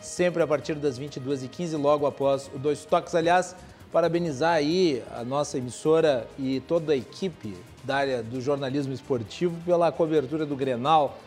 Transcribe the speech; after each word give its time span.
sempre 0.00 0.42
a 0.42 0.46
partir 0.46 0.76
das 0.76 0.98
22h15, 0.98 1.78
logo 1.78 2.06
após 2.06 2.50
o 2.54 2.58
Dois 2.58 2.86
Toques. 2.86 3.14
Aliás, 3.14 3.54
parabenizar 3.92 4.54
aí 4.54 5.04
a 5.14 5.22
nossa 5.22 5.58
emissora 5.58 6.26
e 6.38 6.60
toda 6.60 6.94
a 6.94 6.96
equipe 6.96 7.54
da 7.84 7.96
área 7.96 8.22
do 8.22 8.40
jornalismo 8.40 8.94
esportivo 8.94 9.54
pela 9.66 9.92
cobertura 9.92 10.46
do 10.46 10.56
Grenal, 10.56 11.18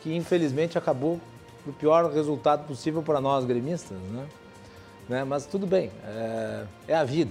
que 0.00 0.16
infelizmente 0.16 0.78
acabou 0.78 1.20
o 1.66 1.72
pior 1.74 2.10
resultado 2.10 2.66
possível 2.66 3.02
para 3.02 3.20
nós 3.20 3.44
gremistas, 3.44 3.98
né? 4.10 4.26
Né? 5.08 5.24
Mas 5.24 5.46
tudo 5.46 5.66
bem, 5.66 5.90
é, 6.04 6.64
é 6.88 6.94
a 6.94 7.04
vida. 7.04 7.30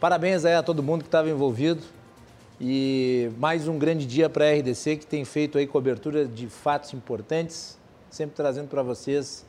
Parabéns 0.00 0.44
aí 0.44 0.54
a 0.54 0.62
todo 0.62 0.82
mundo 0.82 1.02
que 1.02 1.08
estava 1.08 1.28
envolvido 1.28 1.82
e 2.60 3.30
mais 3.38 3.68
um 3.68 3.78
grande 3.78 4.06
dia 4.06 4.28
para 4.28 4.44
a 4.44 4.52
RDC 4.52 4.96
que 4.96 5.06
tem 5.06 5.24
feito 5.24 5.58
aí 5.58 5.66
cobertura 5.66 6.26
de 6.26 6.48
fatos 6.48 6.92
importantes, 6.94 7.78
sempre 8.10 8.36
trazendo 8.36 8.68
para 8.68 8.82
vocês 8.82 9.44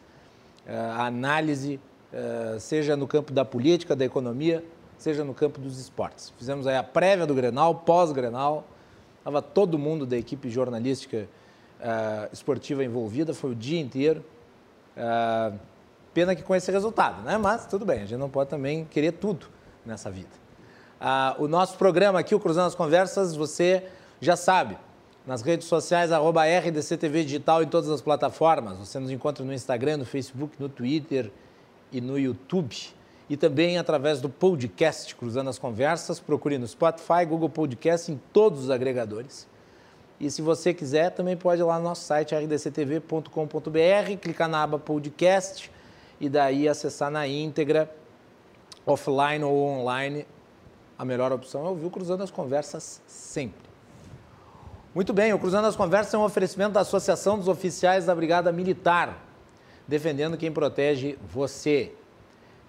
uh, 0.68 0.72
a 0.72 1.06
análise, 1.06 1.80
uh, 2.14 2.60
seja 2.60 2.96
no 2.96 3.08
campo 3.08 3.32
da 3.32 3.46
política, 3.46 3.96
da 3.96 4.06
economia, 4.06 4.64
seja 4.98 5.24
no 5.24 5.34
campo 5.34 5.60
dos 5.60 5.80
esportes. 5.80 6.34
Fizemos 6.38 6.68
aí 6.68 6.76
a 6.76 6.84
prévia 6.84 7.26
do 7.26 7.34
Grenal, 7.34 7.76
pós-Grenal, 7.76 8.68
estava 9.20 9.42
todo 9.42 9.78
mundo 9.78 10.06
da 10.06 10.18
equipe 10.18 10.50
jornalística 10.50 11.28
uh, 11.80 12.30
esportiva 12.34 12.84
envolvida, 12.84 13.34
foi 13.34 13.52
o 13.52 13.56
dia 13.56 13.80
inteiro. 13.80 14.24
Pena 16.14 16.36
que 16.36 16.44
com 16.44 16.56
esse 16.56 16.72
resultado, 16.72 17.22
né? 17.24 17.38
Mas 17.38 17.66
tudo 17.66 17.86
bem, 17.86 18.02
a 18.02 18.06
gente 18.06 18.20
não 18.20 18.30
pode 18.30 18.50
também 18.50 18.86
querer 18.86 19.14
tudo 19.14 19.48
nessa 19.86 20.10
vida. 20.10 20.30
Ah, 21.00 21.36
o 21.40 21.48
nosso 21.48 21.78
programa 21.78 22.20
aqui, 22.20 22.36
o 22.36 22.40
Cruzando 22.40 22.68
as 22.68 22.76
Conversas, 22.76 23.36
você 23.36 23.86
já 24.20 24.36
sabe, 24.36 24.78
nas 25.26 25.42
redes 25.42 25.68
sociais, 25.68 26.12
arroba 26.12 26.44
RDCTV 26.44 27.24
Digital 27.24 27.64
em 27.64 27.68
todas 27.68 27.90
as 27.90 28.02
plataformas. 28.02 28.78
Você 28.78 29.00
nos 29.00 29.12
encontra 29.12 29.46
no 29.46 29.54
Instagram, 29.54 29.98
no 29.98 30.06
Facebook, 30.06 30.56
no 30.60 30.68
Twitter 30.68 31.32
e 31.92 32.02
no 32.02 32.18
YouTube. 32.18 32.76
E 33.30 33.38
também 33.38 33.78
através 33.78 34.20
do 34.20 34.28
podcast 34.28 35.16
Cruzando 35.16 35.50
as 35.50 35.60
Conversas. 35.60 36.20
Procure 36.20 36.58
no 36.58 36.68
Spotify, 36.68 37.26
Google 37.28 37.50
Podcast, 37.50 38.12
em 38.12 38.20
todos 38.34 38.64
os 38.64 38.70
agregadores. 38.70 39.48
E 40.20 40.30
se 40.30 40.42
você 40.42 40.74
quiser, 40.74 41.12
também 41.12 41.38
pode 41.38 41.62
ir 41.62 41.64
lá 41.64 41.78
no 41.78 41.84
nosso 41.84 42.04
site 42.04 42.36
rdctv.com.br, 42.36 44.18
clicar 44.20 44.50
na 44.50 44.64
aba 44.64 44.78
podcast 44.78 45.72
e 46.20 46.28
daí 46.30 46.68
acessar 46.68 47.10
na 47.10 47.28
íntegra, 47.28 47.90
offline 48.86 49.44
ou 49.44 49.58
online, 49.68 50.26
a 50.98 51.06
melhor 51.06 51.32
opção 51.32 51.66
é 51.66 51.70
ouvir 51.70 51.86
o 51.86 51.92
Cruzando 51.92 52.24
as 52.24 52.32
Conversas 52.32 53.02
sempre. 53.08 53.70
Muito 54.94 55.14
bem, 55.14 55.32
o 55.34 55.40
Cruzando 55.40 55.68
as 55.68 55.76
Conversas 55.76 56.14
é 56.14 56.18
um 56.18 56.24
oferecimento 56.24 56.74
da 56.74 56.82
Associação 56.82 57.38
dos 57.38 57.48
Oficiais 57.48 58.06
da 58.06 58.14
Brigada 58.14 58.52
Militar, 58.52 59.18
defendendo 59.88 60.38
quem 60.38 60.52
protege 60.52 61.18
você. 61.32 61.94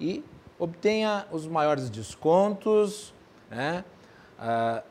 e 0.00 0.24
obtenha 0.58 1.26
os 1.30 1.46
maiores 1.46 1.88
descontos 1.88 3.14
né? 3.50 3.84
Ah, 4.38 4.82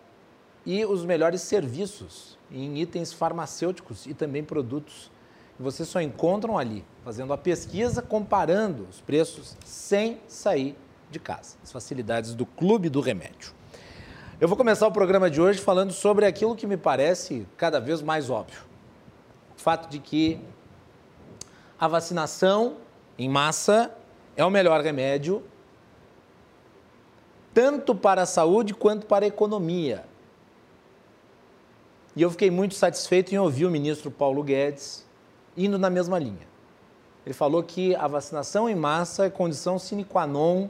e 0.66 0.86
os 0.86 1.06
melhores 1.06 1.42
serviços 1.42 2.38
em 2.52 2.80
itens 2.80 3.14
farmacêuticos 3.14 4.06
e 4.06 4.14
também 4.14 4.44
produtos 4.44 5.12
que 5.56 5.64
vocês 5.64 5.88
só 5.88 6.02
encontram 6.02 6.58
ali, 6.58 6.86
fazendo 7.04 7.34
a 7.34 7.38
pesquisa, 7.38 8.02
comparando 8.02 8.86
os 8.90 9.02
preços 9.02 9.58
sem 9.66 10.20
sair 10.28 10.76
de 11.10 11.20
casa. 11.20 11.56
As 11.64 11.72
facilidades 11.72 12.36
do 12.36 12.46
Clube 12.46 12.90
do 12.90 13.00
Remédio. 13.00 13.54
Eu 14.40 14.48
vou 14.48 14.56
começar 14.56 14.88
o 14.88 14.92
programa 14.92 15.32
de 15.32 15.42
hoje 15.42 15.60
falando 15.60 15.92
sobre 15.92 16.26
aquilo 16.26 16.56
que 16.56 16.68
me 16.68 16.78
parece 16.78 17.48
cada 17.58 17.80
vez 17.80 18.02
mais 18.02 18.30
óbvio. 18.30 18.62
Fato 19.68 19.90
de 19.90 20.00
que 20.00 20.40
a 21.78 21.90
vacinação 21.90 22.78
em 23.20 23.28
massa 23.28 23.94
é 24.34 24.46
o 24.46 24.50
melhor 24.50 24.80
remédio 24.80 25.44
tanto 27.54 27.94
para 27.94 28.22
a 28.22 28.26
saúde 28.26 28.74
quanto 28.74 29.06
para 29.08 29.26
a 29.26 29.28
economia. 29.28 30.06
E 32.16 32.22
eu 32.22 32.32
fiquei 32.32 32.50
muito 32.50 32.76
satisfeito 32.76 33.36
em 33.36 33.38
ouvir 33.38 33.66
o 33.66 33.70
ministro 33.70 34.10
Paulo 34.10 34.42
Guedes 34.42 35.06
indo 35.58 35.78
na 35.78 35.90
mesma 35.90 36.18
linha. 36.18 36.48
Ele 37.26 37.34
falou 37.34 37.62
que 37.62 37.94
a 37.94 38.08
vacinação 38.08 38.70
em 38.70 38.76
massa 38.76 39.26
é 39.26 39.30
condição 39.30 39.78
sine 39.78 40.06
qua 40.06 40.26
non 40.26 40.70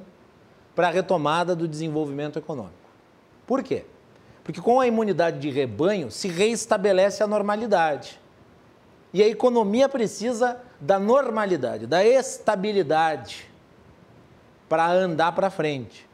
para 0.73 0.87
a 0.87 0.91
retomada 0.91 1.55
do 1.55 1.67
desenvolvimento 1.67 2.39
econômico. 2.39 2.89
Por 3.45 3.61
quê? 3.61 3.85
Porque 4.43 4.59
com 4.59 4.79
a 4.79 4.87
imunidade 4.87 5.37
de 5.37 5.51
rebanho 5.51 6.09
se 6.09 6.27
reestabelece 6.27 7.21
a 7.21 7.27
normalidade. 7.27 8.25
E 9.17 9.23
a 9.23 9.27
economia 9.27 9.89
precisa 9.89 10.61
da 10.79 10.99
normalidade, 10.99 11.87
da 11.87 12.05
estabilidade 12.05 13.49
para 14.69 14.91
andar 14.91 15.31
para 15.31 15.49
frente 15.49 16.07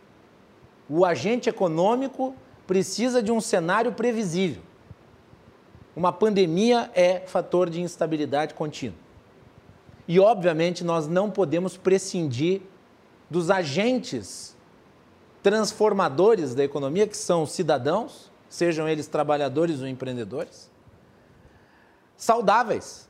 o 0.90 1.06
agente 1.06 1.50
econômico 1.50 2.36
precisa 2.68 3.22
de 3.24 3.32
um 3.32 3.42
cenário 3.42 3.94
previsível. 3.94 4.62
Uma 5.96 6.12
pandemia 6.12 6.92
é 6.94 7.20
fator 7.20 7.68
de 7.70 7.82
instabilidade 7.82 8.54
contínua. 8.54 8.98
E, 10.08 10.20
obviamente, 10.20 10.84
nós 10.84 11.08
não 11.08 11.32
podemos 11.32 11.78
prescindir 11.78 12.62
dos 13.28 13.50
agentes 13.50 14.56
transformadores 15.42 16.54
da 16.54 16.64
economia, 16.64 17.08
que 17.08 17.18
são 17.18 17.46
cidadãos, 17.46 18.32
sejam 18.50 18.88
eles 18.88 19.08
trabalhadores 19.08 19.82
ou 19.82 19.88
empreendedores, 19.88 20.70
saudáveis 22.18 23.10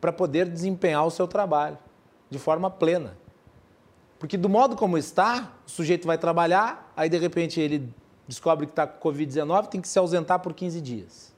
para 0.00 0.12
poder 0.12 0.48
desempenhar 0.48 1.06
o 1.06 1.10
seu 1.10 1.26
trabalho 1.26 1.78
de 2.30 2.38
forma 2.38 2.70
plena. 2.70 3.16
Porque 4.18 4.36
do 4.36 4.48
modo 4.48 4.76
como 4.76 4.98
está, 4.98 5.52
o 5.66 5.70
sujeito 5.70 6.06
vai 6.06 6.18
trabalhar, 6.18 6.92
aí 6.96 7.08
de 7.08 7.18
repente 7.18 7.60
ele 7.60 7.88
descobre 8.26 8.66
que 8.66 8.72
está 8.72 8.86
com 8.86 9.08
Covid-19, 9.08 9.68
tem 9.68 9.80
que 9.80 9.88
se 9.88 9.98
ausentar 9.98 10.40
por 10.40 10.52
15 10.52 10.80
dias. 10.80 11.32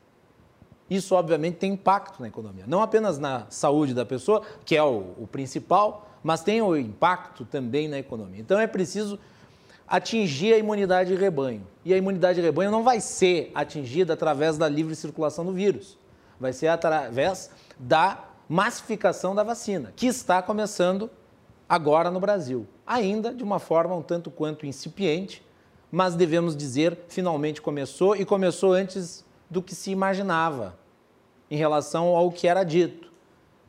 Isso, 0.88 1.14
obviamente, 1.14 1.56
tem 1.56 1.74
impacto 1.74 2.20
na 2.20 2.26
economia. 2.26 2.64
Não 2.66 2.82
apenas 2.82 3.16
na 3.16 3.46
saúde 3.48 3.94
da 3.94 4.04
pessoa, 4.04 4.42
que 4.64 4.74
é 4.74 4.82
o, 4.82 5.14
o 5.18 5.28
principal, 5.30 6.10
mas 6.22 6.42
tem 6.42 6.60
o 6.60 6.76
impacto 6.76 7.44
também 7.44 7.86
na 7.86 7.98
economia. 7.98 8.40
Então 8.40 8.58
é 8.58 8.66
preciso 8.66 9.18
atingir 9.86 10.52
a 10.54 10.58
imunidade 10.58 11.14
de 11.14 11.20
rebanho. 11.20 11.64
E 11.84 11.94
a 11.94 11.96
imunidade 11.96 12.40
de 12.40 12.44
rebanho 12.44 12.72
não 12.72 12.82
vai 12.82 13.00
ser 13.00 13.52
atingida 13.54 14.14
através 14.14 14.58
da 14.58 14.68
livre 14.68 14.96
circulação 14.96 15.44
do 15.44 15.52
vírus. 15.52 15.96
Vai 16.40 16.54
ser 16.54 16.68
através 16.68 17.50
da 17.78 18.24
massificação 18.48 19.34
da 19.34 19.44
vacina, 19.44 19.92
que 19.94 20.06
está 20.06 20.42
começando 20.42 21.10
agora 21.68 22.10
no 22.10 22.18
Brasil. 22.18 22.66
Ainda 22.86 23.32
de 23.32 23.44
uma 23.44 23.60
forma 23.60 23.94
um 23.94 24.02
tanto 24.02 24.30
quanto 24.30 24.66
incipiente, 24.66 25.46
mas 25.92 26.14
devemos 26.16 26.56
dizer, 26.56 26.98
finalmente 27.08 27.60
começou 27.60 28.16
e 28.16 28.24
começou 28.24 28.72
antes 28.72 29.24
do 29.48 29.62
que 29.62 29.74
se 29.74 29.90
imaginava 29.90 30.76
em 31.50 31.56
relação 31.56 32.16
ao 32.16 32.32
que 32.32 32.48
era 32.48 32.64
dito. 32.64 33.10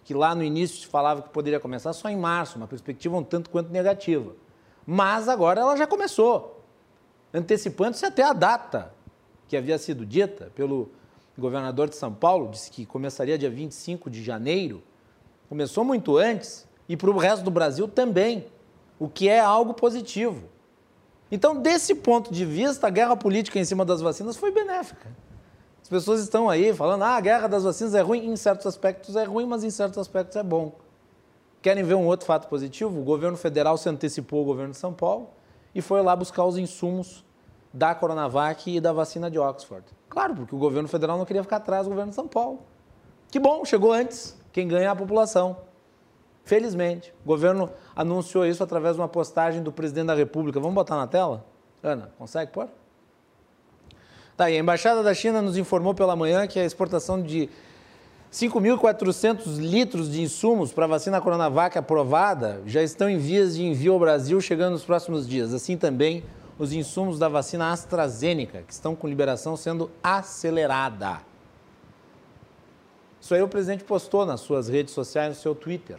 Que 0.04 0.14
lá 0.14 0.34
no 0.34 0.44
início 0.44 0.82
se 0.82 0.88
falava 0.88 1.22
que 1.22 1.30
poderia 1.30 1.60
começar 1.60 1.94
só 1.94 2.10
em 2.10 2.18
março, 2.18 2.58
uma 2.58 2.68
perspectiva 2.68 3.18
um 3.18 3.24
tanto 3.24 3.50
quanto 3.50 3.70
negativa. 3.70 4.34
Mas 4.86 5.28
agora 5.28 5.62
ela 5.62 5.76
já 5.76 5.86
começou, 5.86 6.64
antecipando-se 7.34 8.06
até 8.06 8.24
a 8.24 8.34
data 8.34 8.94
que 9.48 9.56
havia 9.56 9.78
sido 9.78 10.06
dita 10.06 10.52
pelo 10.56 10.90
governador 11.42 11.90
de 11.90 11.96
São 11.96 12.14
Paulo, 12.14 12.50
disse 12.50 12.72
que 12.72 12.86
começaria 12.86 13.38
dia 13.38 13.50
25 13.50 14.10
de 14.10 14.24
janeiro. 14.24 14.82
Começou 15.50 15.84
muito 15.84 16.18
antes, 16.18 16.66
e 16.88 16.96
para 16.96 17.10
o 17.10 17.18
resto 17.18 17.44
do 17.44 17.52
Brasil 17.52 17.88
também. 17.88 18.46
o 19.00 19.10
que 19.10 19.28
é 19.28 19.40
algo 19.40 19.74
positivo. 19.74 20.44
Então, 21.32 21.60
desse 21.60 21.96
ponto 21.96 22.32
de 22.32 22.46
vista, 22.46 22.86
a 22.86 22.90
guerra 22.92 23.16
política 23.16 23.58
em 23.58 23.66
cima 23.66 23.84
das 23.84 24.00
vacinas 24.00 24.38
foi 24.38 24.52
benéfica. 24.52 25.10
As 25.82 25.90
pessoas 25.90 26.22
estão 26.22 26.48
aí 26.48 26.72
falando, 26.72 27.04
ah, 27.04 27.16
a 27.16 27.22
guerra 27.22 27.48
das 27.48 27.64
vacinas 27.64 27.96
é 27.96 28.02
ruim, 28.02 28.28
em 28.28 28.36
certos 28.36 28.68
aspectos 28.68 29.16
é 29.16 29.24
ruim, 29.24 29.48
mas 29.48 29.64
em 29.64 29.72
certos 29.72 29.98
aspectos 29.98 30.36
é 30.36 30.44
bom. 30.44 30.74
Querem 31.62 31.84
ver 31.84 31.96
um 31.96 32.06
outro 32.06 32.28
fato 32.28 32.48
positivo? 32.48 33.00
O 33.00 33.04
governo 33.04 33.38
federal 33.38 33.76
se 33.78 33.90
antecipou 33.90 34.40
ao 34.40 34.46
governo 34.46 34.72
de 34.72 34.78
São 34.78 34.94
Paulo 34.94 35.30
e 35.74 35.82
foi 35.82 36.02
lá 36.04 36.16
buscar 36.16 36.46
os 36.46 36.58
insumos 36.58 37.26
da 37.74 37.96
Coronavac 37.96 38.70
e 38.70 38.80
da 38.80 38.92
vacina 38.94 39.32
de 39.32 39.40
Oxford. 39.40 39.86
Claro, 40.12 40.36
porque 40.36 40.54
o 40.54 40.58
governo 40.58 40.90
federal 40.90 41.18
não 41.18 41.24
queria 41.24 41.42
ficar 41.42 41.56
atrás 41.56 41.86
do 41.86 41.90
governo 41.90 42.10
de 42.10 42.16
São 42.16 42.28
Paulo. 42.28 42.60
Que 43.32 43.40
bom, 43.40 43.64
chegou 43.64 43.94
antes. 43.94 44.38
Quem 44.52 44.68
ganha 44.68 44.84
é 44.84 44.88
a 44.88 44.96
população. 44.96 45.56
Felizmente, 46.44 47.14
o 47.24 47.28
governo 47.28 47.72
anunciou 47.96 48.46
isso 48.46 48.62
através 48.62 48.96
de 48.96 49.02
uma 49.02 49.08
postagem 49.08 49.64
do 49.64 49.72
presidente 49.72 50.08
da 50.08 50.14
República. 50.14 50.60
Vamos 50.60 50.76
botar 50.76 50.98
na 50.98 51.08
tela? 51.08 51.46
Ana, 51.82 52.12
consegue 52.18 52.52
pôr? 52.52 52.68
Tá 54.36 54.46
aí, 54.46 54.58
a 54.58 54.60
Embaixada 54.60 55.02
da 55.02 55.14
China 55.14 55.42
nos 55.42 55.56
informou 55.56 55.94
pela 55.94 56.14
manhã 56.14 56.46
que 56.46 56.60
a 56.60 56.66
exportação 56.66 57.22
de 57.22 57.50
5.400 58.34 59.60
litros 59.60 60.12
de 60.12 60.22
insumos 60.22 60.74
para 60.74 60.84
a 60.84 60.88
vacina 60.90 61.22
Coronavac 61.22 61.78
aprovada 61.78 62.62
já 62.66 62.84
estão 62.84 63.10
em 63.10 63.18
vias 63.18 63.56
de 63.56 63.64
envio 63.64 63.94
ao 63.94 64.00
Brasil, 64.00 64.42
chegando 64.42 64.74
nos 64.74 64.84
próximos 64.84 65.26
dias. 65.26 65.54
Assim 65.54 65.78
também 65.78 66.22
os 66.62 66.74
insumos 66.74 67.18
da 67.18 67.28
vacina 67.28 67.72
AstraZeneca, 67.72 68.62
que 68.62 68.72
estão 68.72 68.96
com 68.96 69.08
liberação 69.08 69.58
sendo 69.58 69.90
acelerada. 70.04 71.22
Isso 73.20 73.34
aí 73.34 73.42
o 73.42 73.48
presidente 73.48 73.84
postou 73.84 74.28
nas 74.28 74.42
suas 74.42 74.70
redes 74.70 74.94
sociais, 74.94 75.36
no 75.36 75.42
seu 75.42 75.56
Twitter. 75.56 75.98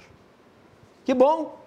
Que 1.04 1.12
bom, 1.14 1.58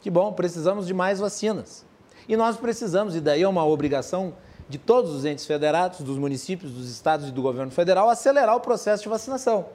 que 0.00 0.08
bom, 0.08 0.32
precisamos 0.32 0.86
de 0.86 0.94
mais 0.94 1.18
vacinas. 1.18 1.84
E 2.28 2.36
nós 2.36 2.56
precisamos, 2.56 3.16
e 3.16 3.20
daí 3.20 3.42
é 3.42 3.48
uma 3.48 3.66
obrigação 3.66 4.32
de 4.68 4.78
todos 4.78 5.10
os 5.12 5.24
entes 5.24 5.44
federados, 5.44 6.00
dos 6.00 6.16
municípios, 6.16 6.70
dos 6.70 6.88
estados 6.88 7.30
e 7.30 7.32
do 7.32 7.42
governo 7.42 7.72
federal, 7.72 8.08
acelerar 8.08 8.54
o 8.54 8.60
processo 8.60 9.02
de 9.02 9.08
vacinação. 9.08 9.66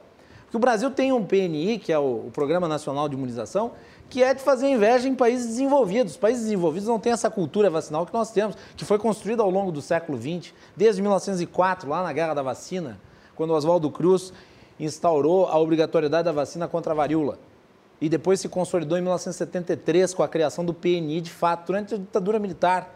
Porque 0.46 0.56
o 0.56 0.60
Brasil 0.60 0.90
tem 0.90 1.12
um 1.12 1.24
PNI, 1.24 1.78
que 1.78 1.92
é 1.92 1.98
o 1.98 2.30
Programa 2.32 2.68
Nacional 2.68 3.08
de 3.08 3.16
Imunização, 3.16 3.72
que 4.08 4.22
é 4.22 4.32
de 4.32 4.40
fazer 4.40 4.68
inveja 4.68 5.08
em 5.08 5.14
países 5.14 5.48
desenvolvidos. 5.48 6.12
Os 6.12 6.18
países 6.18 6.44
desenvolvidos 6.44 6.88
não 6.88 7.00
têm 7.00 7.12
essa 7.12 7.28
cultura 7.28 7.68
vacinal 7.68 8.06
que 8.06 8.14
nós 8.14 8.30
temos, 8.30 8.56
que 8.76 8.84
foi 8.84 8.98
construída 8.98 9.42
ao 9.42 9.50
longo 9.50 9.72
do 9.72 9.82
século 9.82 10.16
XX, 10.16 10.54
desde 10.76 11.02
1904, 11.02 11.88
lá 11.88 12.02
na 12.04 12.12
Guerra 12.12 12.34
da 12.34 12.42
Vacina, 12.42 13.00
quando 13.34 13.52
Oswaldo 13.52 13.90
Cruz 13.90 14.32
instaurou 14.78 15.46
a 15.46 15.58
obrigatoriedade 15.58 16.24
da 16.24 16.32
vacina 16.32 16.68
contra 16.68 16.92
a 16.92 16.94
varíola. 16.94 17.38
E 18.00 18.08
depois 18.08 18.40
se 18.40 18.48
consolidou 18.48 18.96
em 18.98 19.00
1973 19.00 20.14
com 20.14 20.22
a 20.22 20.28
criação 20.28 20.64
do 20.64 20.74
PNI, 20.74 21.20
de 21.20 21.30
fato, 21.30 21.66
durante 21.66 21.94
a 21.94 21.98
ditadura 21.98 22.38
militar. 22.38 22.94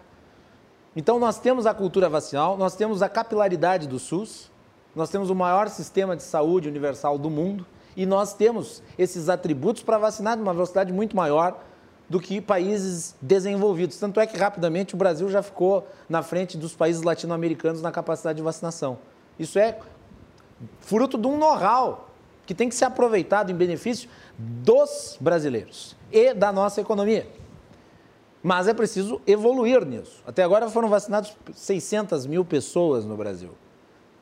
Então 0.95 1.19
nós 1.19 1.39
temos 1.39 1.67
a 1.67 1.73
cultura 1.73 2.09
vacinal, 2.09 2.57
nós 2.57 2.77
temos 2.77 3.01
a 3.01 3.09
capilaridade 3.09 3.89
do 3.89 3.99
SUS, 3.99 4.50
nós 4.95 5.11
temos 5.11 5.31
o 5.31 5.35
maior 5.35 5.69
sistema 5.69 6.17
de 6.17 6.23
saúde 6.23 6.69
universal 6.69 7.19
do 7.19 7.31
mundo, 7.31 7.67
e 7.97 8.07
nós 8.07 8.35
temos 8.35 8.83
esses 8.99 9.29
atributos 9.29 9.83
para 9.83 9.99
vacinar 9.99 10.37
de 10.37 10.43
uma 10.43 10.53
velocidade 10.53 10.93
muito 10.93 11.17
maior 11.17 11.61
do 12.09 12.19
que 12.19 12.41
países 12.41 13.15
desenvolvidos. 13.21 13.99
Tanto 13.99 14.19
é 14.19 14.27
que 14.27 14.37
rapidamente 14.37 14.95
o 14.95 14.99
Brasil 14.99 15.29
já 15.29 15.43
ficou 15.43 15.87
na 16.09 16.23
frente 16.23 16.57
dos 16.57 16.75
países 16.75 17.03
latino-americanos 17.03 17.83
na 17.83 17.93
capacidade 17.93 18.37
de 18.37 18.43
vacinação. 18.43 18.99
Isso 19.39 19.59
é 19.59 19.79
fruto 20.81 21.17
de 21.17 21.27
um 21.27 21.39
know-how 21.39 22.09
que 22.47 22.55
tem 22.55 22.69
que 22.69 22.75
ser 22.75 22.87
aproveitado 22.87 23.51
em 23.51 23.55
benefício 23.55 24.09
dos 24.37 25.17
brasileiros 25.21 25.97
e 26.11 26.35
da 26.35 26.51
nossa 26.51 26.81
economia. 26.81 27.29
Mas 28.43 28.67
é 28.67 28.75
preciso 28.75 29.21
evoluir 29.27 29.85
nisso. 29.85 30.23
Até 30.27 30.43
agora 30.43 30.69
foram 30.69 30.89
vacinados 30.89 31.37
600 31.55 32.27
mil 32.27 32.45
pessoas 32.45 33.05
no 33.05 33.17
Brasil. 33.17 33.51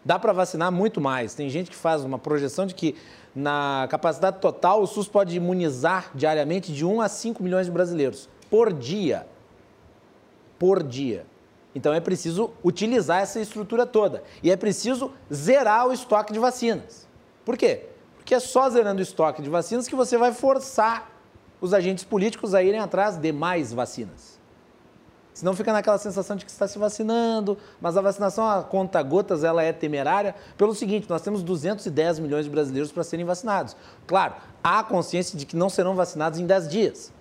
Dá 0.09 0.19
para 0.19 0.33
vacinar 0.33 0.73
muito 0.73 1.03
mais. 1.03 1.35
Tem 1.35 1.51
gente 1.51 1.69
que 1.69 1.77
faz 1.77 2.03
uma 2.03 2.19
projeção 2.19 2.65
de 2.65 2.75
que 2.75 2.97
na 3.37 3.87
capacidade 3.91 4.41
total, 4.41 4.81
o 4.81 4.87
SUS 4.87 5.07
pode 5.07 5.37
imunizar 5.37 6.11
diariamente 6.15 6.73
de 6.73 6.83
1 6.83 7.03
a 7.03 7.11
5 7.11 7.43
milhões 7.43 7.67
de 7.67 7.73
brasileiros 7.73 8.27
por 8.51 8.73
dia. 8.73 9.27
Por 10.59 10.83
dia. 10.83 11.27
Então 11.75 11.93
é 11.93 12.01
preciso 12.01 12.53
utilizar 12.65 13.21
essa 13.21 13.39
estrutura 13.39 13.85
toda. 13.85 14.23
E 14.43 14.51
é 14.51 14.57
preciso 14.57 15.13
zerar 15.31 15.87
o 15.87 15.93
estoque 15.93 16.33
de 16.33 16.39
vacinas. 16.39 17.07
Por 17.45 17.59
quê? 17.59 17.85
Porque 18.17 18.35
é 18.35 18.41
só 18.41 18.71
zerando 18.71 19.01
o 19.01 19.03
estoque 19.03 19.43
de 19.43 19.51
vacinas 19.51 19.87
que 19.87 19.95
você 19.95 20.17
vai 20.17 20.33
forçar 20.33 21.13
os 21.61 21.75
agentes 21.75 22.05
políticos 22.05 22.55
a 22.55 22.63
irem 22.63 22.81
atrás 22.81 23.19
de 23.19 23.31
mais 23.31 23.75
vacinas. 23.75 24.38
Senão 25.39 25.55
fica 25.55 25.73
naquela 25.73 25.97
sensação 25.99 26.35
de 26.35 26.45
que 26.45 26.51
está 26.51 26.67
se 26.67 26.81
vacinando, 26.81 27.57
mas 27.81 27.97
a 27.97 28.01
vacinação 28.01 28.45
a 28.45 28.61
conta 28.61 29.01
gotas 29.05 29.45
ela 29.45 29.63
é 29.63 29.73
temerária 29.73 30.35
pelo 30.57 30.75
seguinte, 30.75 31.09
nós 31.09 31.23
temos 31.23 31.45
210 31.45 32.19
milhões 32.19 32.45
de 32.47 32.51
brasileiros 32.51 32.91
para 32.91 33.05
serem 33.05 33.25
vacinados. 33.25 33.77
Claro, 34.05 34.35
há 34.65 34.83
consciência 34.83 35.39
de 35.39 35.47
que 35.47 35.55
não 35.55 35.69
serão 35.69 35.95
vacinados 35.95 36.41
em 36.41 36.45
10 36.45 36.69
dias, 36.69 37.13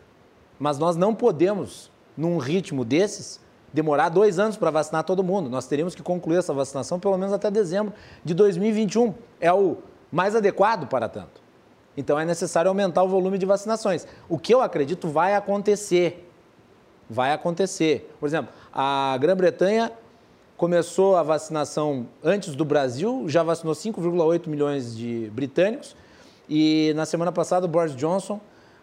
mas 0.57 0.79
nós 0.79 0.95
não 0.95 1.13
podemos, 1.13 1.91
num 2.17 2.39
ritmo 2.39 2.83
desses, 2.83 3.39
demorar 3.71 4.09
dois 4.09 4.39
anos 4.39 4.57
para 4.57 4.71
vacinar 4.71 5.03
todo 5.03 5.23
mundo. 5.23 5.47
Nós 5.47 5.67
teríamos 5.67 5.93
que 5.93 6.01
concluir 6.01 6.37
essa 6.37 6.55
vacinação 6.55 6.99
pelo 6.99 7.19
menos 7.19 7.31
até 7.31 7.51
dezembro 7.51 7.93
de 8.25 8.33
2021. 8.33 9.13
É 9.39 9.53
o 9.53 9.77
mais 10.11 10.35
adequado 10.35 10.87
para 10.87 11.07
tanto. 11.07 11.39
Então 11.95 12.19
é 12.19 12.25
necessário 12.25 12.67
aumentar 12.67 13.03
o 13.03 13.07
volume 13.07 13.37
de 13.37 13.45
vacinações. 13.45 14.07
O 14.27 14.39
que 14.39 14.51
eu 14.51 14.59
acredito 14.59 15.07
vai 15.07 15.35
acontecer 15.35 16.26
vai 17.09 17.33
acontecer. 17.33 18.13
Por 18.19 18.27
exemplo, 18.27 18.53
a 18.73 19.17
Grã-Bretanha 19.19 19.91
começou 20.55 21.15
a 21.15 21.23
vacinação 21.23 22.07
antes 22.23 22.55
do 22.55 22.65
Brasil, 22.65 23.25
já 23.27 23.43
vacinou 23.43 23.73
5,8 23.73 24.47
milhões 24.47 24.95
de 24.95 25.29
britânicos 25.33 25.95
e 26.49 26.93
na 26.95 27.05
semana 27.05 27.31
passada 27.31 27.65
o 27.65 27.69
Boris 27.69 27.95
Johnson 27.95 28.39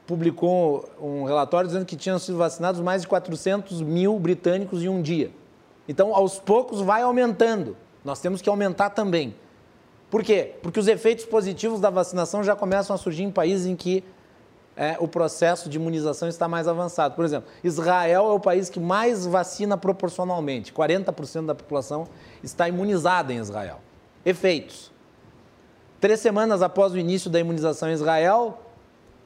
publicou 0.07 0.89
um 1.01 1.25
relatório 1.25 1.67
dizendo 1.67 1.85
que 1.85 1.97
tinham 1.97 2.19
sido 2.19 2.37
vacinados 2.37 2.81
mais 2.81 3.03
de 3.03 3.09
400 3.09 3.81
mil 3.83 4.19
britânicos 4.19 4.83
em 4.83 4.89
um 4.89 5.01
dia. 5.01 5.31
Então, 5.89 6.15
aos 6.15 6.39
poucos 6.39 6.81
vai 6.81 7.03
aumentando. 7.03 7.77
Nós 8.05 8.21
temos 8.21 8.41
que 8.43 8.49
aumentar 8.49 8.91
também. 8.91 9.35
Por 10.11 10.23
quê? 10.23 10.53
Porque 10.63 10.79
os 10.79 10.87
efeitos 10.87 11.25
positivos 11.25 11.81
da 11.81 11.91
vacinação 11.91 12.45
já 12.45 12.55
começam 12.55 12.95
a 12.95 12.99
surgir 12.99 13.25
em 13.25 13.31
países 13.31 13.67
em 13.67 13.75
que 13.75 14.05
é, 14.77 14.97
o 14.99 15.07
processo 15.07 15.69
de 15.69 15.77
imunização 15.77 16.29
está 16.29 16.49
mais 16.49 16.67
avançado. 16.67 17.15
Por 17.15 17.25
exemplo, 17.25 17.49
Israel 17.63 18.27
é 18.27 18.33
o 18.33 18.41
país 18.41 18.69
que 18.69 18.81
mais 18.81 19.25
vacina 19.25 19.77
proporcionalmente. 19.77 20.73
40% 20.73 21.47
da 21.47 21.55
população 21.55 22.09
está 22.43 22.69
imunizada 22.69 23.33
em 23.33 23.39
Israel. 23.39 23.81
Efeitos. 24.25 24.91
Três 26.01 26.21
semanas 26.21 26.61
após 26.61 26.93
o 26.93 26.99
início 26.99 27.31
da 27.31 27.39
imunização 27.39 27.89
em 27.89 27.93
Israel, 27.93 28.61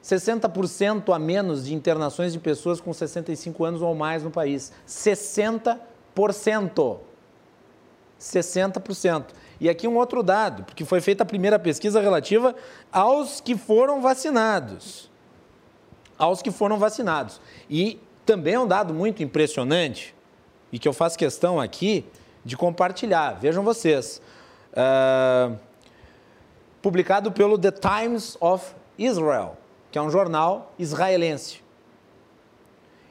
60% 0.03 1.13
a 1.13 1.19
menos 1.19 1.65
de 1.65 1.73
internações 1.73 2.31
de 2.31 2.39
pessoas 2.39 2.79
com 2.79 2.93
65 2.93 3.65
anos 3.65 3.81
ou 3.81 3.95
mais 3.95 4.23
no 4.23 4.29
país. 4.29 4.71
60%. 4.87 6.99
60%. 8.19 9.25
E 9.59 9.67
aqui 9.67 9.87
um 9.87 9.97
outro 9.97 10.21
dado, 10.21 10.63
porque 10.63 10.85
foi 10.85 11.01
feita 11.01 11.23
a 11.23 11.25
primeira 11.25 11.57
pesquisa 11.57 11.99
relativa 11.99 12.55
aos 12.91 13.41
que 13.41 13.57
foram 13.57 13.99
vacinados 13.99 15.08
aos 16.19 16.41
que 16.41 16.51
foram 16.51 16.77
vacinados. 16.77 17.41
E 17.69 17.99
também 18.25 18.53
é 18.53 18.59
um 18.59 18.67
dado 18.67 18.93
muito 18.93 19.23
impressionante 19.23 20.13
e 20.71 20.77
que 20.77 20.87
eu 20.87 20.93
faço 20.93 21.17
questão 21.17 21.59
aqui 21.59 22.05
de 22.45 22.55
compartilhar. 22.55 23.39
Vejam 23.39 23.63
vocês. 23.63 24.21
Uh, 24.71 25.57
publicado 26.81 27.31
pelo 27.31 27.57
The 27.57 27.71
Times 27.71 28.37
of 28.39 28.73
Israel, 28.97 29.57
que 29.91 29.97
é 29.97 30.01
um 30.01 30.09
jornal 30.09 30.73
israelense. 30.77 31.61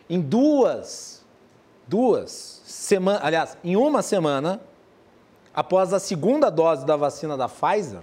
Em 0.08 0.20
duas, 0.20 1.24
duas 1.86 2.62
semanas, 2.64 3.22
aliás, 3.24 3.58
em 3.62 3.76
uma 3.76 4.02
semana, 4.02 4.60
após 5.54 5.92
a 5.92 5.98
segunda 5.98 6.50
dose 6.50 6.86
da 6.86 6.96
vacina 6.96 7.36
da 7.36 7.48
Pfizer, 7.48 8.02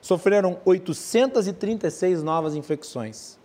sofreram 0.02 0.58
836 0.64 2.22
novas 2.22 2.56
infecções. 2.56 3.38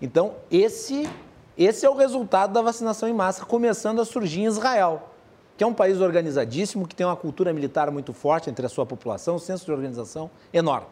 Então, 0.00 0.34
esse, 0.50 1.08
esse 1.56 1.86
é 1.86 1.90
o 1.90 1.94
resultado 1.94 2.52
da 2.52 2.62
vacinação 2.62 3.08
em 3.08 3.12
massa 3.12 3.44
começando 3.44 4.00
a 4.00 4.04
surgir 4.04 4.40
em 4.40 4.46
Israel, 4.46 5.10
que 5.56 5.62
é 5.62 5.66
um 5.66 5.74
país 5.74 6.00
organizadíssimo, 6.00 6.88
que 6.88 6.96
tem 6.96 7.06
uma 7.06 7.14
cultura 7.14 7.52
militar 7.52 7.90
muito 7.90 8.12
forte 8.12 8.50
entre 8.50 8.64
a 8.66 8.68
sua 8.68 8.86
população, 8.86 9.36
um 9.36 9.38
senso 9.38 9.66
de 9.66 9.70
organização 9.70 10.30
enorme. 10.52 10.88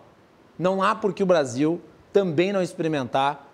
Não 0.59 0.83
há 0.83 0.95
por 0.95 1.15
que 1.15 1.23
o 1.23 1.27
Brasil 1.27 1.81
também 2.13 2.53
não 2.53 2.63
experimentar 2.63 3.49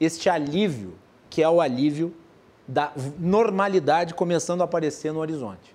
este 0.00 0.28
alívio, 0.28 0.94
que 1.30 1.40
é 1.42 1.48
o 1.48 1.60
alívio 1.60 2.12
da 2.66 2.92
normalidade 3.18 4.12
começando 4.12 4.60
a 4.60 4.64
aparecer 4.64 5.12
no 5.12 5.20
horizonte. 5.20 5.74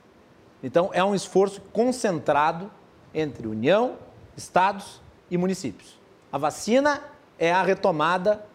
Então, 0.61 0.89
é 0.91 1.03
um 1.03 1.15
esforço 1.15 1.61
concentrado 1.71 2.69
entre 3.13 3.47
União, 3.47 3.95
Estados 4.37 5.01
e 5.29 5.37
municípios. 5.37 5.99
A 6.31 6.37
vacina 6.37 7.01
é 7.39 7.51
a 7.51 7.63
retomada 7.63 8.45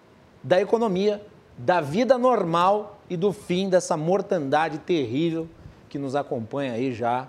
da 0.42 0.60
economia, 0.60 1.24
da 1.58 1.80
vida 1.80 2.16
normal 2.16 3.00
e 3.10 3.16
do 3.16 3.32
fim 3.32 3.68
dessa 3.68 3.96
mortandade 3.96 4.78
terrível 4.78 5.48
que 5.88 5.98
nos 5.98 6.14
acompanha 6.16 6.72
aí 6.72 6.92
já 6.92 7.28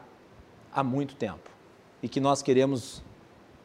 há 0.72 0.84
muito 0.84 1.16
tempo 1.16 1.50
e 2.02 2.08
que 2.08 2.20
nós 2.20 2.42
queremos 2.42 3.04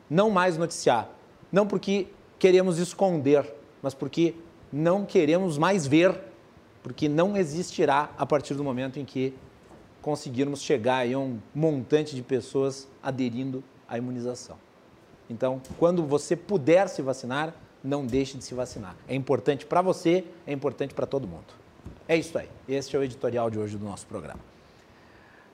não 0.08 0.30
mais 0.30 0.56
noticiar. 0.56 1.08
Não 1.52 1.66
porque 1.66 2.08
queremos 2.38 2.78
esconder, 2.78 3.52
mas 3.82 3.94
porque 3.94 4.34
não 4.72 5.04
queremos 5.04 5.58
mais 5.58 5.86
ver, 5.86 6.18
porque 6.82 7.08
não 7.08 7.36
existirá 7.36 8.10
a 8.16 8.26
partir 8.26 8.54
do 8.54 8.64
momento 8.64 8.98
em 8.98 9.04
que 9.04 9.34
conseguirmos 10.00 10.62
chegar 10.62 11.06
a 11.06 11.18
um 11.18 11.38
montante 11.54 12.14
de 12.14 12.22
pessoas 12.22 12.88
aderindo 13.02 13.62
à 13.88 13.98
imunização. 13.98 14.56
Então, 15.30 15.60
quando 15.78 16.04
você 16.04 16.34
puder 16.34 16.88
se 16.88 17.02
vacinar, 17.02 17.54
não 17.82 18.04
deixe 18.04 18.36
de 18.36 18.44
se 18.44 18.54
vacinar. 18.54 18.96
É 19.06 19.14
importante 19.14 19.66
para 19.66 19.82
você, 19.82 20.24
é 20.46 20.52
importante 20.52 20.94
para 20.94 21.06
todo 21.06 21.26
mundo. 21.26 21.46
É 22.06 22.16
isso 22.16 22.36
aí. 22.38 22.48
Este 22.68 22.96
é 22.96 22.98
o 22.98 23.02
editorial 23.02 23.50
de 23.50 23.58
hoje 23.58 23.76
do 23.76 23.84
nosso 23.84 24.06
programa. 24.06 24.40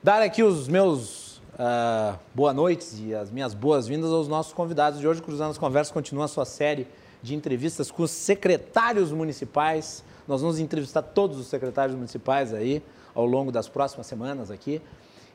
Dar 0.02 0.22
aqui 0.22 0.42
os 0.42 0.68
meus 0.68 1.38
uh, 1.54 2.18
boa 2.34 2.52
noites 2.52 3.00
e 3.00 3.14
as 3.14 3.30
minhas 3.30 3.54
boas-vindas 3.54 4.10
aos 4.10 4.28
nossos 4.28 4.52
convidados 4.52 5.00
de 5.00 5.08
hoje. 5.08 5.22
Cruzando 5.22 5.50
as 5.50 5.58
Conversas 5.58 5.92
continua 5.92 6.26
a 6.26 6.28
sua 6.28 6.44
série 6.44 6.86
de 7.22 7.34
entrevistas 7.34 7.90
com 7.90 8.02
os 8.02 8.10
secretários 8.10 9.10
municipais. 9.10 10.04
Nós 10.28 10.40
vamos 10.40 10.58
entrevistar 10.58 11.02
todos 11.02 11.38
os 11.38 11.46
secretários 11.46 11.96
municipais 11.96 12.52
aí 12.54 12.82
ao 13.14 13.26
longo 13.26 13.50
das 13.50 13.68
próximas 13.68 14.06
semanas 14.06 14.50
aqui. 14.50 14.80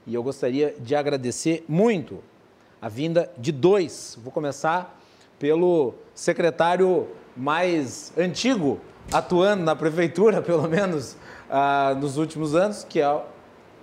E 0.05 0.13
eu 0.13 0.24
gostaria 0.24 0.75
de 0.79 0.96
agradecer 0.96 1.65
muito 1.67 2.24
a 2.82 2.88
vinda 2.90 3.32
de 3.38 3.52
dois. 3.52 4.18
Vou 4.22 4.32
começar 4.32 5.00
pelo 5.38 5.94
secretário 6.14 7.08
mais 7.36 8.14
antigo 8.18 8.80
atuando 9.12 9.64
na 9.64 9.76
prefeitura, 9.76 10.42
pelo 10.44 10.68
menos 10.68 11.18
ah, 11.50 11.96
nos 12.00 12.18
últimos 12.18 12.56
anos, 12.56 12.84
que 12.84 13.02
é 13.02 13.24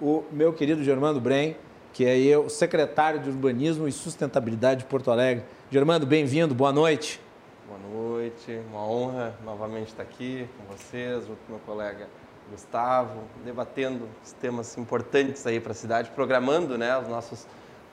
o 0.01 0.25
meu 0.31 0.53
querido 0.53 0.85
Germando 0.85 1.21
Brem, 1.21 1.57
que 1.93 2.05
é 2.05 2.37
o 2.37 2.49
secretário 2.49 3.21
de 3.21 3.31
Urbanismo 3.31 3.89
e 3.89 3.93
Sustentabilidade 3.93 4.81
de 4.81 4.87
Porto 4.87 5.11
Alegre. 5.11 5.45
Germando, 5.71 6.07
bem-vindo, 6.07 6.55
boa 6.55 6.73
noite. 6.73 7.21
Boa 7.67 7.81
noite, 7.81 8.61
uma 8.71 8.87
honra 8.87 9.35
novamente 9.45 9.89
estar 9.89 10.03
aqui 10.03 10.49
com 10.57 10.77
vocês, 10.77 11.27
junto 11.27 11.39
com 11.47 11.53
meu 11.55 11.61
colega 11.67 12.07
Gustavo, 12.51 13.23
debatendo 13.45 14.09
os 14.23 14.33
temas 14.33 14.77
importantes 14.79 15.47
aí 15.47 15.59
para 15.59 15.73
a 15.73 15.75
cidade, 15.75 16.11
programando 16.11 16.79
né, 16.79 16.97
os 16.99 17.09
nossos 17.09 17.47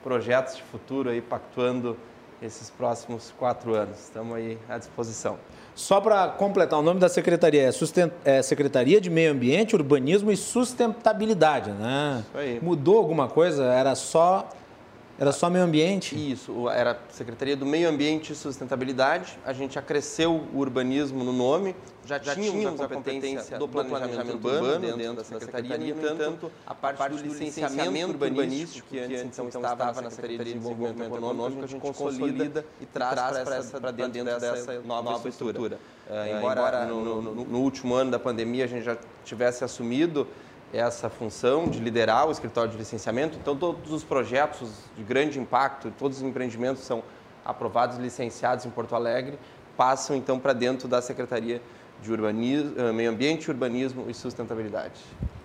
projetos 0.04 0.56
de 0.56 0.62
futuro 0.64 1.08
aí, 1.08 1.22
pactuando 1.22 1.96
esses 2.42 2.68
próximos 2.68 3.32
quatro 3.38 3.74
anos. 3.74 3.98
Estamos 3.98 4.36
aí 4.36 4.58
à 4.68 4.76
disposição. 4.76 5.38
Só 5.74 6.00
para 6.00 6.28
completar, 6.28 6.78
o 6.78 6.82
nome 6.82 7.00
da 7.00 7.08
secretaria 7.08 7.62
é, 7.62 7.72
Sustent... 7.72 8.12
é, 8.24 8.42
Secretaria 8.42 9.00
de 9.00 9.08
Meio 9.08 9.32
Ambiente, 9.32 9.74
Urbanismo 9.74 10.30
e 10.30 10.36
Sustentabilidade, 10.36 11.70
né? 11.70 12.22
Isso 12.28 12.38
aí. 12.38 12.60
Mudou 12.62 12.98
alguma 12.98 13.28
coisa? 13.28 13.64
Era 13.64 13.94
só 13.94 14.48
era 15.18 15.30
só 15.30 15.48
meio 15.48 15.64
ambiente? 15.64 16.14
Isso, 16.14 16.68
era 16.68 16.98
Secretaria 17.10 17.56
do 17.56 17.64
Meio 17.64 17.88
Ambiente 17.88 18.32
e 18.32 18.36
Sustentabilidade. 18.36 19.38
A 19.44 19.52
gente 19.52 19.78
acresceu 19.78 20.44
o 20.52 20.58
urbanismo 20.58 21.22
no 21.22 21.32
nome. 21.32 21.76
Já, 22.04 22.18
já 22.18 22.34
tínhamos 22.34 22.80
a 22.80 22.88
competência 22.88 23.58
do 23.58 23.66
planejamento, 23.66 24.10
planejamento 24.10 24.34
urbano, 24.34 24.56
urbano 24.56 24.80
dentro, 24.80 24.98
dentro 24.98 25.16
da 25.16 25.24
Secretaria, 25.24 25.70
secretaria 25.70 25.94
no 25.94 26.14
entanto, 26.14 26.52
a 26.66 26.74
parte, 26.74 26.98
parte 26.98 27.16
do 27.16 27.22
licenciamento 27.22 28.10
urbanístico, 28.10 28.88
que 28.90 28.98
antes 28.98 29.22
então, 29.22 29.46
então 29.48 29.62
estava 29.62 30.02
na 30.02 30.10
Secretaria 30.10 30.38
de 30.38 30.44
Desenvolvimento 30.44 31.14
Econômico, 31.14 31.64
a 31.64 31.66
gente 31.66 31.80
consolida 31.80 32.66
e 32.80 32.84
traz 32.84 33.14
para 33.70 33.90
dentro, 33.90 34.12
dentro 34.12 34.38
dessa 34.38 34.80
nova 34.82 35.28
estrutura. 35.28 35.78
Uh, 36.06 36.36
embora 36.36 36.84
no, 36.84 37.22
no, 37.22 37.32
no 37.44 37.58
último 37.60 37.94
ano 37.94 38.10
da 38.10 38.18
pandemia 38.18 38.64
a 38.64 38.68
gente 38.68 38.84
já 38.84 38.98
tivesse 39.24 39.64
assumido 39.64 40.28
essa 40.74 41.08
função 41.08 41.68
de 41.68 41.78
liderar 41.78 42.26
o 42.26 42.32
escritório 42.32 42.70
de 42.70 42.76
licenciamento. 42.76 43.38
Então, 43.40 43.56
todos 43.56 43.92
os 43.92 44.02
projetos 44.02 44.70
de 44.96 45.04
grande 45.04 45.38
impacto, 45.38 45.92
todos 45.96 46.18
os 46.18 46.22
empreendimentos 46.24 46.82
são 46.82 47.02
aprovados 47.44 47.96
licenciados 47.98 48.66
em 48.66 48.70
Porto 48.70 48.94
Alegre, 48.94 49.38
passam 49.76 50.16
então 50.16 50.38
para 50.38 50.52
dentro 50.52 50.88
da 50.88 51.00
Secretaria 51.00 51.60
de 52.02 52.12
Urbanismo, 52.12 52.74
eh, 52.76 52.92
Meio 52.92 53.10
Ambiente, 53.10 53.50
Urbanismo 53.50 54.06
e 54.08 54.14
Sustentabilidade. 54.14 55.00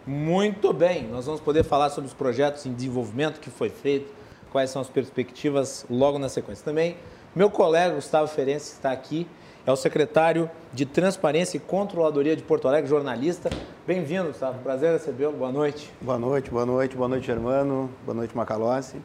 Muito 0.06 0.74
bem, 0.74 1.08
nós 1.08 1.26
vamos 1.26 1.42
poder 1.42 1.64
falar 1.64 1.90
sobre 1.90 2.08
os 2.08 2.14
projetos 2.14 2.66
em 2.66 2.74
desenvolvimento 2.74 3.40
que 3.40 3.50
foi 3.50 3.70
feito, 3.70 4.12
quais 4.52 4.72
são 4.72 4.82
as 4.82 4.90
perspectivas 4.90 5.86
logo 5.90 6.18
na 6.18 6.28
sequência. 6.28 6.66
Também, 6.66 6.98
meu 7.36 7.52
colega 7.52 7.94
Gustavo 7.94 8.28
Ferenci 8.28 8.74
está 8.74 8.92
aqui, 8.92 9.28
é 9.70 9.72
o 9.72 9.76
secretário 9.76 10.50
de 10.74 10.84
Transparência 10.84 11.58
e 11.58 11.60
Controladoria 11.60 12.36
de 12.36 12.42
Porto 12.42 12.68
Alegre, 12.68 12.90
jornalista. 12.90 13.52
Bem-vindo, 13.86 14.30
Gustavo. 14.30 14.58
Prazer 14.64 14.94
recebê-lo. 14.94 15.34
Boa 15.34 15.52
noite. 15.52 15.92
Boa 16.02 16.18
noite, 16.18 16.50
boa 16.50 16.66
noite, 16.66 16.98
boa 16.98 17.08
noite, 17.08 17.28
Germano. 17.28 17.88
Boa 18.04 18.16
noite, 18.16 18.36
Macalossi. 18.36 18.98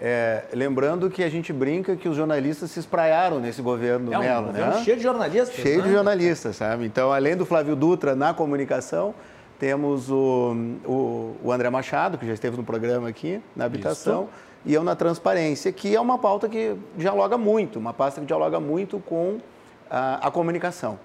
É, 0.00 0.44
lembrando 0.52 1.10
que 1.10 1.24
a 1.24 1.28
gente 1.28 1.52
brinca 1.52 1.96
que 1.96 2.08
os 2.08 2.16
jornalistas 2.16 2.70
se 2.70 2.78
espraiaram 2.78 3.40
nesse 3.40 3.60
governo 3.60 4.12
é 4.12 4.18
um 4.18 4.20
Melo, 4.20 4.52
né? 4.52 4.82
Cheio 4.84 4.96
de 4.96 5.02
jornalistas. 5.02 5.56
Cheio 5.56 5.78
né? 5.78 5.88
de 5.88 5.92
jornalistas, 5.92 6.54
sabe? 6.54 6.86
Então, 6.86 7.12
além 7.12 7.36
do 7.36 7.44
Flávio 7.44 7.74
Dutra 7.74 8.14
na 8.14 8.32
comunicação, 8.32 9.16
temos 9.58 10.12
o, 10.12 10.54
o, 10.84 11.36
o, 11.42 11.50
André 11.50 11.68
Machado, 11.70 12.18
que 12.18 12.26
já 12.26 12.34
esteve 12.34 12.56
no 12.56 12.62
programa 12.62 13.08
aqui, 13.08 13.40
na 13.56 13.64
habitação, 13.64 14.24
Isso. 14.24 14.32
e 14.66 14.74
eu 14.74 14.84
na 14.84 14.94
transparência, 14.94 15.72
que 15.72 15.92
é 15.92 16.00
uma 16.00 16.18
pauta 16.18 16.48
que 16.48 16.76
dialoga 16.96 17.36
muito, 17.36 17.80
uma 17.80 17.92
pasta 17.92 18.20
que 18.20 18.26
dialoga 18.28 18.60
muito 18.60 19.00
com 19.00 19.40
a, 19.94 20.26
a 20.26 20.30
comunicação. 20.30 20.98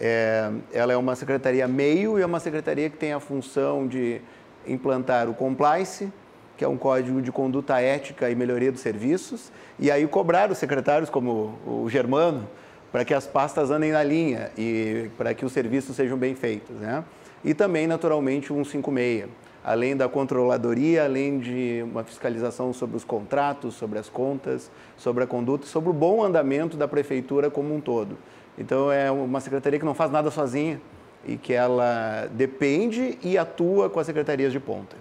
É, 0.00 0.50
ela 0.72 0.94
é 0.94 0.96
uma 0.96 1.14
secretaria 1.14 1.68
meio 1.68 2.18
e 2.18 2.22
é 2.22 2.26
uma 2.26 2.40
secretaria 2.40 2.88
que 2.88 2.96
tem 2.96 3.12
a 3.12 3.20
função 3.20 3.86
de 3.86 4.22
implantar 4.66 5.28
o 5.28 5.34
compliance, 5.34 6.10
que 6.56 6.64
é 6.64 6.68
um 6.68 6.76
código 6.76 7.20
de 7.20 7.30
conduta 7.30 7.78
ética 7.80 8.30
e 8.30 8.34
melhoria 8.34 8.72
dos 8.72 8.80
serviços, 8.80 9.52
e 9.78 9.90
aí 9.90 10.06
cobrar 10.06 10.50
os 10.50 10.56
secretários, 10.56 11.10
como 11.10 11.58
o 11.66 11.86
Germano, 11.90 12.48
para 12.90 13.04
que 13.04 13.12
as 13.12 13.26
pastas 13.26 13.70
andem 13.70 13.92
na 13.92 14.02
linha 14.02 14.50
e 14.56 15.10
para 15.18 15.34
que 15.34 15.44
os 15.44 15.52
serviços 15.52 15.94
sejam 15.94 16.16
bem 16.16 16.34
feitos. 16.34 16.74
Né? 16.76 17.04
E 17.44 17.52
também, 17.52 17.86
naturalmente, 17.86 18.52
o 18.52 18.56
156, 18.56 19.28
além 19.64 19.96
da 19.96 20.08
controladoria, 20.08 21.04
além 21.04 21.38
de 21.38 21.82
uma 21.82 22.02
fiscalização 22.02 22.72
sobre 22.72 22.96
os 22.96 23.04
contratos, 23.04 23.74
sobre 23.74 23.98
as 23.98 24.08
contas, 24.08 24.70
sobre 24.96 25.24
a 25.24 25.26
conduta, 25.26 25.66
sobre 25.66 25.90
o 25.90 25.92
bom 25.92 26.22
andamento 26.22 26.76
da 26.76 26.88
prefeitura 26.88 27.50
como 27.50 27.74
um 27.74 27.80
todo. 27.80 28.16
Então 28.58 28.90
é 28.90 29.10
uma 29.10 29.40
secretaria 29.40 29.78
que 29.78 29.84
não 29.84 29.94
faz 29.94 30.10
nada 30.10 30.30
sozinha 30.30 30.80
e 31.26 31.36
que 31.36 31.52
ela 31.52 32.28
depende 32.32 33.18
e 33.22 33.36
atua 33.36 33.90
com 33.90 34.00
as 34.00 34.06
secretarias 34.06 34.52
de 34.52 34.60
ponta. 34.60 34.96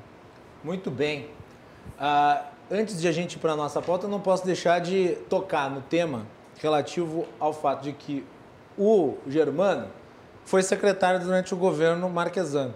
Muito 0.63 0.91
bem. 0.91 1.27
Uh, 1.99 2.43
antes 2.69 2.99
de 2.99 3.07
a 3.07 3.11
gente 3.11 3.33
ir 3.33 3.39
para 3.39 3.53
a 3.53 3.55
nossa 3.55 3.81
pauta, 3.81 4.07
não 4.07 4.19
posso 4.19 4.45
deixar 4.45 4.79
de 4.79 5.17
tocar 5.29 5.69
no 5.69 5.81
tema 5.81 6.25
relativo 6.61 7.25
ao 7.39 7.53
fato 7.53 7.83
de 7.83 7.93
que 7.93 8.25
o 8.77 9.15
Germano 9.27 9.87
foi 10.43 10.61
secretário 10.61 11.19
durante 11.19 11.53
o 11.53 11.57
governo 11.57 12.09
Marquesano. 12.09 12.73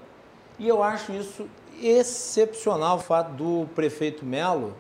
E 0.59 0.67
eu 0.67 0.83
acho 0.83 1.11
isso 1.11 1.47
excepcional 1.87 2.97
o 2.97 2.99
fato 2.99 3.31
do 3.33 3.67
prefeito 3.75 4.25
Melo 4.25 4.75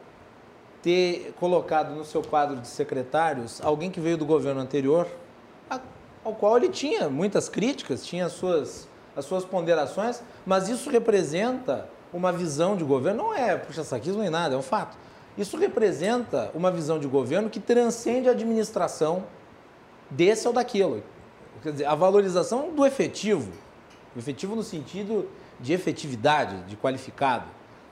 ter 0.81 1.33
colocado 1.39 1.95
no 1.95 2.03
seu 2.03 2.21
quadro 2.21 2.57
de 2.57 2.67
secretários 2.67 3.61
alguém 3.61 3.89
que 3.89 3.99
veio 3.99 4.17
do 4.17 4.25
governo 4.25 4.59
anterior, 4.59 5.07
ao 6.23 6.33
qual 6.33 6.57
ele 6.57 6.69
tinha 6.69 7.09
muitas 7.09 7.49
críticas, 7.49 8.05
tinha 8.05 8.25
as 8.25 8.33
suas, 8.33 8.87
as 9.15 9.25
suas 9.25 9.43
ponderações, 9.43 10.21
mas 10.45 10.69
isso 10.69 10.89
representa 10.89 11.89
uma 12.13 12.31
visão 12.31 12.75
de 12.75 12.83
governo, 12.83 13.23
não 13.23 13.33
é 13.33 13.57
puxa-saquismo 13.57 14.21
nem 14.21 14.29
nada, 14.29 14.55
é 14.55 14.57
um 14.57 14.61
fato. 14.61 14.97
Isso 15.37 15.57
representa 15.57 16.51
uma 16.53 16.71
visão 16.71 16.99
de 16.99 17.07
governo 17.07 17.49
que 17.49 17.59
transcende 17.59 18.29
a 18.29 18.31
administração 18.31 19.23
desse 20.09 20.47
ou 20.47 20.53
daquilo. 20.53 21.03
Quer 21.61 21.71
dizer, 21.71 21.85
a 21.85 21.95
valorização 21.95 22.71
do 22.71 22.85
efetivo, 22.85 23.51
efetivo 24.15 24.55
no 24.55 24.63
sentido 24.63 25.27
de 25.63 25.73
efetividade, 25.73 26.61
de 26.67 26.75
qualificado. 26.75 27.45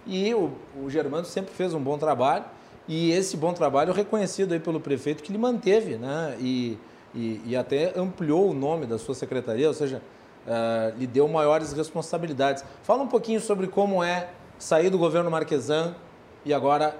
E 0.05 0.31
o, 0.35 0.51
o 0.83 0.89
Germano 0.89 1.25
sempre 1.25 1.53
fez 1.53 1.73
um 1.73 1.79
bom 1.79 1.97
trabalho 1.97 2.45
E 2.87 3.11
esse 3.11 3.37
bom 3.37 3.53
trabalho 3.53 3.93
reconhecido 3.93 4.53
aí 4.53 4.59
pelo 4.59 4.79
prefeito 4.79 5.23
que 5.23 5.31
lhe 5.31 5.37
manteve, 5.37 5.95
né? 5.95 6.35
E, 6.39 6.77
e, 7.13 7.41
e 7.45 7.55
até 7.55 7.93
ampliou 7.97 8.49
o 8.49 8.53
nome 8.53 8.85
da 8.85 8.97
sua 8.97 9.15
secretaria, 9.15 9.67
ou 9.67 9.73
seja, 9.73 10.01
uh, 10.45 10.97
lhe 10.97 11.07
deu 11.07 11.27
maiores 11.27 11.73
responsabilidades. 11.73 12.63
Fala 12.83 13.03
um 13.03 13.07
pouquinho 13.07 13.39
sobre 13.39 13.67
como 13.67 14.03
é 14.03 14.29
sair 14.57 14.89
do 14.89 14.97
governo 14.97 15.29
Marquesan 15.29 15.95
e 16.43 16.53
agora 16.53 16.95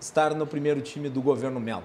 estar 0.00 0.34
no 0.34 0.46
primeiro 0.46 0.80
time 0.80 1.08
do 1.08 1.20
governo 1.20 1.60
Melo. 1.60 1.84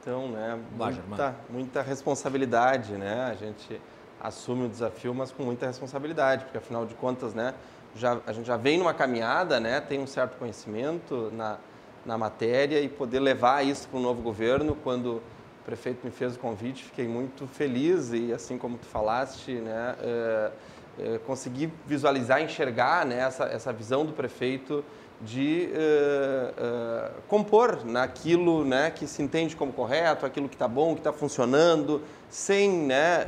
Então, 0.00 0.28
né, 0.28 0.58
muita, 0.76 1.36
muita 1.48 1.82
responsabilidade, 1.82 2.94
né? 2.94 3.30
A 3.30 3.34
gente 3.34 3.80
assume 4.20 4.66
o 4.66 4.68
desafio, 4.68 5.14
mas 5.14 5.32
com 5.32 5.42
muita 5.42 5.66
responsabilidade, 5.66 6.44
porque 6.44 6.58
afinal 6.58 6.84
de 6.84 6.94
contas, 6.94 7.34
né, 7.34 7.54
já, 7.94 8.18
a 8.26 8.32
gente 8.32 8.46
já 8.46 8.56
vem 8.56 8.78
numa 8.78 8.94
caminhada, 8.94 9.58
né, 9.58 9.80
tem 9.80 9.98
um 9.98 10.06
certo 10.06 10.36
conhecimento 10.36 11.30
na, 11.32 11.58
na 12.04 12.18
matéria 12.18 12.80
e 12.80 12.88
poder 12.88 13.20
levar 13.20 13.64
isso 13.64 13.88
para 13.88 13.98
o 13.98 14.02
novo 14.02 14.22
governo, 14.22 14.76
quando 14.84 15.16
o 15.16 15.22
prefeito 15.64 16.04
me 16.04 16.10
fez 16.10 16.36
o 16.36 16.38
convite, 16.38 16.84
fiquei 16.84 17.08
muito 17.08 17.46
feliz 17.46 18.12
e 18.12 18.32
assim 18.32 18.58
como 18.58 18.76
tu 18.78 18.86
falaste, 18.86 19.52
né, 19.52 19.96
é, 20.00 20.50
é, 20.98 21.18
consegui 21.18 21.72
visualizar, 21.86 22.42
enxergar 22.42 23.06
né, 23.06 23.20
essa, 23.20 23.44
essa 23.44 23.72
visão 23.72 24.04
do 24.04 24.12
prefeito 24.12 24.84
de 25.20 25.68
uh, 25.70 27.08
uh, 27.08 27.22
compor 27.28 27.84
naquilo 27.84 28.64
né, 28.64 28.90
que 28.90 29.06
se 29.06 29.22
entende 29.22 29.54
como 29.54 29.72
correto, 29.72 30.24
aquilo 30.24 30.48
que 30.48 30.54
está 30.54 30.66
bom, 30.66 30.94
que 30.94 31.00
está 31.00 31.12
funcionando, 31.12 32.02
sem 32.28 32.70
né, 32.70 33.24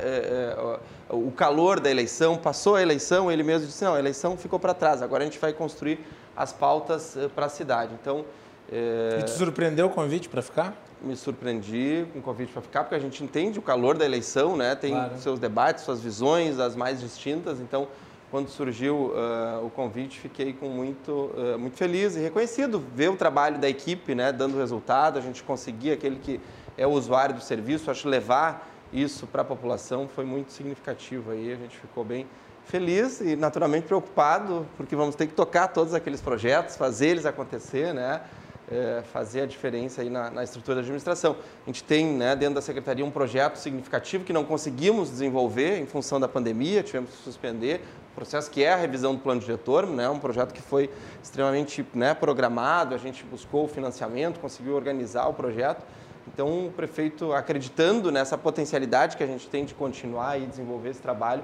uh, 1.09 1.17
o 1.27 1.31
calor 1.31 1.79
da 1.79 1.91
eleição. 1.91 2.35
Passou 2.35 2.75
a 2.75 2.81
eleição, 2.81 3.31
ele 3.31 3.43
mesmo 3.43 3.67
disse: 3.67 3.83
não, 3.83 3.93
a 3.93 3.99
eleição 3.99 4.35
ficou 4.35 4.59
para 4.59 4.73
trás, 4.73 5.01
agora 5.01 5.23
a 5.23 5.25
gente 5.25 5.39
vai 5.39 5.53
construir 5.53 5.99
as 6.35 6.51
pautas 6.51 7.15
para 7.35 7.45
a 7.45 7.49
cidade. 7.49 7.93
Então, 8.01 8.25
e 9.19 9.23
te 9.23 9.31
surpreendeu 9.31 9.85
o 9.85 9.89
convite 9.89 10.27
para 10.27 10.41
ficar? 10.41 10.75
Me 10.99 11.15
surpreendi 11.15 12.07
com 12.11 12.19
o 12.19 12.21
convite 12.21 12.51
para 12.51 12.61
ficar, 12.61 12.83
porque 12.83 12.95
a 12.95 12.99
gente 12.99 13.23
entende 13.23 13.59
o 13.59 13.61
calor 13.61 13.97
da 13.97 14.05
eleição, 14.05 14.55
né? 14.55 14.73
tem 14.73 14.93
claro. 14.93 15.17
seus 15.19 15.37
debates, 15.37 15.83
suas 15.83 16.01
visões, 16.01 16.59
as 16.59 16.75
mais 16.75 17.01
distintas. 17.01 17.59
Então, 17.59 17.87
quando 18.33 18.49
surgiu 18.49 18.95
uh, 18.95 19.63
o 19.63 19.69
convite, 19.69 20.19
fiquei 20.19 20.53
com 20.53 20.67
muito, 20.67 21.11
uh, 21.11 21.59
muito 21.59 21.77
feliz 21.77 22.15
e 22.15 22.19
reconhecido 22.19 22.83
ver 22.95 23.11
o 23.11 23.15
trabalho 23.15 23.59
da 23.59 23.69
equipe, 23.69 24.15
né, 24.15 24.31
dando 24.31 24.57
resultado, 24.57 25.19
a 25.19 25.21
gente 25.21 25.43
conseguir 25.43 25.91
aquele 25.91 26.15
que 26.15 26.41
é 26.75 26.87
o 26.87 26.89
usuário 26.89 27.35
do 27.35 27.41
serviço, 27.41 27.91
acho 27.91 28.09
levar 28.09 28.67
isso 28.91 29.27
para 29.27 29.43
a 29.43 29.45
população 29.45 30.07
foi 30.07 30.25
muito 30.25 30.51
significativo 30.51 31.29
aí, 31.29 31.53
a 31.53 31.55
gente 31.57 31.77
ficou 31.77 32.03
bem 32.03 32.25
feliz 32.65 33.21
e 33.21 33.35
naturalmente 33.35 33.85
preocupado, 33.85 34.65
porque 34.77 34.95
vamos 34.95 35.13
ter 35.13 35.27
que 35.27 35.33
tocar 35.35 35.67
todos 35.67 35.93
aqueles 35.93 36.19
projetos, 36.19 36.75
fazer 36.75 37.09
eles 37.09 37.27
acontecer, 37.27 37.93
né? 37.93 38.19
É, 38.71 39.03
fazer 39.11 39.41
a 39.41 39.45
diferença 39.45 40.01
aí 40.01 40.09
na, 40.09 40.31
na, 40.31 40.43
estrutura 40.43 40.75
da 40.75 40.81
administração. 40.81 41.35
A 41.63 41.65
gente 41.65 41.83
tem 41.83 42.07
né, 42.07 42.33
dentro 42.33 42.55
da 42.55 42.61
secretaria 42.61 43.05
um 43.05 43.11
projeto 43.11 43.57
significativo 43.57 44.23
que 44.23 44.31
não 44.31 44.45
conseguimos 44.45 45.09
desenvolver 45.09 45.79
em 45.79 45.85
função 45.85 46.17
da 46.17 46.29
pandemia, 46.29 46.81
tivemos 46.81 47.11
que 47.11 47.17
suspender, 47.17 47.81
processo 48.15 48.49
que 48.49 48.63
é 48.63 48.73
a 48.73 48.75
revisão 48.75 49.15
do 49.15 49.21
plano 49.21 49.41
diretor, 49.41 49.87
né, 49.87 50.09
um 50.09 50.19
projeto 50.19 50.53
que 50.53 50.61
foi 50.61 50.89
extremamente 51.21 51.85
né, 51.93 52.13
programado, 52.13 52.93
a 52.93 52.97
gente 52.97 53.23
buscou 53.23 53.65
o 53.65 53.67
financiamento, 53.67 54.39
conseguiu 54.39 54.75
organizar 54.75 55.27
o 55.27 55.33
projeto. 55.33 55.83
Então, 56.27 56.67
o 56.67 56.71
prefeito, 56.71 57.33
acreditando 57.33 58.11
nessa 58.11 58.37
potencialidade 58.37 59.17
que 59.17 59.23
a 59.23 59.27
gente 59.27 59.47
tem 59.47 59.65
de 59.65 59.73
continuar 59.73 60.39
e 60.39 60.45
desenvolver 60.45 60.89
esse 60.89 61.01
trabalho, 61.01 61.43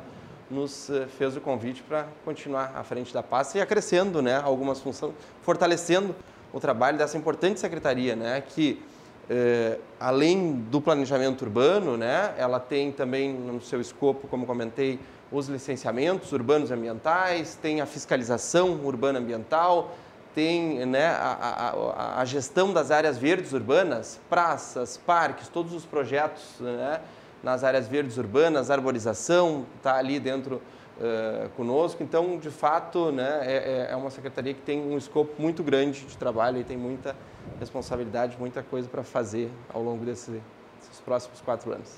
nos 0.50 0.90
eh, 0.90 1.06
fez 1.18 1.36
o 1.36 1.42
convite 1.42 1.84
para 1.84 2.08
continuar 2.26 2.74
à 2.76 2.84
frente 2.84 3.14
da 3.14 3.22
pasta 3.22 3.58
e 3.58 3.62
acrescendo 3.62 4.22
né, 4.22 4.42
algumas 4.44 4.80
funções, 4.80 5.14
fortalecendo 5.42 6.16
o 6.52 6.60
trabalho 6.60 6.98
dessa 6.98 7.18
importante 7.18 7.60
secretaria, 7.60 8.16
né, 8.16 8.42
que 8.42 8.82
eh, 9.30 9.78
além 10.00 10.54
do 10.54 10.82
planejamento 10.82 11.44
urbano, 11.44 11.96
né, 11.96 12.34
ela 12.38 12.60
tem 12.60 12.92
também 12.92 13.32
no 13.32 13.62
seu 13.62 13.80
escopo, 13.80 14.28
como 14.28 14.46
comentei, 14.46 15.00
os 15.32 15.48
licenciamentos 15.48 16.32
urbanos 16.32 16.72
ambientais, 16.72 17.58
tem 17.62 17.82
a 17.82 17.86
fiscalização 17.86 18.80
urbana 18.84 19.20
ambiental, 19.20 19.96
tem 20.34 20.86
né, 20.86 21.08
a, 21.08 21.74
a, 21.96 22.22
a, 22.22 22.26
gestão 22.26 22.72
das 22.72 22.92
áreas 22.92 23.18
verdes 23.18 23.52
urbanas, 23.52 24.20
praças, 24.30 24.98
parques, 24.98 25.48
todos 25.48 25.74
os 25.74 25.86
projetos 25.86 26.56
né, 26.60 27.02
nas 27.44 27.64
áreas 27.64 27.88
verdes 27.88 28.18
urbanas, 28.18 28.70
arborização, 28.70 29.66
está 29.78 29.96
ali 29.96 30.20
dentro 30.20 30.62
uh, 31.00 31.50
conosco. 31.58 32.04
Então, 32.04 32.38
de 32.38 32.50
fato, 32.50 33.12
né, 33.12 33.42
é, 33.44 33.88
é, 33.90 33.92
é 33.92 33.96
uma 33.96 34.10
secretaria 34.10 34.54
que 34.54 34.62
tem 34.62 34.80
um 34.80 34.98
escopo 34.98 35.42
muito 35.42 35.64
grande 35.64 36.02
de 36.02 36.18
trabalho 36.18 36.60
e 36.60 36.64
tem 36.64 36.78
muita 36.78 37.16
responsabilidade, 37.60 38.38
muita 38.40 38.62
coisa 38.62 38.88
para 38.88 39.04
fazer 39.04 39.50
ao 39.74 39.82
longo 39.82 40.06
desse, 40.06 40.32
desses 40.32 41.02
próximos 41.04 41.42
quatro 41.42 41.72
anos. 41.72 41.98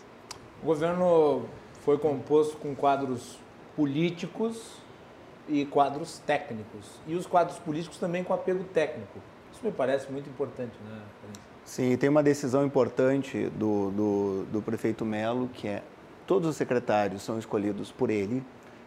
O 0.63 0.67
governo 0.67 1.45
foi 1.81 1.97
composto 1.97 2.57
com 2.57 2.75
quadros 2.75 3.37
políticos 3.75 4.81
e 5.47 5.65
quadros 5.65 6.19
técnicos. 6.19 6.99
E 7.07 7.15
os 7.15 7.25
quadros 7.25 7.57
políticos 7.57 7.97
também 7.97 8.23
com 8.23 8.33
apego 8.33 8.63
técnico. 8.65 9.19
Isso 9.51 9.63
me 9.63 9.71
parece 9.71 10.11
muito 10.11 10.29
importante, 10.29 10.73
né? 10.87 11.01
Sim, 11.63 11.95
tem 11.97 12.09
uma 12.09 12.23
decisão 12.23 12.65
importante 12.65 13.49
do, 13.55 13.91
do, 13.91 14.45
do 14.51 14.61
prefeito 14.61 15.05
Melo, 15.05 15.47
que 15.49 15.67
é 15.67 15.83
todos 16.25 16.49
os 16.49 16.55
secretários 16.55 17.21
são 17.21 17.37
escolhidos 17.37 17.91
por 17.91 18.09
ele, 18.09 18.43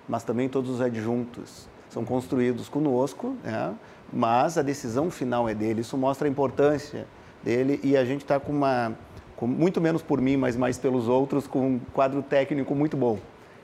mas 0.09 0.25
também 0.25 0.49
todos 0.49 0.71
os 0.71 0.81
adjuntos 0.81 1.69
são 1.89 2.05
construídos 2.05 2.69
conosco, 2.69 3.37
né? 3.45 3.75
mas 4.13 4.59
a 4.59 4.63
decisão 4.63 5.11
final 5.11 5.49
é 5.49 5.55
dele. 5.55 5.81
Isso 5.81 5.97
mostra 5.97 6.27
a 6.27 6.31
importância 6.31 7.07
dele 7.43 7.79
e 7.83 7.97
a 7.97 8.05
gente 8.05 8.23
está 8.23 8.41
com 8.41 8.53
uma 8.53 8.97
com, 9.37 9.47
muito 9.47 9.81
menos 9.81 10.03
por 10.03 10.21
mim, 10.21 10.37
mas 10.37 10.57
mais 10.57 10.79
pelos 10.79 11.09
outros, 11.09 11.47
com 11.47 11.67
um 11.67 11.79
quadro 11.93 12.23
técnico 12.23 12.75
muito 12.75 12.97
bom, 12.97 13.19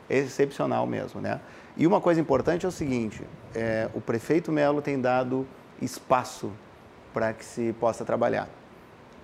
excepcional 0.09 0.87
mesmo, 0.87 1.21
né? 1.21 1.41
E 1.77 1.87
uma 1.87 2.01
coisa 2.01 2.21
importante 2.21 2.67
é 2.67 2.69
o 2.69 2.73
seguinte: 2.73 3.23
é, 3.55 3.89
o 3.95 4.01
prefeito 4.01 4.51
Melo 4.51 4.83
tem 4.83 5.01
dado 5.01 5.47
espaço 5.81 6.51
para 7.13 7.33
que 7.33 7.45
se 7.45 7.73
possa 7.79 8.05
trabalhar 8.05 8.49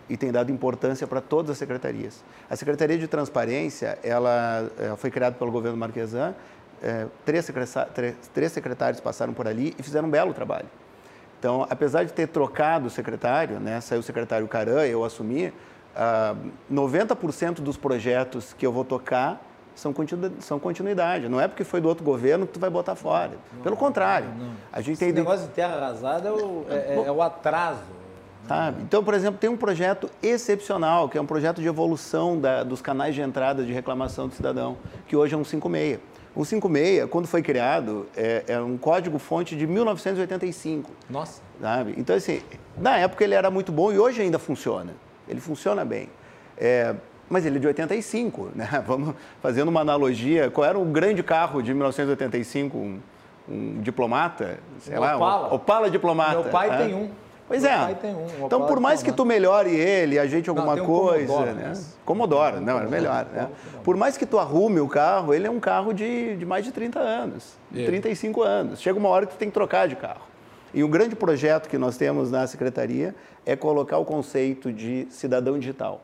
e 0.09 0.17
tem 0.17 0.31
dado 0.31 0.53
importância 0.53 1.07
para 1.07 1.21
todas 1.21 1.51
as 1.51 1.59
secretarias. 1.59 2.23
A 2.49 2.57
Secretaria 2.57 2.97
de 2.97 3.09
Transparência, 3.09 3.99
ela, 4.03 4.71
ela 4.79 4.97
foi 4.97 5.11
criada 5.11 5.37
pelo 5.37 5.51
governo 5.51 5.77
Marquesan, 5.77 6.35
é, 6.83 7.07
três, 7.25 7.51
três 8.33 8.53
secretários 8.53 9.01
passaram 9.01 9.33
por 9.33 9.49
ali 9.49 9.75
e 9.79 9.83
fizeram 9.83 10.07
um 10.07 10.11
belo 10.11 10.33
trabalho. 10.33 10.69
Então, 11.39 11.67
apesar 11.69 12.05
de 12.05 12.13
ter 12.13 12.29
trocado 12.29 12.87
o 12.87 12.91
secretário, 12.91 13.59
né, 13.61 13.81
saiu 13.81 14.01
o 14.01 14.03
secretário 14.03 14.47
Caran, 14.49 14.85
eu 14.87 15.05
assumi, 15.05 15.53
uh, 15.97 16.37
ah, 16.37 16.37
90% 16.73 17.55
dos 17.61 17.77
projetos 17.77 18.53
que 18.53 18.67
eu 18.67 18.73
vou 18.73 18.85
tocar 18.85 19.41
são, 19.75 19.93
continu, 19.93 20.33
são 20.41 20.59
continuidade. 20.59 21.29
Não 21.29 21.41
é 21.41 21.49
porque 21.49 21.65
foi 21.65 21.81
do 21.81 21.89
outro 21.89 22.05
governo 22.05 22.47
que 22.47 22.53
tu 22.53 22.61
vai 22.61 22.71
botar 22.71 22.95
fora. 22.95 23.33
Não, 23.55 23.63
Pelo 23.63 23.77
contrário. 23.77 24.29
Não, 24.39 24.53
A 24.73 24.81
gente 24.81 24.95
Esse 24.95 25.05
tem 25.05 25.13
negócio 25.13 25.47
de 25.47 25.53
terra 25.53 25.77
arrasada 25.77 26.29
é 26.29 26.33
o, 26.33 26.65
é, 26.69 26.75
é, 26.75 27.05
é 27.07 27.13
o 27.13 27.23
atraso. 27.23 27.83
Tá. 28.49 28.73
Então, 28.81 29.03
por 29.03 29.13
exemplo, 29.13 29.41
tem 29.41 29.51
um 29.51 29.57
projeto 29.57 30.09
excepcional, 30.23 31.09
que 31.09 31.19
é 31.19 31.21
um 31.21 31.27
projeto 31.27 31.61
de 31.61 31.67
evolução 31.67 32.39
da, 32.39 32.63
dos 32.63 32.81
canais 32.81 33.15
de 33.15 33.21
entrada 33.21 33.65
de 33.65 33.73
reclamação 33.73 34.29
do 34.29 34.35
cidadão, 34.35 34.77
que 35.09 35.17
hoje 35.17 35.35
é 35.35 35.37
um 35.37 35.45
56. 35.45 35.99
O 36.35 36.45
56, 36.45 37.09
quando 37.11 37.27
foi 37.27 37.43
criado, 37.43 38.07
é, 38.15 38.45
é 38.47 38.61
um 38.61 38.77
código-fonte 38.77 39.57
de 39.57 39.67
1985. 39.67 40.91
Nossa! 41.11 41.41
Sabe? 41.61 41.95
Então, 41.97 42.15
assim, 42.15 42.41
na 42.77 42.99
época 42.99 43.25
ele 43.25 43.35
era 43.35 43.51
muito 43.51 43.73
bom 43.73 43.91
e 43.91 43.99
hoje 43.99 44.21
ainda 44.21 44.39
funciona 44.39 44.93
ele 45.29 45.41
funciona 45.41 45.85
bem. 45.85 46.09
É, 46.59 46.95
mas 47.29 47.45
ele 47.45 47.57
é 47.57 47.61
de 47.61 47.67
85, 47.67 48.51
né? 48.55 48.69
Vamos 48.87 49.15
fazendo 49.43 49.69
uma 49.69 49.81
analogia. 49.81 50.51
Qual 50.51 50.67
era 50.67 50.79
o 50.79 50.85
grande 50.85 51.23
carro 51.23 51.63
de 51.63 51.73
1985? 51.73 52.77
Um, 52.77 53.01
um 53.49 53.81
diplomata? 53.81 54.59
Sei 54.81 54.97
um 54.97 55.01
lá, 55.01 55.17
Opala. 55.17 55.49
Um 55.49 55.55
Opala 55.55 55.91
diplomata. 55.91 56.41
Meu 56.41 56.45
pai 56.45 56.71
é? 56.71 56.77
tem 56.77 56.95
um. 56.95 57.11
Pois 57.49 57.63
Meu 57.63 57.71
é. 57.71 57.87
Um. 57.87 58.47
então, 58.47 58.67
por 58.67 58.81
mais 58.81 59.05
que 59.05 59.13
tu 59.13 59.25
melhore 59.25 59.71
ele, 59.71 60.19
ajeite 60.19 60.49
alguma 60.51 60.75
não, 60.75 60.85
coisa, 60.85 61.33
Commodore, 61.33 61.53
né? 61.53 61.73
Commodore, 62.05 62.61
não, 62.61 62.77
era 62.77 62.89
melhor, 62.89 63.27
né? 63.33 63.49
Por 63.85 63.97
mais 63.97 64.17
que 64.17 64.27
tu 64.27 64.37
arrume 64.37 64.81
o 64.81 64.89
carro, 64.89 65.33
ele 65.33 65.47
é 65.47 65.51
um 65.51 65.61
carro 65.61 65.93
de, 65.93 66.35
de 66.35 66.45
mais 66.45 66.65
de 66.65 66.73
30 66.73 66.99
anos, 66.99 67.57
de 67.71 67.87
35 67.87 68.43
anos. 68.43 68.81
Chega 68.81 68.99
uma 68.99 69.09
hora 69.09 69.27
que 69.27 69.35
tu 69.35 69.39
tem 69.39 69.49
que 69.49 69.55
trocar 69.55 69.87
de 69.87 69.95
carro. 69.95 70.23
E 70.77 70.85
um 70.85 70.91
grande 70.91 71.17
projeto 71.17 71.71
que 71.71 71.79
nós 71.79 71.97
temos 71.97 72.31
na 72.31 72.47
secretaria 72.47 73.15
é 73.47 73.57
colocar 73.57 73.97
o 73.97 74.05
conceito 74.05 74.71
de 74.71 75.07
cidadão 75.09 75.59
digital, 75.59 76.03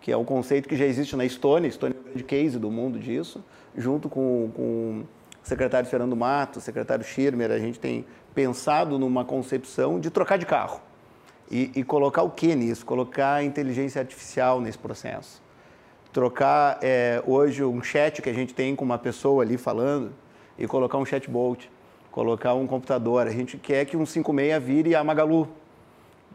que 0.00 0.10
é 0.10 0.16
um 0.16 0.24
conceito 0.24 0.66
que 0.66 0.74
já 0.74 0.86
existe 0.86 1.14
na 1.14 1.26
Estônia, 1.26 1.68
Estônia 1.68 1.94
é 1.98 2.00
o 2.00 2.04
grande 2.04 2.24
case 2.24 2.58
do 2.58 2.70
mundo 2.70 2.98
disso, 2.98 3.44
junto 3.76 4.08
com, 4.08 4.50
com 4.56 4.62
o 4.62 5.06
secretário 5.42 5.86
Fernando 5.90 6.16
Mato, 6.16 6.58
o 6.58 6.62
secretário 6.62 7.04
Schirmer, 7.04 7.50
a 7.50 7.58
gente 7.58 7.78
tem 7.78 8.06
pensado 8.34 8.98
numa 8.98 9.26
concepção 9.26 10.00
de 10.00 10.08
trocar 10.08 10.38
de 10.38 10.46
carro. 10.46 10.80
E, 11.50 11.70
e 11.74 11.84
colocar 11.84 12.22
o 12.22 12.30
que 12.30 12.54
nisso? 12.54 12.86
Colocar 12.86 13.44
inteligência 13.44 14.00
artificial 14.00 14.58
nesse 14.58 14.78
processo. 14.78 15.42
Trocar 16.14 16.78
é, 16.80 17.22
hoje 17.26 17.62
um 17.62 17.82
chat 17.82 18.22
que 18.22 18.30
a 18.30 18.34
gente 18.34 18.54
tem 18.54 18.74
com 18.74 18.86
uma 18.86 18.96
pessoa 18.96 19.42
ali 19.42 19.58
falando 19.58 20.14
e 20.58 20.66
colocar 20.66 20.96
um 20.96 21.04
chatbot, 21.04 21.70
colocar 22.12 22.54
um 22.54 22.66
computador. 22.66 23.26
A 23.26 23.30
gente 23.30 23.56
quer 23.56 23.84
que 23.86 23.96
um 23.96 24.06
56 24.06 24.62
vire 24.62 24.94
a 24.94 25.02
Magalu, 25.02 25.48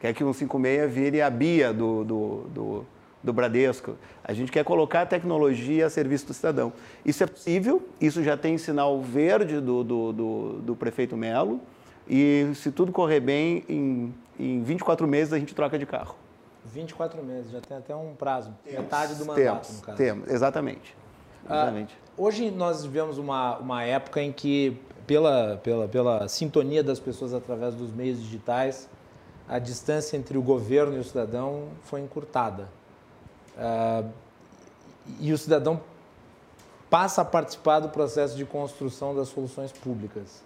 quer 0.02 0.14
que 0.14 0.24
o 0.24 0.34
156 0.34 0.92
vire 0.92 1.22
a 1.22 1.30
BIA 1.30 1.72
do, 1.72 2.04
do, 2.04 2.36
do, 2.50 2.86
do 3.24 3.32
Bradesco. 3.32 3.96
A 4.24 4.34
gente 4.34 4.52
quer 4.52 4.66
colocar 4.66 5.04
a 5.04 5.06
tecnologia 5.06 5.86
a 5.86 5.90
serviço 5.90 6.26
do 6.28 6.34
cidadão. 6.34 6.74
Isso 7.06 7.24
é 7.24 7.28
possível, 7.28 7.88
isso 8.02 8.22
já 8.22 8.36
tem 8.36 8.58
sinal 8.58 9.00
verde 9.02 9.62
do, 9.62 9.84
do, 9.84 10.12
do, 10.12 10.54
do 10.64 10.76
prefeito 10.76 11.16
Melo, 11.16 11.62
e 12.10 12.52
se 12.56 12.72
tudo 12.72 12.92
correr 12.92 13.20
bem, 13.20 13.64
em, 13.70 14.14
em 14.40 14.64
24 14.64 15.08
meses 15.08 15.34
a 15.34 15.40
gente 15.40 15.54
troca 15.54 15.78
de 15.78 15.86
carro. 15.86 16.16
24 16.66 17.24
meses, 17.24 17.52
já 17.52 17.62
tem 17.62 17.78
até 17.78 17.96
um 17.96 18.14
prazo, 18.14 18.54
temos, 18.64 18.82
metade 18.82 19.16
do 19.16 19.26
mandato, 19.26 19.44
temos, 19.44 19.78
no 19.78 19.82
caso. 19.82 19.98
Temos, 19.98 20.30
exatamente. 20.30 20.98
Ah, 21.48 21.56
exatamente. 21.56 21.98
Ah, 21.98 22.14
hoje 22.18 22.52
nós 22.52 22.84
vivemos 22.84 23.18
uma, 23.18 23.58
uma 23.58 23.84
época 23.84 24.22
em 24.22 24.32
que, 24.32 24.78
pela, 25.08 25.58
pela, 25.64 25.88
pela 25.88 26.28
sintonia 26.28 26.84
das 26.84 27.00
pessoas 27.00 27.34
através 27.34 27.74
dos 27.74 27.92
meios 27.94 28.22
digitais, 28.22 28.90
a 29.48 29.58
distância 29.58 30.18
entre 30.18 30.38
o 30.38 30.42
governo 30.42 30.98
e 30.98 31.00
o 31.00 31.04
cidadão 31.04 31.70
foi 31.84 32.02
encurtada. 32.02 32.68
Ah, 33.58 34.04
e 35.20 35.32
o 35.32 35.38
cidadão 35.38 35.80
passa 36.90 37.22
a 37.22 37.26
participar 37.26 37.80
do 37.80 37.90
processo 37.90 38.36
de 38.36 38.46
construção 38.46 39.16
das 39.16 39.30
soluções 39.30 39.72
públicas. 39.72 40.44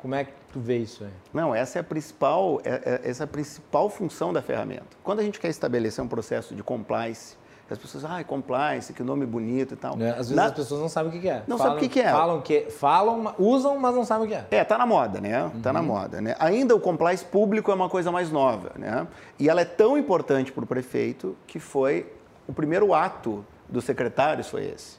Como 0.00 0.14
é 0.14 0.24
que 0.24 0.32
tu 0.52 0.60
vê 0.60 0.78
isso 0.78 1.02
aí? 1.02 1.10
Não, 1.34 1.52
essa 1.52 1.78
é 1.78 1.80
a 1.80 1.84
principal, 1.84 2.60
é, 2.64 3.00
é, 3.04 3.10
essa 3.10 3.24
é 3.24 3.26
a 3.26 3.26
principal 3.26 3.90
função 3.90 4.32
da 4.32 4.40
ferramenta. 4.40 4.86
Quando 5.02 5.18
a 5.18 5.22
gente 5.24 5.40
quer 5.40 5.48
estabelecer 5.48 6.02
um 6.04 6.08
processo 6.08 6.54
de 6.54 6.62
compliance, 6.62 7.36
as 7.74 7.78
pessoas, 7.78 8.04
ah, 8.04 8.22
compliance, 8.24 8.92
que 8.92 9.02
nome 9.02 9.26
bonito 9.26 9.74
e 9.74 9.76
tal. 9.76 10.00
É, 10.00 10.10
às 10.10 10.16
vezes 10.16 10.36
Na... 10.36 10.46
as 10.46 10.52
pessoas 10.52 10.80
não 10.80 10.88
sabem 10.88 11.16
o 11.16 11.20
que 11.20 11.28
é. 11.28 11.42
Não 11.46 11.58
sabem 11.58 11.86
o 11.86 11.88
que, 11.88 12.00
é. 12.00 12.10
Falam 12.10 12.40
que 12.40 12.60
falam, 12.70 13.34
usam, 13.38 13.78
mas 13.78 13.94
não 13.94 14.04
sabem 14.04 14.26
o 14.26 14.28
que 14.28 14.34
é. 14.34 14.46
É, 14.50 14.64
tá 14.64 14.78
na 14.78 14.86
moda, 14.86 15.20
né? 15.20 15.44
Uhum. 15.44 15.60
Tá 15.60 15.72
na 15.72 15.80
uhum. 15.80 15.86
moda, 15.86 16.20
né? 16.20 16.34
Ainda 16.38 16.74
o 16.74 16.80
compliance 16.80 17.24
público 17.24 17.70
é 17.70 17.74
uma 17.74 17.88
coisa 17.88 18.10
mais 18.10 18.30
nova, 18.30 18.72
né? 18.76 19.06
E 19.38 19.48
ela 19.48 19.60
é 19.60 19.64
tão 19.64 19.98
importante 19.98 20.50
para 20.50 20.64
o 20.64 20.66
prefeito 20.66 21.36
que 21.46 21.58
foi 21.58 22.10
o 22.46 22.52
primeiro 22.52 22.94
ato 22.94 23.44
dos 23.68 23.84
secretários 23.84 24.48
foi 24.48 24.64
esse. 24.66 24.96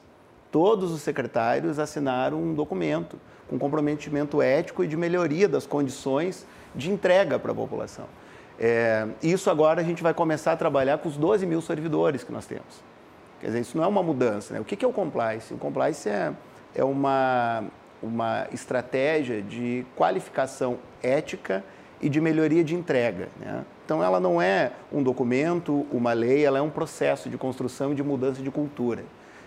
Todos 0.52 0.92
os 0.92 1.02
secretários 1.02 1.78
assinaram 1.78 2.40
um 2.40 2.54
documento 2.54 3.18
com 3.48 3.58
comprometimento 3.58 4.40
ético 4.40 4.84
e 4.84 4.86
de 4.86 4.96
melhoria 4.96 5.48
das 5.48 5.66
condições 5.66 6.46
de 6.74 6.90
entrega 6.90 7.38
para 7.38 7.50
a 7.50 7.54
população. 7.54 8.06
É, 8.62 9.08
isso 9.22 9.48
agora 9.48 9.80
a 9.80 9.84
gente 9.84 10.02
vai 10.02 10.12
começar 10.12 10.52
a 10.52 10.56
trabalhar 10.56 10.98
com 10.98 11.08
os 11.08 11.16
12 11.16 11.46
mil 11.46 11.62
servidores 11.62 12.22
que 12.22 12.30
nós 12.30 12.44
temos. 12.44 12.84
Quer 13.40 13.46
dizer, 13.46 13.60
isso 13.60 13.76
não 13.76 13.84
é 13.84 13.86
uma 13.86 14.02
mudança. 14.02 14.52
Né? 14.52 14.60
O 14.60 14.64
que 14.64 14.84
é 14.84 14.86
o 14.88 14.92
compliance? 14.92 15.54
O 15.54 15.56
compliance 15.56 16.06
é, 16.06 16.30
é 16.74 16.84
uma, 16.84 17.64
uma 18.02 18.46
estratégia 18.52 19.40
de 19.40 19.86
qualificação 19.96 20.78
ética 21.02 21.64
e 22.02 22.08
de 22.10 22.20
melhoria 22.20 22.62
de 22.62 22.74
entrega. 22.74 23.28
Né? 23.40 23.64
Então, 23.84 24.04
ela 24.04 24.20
não 24.20 24.40
é 24.40 24.72
um 24.92 25.02
documento, 25.02 25.86
uma 25.90 26.12
lei, 26.12 26.44
ela 26.44 26.58
é 26.58 26.62
um 26.62 26.70
processo 26.70 27.30
de 27.30 27.38
construção 27.38 27.92
e 27.92 27.94
de 27.94 28.02
mudança 28.02 28.42
de 28.42 28.50
cultura. 28.50 29.04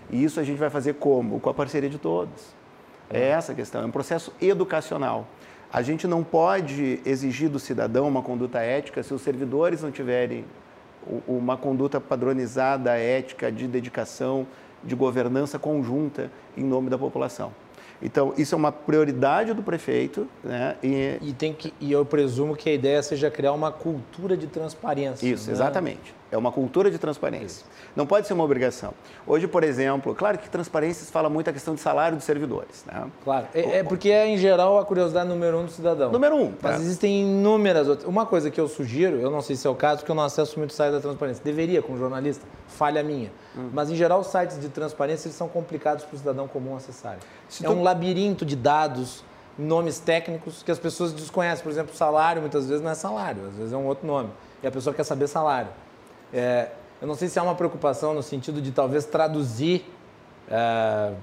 E 0.10 0.24
isso 0.24 0.40
a 0.40 0.44
gente 0.44 0.58
vai 0.58 0.72
fazer 0.72 0.96
como? 0.96 1.40
Com 1.40 1.50
a 1.50 1.54
parceria 1.54 1.90
de 1.90 2.00
todos. 2.00 2.54
É 3.10 3.30
essa 3.30 3.52
a 3.52 3.56
questão, 3.56 3.84
é 3.84 3.86
um 3.86 3.92
processo 3.92 4.34
educacional. 4.42 5.28
A 5.74 5.82
gente 5.82 6.06
não 6.06 6.24
pode 6.24 7.02
exigir 7.04 7.50
do 7.50 7.58
cidadão 7.58 8.08
uma 8.08 8.22
conduta 8.22 8.60
ética 8.60 9.02
se 9.02 9.12
os 9.12 9.24
servidores 9.24 9.82
não 9.82 9.90
tiverem 9.90 10.46
uma 11.28 11.58
conduta 11.58 12.00
padronizada, 12.00 12.96
ética, 12.96 13.52
de 13.52 13.68
dedicação, 13.68 14.46
de 14.84 14.94
governança 14.94 15.58
conjunta 15.58 16.30
em 16.56 16.64
nome 16.64 16.92
da 16.92 16.98
população. 16.98 17.52
Então, 18.04 18.36
isso 18.38 18.54
é 18.54 18.58
uma 18.58 18.72
prioridade 18.72 19.52
do 19.54 19.64
prefeito. 19.64 20.28
Né? 20.44 20.76
E, 20.84 21.18
e, 21.22 21.34
tem 21.34 21.54
que, 21.54 21.74
e 21.82 21.92
eu 21.92 22.06
presumo 22.06 22.56
que 22.56 22.70
a 22.70 22.74
ideia 22.74 23.02
seja 23.02 23.32
criar 23.32 23.54
uma 23.54 23.72
cultura 23.72 24.38
de 24.38 24.46
transparência. 24.46 25.26
Isso, 25.26 25.48
né? 25.48 25.54
exatamente. 25.54 26.14
É 26.34 26.38
uma 26.38 26.52
cultura 26.52 26.90
de 26.90 26.98
transparência. 26.98 27.64
Não 27.96 28.08
pode 28.08 28.26
ser 28.26 28.34
uma 28.34 28.44
obrigação. 28.44 28.92
Hoje, 29.28 29.48
por 29.48 29.64
exemplo, 29.64 30.16
claro 30.16 30.40
que 30.40 30.50
transparência 30.50 31.06
fala 31.12 31.30
muito 31.30 31.48
a 31.48 31.54
questão 31.54 31.76
de 31.76 31.80
salário 31.80 32.18
dos 32.18 32.26
servidores. 32.26 32.84
Né? 32.88 33.06
Claro, 33.24 33.46
é, 33.54 33.78
é, 33.78 33.84
porque 33.84 34.10
é, 34.10 34.28
em 34.28 34.36
geral, 34.36 34.80
a 34.80 34.84
curiosidade 34.84 35.30
número 35.30 35.60
um 35.60 35.66
do 35.66 35.72
cidadão. 35.72 36.12
Número 36.12 36.36
um. 36.36 36.54
Mas 36.60 36.78
é. 36.78 36.80
existem 36.80 37.22
inúmeras 37.22 37.88
outras. 37.88 38.10
Uma 38.10 38.26
coisa 38.26 38.50
que 38.50 38.60
eu 38.60 38.68
sugiro, 38.68 39.18
eu 39.18 39.30
não 39.30 39.42
sei 39.42 39.56
se 39.56 39.68
é 39.68 39.70
o 39.70 39.76
caso, 39.76 40.00
porque 40.00 40.12
eu 40.12 40.16
não 40.16 40.24
acesso 40.24 40.58
muito 40.58 40.72
o 40.72 40.74
site 40.74 40.92
da 40.92 41.00
transparência. 41.00 41.44
Deveria, 41.44 41.84
como 41.84 42.00
jornalista, 42.00 42.44
falha 42.68 43.04
minha. 43.04 43.32
Hum. 43.56 43.70
Mas, 43.72 43.92
em 43.92 43.96
geral, 43.96 44.20
os 44.20 44.28
sites 44.28 44.60
de 44.60 44.70
transparência 44.70 45.28
eles 45.28 45.38
são 45.38 45.48
complicados 45.48 46.04
para 46.04 46.16
o 46.16 46.18
cidadão 46.18 46.48
comum 46.48 46.76
acessar. 46.76 47.18
Se 47.48 47.64
é 47.64 47.70
tu... 47.70 47.76
um 47.76 47.84
labirinto 47.84 48.44
de 48.44 48.56
dados, 48.56 49.24
nomes 49.56 50.00
técnicos 50.00 50.64
que 50.64 50.72
as 50.72 50.80
pessoas 50.80 51.14
desconhecem. 51.14 51.64
Por 51.64 51.72
exemplo, 51.72 51.96
salário, 51.96 52.42
muitas 52.42 52.68
vezes 52.68 52.84
não 52.84 52.90
é 52.90 52.96
salário, 52.96 53.46
às 53.50 53.56
vezes 53.56 53.72
é 53.72 53.78
um 53.78 53.86
outro 53.86 54.08
nome. 54.08 54.32
E 54.64 54.68
a 54.68 54.72
pessoa 54.72 54.96
quer 54.96 55.04
saber 55.04 55.28
salário. 55.28 55.70
É, 56.34 56.70
eu 57.02 57.08
não 57.08 57.16
sei 57.16 57.28
se 57.28 57.38
há 57.38 57.44
uma 57.44 57.56
preocupação 57.56 58.14
no 58.14 58.24
sentido 58.24 58.62
de 58.62 58.72
talvez 58.72 59.06
traduzir 59.06 59.86
é, 60.50 61.14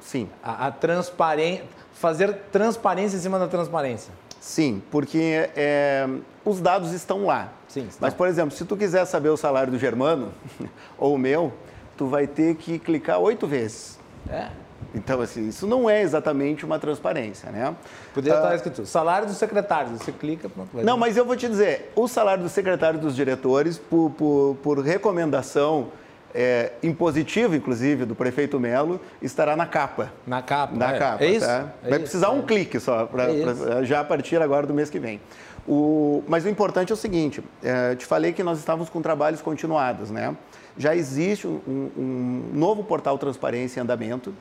Sim. 0.00 0.28
a, 0.42 0.66
a 0.66 0.70
transparência, 0.70 1.64
fazer 1.92 2.34
transparência 2.50 3.16
em 3.16 3.20
cima 3.20 3.38
da 3.38 3.46
transparência. 3.46 4.12
Sim, 4.40 4.82
porque 4.90 5.50
é, 5.56 6.08
os 6.44 6.60
dados 6.60 6.92
estão 6.92 7.26
lá. 7.26 7.52
Sim, 7.68 7.88
Mas, 8.00 8.14
por 8.14 8.28
exemplo, 8.28 8.56
se 8.56 8.64
tu 8.64 8.76
quiser 8.76 9.04
saber 9.04 9.28
o 9.28 9.36
salário 9.36 9.70
do 9.70 9.78
Germano 9.78 10.32
ou 10.96 11.14
o 11.14 11.18
meu, 11.18 11.52
tu 11.96 12.06
vai 12.06 12.26
ter 12.26 12.54
que 12.56 12.78
clicar 12.78 13.18
oito 13.18 13.46
vezes. 13.46 13.98
É. 14.28 14.48
Então, 14.96 15.20
assim, 15.20 15.46
isso 15.46 15.66
não 15.66 15.88
é 15.88 16.00
exatamente 16.00 16.64
uma 16.64 16.78
transparência, 16.78 17.50
né? 17.50 17.74
Poderia 18.14 18.38
estar 18.38 18.50
ah, 18.50 18.54
escrito 18.56 18.86
salário 18.86 19.28
dos 19.28 19.36
secretários, 19.36 20.00
você 20.00 20.10
clica, 20.10 20.48
pronto. 20.48 20.70
Não, 20.82 20.96
mas 20.96 21.18
eu 21.18 21.24
vou 21.24 21.36
te 21.36 21.46
dizer, 21.46 21.92
o 21.94 22.08
salário 22.08 22.42
do 22.42 22.48
secretário 22.48 22.98
dos 22.98 23.14
diretores, 23.14 23.76
por, 23.76 24.10
por, 24.10 24.56
por 24.62 24.78
recomendação 24.80 25.88
é, 26.34 26.72
impositiva, 26.82 27.54
inclusive, 27.54 28.06
do 28.06 28.14
prefeito 28.14 28.58
Melo, 28.58 28.98
estará 29.20 29.54
na 29.54 29.66
capa. 29.66 30.12
Na 30.26 30.40
capa, 30.40 30.74
Na 30.74 30.94
é. 30.94 30.98
capa, 30.98 31.24
é 31.24 31.30
isso? 31.30 31.46
Tá? 31.46 31.72
É 31.82 31.90
Vai 31.90 31.98
isso, 31.98 32.00
precisar 32.00 32.30
um 32.30 32.40
é. 32.40 32.42
clique 32.42 32.80
só, 32.80 33.04
pra, 33.04 33.24
é 33.24 33.42
pra, 33.42 33.84
já 33.84 34.00
a 34.00 34.04
partir 34.04 34.40
agora 34.40 34.66
do 34.66 34.72
mês 34.72 34.88
que 34.88 34.98
vem. 34.98 35.20
O, 35.68 36.24
mas 36.26 36.44
o 36.46 36.48
importante 36.48 36.90
é 36.90 36.94
o 36.94 36.96
seguinte, 36.96 37.42
é, 37.62 37.94
te 37.96 38.06
falei 38.06 38.32
que 38.32 38.42
nós 38.42 38.58
estávamos 38.58 38.88
com 38.88 39.02
trabalhos 39.02 39.42
continuados, 39.42 40.10
né? 40.10 40.34
Já 40.78 40.94
existe 40.94 41.46
um, 41.46 41.90
um 41.96 42.50
novo 42.52 42.84
portal 42.84 43.18
Transparência 43.18 43.80
em 43.80 43.82
andamento, 43.82 44.32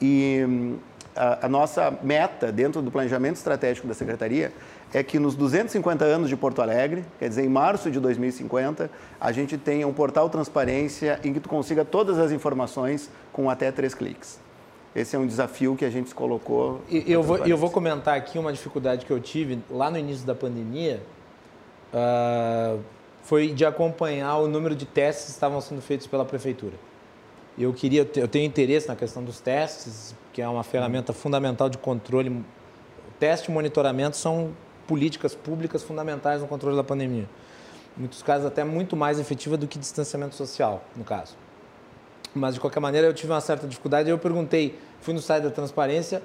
e 0.00 0.44
hum, 0.46 0.76
a, 1.14 1.46
a, 1.46 1.48
nossa 1.48 1.96
meta 2.02 2.52
dentro 2.52 2.80
do 2.80 2.90
planejamento 2.90 3.36
estratégico 3.36 3.86
da 3.86 3.94
Secretaria 3.94 4.52
é 4.94 5.02
que 5.02 5.18
nos 5.18 5.34
250 5.34 6.04
anos 6.04 6.28
de 6.28 6.36
Porto 6.36 6.62
Alegre, 6.62 7.04
quer 7.18 7.28
dizer, 7.28 7.44
em 7.44 7.48
março 7.48 7.90
de 7.90 7.98
2050, 8.00 8.90
a 9.20 9.32
gente 9.32 9.58
tenha 9.58 9.86
um 9.86 9.92
portal 9.92 10.30
transparência 10.30 11.20
em 11.24 11.32
que 11.32 11.40
tu 11.40 11.48
consiga 11.48 11.84
todas 11.84 12.18
as 12.18 12.30
informações 12.30 13.10
com 13.32 13.50
até 13.50 13.70
três 13.72 13.94
cliques. 13.94 14.40
Esse 14.94 15.14
é 15.14 15.18
um 15.18 15.26
desafio 15.26 15.76
que 15.76 15.84
a 15.84 15.90
gente 15.90 16.08
se 16.08 16.14
colocou. 16.14 16.80
E, 16.88 17.04
eu, 17.10 17.22
vou, 17.22 17.38
eu 17.38 17.56
vou 17.56 17.70
comentar 17.70 18.16
aqui 18.16 18.38
uma 18.38 18.52
dificuldade 18.52 19.04
que 19.04 19.12
eu 19.12 19.20
tive 19.20 19.58
lá 19.70 19.90
no 19.90 19.98
início 19.98 20.26
da 20.26 20.34
pandemia. 20.34 21.02
Uh, 21.92 22.80
foi 23.22 23.48
de 23.48 23.64
acompanhar 23.64 24.38
o 24.38 24.48
número 24.48 24.74
de 24.74 24.86
testes 24.86 25.26
que 25.26 25.30
estavam 25.32 25.60
sendo 25.60 25.82
feitos 25.82 26.06
pela 26.06 26.24
prefeitura. 26.24 26.74
Eu 27.58 27.72
queria, 27.72 28.08
eu 28.14 28.28
tenho 28.28 28.46
interesse 28.46 28.86
na 28.86 28.94
questão 28.94 29.22
dos 29.24 29.40
testes, 29.40 30.14
que 30.32 30.40
é 30.40 30.48
uma 30.48 30.62
ferramenta 30.62 31.12
fundamental 31.12 31.68
de 31.68 31.76
controle. 31.76 32.44
Teste 33.18 33.50
e 33.50 33.52
monitoramento 33.52 34.16
são 34.16 34.52
políticas 34.86 35.34
públicas 35.34 35.82
fundamentais 35.82 36.40
no 36.40 36.46
controle 36.46 36.76
da 36.76 36.84
pandemia. 36.84 37.28
Em 37.96 38.00
muitos 38.00 38.22
casos 38.22 38.46
até 38.46 38.62
muito 38.62 38.96
mais 38.96 39.18
efetiva 39.18 39.56
do 39.56 39.66
que 39.66 39.76
distanciamento 39.76 40.36
social, 40.36 40.84
no 40.94 41.02
caso. 41.02 41.36
Mas 42.32 42.54
de 42.54 42.60
qualquer 42.60 42.78
maneira 42.78 43.08
eu 43.08 43.12
tive 43.12 43.32
uma 43.32 43.40
certa 43.40 43.66
dificuldade. 43.66 44.08
Eu 44.08 44.18
perguntei, 44.18 44.78
fui 45.00 45.12
no 45.12 45.20
site 45.20 45.42
da 45.42 45.50
transparência, 45.50 46.22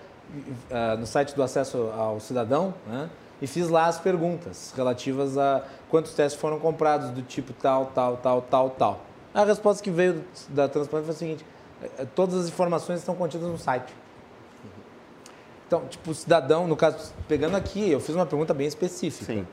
uh, 0.69 0.97
no 0.99 1.07
site 1.07 1.33
do 1.35 1.41
acesso 1.41 1.91
ao 1.97 2.19
cidadão, 2.19 2.75
né? 2.85 3.09
e 3.41 3.47
fiz 3.47 3.69
lá 3.69 3.87
as 3.87 3.99
perguntas 3.99 4.71
relativas 4.77 5.35
a 5.35 5.63
quantos 5.89 6.13
testes 6.13 6.39
foram 6.39 6.59
comprados 6.59 7.09
do 7.09 7.23
tipo 7.23 7.53
tal, 7.53 7.87
tal, 7.87 8.17
tal, 8.17 8.41
tal, 8.43 8.69
tal. 8.69 9.01
A 9.33 9.43
resposta 9.43 9.83
que 9.83 9.89
veio 9.89 10.23
da 10.49 10.67
transparência 10.67 11.13
foi 11.13 11.15
a 11.15 11.17
seguinte: 11.17 11.45
é, 11.81 12.03
é, 12.03 12.05
todas 12.05 12.35
as 12.35 12.47
informações 12.47 12.99
estão 12.99 13.15
contidas 13.15 13.47
no 13.47 13.57
site. 13.57 13.93
Então, 15.67 15.87
tipo, 15.87 16.11
o 16.11 16.15
cidadão, 16.15 16.67
no 16.67 16.75
caso, 16.75 17.13
pegando 17.27 17.57
aqui, 17.57 17.89
eu 17.89 17.99
fiz 17.99 18.13
uma 18.13 18.25
pergunta 18.25 18.53
bem 18.53 18.67
específica. 18.67 19.25
Sim. 19.25 19.47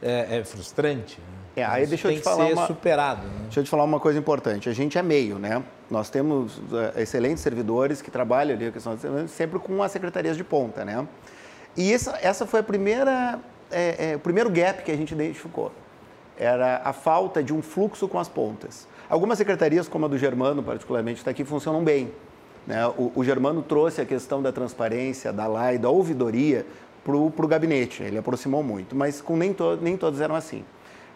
É, 0.00 0.38
é 0.38 0.44
frustrante. 0.44 1.20
Né? 1.20 1.62
É, 1.62 1.64
aí 1.64 1.86
deixa 1.86 2.10
eu 2.10 2.16
te 2.16 2.22
falar 2.22 2.46
ser 2.46 2.52
uma, 2.52 2.66
superado. 2.66 3.26
Né? 3.26 3.40
Deixa 3.44 3.60
eu 3.60 3.64
te 3.64 3.70
falar 3.70 3.84
uma 3.84 4.00
coisa 4.00 4.18
importante. 4.18 4.68
A 4.68 4.72
gente 4.72 4.98
é 4.98 5.02
meio, 5.02 5.38
né? 5.38 5.62
Nós 5.90 6.10
temos 6.10 6.58
uh, 6.58 6.92
excelentes 6.96 7.42
servidores 7.42 8.02
que 8.02 8.10
trabalham 8.10 8.56
ali, 8.56 8.72
que 8.72 8.80
são 8.80 8.96
sempre 9.28 9.58
com 9.58 9.82
as 9.82 9.92
secretarias 9.92 10.36
de 10.36 10.44
ponta, 10.44 10.84
né? 10.84 11.06
E 11.76 11.92
essa, 11.92 12.18
essa 12.22 12.46
foi 12.46 12.60
a 12.60 12.62
primeira, 12.62 13.38
é, 13.70 14.10
é, 14.10 14.16
o 14.16 14.18
primeiro 14.18 14.50
gap 14.50 14.82
que 14.82 14.90
a 14.90 14.96
gente 14.96 15.12
identificou. 15.12 15.72
Era 16.36 16.80
a 16.84 16.92
falta 16.92 17.42
de 17.42 17.52
um 17.52 17.62
fluxo 17.62 18.08
com 18.08 18.18
as 18.18 18.28
pontas. 18.28 18.88
Algumas 19.14 19.38
secretarias, 19.38 19.86
como 19.86 20.06
a 20.06 20.08
do 20.08 20.18
Germano, 20.18 20.60
particularmente, 20.60 21.18
está 21.18 21.30
aqui, 21.30 21.44
funcionam 21.44 21.84
bem. 21.84 22.10
Né? 22.66 22.84
O, 22.98 23.12
o, 23.14 23.22
Germano 23.22 23.62
trouxe 23.62 24.00
a 24.00 24.04
questão 24.04 24.42
da 24.42 24.50
transparência, 24.50 25.32
da 25.32 25.46
lei, 25.46 25.78
da 25.78 25.88
ouvidoria 25.88 26.66
para 27.04 27.14
o 27.14 27.46
gabinete. 27.46 28.02
Ele 28.02 28.18
aproximou 28.18 28.60
muito, 28.60 28.96
mas 28.96 29.20
com 29.20 29.36
nem, 29.36 29.54
to, 29.54 29.78
nem 29.80 29.96
todos 29.96 30.20
eram 30.20 30.34
assim. 30.34 30.64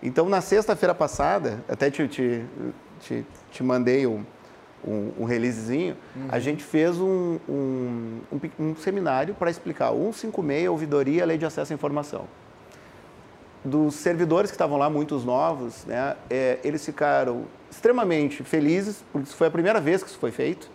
Então, 0.00 0.28
na 0.28 0.40
sexta-feira 0.40 0.94
passada, 0.94 1.64
até 1.68 1.90
te, 1.90 2.06
te, 2.06 2.44
te, 3.00 3.26
te 3.50 3.64
mandei 3.64 4.06
um, 4.06 4.24
um, 4.87 5.11
um 5.18 5.24
releasezinho, 5.24 5.96
uhum. 6.14 6.28
a 6.28 6.38
gente 6.38 6.62
fez 6.62 7.00
um, 7.00 7.40
um, 7.48 8.20
um 8.61 8.76
seminário 8.76 9.34
para 9.34 9.50
explicar 9.50 9.90
156, 9.90 10.68
ouvidoria, 10.68 11.26
lei 11.26 11.37
de 11.37 11.44
acesso 11.44 11.72
à 11.72 11.74
informação. 11.74 12.26
Dos 13.68 13.94
servidores 13.94 14.50
que 14.50 14.54
estavam 14.54 14.78
lá, 14.78 14.88
muitos 14.88 15.24
novos, 15.24 15.85
né, 15.85 16.16
é, 16.31 16.59
eles 16.64 16.85
ficaram 16.85 17.44
extremamente 17.70 18.42
felizes, 18.42 19.04
porque 19.12 19.28
foi 19.31 19.46
a 19.48 19.50
primeira 19.50 19.81
vez 19.81 20.02
que 20.02 20.09
isso 20.09 20.18
foi 20.18 20.31
feito. 20.31 20.70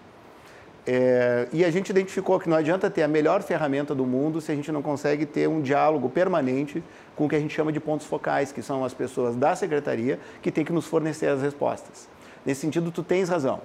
É, 0.86 1.48
e 1.54 1.64
a 1.64 1.72
gente 1.72 1.90
identificou 1.90 2.40
que 2.40 2.50
não 2.50 2.58
adianta 2.58 2.90
ter 2.90 3.04
a 3.04 3.08
melhor 3.08 3.42
ferramenta 3.42 3.96
do 3.96 4.06
mundo 4.06 4.42
se 4.42 4.52
a 4.52 4.56
gente 4.56 4.70
não 4.72 4.82
consegue 4.82 5.26
ter 5.26 5.48
um 5.48 5.62
diálogo 5.62 6.10
permanente 6.10 6.84
com 7.16 7.26
o 7.26 7.30
que 7.30 7.36
a 7.36 7.40
gente 7.40 7.54
chama 7.54 7.72
de 7.72 7.80
pontos 7.80 8.06
focais, 8.06 8.52
que 8.52 8.62
são 8.62 8.84
as 8.84 8.94
pessoas 8.94 9.36
da 9.36 9.56
secretaria 9.56 10.20
que 10.42 10.52
têm 10.52 10.66
que 10.66 10.74
nos 10.74 10.86
fornecer 10.86 11.28
as 11.28 11.42
respostas. 11.42 12.10
Nesse 12.46 12.62
sentido, 12.62 12.92
tu 12.92 13.02
tens 13.02 13.30
razão. 13.30 13.62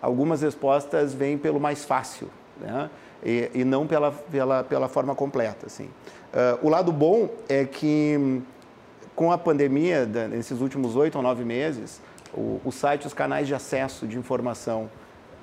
Algumas 0.00 0.40
respostas 0.40 1.12
vêm 1.12 1.36
pelo 1.36 1.60
mais 1.60 1.84
fácil, 1.84 2.28
né? 2.60 2.88
e, 3.24 3.50
e, 3.54 3.64
não 3.64 3.86
pela, 3.86 4.12
pela, 4.12 4.62
pela 4.62 4.88
forma 4.88 5.14
completa. 5.14 5.66
Assim. 5.66 5.84
Uh, 5.84 6.66
o 6.66 6.68
lado 6.68 6.92
bom 6.92 7.28
é 7.48 7.64
que, 7.64 8.42
com 9.14 9.30
a 9.30 9.38
pandemia, 9.38 10.06
nesses 10.06 10.60
últimos 10.60 10.96
oito 10.96 11.16
ou 11.16 11.22
nove 11.22 11.44
meses, 11.44 12.00
o, 12.32 12.60
o 12.64 12.72
site, 12.72 13.06
os 13.06 13.14
canais 13.14 13.46
de 13.46 13.54
acesso 13.54 14.06
de 14.06 14.18
informação 14.18 14.90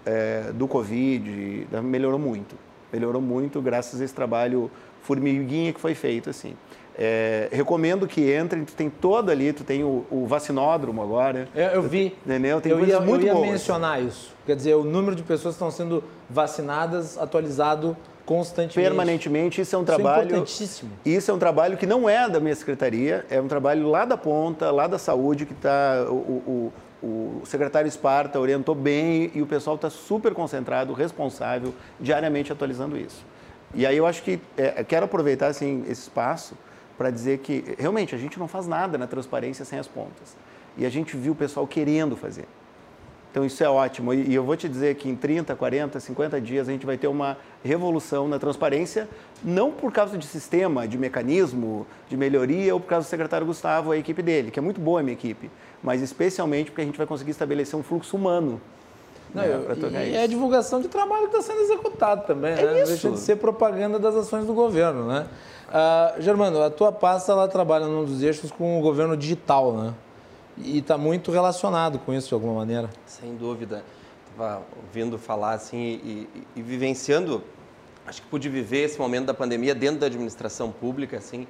é, 0.06 0.52
do 0.54 0.68
Covid 0.68 1.68
melhorou 1.84 2.20
muito. 2.20 2.56
Melhorou 2.92 3.22
muito 3.22 3.62
graças 3.62 4.02
a 4.02 4.06
esse 4.06 4.14
trabalho 4.14 4.70
formiguinha 5.02 5.72
que 5.72 5.80
foi 5.80 5.96
feito. 5.96 6.30
assim. 6.30 6.56
É, 6.98 7.48
recomendo 7.52 8.06
que 8.06 8.36
entrem, 8.36 8.66
tu 8.66 8.74
tem 8.74 8.90
todo 8.90 9.32
ali, 9.32 9.54
tu 9.54 9.64
tem 9.64 9.84
o, 9.84 10.06
o 10.12 10.26
vacinódromo 10.28 11.02
agora. 11.02 11.48
É, 11.56 11.76
eu 11.76 11.82
vi. 11.82 12.16
Entendeu? 12.26 12.60
Tem 12.60 12.72
eu 12.72 12.80
coisas 12.80 13.00
ia, 13.00 13.02
muito 13.02 13.22
eu 13.22 13.28
ia 13.28 13.34
boas. 13.34 13.50
mencionar 13.50 14.04
isso. 14.04 14.36
Quer 14.46 14.56
dizer, 14.58 14.76
o 14.76 14.84
número 14.84 15.16
de 15.16 15.24
pessoas 15.24 15.56
que 15.56 15.64
estão 15.64 15.72
sendo 15.72 16.04
vacinadas 16.30 17.18
atualizado 17.18 17.96
constantemente. 18.32 18.80
Permanentemente, 18.80 19.62
isso 19.62 19.76
é 19.76 19.80
um 19.80 19.84
trabalho. 19.84 20.28
Isso 20.28 20.34
é 20.34 20.38
importantíssimo. 20.38 20.92
Isso 21.06 21.32
é 21.32 21.34
um 21.34 21.40
trabalho 21.40 21.78
que 21.78 21.86
não 21.86 22.08
é 22.08 22.30
da 22.30 22.40
minha 22.40 22.56
secretaria, 22.56 23.26
é 23.30 23.42
um 23.42 23.48
trabalho 23.48 23.90
lá 23.90 24.06
da 24.06 24.16
ponta, 24.16 24.72
lá 24.72 24.88
da 24.88 24.98
saúde, 24.98 25.46
que 25.46 25.54
está. 25.54 26.06
O, 26.10 26.14
o, 26.14 26.74
o 27.04 27.42
secretário 27.46 27.88
Esparta 27.88 28.40
orientou 28.40 28.76
bem 28.76 29.32
e 29.34 29.42
o 29.42 29.48
pessoal 29.48 29.76
está 29.76 29.90
super 29.90 30.34
concentrado, 30.34 30.94
responsável, 30.94 31.74
diariamente 32.00 32.52
atualizando 32.54 32.96
isso. 32.96 33.26
E 33.74 33.86
aí 33.86 33.98
eu 33.98 34.06
acho 34.06 34.22
que 34.22 34.40
é, 34.56 34.84
quero 34.84 35.06
aproveitar 35.06 35.48
assim, 35.48 35.84
esse 35.88 36.04
espaço 36.04 36.56
para 36.98 37.10
dizer 37.10 37.40
que 37.40 37.76
realmente 37.80 38.14
a 38.14 38.18
gente 38.18 38.38
não 38.38 38.48
faz 38.48 38.68
nada 38.68 38.98
na 38.98 39.08
transparência 39.08 39.66
sem 39.66 39.80
as 39.80 39.88
pontas. 39.88 40.38
E 40.78 40.86
a 40.86 40.90
gente 40.90 41.18
viu 41.18 41.34
o 41.34 41.36
pessoal 41.36 41.66
querendo 41.66 42.16
fazer. 42.16 42.46
Então 43.32 43.46
isso 43.46 43.64
é 43.64 43.70
ótimo. 43.70 44.14
E 44.14 44.34
eu 44.36 44.44
vou 44.44 44.58
te 44.58 44.68
dizer 44.68 44.96
que 44.96 45.08
em 45.08 45.16
30, 45.16 45.56
40, 45.56 46.00
50 46.00 46.42
dias 46.42 46.68
a 46.68 46.72
gente 46.72 46.86
vai 46.86 46.98
ter 46.98 47.08
uma 47.08 47.38
revolução 47.64 48.28
na 48.28 48.38
transparência, 48.38 49.08
não 49.42 49.72
por 49.72 49.92
causa 49.92 50.18
de 50.18 50.26
sistema, 50.26 50.86
de 50.86 50.98
mecanismo, 50.98 51.88
de 52.10 52.18
melhoria, 52.18 52.74
ou 52.74 52.80
por 52.80 52.88
causa 52.88 53.08
do 53.08 53.10
secretário 53.10 53.48
Gustavo, 53.48 53.92
a 53.92 53.98
equipe 53.98 54.22
dele, 54.22 54.52
que 54.52 54.60
é 54.60 54.62
muito 54.62 54.82
boa 54.82 55.00
a 55.00 55.04
minha 55.04 55.14
equipe, 55.14 55.50
mas 55.82 56.02
especialmente 56.02 56.72
porque 56.72 56.82
a 56.82 56.86
gente 56.86 56.98
vai 56.98 57.08
conseguir 57.08 57.32
estabelecer 57.32 57.80
um 57.80 57.84
fluxo 57.84 58.18
humano 58.18 58.60
não, 59.34 59.44
né, 59.44 59.66
eu, 59.82 59.90
e 59.90 60.16
é 60.16 60.24
a 60.24 60.28
divulgação 60.28 60.82
de 60.82 60.90
trabalho 60.90 61.30
que 61.30 61.38
está 61.38 61.42
sendo 61.42 61.62
executado 61.62 62.26
também, 62.28 62.52
é 62.52 62.56
né? 62.56 62.82
Isso. 62.82 62.88
Deixa 62.88 63.12
de 63.12 63.20
ser 63.20 63.38
propaganda 63.38 63.98
das 63.98 64.16
ações 64.16 64.46
do 64.46 64.54
governo, 64.54 65.08
né? 65.08 65.26
Uh, 65.70 66.22
Germano, 66.22 66.62
a 66.62 66.70
tua 66.70 66.92
pasta 66.92 67.32
ela 67.32 67.48
trabalha 67.48 67.86
num 67.86 68.04
dos 68.04 68.22
eixos 68.22 68.52
com 68.52 68.78
o 68.78 68.82
governo 68.82 69.16
digital, 69.16 69.74
né? 69.74 69.94
E 70.58 70.80
está 70.80 70.98
muito 70.98 71.32
relacionado 71.32 72.00
com 72.00 72.14
isso 72.14 72.28
de 72.28 72.34
alguma 72.34 72.54
maneira. 72.54 72.90
Sem 73.06 73.36
dúvida. 73.36 73.84
Estava 74.32 74.62
ouvindo 74.84 75.18
falar 75.18 75.54
assim 75.54 75.78
e, 75.78 76.30
e, 76.34 76.48
e, 76.58 76.62
vivenciando, 76.62 77.44
acho 78.06 78.22
que 78.22 78.28
pude 78.28 78.48
viver 78.50 78.84
esse 78.84 78.98
momento 79.00 79.26
da 79.26 79.34
pandemia 79.34 79.76
dentro 79.76 80.00
da 80.00 80.06
administração 80.06 80.72
pública, 80.72 81.18
assim, 81.18 81.46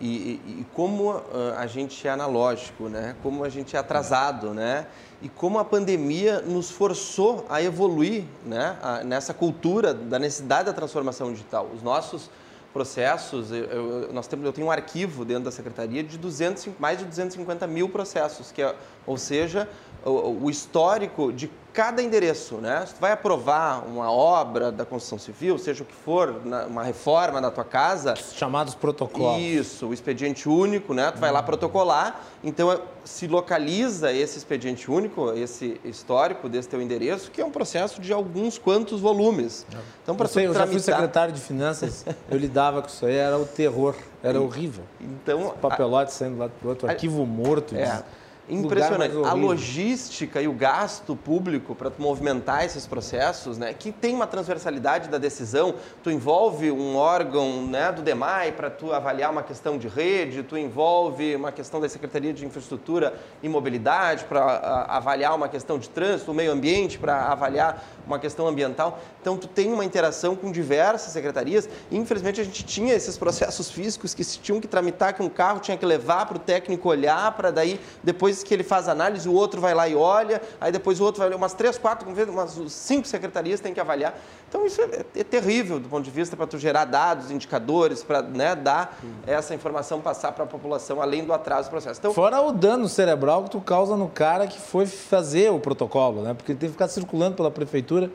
e, 0.00 0.40
e 0.46 0.66
como 0.72 1.12
uh, 1.12 1.22
a 1.58 1.66
gente 1.66 2.08
é 2.08 2.10
analógico, 2.10 2.88
né? 2.88 3.14
Como 3.22 3.44
a 3.44 3.50
gente 3.50 3.76
é 3.76 3.78
atrasado, 3.78 4.54
né? 4.54 4.86
E 5.20 5.28
como 5.28 5.58
a 5.58 5.64
pandemia 5.64 6.40
nos 6.40 6.70
forçou 6.70 7.44
a 7.50 7.62
evoluir, 7.62 8.24
né? 8.46 8.78
A, 8.82 9.04
nessa 9.04 9.34
cultura 9.34 9.92
da 9.92 10.18
necessidade 10.18 10.64
da 10.64 10.72
transformação 10.72 11.30
digital. 11.32 11.68
Os 11.74 11.82
nossos 11.82 12.30
processos, 12.72 13.50
eu, 13.50 13.64
eu, 13.64 14.12
nós 14.12 14.26
temos, 14.26 14.46
eu 14.46 14.52
tenho 14.52 14.66
um 14.66 14.70
arquivo 14.70 15.24
dentro 15.24 15.44
da 15.44 15.50
secretaria 15.50 16.02
de 16.02 16.16
200, 16.16 16.68
mais 16.78 16.98
de 16.98 17.04
250 17.04 17.66
mil 17.66 17.88
processos, 17.88 18.52
que 18.52 18.62
é, 18.62 18.74
ou 19.06 19.16
seja, 19.16 19.68
o, 20.04 20.44
o 20.44 20.50
histórico 20.50 21.32
de 21.32 21.50
cada 21.72 22.02
endereço, 22.02 22.56
né? 22.56 22.84
Se 22.86 22.94
tu 22.94 23.00
vai 23.00 23.12
aprovar 23.12 23.84
uma 23.86 24.10
obra 24.10 24.72
da 24.72 24.84
construção 24.84 25.18
civil, 25.18 25.56
seja 25.58 25.82
o 25.82 25.86
que 25.86 25.94
for, 25.94 26.42
uma 26.68 26.82
reforma 26.82 27.40
na 27.40 27.50
tua 27.50 27.64
casa, 27.64 28.16
chamados 28.16 28.74
protocolos. 28.74 29.40
Isso, 29.40 29.86
o 29.86 29.94
expediente 29.94 30.48
único, 30.48 30.92
né? 30.92 31.10
Tu 31.12 31.18
vai 31.18 31.30
lá 31.30 31.42
protocolar, 31.42 32.20
então 32.42 32.72
é, 32.72 32.80
se 33.04 33.26
localiza 33.26 34.12
esse 34.12 34.38
expediente 34.38 34.90
único, 34.90 35.32
esse 35.32 35.80
histórico 35.84 36.48
desse 36.48 36.68
teu 36.68 36.82
endereço, 36.82 37.30
que 37.30 37.40
é 37.40 37.44
um 37.44 37.50
processo 37.50 38.00
de 38.00 38.12
alguns 38.12 38.58
quantos 38.58 39.00
volumes. 39.00 39.66
Então 40.02 40.16
para 40.16 40.28
eu, 40.34 40.40
eu 40.42 40.54
já 40.54 40.66
fui 40.66 40.80
secretário 40.80 41.32
de 41.32 41.40
finanças, 41.40 42.04
eu 42.28 42.36
lidava 42.36 42.82
com 42.82 42.88
isso 42.88 43.06
aí, 43.06 43.14
era 43.14 43.38
o 43.38 43.46
terror, 43.46 43.94
era 44.22 44.40
horrível. 44.40 44.84
Então, 45.00 45.54
papelote 45.60 46.12
saindo 46.12 46.38
lá 46.38 46.48
do 46.48 46.68
outro, 46.68 46.88
arquivo 46.88 47.24
morto. 47.24 47.76
É. 47.76 48.02
Impressionante. 48.50 49.16
A 49.24 49.32
logística 49.32 50.40
e 50.40 50.48
o 50.48 50.52
gasto 50.52 51.14
público 51.16 51.74
para 51.74 51.90
movimentar 51.98 52.64
esses 52.64 52.86
processos, 52.86 53.58
né, 53.58 53.72
que 53.72 53.92
tem 53.92 54.14
uma 54.14 54.26
transversalidade 54.26 55.08
da 55.08 55.18
decisão, 55.18 55.74
tu 56.02 56.10
envolve 56.10 56.70
um 56.70 56.96
órgão 56.96 57.66
né, 57.66 57.92
do 57.92 58.02
DEMAI 58.02 58.52
para 58.52 58.70
tu 58.70 58.92
avaliar 58.92 59.30
uma 59.30 59.42
questão 59.42 59.78
de 59.78 59.88
rede, 59.88 60.42
tu 60.42 60.56
envolve 60.56 61.36
uma 61.36 61.52
questão 61.52 61.80
da 61.80 61.88
Secretaria 61.88 62.32
de 62.32 62.44
Infraestrutura 62.44 63.14
e 63.42 63.48
Mobilidade 63.48 64.24
para 64.24 64.86
avaliar 64.88 65.34
uma 65.34 65.48
questão 65.48 65.78
de 65.78 65.88
trânsito, 65.88 66.30
o 66.30 66.34
meio 66.34 66.52
ambiente 66.52 66.98
para 66.98 67.26
avaliar 67.26 67.84
uma 68.06 68.18
questão 68.18 68.46
ambiental. 68.46 68.98
Então, 69.20 69.36
tu 69.36 69.46
tem 69.46 69.72
uma 69.72 69.84
interação 69.84 70.34
com 70.34 70.50
diversas 70.50 71.12
secretarias. 71.12 71.68
Infelizmente, 71.90 72.40
a 72.40 72.44
gente 72.44 72.64
tinha 72.64 72.94
esses 72.94 73.16
processos 73.16 73.70
físicos 73.70 74.14
que 74.14 74.24
se 74.24 74.38
tinham 74.38 74.60
que 74.60 74.66
tramitar, 74.66 75.14
que 75.14 75.22
um 75.22 75.28
carro 75.28 75.60
tinha 75.60 75.76
que 75.76 75.86
levar 75.86 76.26
para 76.26 76.36
o 76.36 76.40
técnico 76.40 76.88
olhar, 76.88 77.32
para 77.36 77.50
daí, 77.50 77.80
depois 78.02 78.39
que 78.42 78.52
ele 78.52 78.62
faz 78.62 78.88
análise, 78.88 79.28
o 79.28 79.32
outro 79.32 79.60
vai 79.60 79.74
lá 79.74 79.88
e 79.88 79.94
olha, 79.94 80.40
aí 80.60 80.72
depois 80.72 81.00
o 81.00 81.04
outro 81.04 81.18
vai 81.18 81.28
olhar, 81.28 81.36
umas 81.36 81.54
três, 81.54 81.78
quatro, 81.78 82.08
umas 82.08 82.58
cinco 82.68 83.06
secretarias 83.06 83.60
tem 83.60 83.72
que 83.72 83.80
avaliar. 83.80 84.18
Então, 84.48 84.66
isso 84.66 84.80
é, 84.82 85.04
é 85.16 85.24
terrível 85.24 85.78
do 85.78 85.88
ponto 85.88 86.04
de 86.04 86.10
vista 86.10 86.36
para 86.36 86.46
tu 86.46 86.58
gerar 86.58 86.84
dados, 86.84 87.30
indicadores, 87.30 88.02
para 88.02 88.22
né, 88.22 88.54
dar 88.54 88.98
essa 89.26 89.54
informação, 89.54 90.00
passar 90.00 90.32
para 90.32 90.44
a 90.44 90.46
população, 90.46 91.00
além 91.00 91.24
do 91.24 91.32
atraso 91.32 91.68
do 91.68 91.70
processo. 91.70 92.00
Então, 92.00 92.12
Fora 92.12 92.40
o 92.40 92.52
dano 92.52 92.88
cerebral 92.88 93.44
que 93.44 93.50
tu 93.50 93.60
causa 93.60 93.96
no 93.96 94.08
cara 94.08 94.46
que 94.46 94.58
foi 94.58 94.86
fazer 94.86 95.52
o 95.52 95.60
protocolo, 95.60 96.22
né? 96.22 96.34
Porque 96.34 96.52
ele 96.52 96.58
teve 96.58 96.72
que 96.72 96.76
ficar 96.76 96.88
circulando 96.88 97.36
pela 97.36 97.50
prefeitura 97.50 98.10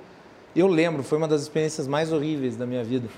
eu 0.56 0.68
lembro, 0.68 1.04
foi 1.04 1.18
uma 1.18 1.28
das 1.28 1.42
experiências 1.42 1.86
mais 1.86 2.14
horríveis 2.14 2.56
da 2.56 2.66
minha 2.66 2.84
vida. 2.84 3.10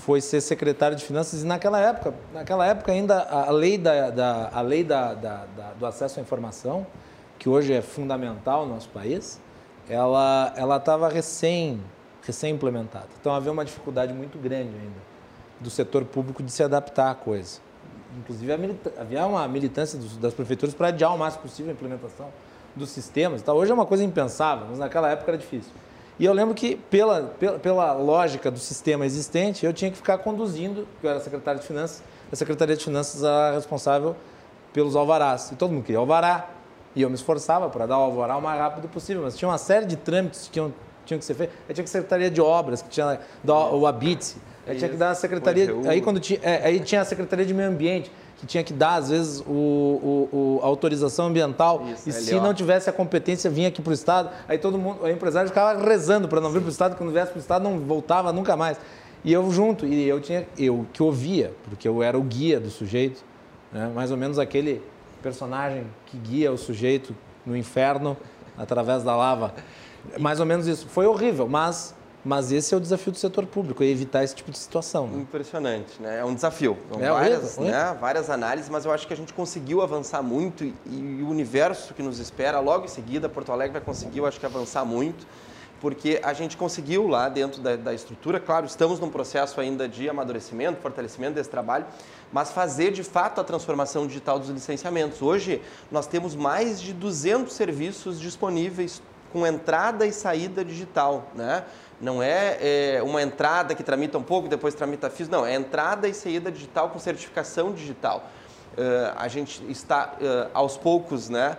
Foi 0.00 0.20
ser 0.20 0.40
secretário 0.40 0.96
de 0.96 1.04
finanças 1.04 1.42
e 1.42 1.46
naquela 1.46 1.78
época, 1.78 2.14
naquela 2.32 2.66
época 2.66 2.92
ainda 2.92 3.22
a 3.22 3.50
lei, 3.50 3.76
da, 3.76 4.10
da 4.10 4.50
a 4.52 4.60
lei 4.62 4.82
da, 4.82 5.12
da, 5.14 5.44
do 5.78 5.84
acesso 5.84 6.18
à 6.18 6.22
informação, 6.22 6.86
que 7.38 7.48
hoje 7.48 7.72
é 7.72 7.82
fundamental 7.82 8.66
no 8.66 8.74
nosso 8.74 8.88
país, 8.88 9.38
ela 9.88 10.52
ela 10.56 10.76
estava 10.76 11.08
recém 11.08 11.80
recém 12.22 12.54
implementada. 12.54 13.08
Então 13.20 13.34
havia 13.34 13.52
uma 13.52 13.64
dificuldade 13.64 14.12
muito 14.12 14.38
grande 14.38 14.70
ainda 14.74 15.12
do 15.60 15.70
setor 15.70 16.04
público 16.04 16.42
de 16.42 16.50
se 16.50 16.62
adaptar 16.62 17.10
à 17.10 17.14
coisa. 17.14 17.60
Inclusive 18.18 18.52
havia 18.98 19.26
uma 19.26 19.46
militância 19.48 19.98
dos, 19.98 20.16
das 20.16 20.34
prefeituras 20.34 20.74
para 20.74 20.88
adiar 20.88 21.14
o 21.14 21.18
máximo 21.18 21.42
possível 21.42 21.70
a 21.70 21.74
implementação 21.74 22.28
dos 22.74 22.90
sistemas. 22.90 23.46
Hoje 23.46 23.70
é 23.70 23.74
uma 23.74 23.86
coisa 23.86 24.04
impensável, 24.04 24.66
mas 24.68 24.78
naquela 24.78 25.10
época 25.10 25.30
era 25.30 25.38
difícil. 25.38 25.72
E 26.18 26.24
eu 26.24 26.32
lembro 26.32 26.54
que, 26.54 26.76
pela, 26.76 27.22
pela, 27.38 27.58
pela, 27.58 27.92
lógica 27.94 28.50
do 28.50 28.58
sistema 28.58 29.06
existente, 29.06 29.64
eu 29.64 29.72
tinha 29.72 29.90
que 29.90 29.96
ficar 29.96 30.18
conduzindo, 30.18 30.86
eu 31.02 31.10
era 31.10 31.20
secretário 31.20 31.60
de 31.60 31.66
Finanças, 31.66 32.02
a 32.30 32.36
Secretaria 32.36 32.76
de 32.76 32.84
Finanças 32.84 33.22
era 33.22 33.54
responsável 33.54 34.14
pelos 34.72 34.94
alvarás. 34.94 35.50
E 35.50 35.56
todo 35.56 35.72
mundo 35.72 35.84
queria 35.84 35.98
alvará, 35.98 36.50
e 36.94 37.02
eu 37.02 37.08
me 37.08 37.14
esforçava 37.14 37.68
para 37.68 37.86
dar 37.86 37.98
o 37.98 38.02
alvará 38.02 38.36
o 38.36 38.42
mais 38.42 38.58
rápido 38.58 38.88
possível, 38.88 39.22
mas 39.22 39.36
tinha 39.36 39.48
uma 39.48 39.58
série 39.58 39.86
de 39.86 39.96
trâmites 39.96 40.46
que 40.46 40.52
tinham, 40.52 40.72
tinham 41.04 41.18
que 41.18 41.24
ser 41.24 41.34
feitos. 41.34 41.56
Aí 41.68 41.74
tinha 41.74 41.84
que 41.84 41.90
a 41.90 41.92
Secretaria 41.92 42.30
de 42.30 42.40
Obras, 42.40 42.82
que 42.82 42.90
tinha 42.90 43.18
o 43.44 43.86
ABITSE, 43.86 44.36
aí 44.66 44.76
tinha 44.76 44.90
que 44.90 44.96
dar 44.96 45.10
a 45.10 45.14
Secretaria... 45.14 45.74
Aí, 45.88 46.00
quando 46.00 46.20
tinha, 46.20 46.38
é, 46.42 46.66
aí 46.66 46.80
tinha 46.80 47.00
a 47.00 47.04
Secretaria 47.04 47.46
de 47.46 47.54
Meio 47.54 47.70
Ambiente, 47.70 48.12
que 48.42 48.46
tinha 48.46 48.64
que 48.64 48.72
dar, 48.72 48.96
às 48.96 49.08
vezes, 49.08 49.40
o, 49.46 49.52
o, 49.52 50.28
o 50.32 50.60
a 50.64 50.66
autorização 50.66 51.26
ambiental. 51.26 51.86
Isso, 51.86 52.08
e 52.08 52.12
se 52.12 52.34
não 52.34 52.52
tivesse 52.52 52.90
a 52.90 52.92
competência, 52.92 53.48
vinha 53.48 53.68
aqui 53.68 53.80
para 53.80 53.92
o 53.92 53.94
Estado. 53.94 54.30
Aí 54.48 54.58
todo 54.58 54.76
mundo, 54.76 55.00
o 55.00 55.08
empresário 55.08 55.48
ficava 55.48 55.80
rezando 55.80 56.26
para 56.26 56.40
não 56.40 56.50
vir 56.50 56.58
para 56.58 56.66
o 56.66 56.72
Estado, 56.72 56.96
quando 56.96 57.12
viesse 57.12 57.30
para 57.30 57.38
o 57.38 57.40
Estado 57.40 57.62
não 57.62 57.78
voltava 57.78 58.32
nunca 58.32 58.56
mais. 58.56 58.78
E 59.24 59.32
eu 59.32 59.48
junto, 59.52 59.86
e 59.86 60.08
eu 60.08 60.20
tinha, 60.20 60.44
eu 60.58 60.84
que 60.92 61.00
ouvia, 61.00 61.54
porque 61.68 61.86
eu 61.86 62.02
era 62.02 62.18
o 62.18 62.22
guia 62.22 62.58
do 62.58 62.68
sujeito, 62.68 63.24
né? 63.70 63.92
mais 63.94 64.10
ou 64.10 64.16
menos 64.16 64.40
aquele 64.40 64.82
personagem 65.22 65.86
que 66.06 66.16
guia 66.16 66.50
o 66.50 66.58
sujeito 66.58 67.14
no 67.46 67.56
inferno 67.56 68.16
através 68.58 69.04
da 69.04 69.14
lava. 69.14 69.54
Mais 70.18 70.40
ou 70.40 70.46
menos 70.46 70.66
isso. 70.66 70.88
Foi 70.88 71.06
horrível, 71.06 71.46
mas 71.46 71.94
mas 72.24 72.52
esse 72.52 72.72
é 72.72 72.76
o 72.76 72.80
desafio 72.80 73.12
do 73.12 73.18
setor 73.18 73.46
público, 73.46 73.82
é 73.82 73.86
evitar 73.86 74.22
esse 74.22 74.34
tipo 74.34 74.50
de 74.50 74.58
situação. 74.58 75.06
Né? 75.08 75.22
Impressionante, 75.22 76.00
né? 76.00 76.20
É 76.20 76.24
um 76.24 76.34
desafio. 76.34 76.78
É 77.00 77.10
várias, 77.10 77.58
né? 77.58 77.96
várias 78.00 78.30
análises, 78.30 78.70
mas 78.70 78.84
eu 78.84 78.92
acho 78.92 79.06
que 79.06 79.12
a 79.12 79.16
gente 79.16 79.32
conseguiu 79.32 79.82
avançar 79.82 80.22
muito 80.22 80.64
e, 80.64 80.74
e 80.86 81.22
o 81.22 81.28
universo 81.28 81.94
que 81.94 82.02
nos 82.02 82.18
espera 82.18 82.60
logo 82.60 82.84
em 82.84 82.88
seguida, 82.88 83.28
Porto 83.28 83.50
Alegre 83.50 83.72
vai 83.72 83.82
conseguir, 83.82 84.18
eu 84.18 84.26
acho 84.26 84.38
que 84.38 84.46
avançar 84.46 84.84
muito 84.84 85.26
porque 85.82 86.20
a 86.22 86.32
gente 86.32 86.56
conseguiu 86.56 87.08
lá 87.08 87.28
dentro 87.28 87.60
da, 87.60 87.74
da, 87.74 87.92
estrutura, 87.92 88.38
claro, 88.38 88.66
estamos 88.66 89.00
num 89.00 89.10
processo 89.10 89.60
ainda 89.60 89.88
de 89.88 90.08
amadurecimento, 90.08 90.80
fortalecimento 90.80 91.34
desse 91.34 91.50
trabalho, 91.50 91.84
mas 92.32 92.52
fazer 92.52 92.92
de 92.92 93.02
fato 93.02 93.40
a 93.40 93.44
transformação 93.44 94.06
digital 94.06 94.38
dos 94.38 94.48
licenciamentos. 94.48 95.20
Hoje 95.20 95.60
nós 95.90 96.06
temos 96.06 96.36
mais 96.36 96.80
de 96.80 96.92
200 96.92 97.52
serviços 97.52 98.20
disponíveis 98.20 99.02
com 99.32 99.44
entrada 99.44 100.06
e 100.06 100.12
saída 100.12 100.64
digital, 100.64 101.28
né? 101.34 101.64
Não 102.02 102.20
é, 102.20 102.96
é, 102.96 103.02
uma 103.04 103.22
entrada 103.22 103.76
que 103.76 103.82
tramita 103.84 104.18
um 104.18 104.24
pouco, 104.24 104.48
depois 104.48 104.74
tramita 104.74 105.08
físico, 105.08 105.36
não, 105.36 105.46
é 105.46 105.54
entrada 105.54 106.08
e 106.08 106.12
saída 106.12 106.50
digital 106.50 106.90
com 106.90 106.98
certificação 106.98 107.72
digital. 107.72 108.28
Uh, 108.72 109.14
a 109.16 109.28
gente 109.28 109.62
está 109.70 110.14
uh, 110.14 110.50
aos 110.52 110.76
poucos, 110.76 111.28
né? 111.28 111.58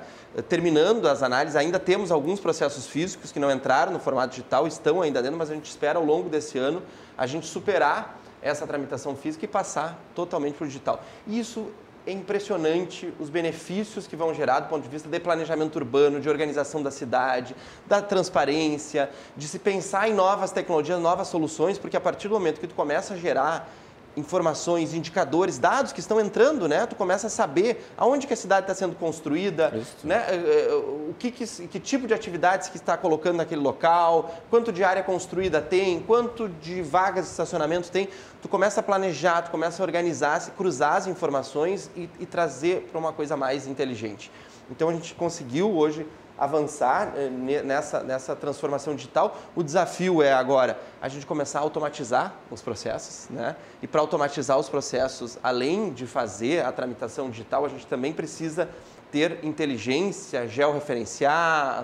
terminando 0.49 1.07
as 1.07 1.23
análises, 1.23 1.55
ainda 1.55 1.79
temos 1.79 2.11
alguns 2.11 2.39
processos 2.41 2.87
físicos 2.87 3.31
que 3.31 3.39
não 3.39 3.49
entraram 3.49 3.93
no 3.93 3.99
formato 3.99 4.31
digital, 4.31 4.67
estão 4.67 5.01
ainda 5.01 5.21
dentro, 5.21 5.37
mas 5.37 5.49
a 5.49 5.53
gente 5.53 5.69
espera 5.69 5.97
ao 5.97 6.03
longo 6.03 6.27
desse 6.27 6.57
ano 6.57 6.81
a 7.17 7.25
gente 7.25 7.45
superar 7.45 8.19
essa 8.41 8.67
tramitação 8.67 9.15
física 9.15 9.45
e 9.45 9.47
passar 9.47 9.97
totalmente 10.13 10.55
para 10.55 10.65
o 10.65 10.67
digital. 10.67 11.01
Isso 11.25 11.71
é 12.05 12.11
impressionante 12.11 13.13
os 13.19 13.29
benefícios 13.29 14.05
que 14.07 14.15
vão 14.15 14.33
gerar 14.33 14.61
do 14.61 14.67
ponto 14.67 14.83
de 14.83 14.89
vista 14.89 15.07
de 15.07 15.19
planejamento 15.19 15.77
urbano, 15.77 16.19
de 16.19 16.29
organização 16.29 16.83
da 16.83 16.91
cidade, 16.91 17.55
da 17.85 18.01
transparência, 18.01 19.09
de 19.37 19.47
se 19.47 19.57
pensar 19.57 20.09
em 20.09 20.13
novas 20.13 20.51
tecnologias, 20.51 20.99
novas 20.99 21.27
soluções, 21.27 21.77
porque 21.77 21.95
a 21.95 22.01
partir 22.01 22.27
do 22.27 22.33
momento 22.33 22.59
que 22.59 22.67
tu 22.67 22.75
começa 22.75 23.13
a 23.13 23.17
gerar 23.17 23.69
informações, 24.15 24.93
indicadores, 24.93 25.57
dados 25.57 25.91
que 25.91 25.99
estão 25.99 26.19
entrando, 26.19 26.67
né? 26.67 26.85
Tu 26.85 26.95
começa 26.95 27.27
a 27.27 27.29
saber 27.29 27.85
aonde 27.97 28.27
que 28.27 28.33
a 28.33 28.37
cidade 28.37 28.63
está 28.63 28.75
sendo 28.75 28.95
construída, 28.95 29.73
Isso. 29.75 30.05
né? 30.05 30.25
Eh, 30.29 30.67
eh, 30.69 30.73
o 30.73 31.15
que, 31.17 31.31
que, 31.31 31.45
que, 31.45 31.79
tipo 31.79 32.07
de 32.07 32.13
atividades 32.13 32.69
que 32.69 32.77
está 32.77 32.95
colocando 32.95 33.37
naquele 33.37 33.61
local, 33.61 34.33
quanto 34.49 34.71
de 34.71 34.83
área 34.83 35.03
construída 35.03 35.61
tem, 35.61 35.99
quanto 36.01 36.47
de 36.47 36.81
vagas 36.81 37.25
de 37.25 37.31
estacionamento 37.31 37.91
tem. 37.91 38.07
Tu 38.41 38.47
começa 38.47 38.79
a 38.79 38.83
planejar, 38.83 39.41
tu 39.41 39.51
começa 39.51 39.81
a 39.81 39.85
organizar, 39.85 40.39
cruzar 40.51 40.95
as 40.95 41.07
informações 41.07 41.89
e, 41.95 42.09
e 42.19 42.25
trazer 42.25 42.87
para 42.91 42.99
uma 42.99 43.13
coisa 43.13 43.35
mais 43.35 43.67
inteligente. 43.67 44.31
Então 44.69 44.89
a 44.89 44.93
gente 44.93 45.13
conseguiu 45.13 45.75
hoje 45.75 46.05
avançar 46.37 47.13
eh, 47.15 47.29
nessa, 47.63 48.01
nessa 48.01 48.35
transformação 48.35 48.95
digital. 48.95 49.37
O 49.55 49.63
desafio 49.63 50.21
é 50.21 50.33
agora 50.33 50.79
a 51.01 51.07
gente 51.07 51.25
começar 51.25 51.59
a 51.59 51.61
automatizar 51.61 52.33
os 52.49 52.61
processos, 52.61 53.29
né? 53.29 53.55
E 53.81 53.87
para 53.87 54.01
automatizar 54.01 54.57
os 54.57 54.69
processos, 54.69 55.37
além 55.43 55.91
de 55.91 56.07
fazer 56.07 56.65
a 56.65 56.71
tramitação 56.71 57.29
digital, 57.29 57.65
a 57.65 57.69
gente 57.69 57.85
também 57.87 58.13
precisa 58.13 58.69
ter 59.13 59.45
inteligência, 59.45 60.47
georreferenciar 60.47 61.83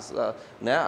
né, 0.60 0.80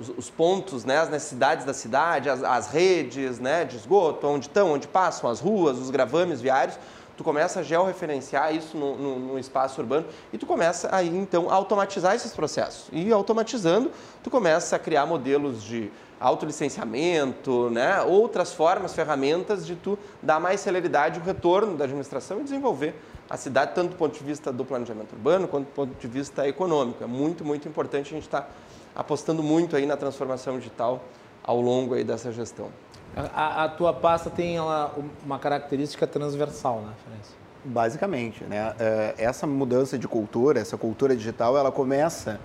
os, 0.00 0.08
os, 0.08 0.28
pontos, 0.28 0.84
né, 0.84 0.98
as 0.98 1.08
necessidades 1.08 1.64
da 1.64 1.72
cidade, 1.72 2.28
as, 2.28 2.42
as 2.42 2.66
redes 2.66 3.38
né, 3.38 3.64
de 3.64 3.76
esgoto, 3.76 4.26
onde 4.26 4.48
estão, 4.48 4.72
onde 4.72 4.88
passam 4.88 5.30
as 5.30 5.38
ruas, 5.38 5.78
os 5.78 5.88
gravames 5.88 6.40
viários, 6.40 6.76
tu 7.16 7.24
começa 7.24 7.60
a 7.60 7.62
georreferenciar 7.62 8.54
isso 8.54 8.76
no, 8.76 8.96
no, 8.96 9.18
no, 9.18 9.38
espaço 9.38 9.80
urbano 9.80 10.06
e 10.32 10.38
tu 10.38 10.46
começa 10.46 10.88
aí 10.94 11.08
então 11.08 11.50
a 11.50 11.54
automatizar 11.54 12.14
esses 12.14 12.32
processos. 12.32 12.88
E 12.92 13.10
automatizando, 13.12 13.90
tu 14.22 14.30
começa 14.30 14.76
a 14.76 14.78
criar 14.78 15.06
modelos 15.06 15.62
de 15.62 15.90
autolicenciamento, 16.20 17.70
né? 17.70 18.00
outras 18.02 18.52
formas, 18.52 18.94
ferramentas 18.94 19.66
de 19.66 19.76
tu 19.76 19.98
dar 20.22 20.40
mais 20.40 20.60
celeridade 20.60 21.20
o 21.20 21.22
retorno 21.22 21.76
da 21.76 21.84
administração 21.84 22.40
e 22.40 22.44
desenvolver 22.44 22.94
a 23.28 23.36
cidade, 23.36 23.74
tanto 23.74 23.90
do 23.90 23.96
ponto 23.96 24.16
de 24.16 24.24
vista 24.24 24.52
do 24.52 24.64
planejamento 24.64 25.12
urbano 25.12 25.48
quanto 25.48 25.66
do 25.66 25.72
ponto 25.72 25.94
de 25.94 26.08
vista 26.08 26.46
econômico. 26.46 27.02
É 27.02 27.06
muito, 27.06 27.44
muito 27.44 27.68
importante 27.68 28.12
a 28.12 28.14
gente 28.14 28.26
estar 28.26 28.42
tá 28.42 28.48
apostando 28.94 29.42
muito 29.42 29.76
aí 29.76 29.84
na 29.84 29.96
transformação 29.96 30.58
digital 30.58 31.02
ao 31.42 31.60
longo 31.60 31.94
aí 31.94 32.04
dessa 32.04 32.32
gestão. 32.32 32.70
A, 33.16 33.64
a, 33.64 33.68
tua 33.68 33.94
pasta 33.94 34.28
tem 34.28 34.56
ela, 34.56 34.94
uma 35.24 35.38
característica 35.38 36.06
transversal, 36.06 36.82
né, 36.82 36.92
Ferenc? 37.02 37.24
Basicamente, 37.64 38.44
né? 38.44 38.74
É, 38.78 39.14
essa 39.16 39.46
mudança 39.46 39.98
de 39.98 40.06
cultura, 40.06 40.60
essa 40.60 40.76
cultura 40.76 41.16
digital, 41.16 41.56
ela 41.56 41.72
começa 41.72 42.38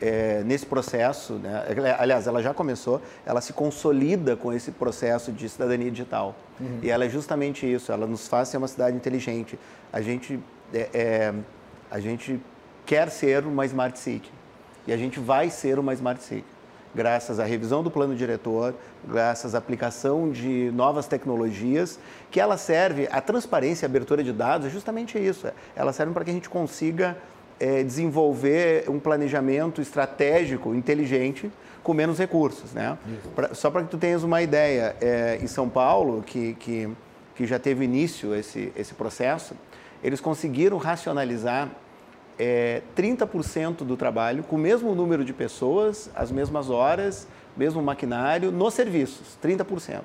é, 0.00 0.42
nesse 0.44 0.66
processo, 0.66 1.34
né? 1.34 1.64
aliás, 1.98 2.26
ela 2.26 2.42
já 2.42 2.52
começou, 2.52 3.00
ela 3.24 3.40
se 3.40 3.52
consolida 3.52 4.36
com 4.36 4.52
esse 4.52 4.72
processo 4.72 5.30
de 5.30 5.48
cidadania 5.48 5.90
digital. 5.90 6.34
Uhum. 6.60 6.80
E 6.82 6.90
ela 6.90 7.04
é 7.04 7.08
justamente 7.08 7.70
isso, 7.72 7.92
ela 7.92 8.06
nos 8.06 8.26
faz 8.26 8.48
ser 8.48 8.56
uma 8.56 8.68
cidade 8.68 8.96
inteligente. 8.96 9.58
A 9.92 10.00
gente, 10.00 10.40
é, 10.74 10.90
é, 10.92 11.34
a 11.90 12.00
gente 12.00 12.40
quer 12.84 13.10
ser 13.10 13.46
uma 13.46 13.64
smart 13.64 13.98
city 13.98 14.30
e 14.86 14.92
a 14.92 14.96
gente 14.96 15.18
vai 15.18 15.50
ser 15.50 15.78
uma 15.78 15.94
smart 15.94 16.22
city 16.22 16.55
graças 16.96 17.38
à 17.38 17.44
revisão 17.44 17.82
do 17.82 17.90
plano 17.90 18.16
diretor, 18.16 18.74
graças 19.06 19.54
à 19.54 19.58
aplicação 19.58 20.30
de 20.30 20.72
novas 20.74 21.06
tecnologias, 21.06 21.98
que 22.30 22.40
ela 22.40 22.56
serve, 22.56 23.06
a 23.12 23.20
transparência 23.20 23.84
e 23.84 23.86
abertura 23.86 24.24
de 24.24 24.32
dados 24.32 24.66
é 24.66 24.70
justamente 24.70 25.18
isso. 25.18 25.46
Ela 25.76 25.92
serve 25.92 26.14
para 26.14 26.24
que 26.24 26.30
a 26.30 26.32
gente 26.32 26.48
consiga 26.48 27.16
é, 27.60 27.82
desenvolver 27.82 28.88
um 28.88 28.98
planejamento 28.98 29.82
estratégico 29.82 30.74
inteligente 30.74 31.52
com 31.82 31.92
menos 31.92 32.18
recursos. 32.18 32.72
Né? 32.72 32.96
Pra, 33.34 33.54
só 33.54 33.70
para 33.70 33.82
que 33.82 33.88
tu 33.90 33.98
tenhas 33.98 34.22
uma 34.22 34.40
ideia, 34.40 34.96
é, 34.98 35.38
em 35.40 35.46
São 35.46 35.68
Paulo, 35.68 36.22
que, 36.22 36.54
que, 36.54 36.88
que 37.34 37.46
já 37.46 37.58
teve 37.58 37.84
início 37.84 38.34
esse, 38.34 38.72
esse 38.74 38.94
processo, 38.94 39.54
eles 40.02 40.20
conseguiram 40.20 40.78
racionalizar 40.78 41.68
é, 42.38 42.82
30% 42.96 43.78
do 43.78 43.96
trabalho 43.96 44.42
com 44.42 44.56
o 44.56 44.58
mesmo 44.58 44.94
número 44.94 45.24
de 45.24 45.32
pessoas, 45.32 46.10
as 46.14 46.30
mesmas 46.30 46.70
horas, 46.70 47.26
mesmo 47.56 47.82
maquinário, 47.82 48.50
nos 48.50 48.74
serviços, 48.74 49.38
30% 49.42 50.02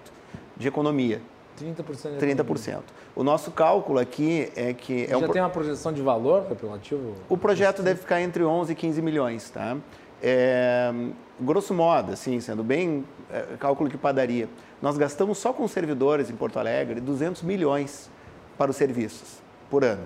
de 0.56 0.68
economia. 0.68 1.22
30% 1.60 2.18
de 2.18 2.26
30%. 2.26 2.80
O 3.16 3.24
nosso 3.24 3.52
cálculo 3.52 4.00
aqui 4.00 4.52
é 4.56 4.74
que... 4.74 5.04
É 5.04 5.10
Já 5.10 5.18
um... 5.18 5.28
tem 5.28 5.42
uma 5.42 5.50
projeção 5.50 5.92
de 5.92 6.02
valor 6.02 6.48
apelativo? 6.50 7.14
O 7.28 7.38
projeto 7.38 7.84
deve 7.84 8.00
ficar 8.00 8.22
entre 8.22 8.44
11 8.44 8.72
e 8.72 8.76
15 8.76 9.02
milhões, 9.02 9.50
tá? 9.50 9.78
É, 10.24 10.94
grosso 11.40 11.74
modo, 11.74 12.14
assim, 12.14 12.40
sendo 12.40 12.64
bem 12.64 13.04
é, 13.32 13.58
cálculo 13.60 13.90
de 13.90 13.98
padaria, 13.98 14.48
nós 14.82 14.98
gastamos 14.98 15.38
só 15.38 15.52
com 15.52 15.68
servidores 15.68 16.30
em 16.30 16.36
Porto 16.36 16.58
Alegre 16.58 17.02
200 17.02 17.42
milhões 17.42 18.10
para 18.58 18.72
os 18.72 18.78
serviços 18.78 19.42
por 19.70 19.84
ano. 19.84 20.06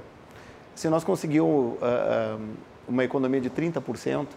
Se 0.75 0.89
nós 0.89 1.03
conseguirmos 1.03 1.75
uh, 1.75 2.39
uma 2.87 3.03
economia 3.03 3.41
de 3.41 3.49
30%, 3.49 4.27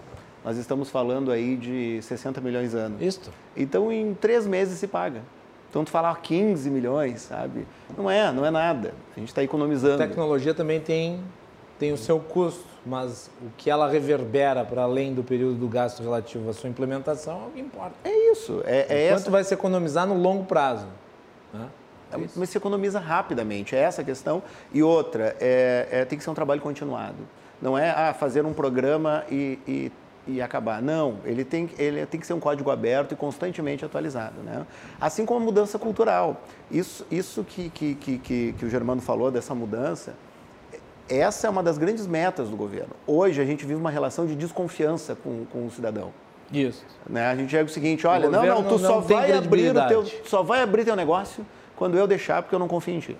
nós 0.44 0.56
estamos 0.56 0.88
falando 0.88 1.30
aí 1.30 1.56
de 1.56 2.00
60 2.00 2.40
milhões 2.40 2.70
de 2.70 2.76
anos. 2.76 3.02
Isso. 3.02 3.30
Então, 3.56 3.92
em 3.92 4.14
três 4.14 4.46
meses 4.46 4.78
se 4.78 4.86
paga. 4.86 5.22
Então, 5.68 5.84
tu 5.84 5.90
falar 5.90 6.14
15 6.22 6.70
milhões, 6.70 7.22
sabe? 7.22 7.66
Não 7.96 8.10
é, 8.10 8.32
não 8.32 8.46
é 8.46 8.50
nada. 8.50 8.94
A 9.14 9.20
gente 9.20 9.28
está 9.28 9.42
economizando. 9.42 10.02
A 10.02 10.06
tecnologia 10.06 10.54
também 10.54 10.80
tem, 10.80 11.20
tem 11.78 11.92
o 11.92 11.96
seu 11.98 12.18
custo, 12.18 12.64
mas 12.86 13.30
o 13.42 13.50
que 13.56 13.68
ela 13.68 13.88
reverbera 13.88 14.64
para 14.64 14.82
além 14.82 15.12
do 15.12 15.22
período 15.22 15.56
do 15.56 15.68
gasto 15.68 16.02
relativo 16.02 16.48
à 16.48 16.54
sua 16.54 16.70
implementação 16.70 17.42
é 17.42 17.46
o 17.48 17.50
que 17.50 17.60
importa. 17.60 17.94
É 18.04 18.32
isso. 18.32 18.62
É, 18.64 18.78
é 18.80 19.08
Quanto 19.10 19.20
essa... 19.20 19.30
vai 19.30 19.44
se 19.44 19.52
economizar 19.52 20.06
no 20.06 20.14
longo 20.14 20.44
prazo? 20.44 20.86
Né? 21.52 21.68
É 22.12 22.16
mas 22.36 22.48
se 22.48 22.56
economiza 22.56 22.98
rapidamente, 22.98 23.76
é 23.76 23.80
essa 23.80 24.02
a 24.02 24.04
questão. 24.04 24.42
E 24.72 24.82
outra, 24.82 25.36
é, 25.40 25.88
é, 25.90 26.04
tem 26.04 26.18
que 26.18 26.24
ser 26.24 26.30
um 26.30 26.34
trabalho 26.34 26.60
continuado. 26.60 27.16
Não 27.60 27.76
é 27.76 27.90
ah, 27.90 28.14
fazer 28.14 28.46
um 28.46 28.52
programa 28.52 29.24
e, 29.30 29.58
e, 29.66 29.92
e, 30.26 30.42
acabar. 30.42 30.80
Não, 30.80 31.16
ele 31.24 31.44
tem, 31.44 31.68
ele 31.76 32.04
tem 32.06 32.20
que 32.20 32.26
ser 32.26 32.32
um 32.32 32.40
código 32.40 32.70
aberto 32.70 33.12
e 33.12 33.16
constantemente 33.16 33.84
atualizado. 33.84 34.40
Né? 34.42 34.64
Assim 35.00 35.26
como 35.26 35.40
a 35.40 35.44
mudança 35.44 35.78
cultural. 35.78 36.40
Isso, 36.70 37.04
isso 37.10 37.44
que, 37.44 37.68
que, 37.70 37.94
que, 37.94 38.18
que, 38.52 38.64
o 38.64 38.70
Germano 38.70 39.02
falou, 39.02 39.30
dessa 39.30 39.54
mudança, 39.54 40.14
essa 41.08 41.46
é 41.46 41.50
uma 41.50 41.62
das 41.62 41.78
grandes 41.78 42.06
metas 42.06 42.48
do 42.48 42.56
governo. 42.56 42.94
Hoje 43.06 43.40
a 43.40 43.44
gente 43.44 43.66
vive 43.66 43.80
uma 43.80 43.90
relação 43.90 44.24
de 44.24 44.36
desconfiança 44.36 45.16
com, 45.16 45.44
com 45.46 45.66
o 45.66 45.70
cidadão. 45.70 46.12
Isso. 46.52 46.84
Né? 47.08 47.26
A 47.26 47.36
gente 47.36 47.50
chega 47.50 47.64
o 47.64 47.68
seguinte, 47.68 48.06
olha, 48.06 48.30
não, 48.30 48.46
não, 48.46 48.62
tu 48.62 48.78
não 48.78 48.78
só 48.78 49.00
vai 49.00 49.32
abrir 49.32 49.76
o 49.76 49.88
teu, 49.88 50.06
só 50.24 50.42
vai 50.42 50.62
abrir 50.62 50.84
teu 50.84 50.96
negócio 50.96 51.44
quando 51.78 51.96
eu 51.96 52.06
deixar, 52.06 52.42
porque 52.42 52.54
eu 52.54 52.58
não 52.58 52.66
confio 52.66 52.94
em 52.94 53.00
ti. 53.00 53.16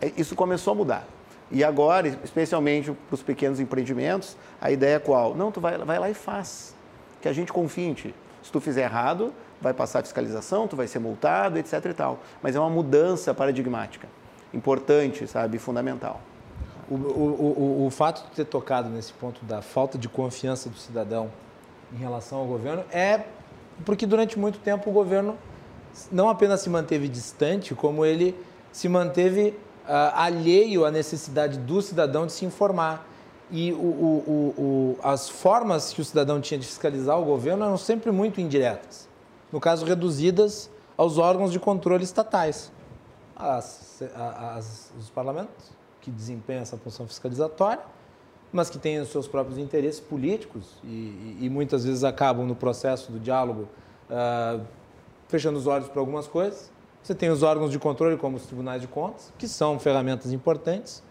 É, 0.00 0.12
isso 0.16 0.36
começou 0.36 0.72
a 0.72 0.74
mudar. 0.76 1.08
E 1.50 1.64
agora, 1.64 2.06
especialmente 2.22 2.92
para 2.92 3.14
os 3.14 3.22
pequenos 3.22 3.58
empreendimentos, 3.58 4.36
a 4.60 4.70
ideia 4.70 4.96
é 4.96 4.98
qual? 4.98 5.34
Não, 5.34 5.50
tu 5.50 5.60
vai, 5.60 5.78
vai 5.78 5.98
lá 5.98 6.10
e 6.10 6.14
faz, 6.14 6.74
que 7.22 7.28
a 7.28 7.32
gente 7.32 7.50
confia 7.50 7.86
em 7.86 7.94
ti. 7.94 8.14
Se 8.42 8.52
tu 8.52 8.60
fizer 8.60 8.82
errado, 8.82 9.32
vai 9.60 9.72
passar 9.72 10.02
fiscalização, 10.02 10.68
tu 10.68 10.76
vai 10.76 10.86
ser 10.86 10.98
multado, 10.98 11.58
etc 11.58 11.82
e 11.86 11.94
tal. 11.94 12.18
Mas 12.42 12.54
é 12.54 12.60
uma 12.60 12.68
mudança 12.68 13.32
paradigmática, 13.32 14.06
importante, 14.52 15.26
sabe, 15.26 15.58
fundamental. 15.58 16.20
O, 16.90 16.94
o, 16.94 17.82
o, 17.82 17.86
o 17.86 17.90
fato 17.90 18.28
de 18.28 18.36
ter 18.36 18.44
tocado 18.44 18.90
nesse 18.90 19.14
ponto 19.14 19.42
da 19.46 19.62
falta 19.62 19.96
de 19.96 20.08
confiança 20.08 20.68
do 20.68 20.76
cidadão 20.76 21.30
em 21.92 21.96
relação 21.96 22.38
ao 22.38 22.46
governo 22.46 22.84
é 22.92 23.24
porque 23.84 24.06
durante 24.06 24.38
muito 24.38 24.58
tempo 24.58 24.90
o 24.90 24.92
governo 24.92 25.36
não 26.10 26.28
apenas 26.28 26.60
se 26.60 26.70
manteve 26.70 27.08
distante, 27.08 27.74
como 27.74 28.04
ele 28.04 28.34
se 28.72 28.88
manteve 28.88 29.50
uh, 29.84 30.14
alheio 30.14 30.84
à 30.84 30.90
necessidade 30.90 31.58
do 31.58 31.80
cidadão 31.80 32.26
de 32.26 32.32
se 32.32 32.44
informar. 32.44 33.06
E 33.50 33.72
o, 33.72 33.76
o, 33.76 34.98
as 35.02 35.28
formas 35.28 35.92
que 35.92 36.02
o 36.02 36.04
cidadão 36.04 36.38
tinha 36.38 36.60
de 36.60 36.66
fiscalizar 36.66 37.18
o 37.18 37.24
governo 37.24 37.64
eram 37.64 37.78
sempre 37.78 38.10
muito 38.10 38.40
indiretas. 38.40 39.08
No 39.50 39.58
caso, 39.58 39.86
reduzidas 39.86 40.70
aos 40.98 41.16
órgãos 41.16 41.50
de 41.50 41.58
controle 41.58 42.04
estatais. 42.04 42.70
As, 43.34 44.02
as, 44.14 44.92
os 44.98 45.08
parlamentos, 45.08 45.70
que 46.00 46.10
desempenham 46.10 46.60
essa 46.60 46.76
função 46.76 47.06
fiscalizatória, 47.06 47.82
mas 48.52 48.68
que 48.68 48.78
têm 48.78 49.00
os 49.00 49.08
seus 49.08 49.28
próprios 49.28 49.58
interesses 49.58 50.00
políticos 50.00 50.74
e, 50.82 51.38
e 51.40 51.50
muitas 51.50 51.84
vezes 51.84 52.04
acabam 52.04 52.46
no 52.46 52.54
processo 52.54 53.12
do 53.12 53.18
diálogo 53.18 53.68
uh, 54.10 54.64
fechando 55.28 55.58
os 55.58 55.66
olhos 55.66 55.88
para 55.88 56.00
algumas 56.00 56.26
coisas. 56.26 56.70
Você 57.02 57.14
tem 57.14 57.30
os 57.30 57.42
órgãos 57.42 57.70
de 57.70 57.78
controle, 57.78 58.16
como 58.16 58.36
os 58.36 58.44
tribunais 58.44 58.82
de 58.82 58.88
contas, 58.88 59.32
que 59.38 59.46
são 59.46 59.78
ferramentas 59.78 60.32
importantes, 60.32 61.02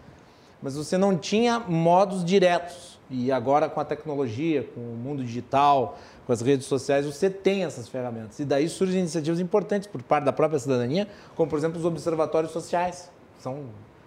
mas 0.62 0.76
você 0.76 0.98
não 0.98 1.16
tinha 1.16 1.58
modos 1.60 2.24
diretos. 2.24 2.98
E 3.10 3.32
agora, 3.32 3.68
com 3.70 3.80
a 3.80 3.84
tecnologia, 3.84 4.62
com 4.74 4.80
o 4.80 4.96
mundo 4.96 5.24
digital, 5.24 5.98
com 6.26 6.32
as 6.32 6.42
redes 6.42 6.66
sociais, 6.66 7.06
você 7.06 7.30
tem 7.30 7.64
essas 7.64 7.88
ferramentas. 7.88 8.38
E 8.38 8.44
daí 8.44 8.68
surgem 8.68 9.00
iniciativas 9.00 9.40
importantes 9.40 9.88
por 9.88 10.02
parte 10.02 10.24
da 10.24 10.32
própria 10.32 10.58
cidadania, 10.58 11.08
como, 11.34 11.48
por 11.48 11.58
exemplo, 11.58 11.78
os 11.78 11.86
observatórios 11.86 12.52
sociais. 12.52 13.10
São 13.38 13.64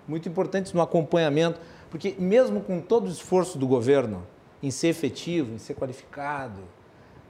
muito 0.08 0.30
importantes 0.30 0.72
no 0.74 0.82
acompanhamento, 0.82 1.60
porque 1.90 2.16
mesmo 2.20 2.62
com 2.62 2.80
todo 2.80 3.08
o 3.08 3.10
esforço 3.10 3.58
do 3.58 3.66
governo 3.66 4.24
em 4.62 4.70
ser 4.70 4.90
efetivo, 4.90 5.56
em 5.56 5.58
ser 5.58 5.74
qualificado, 5.74 6.62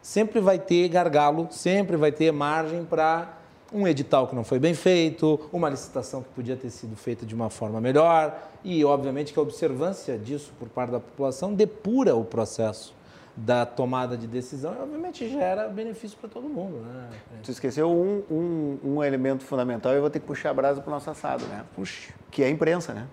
sempre 0.01 0.39
vai 0.39 0.59
ter 0.59 0.87
gargalo, 0.89 1.47
sempre 1.51 1.95
vai 1.97 2.11
ter 2.11 2.31
margem 2.31 2.83
para 2.83 3.37
um 3.73 3.87
edital 3.87 4.27
que 4.27 4.35
não 4.35 4.43
foi 4.43 4.59
bem 4.59 4.73
feito, 4.73 5.39
uma 5.51 5.69
licitação 5.69 6.21
que 6.21 6.29
podia 6.29 6.57
ter 6.57 6.69
sido 6.69 6.95
feita 6.95 7.25
de 7.25 7.33
uma 7.33 7.49
forma 7.49 7.79
melhor 7.79 8.37
e, 8.63 8.83
obviamente, 8.83 9.31
que 9.31 9.39
a 9.39 9.41
observância 9.41 10.17
disso 10.17 10.51
por 10.59 10.67
parte 10.67 10.91
da 10.91 10.99
população 10.99 11.53
depura 11.53 12.15
o 12.15 12.25
processo 12.25 12.93
da 13.35 13.65
tomada 13.65 14.17
de 14.17 14.27
decisão 14.27 14.75
e, 14.77 14.81
obviamente, 14.81 15.29
gera 15.29 15.69
benefício 15.69 16.17
para 16.17 16.29
todo 16.29 16.49
mundo. 16.49 16.81
Né? 16.81 17.09
Tu 17.43 17.51
esqueceu 17.51 17.89
um, 17.89 18.23
um, 18.29 18.79
um 18.83 19.03
elemento 19.03 19.45
fundamental 19.45 19.93
e 19.93 19.95
eu 19.95 20.01
vou 20.01 20.09
ter 20.09 20.19
que 20.19 20.27
puxar 20.27 20.49
a 20.49 20.53
brasa 20.53 20.81
para 20.81 20.89
o 20.89 20.93
nosso 20.93 21.09
assado, 21.09 21.45
né? 21.45 21.63
Puxa. 21.73 22.13
Que 22.29 22.43
é 22.43 22.47
a 22.47 22.49
imprensa, 22.49 22.93
né? 22.93 23.07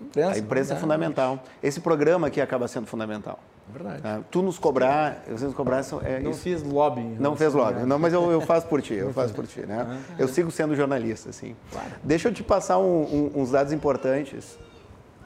Imprensa, 0.00 0.32
a 0.32 0.38
imprensa 0.38 0.74
é 0.74 0.76
fundamental. 0.76 1.42
Esse 1.62 1.80
programa 1.80 2.26
aqui 2.26 2.40
acaba 2.42 2.68
sendo 2.68 2.86
fundamental. 2.86 3.38
Verdade. 3.72 4.06
É, 4.06 4.20
tu 4.30 4.42
nos 4.42 4.58
cobrar, 4.58 5.22
você 5.26 5.46
nos 5.46 5.54
cobrar 5.54 5.82
é 6.02 6.20
Não 6.20 6.30
isso. 6.30 6.40
fiz 6.40 6.62
lobbying. 6.62 7.16
Não 7.18 7.34
fez 7.34 7.54
lobbying, 7.54 7.86
não, 7.86 7.98
mas 7.98 8.12
eu, 8.12 8.30
eu 8.30 8.40
faço 8.40 8.66
por 8.66 8.82
ti, 8.82 8.94
eu 8.94 9.12
faço 9.12 9.34
por 9.34 9.46
ti, 9.46 9.64
né? 9.66 10.00
Eu 10.18 10.28
sigo 10.28 10.50
sendo 10.50 10.76
jornalista, 10.76 11.30
assim. 11.30 11.56
Claro. 11.72 11.90
Deixa 12.02 12.28
eu 12.28 12.34
te 12.34 12.42
passar 12.42 12.78
um, 12.78 13.02
um, 13.02 13.42
uns 13.42 13.50
dados 13.50 13.72
importantes. 13.72 14.58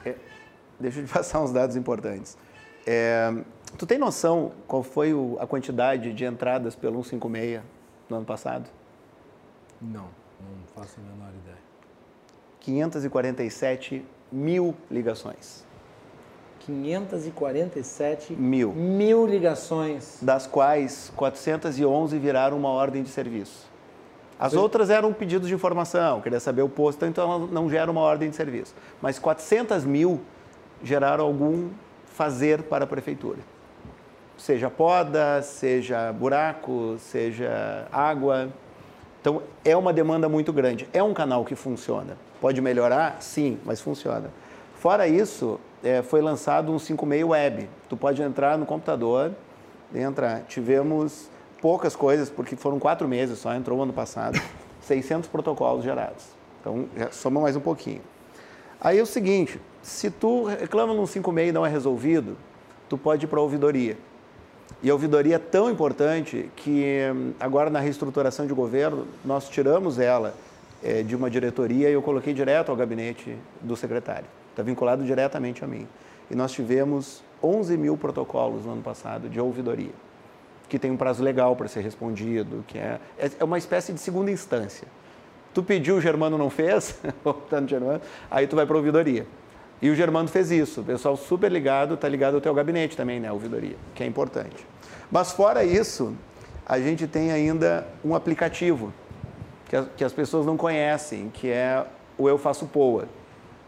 É, 0.05 0.15
deixa 0.79 1.01
eu 1.01 1.07
te 1.07 1.13
passar 1.13 1.41
uns 1.41 1.53
dados 1.53 1.77
importantes. 1.77 2.39
É, 2.87 3.35
tu 3.77 3.87
tem 3.87 3.99
noção 3.99 4.53
qual 4.67 4.83
foi 4.83 5.13
o, 5.13 5.37
a 5.41 5.47
quantidade 5.47 6.13
de 6.13 6.25
entradas 6.25 6.77
pelo 6.77 7.03
156 7.03 7.61
no 8.09 8.17
ano 8.17 8.25
passado? 8.25 8.71
Não, 9.81 10.09
não 10.41 10.67
faço 10.75 10.97
a 10.99 11.13
menor 11.13 11.31
ideia. 11.43 11.59
547 12.61 14.05
mil 14.31 14.75
ligações. 14.91 15.67
547 16.69 18.35
mil. 18.35 18.73
mil 18.73 19.27
ligações. 19.27 20.19
Das 20.21 20.47
quais 20.47 21.11
411 21.17 22.19
viraram 22.19 22.59
uma 22.59 22.69
ordem 22.69 23.03
de 23.03 23.09
serviço. 23.09 23.67
As 24.39 24.53
Foi... 24.53 24.63
outras 24.63 24.91
eram 24.91 25.13
pedidos 25.13 25.49
de 25.49 25.55
informação, 25.55 26.21
queria 26.21 26.39
saber 26.39 26.63
o 26.63 26.69
posto, 26.69 27.07
então 27.07 27.47
não 27.47 27.69
gera 27.71 27.91
uma 27.91 28.03
ordem 28.03 28.29
de 28.31 28.37
serviço. 28.37 28.75
Mas 29.01 29.19
400 29.19 29.85
mil 29.85 30.21
geraram 30.85 31.25
algum 31.25 31.71
fazer 32.07 32.63
para 32.65 32.85
a 32.85 32.87
prefeitura. 32.87 33.39
Seja 34.37 34.71
poda, 34.71 35.43
seja 35.43 36.13
buraco, 36.13 36.97
seja 36.99 37.89
água. 37.91 38.51
Então 39.21 39.43
é 39.65 39.77
uma 39.77 39.93
demanda 39.93 40.29
muito 40.29 40.53
grande. 40.53 40.89
É 40.93 41.03
um 41.03 41.13
canal 41.15 41.45
que 41.45 41.57
funciona. 41.57 42.17
Pode 42.41 42.61
melhorar? 42.61 43.17
Sim, 43.21 43.59
mas 43.65 43.81
funciona. 43.81 44.31
Fora 44.75 45.09
isso, 45.09 45.59
é, 45.83 46.03
foi 46.03 46.21
lançado 46.21 46.73
um 46.73 46.79
56 46.79 47.25
Web. 47.25 47.69
Tu 47.89 47.97
pode 47.97 48.23
entrar 48.23 48.59
no 48.59 48.67
computador, 48.67 49.33
entra. 49.95 50.45
Tivemos 50.49 51.29
poucas 51.61 51.95
coisas, 51.97 52.31
porque 52.31 52.57
foram 52.57 52.79
quatro 52.79 53.09
meses 53.09 53.39
só, 53.39 53.55
entrou 53.55 53.83
ano 53.83 53.93
passado, 53.93 54.41
600 54.83 55.29
protocolos 55.29 55.85
gerados. 55.85 56.27
Então, 56.61 56.87
soma 57.11 57.41
mais 57.41 57.57
um 57.57 57.61
pouquinho. 57.61 58.01
Aí 58.81 58.99
é 58.99 59.03
o 59.03 59.07
seguinte, 59.07 59.61
se 59.83 60.11
tu 60.11 60.45
reclama 60.45 60.95
num 60.95 61.07
56 61.07 61.49
e 61.49 61.53
não 61.53 61.67
é 61.67 61.69
resolvido, 61.69 62.37
tu 62.89 62.97
pode 62.97 63.25
ir 63.25 63.29
para 63.29 63.41
a 63.41 63.43
ouvidoria. 63.43 63.97
E 64.83 64.91
a 64.91 64.93
ouvidoria 64.93 65.37
é 65.37 65.39
tão 65.39 65.69
importante 65.69 66.51
que 66.55 67.01
hum, 67.13 67.33
agora 67.41 67.71
na 67.71 67.81
reestruturação 67.81 68.47
de 68.47 68.55
governo, 68.55 69.07
nós 69.25 69.49
tiramos 69.49 69.99
ela 69.99 70.35
é, 70.83 71.03
de 71.03 71.17
uma 71.17 71.29
diretoria 71.29 71.89
e 71.89 71.93
eu 71.93 72.03
coloquei 72.03 72.33
direto 72.33 72.71
ao 72.71 72.77
gabinete 72.77 73.37
do 73.61 73.75
secretário 73.77 74.27
está 74.59 74.65
vinculado 74.65 75.05
diretamente 75.05 75.65
a 75.65 75.69
mim. 75.69 75.87
E 76.29 76.35
nós 76.35 76.51
tivemos 76.51 77.23
11 77.41 77.77
mil 77.77 77.97
protocolos 77.97 78.65
no 78.65 78.73
ano 78.73 78.83
passado 78.83 79.29
de 79.29 79.41
ouvidoria, 79.41 79.93
que 80.69 80.81
tem 80.81 80.91
um 80.91 80.97
prazo 80.97 81.23
legal 81.23 81.55
para 81.55 81.69
ser 81.69 81.81
respondido, 81.81 82.65
que 82.67 82.77
é, 82.77 82.99
é 83.39 83.45
uma 83.45 83.57
espécie 83.57 83.93
de 83.93 84.01
segunda 84.01 84.33
instância. 84.33 84.89
Tu 85.55 85.63
pediu, 85.63 85.97
o 85.97 86.01
Germano 86.01 86.37
não 86.37 86.51
fez, 86.51 86.99
voltando 87.23 87.69
Germano, 87.69 88.01
aí 88.29 88.49
tu 88.49 88.57
vai 88.57 88.67
para 88.67 88.75
a 88.75 88.79
ouvidoria. 88.79 89.27
E 89.81 89.91
o 89.91 89.95
Germano 89.95 90.29
fez 90.29 90.51
isso. 90.51 90.81
O 90.81 90.85
pessoal 90.85 91.17
super 91.17 91.51
ligado, 91.51 91.95
está 91.95 92.09
ligado 92.09 92.35
ao 92.35 92.41
teu 92.41 92.53
gabinete 92.53 92.97
também, 92.97 93.21
né, 93.21 93.29
a 93.29 93.33
ouvidoria, 93.33 93.77
que 93.95 94.03
é 94.03 94.07
importante. 94.07 94.67
Mas 95.09 95.31
fora 95.31 95.63
isso, 95.63 96.17
a 96.67 96.81
gente 96.81 97.07
tem 97.07 97.31
ainda 97.31 97.87
um 98.05 98.13
aplicativo 98.13 98.93
que 99.97 100.03
as 100.03 100.13
pessoas 100.13 100.45
não 100.45 100.57
conhecem, 100.57 101.29
que 101.29 101.49
é 101.49 101.87
o 102.17 102.29
Eu 102.29 102.39
Faço 102.39 102.67
Poa 102.67 103.07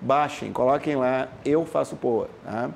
baixem, 0.00 0.52
coloquem 0.52 0.96
lá, 0.96 1.28
eu 1.44 1.64
faço 1.64 1.96
POA. 1.96 2.28
Tá? 2.44 2.70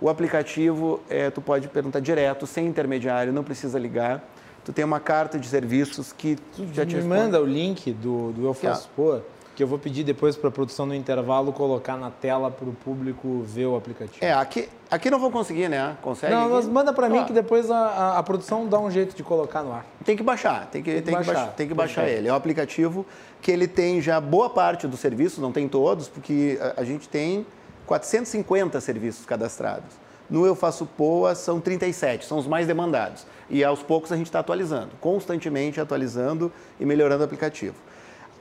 O 0.00 0.08
aplicativo, 0.08 1.00
é, 1.10 1.30
tu 1.30 1.40
pode 1.40 1.68
perguntar 1.68 2.00
direto, 2.00 2.46
sem 2.46 2.66
intermediário, 2.66 3.32
não 3.32 3.44
precisa 3.44 3.78
ligar. 3.78 4.24
Tu 4.64 4.72
tem 4.72 4.84
uma 4.84 5.00
carta 5.00 5.38
de 5.38 5.46
serviços 5.46 6.12
que 6.12 6.36
tu 6.56 6.66
já 6.72 6.84
te 6.84 6.94
Me 6.94 7.00
responde. 7.02 7.08
manda 7.22 7.40
o 7.40 7.44
link 7.46 7.92
do, 7.92 8.32
do 8.32 8.44
Eu 8.44 8.54
Faço. 8.54 8.88
POA 8.96 9.22
que 9.60 9.64
eu 9.64 9.68
vou 9.68 9.78
pedir 9.78 10.04
depois 10.04 10.38
para 10.38 10.48
a 10.48 10.50
produção 10.50 10.86
no 10.86 10.94
intervalo 10.94 11.52
colocar 11.52 11.94
na 11.94 12.10
tela 12.10 12.50
para 12.50 12.66
o 12.66 12.72
público 12.72 13.42
ver 13.44 13.66
o 13.66 13.76
aplicativo. 13.76 14.24
É, 14.24 14.32
aqui, 14.32 14.66
aqui 14.90 15.10
não 15.10 15.18
vou 15.18 15.30
conseguir, 15.30 15.68
né? 15.68 15.98
Consegue? 16.00 16.32
Não, 16.32 16.48
mas 16.48 16.66
manda 16.66 16.94
para 16.94 17.10
mim 17.10 17.26
que 17.26 17.32
depois 17.34 17.70
a, 17.70 17.76
a, 17.76 18.18
a, 18.18 18.22
produção 18.22 18.66
dá 18.66 18.78
um 18.78 18.90
jeito 18.90 19.14
de 19.14 19.22
colocar 19.22 19.62
no 19.62 19.70
ar. 19.70 19.84
Tem 20.02 20.16
que 20.16 20.22
baixar, 20.22 20.66
tem 20.70 20.82
que, 20.82 20.90
tem, 20.92 21.02
tem 21.02 21.04
que 21.04 21.12
baixar, 21.12 21.32
baixar, 21.34 21.52
tem 21.52 21.68
que 21.68 21.74
baixar 21.74 22.08
ele. 22.08 22.26
É 22.26 22.32
um 22.32 22.36
aplicativo 22.36 23.04
que 23.42 23.50
ele 23.50 23.68
tem 23.68 24.00
já 24.00 24.18
boa 24.18 24.48
parte 24.48 24.86
dos 24.86 24.98
serviços, 24.98 25.38
não 25.40 25.52
tem 25.52 25.68
todos, 25.68 26.08
porque 26.08 26.58
a, 26.58 26.80
a 26.80 26.84
gente 26.84 27.06
tem 27.06 27.44
450 27.84 28.80
serviços 28.80 29.26
cadastrados. 29.26 30.00
No 30.30 30.46
Eu 30.46 30.54
Faço 30.54 30.86
Poa 30.86 31.34
são 31.34 31.60
37, 31.60 32.24
são 32.24 32.38
os 32.38 32.46
mais 32.46 32.66
demandados. 32.66 33.26
E 33.50 33.62
aos 33.62 33.82
poucos 33.82 34.10
a 34.10 34.16
gente 34.16 34.28
está 34.28 34.38
atualizando, 34.38 34.92
constantemente 35.02 35.78
atualizando 35.82 36.50
e 36.78 36.86
melhorando 36.86 37.20
o 37.22 37.24
aplicativo. 37.26 37.74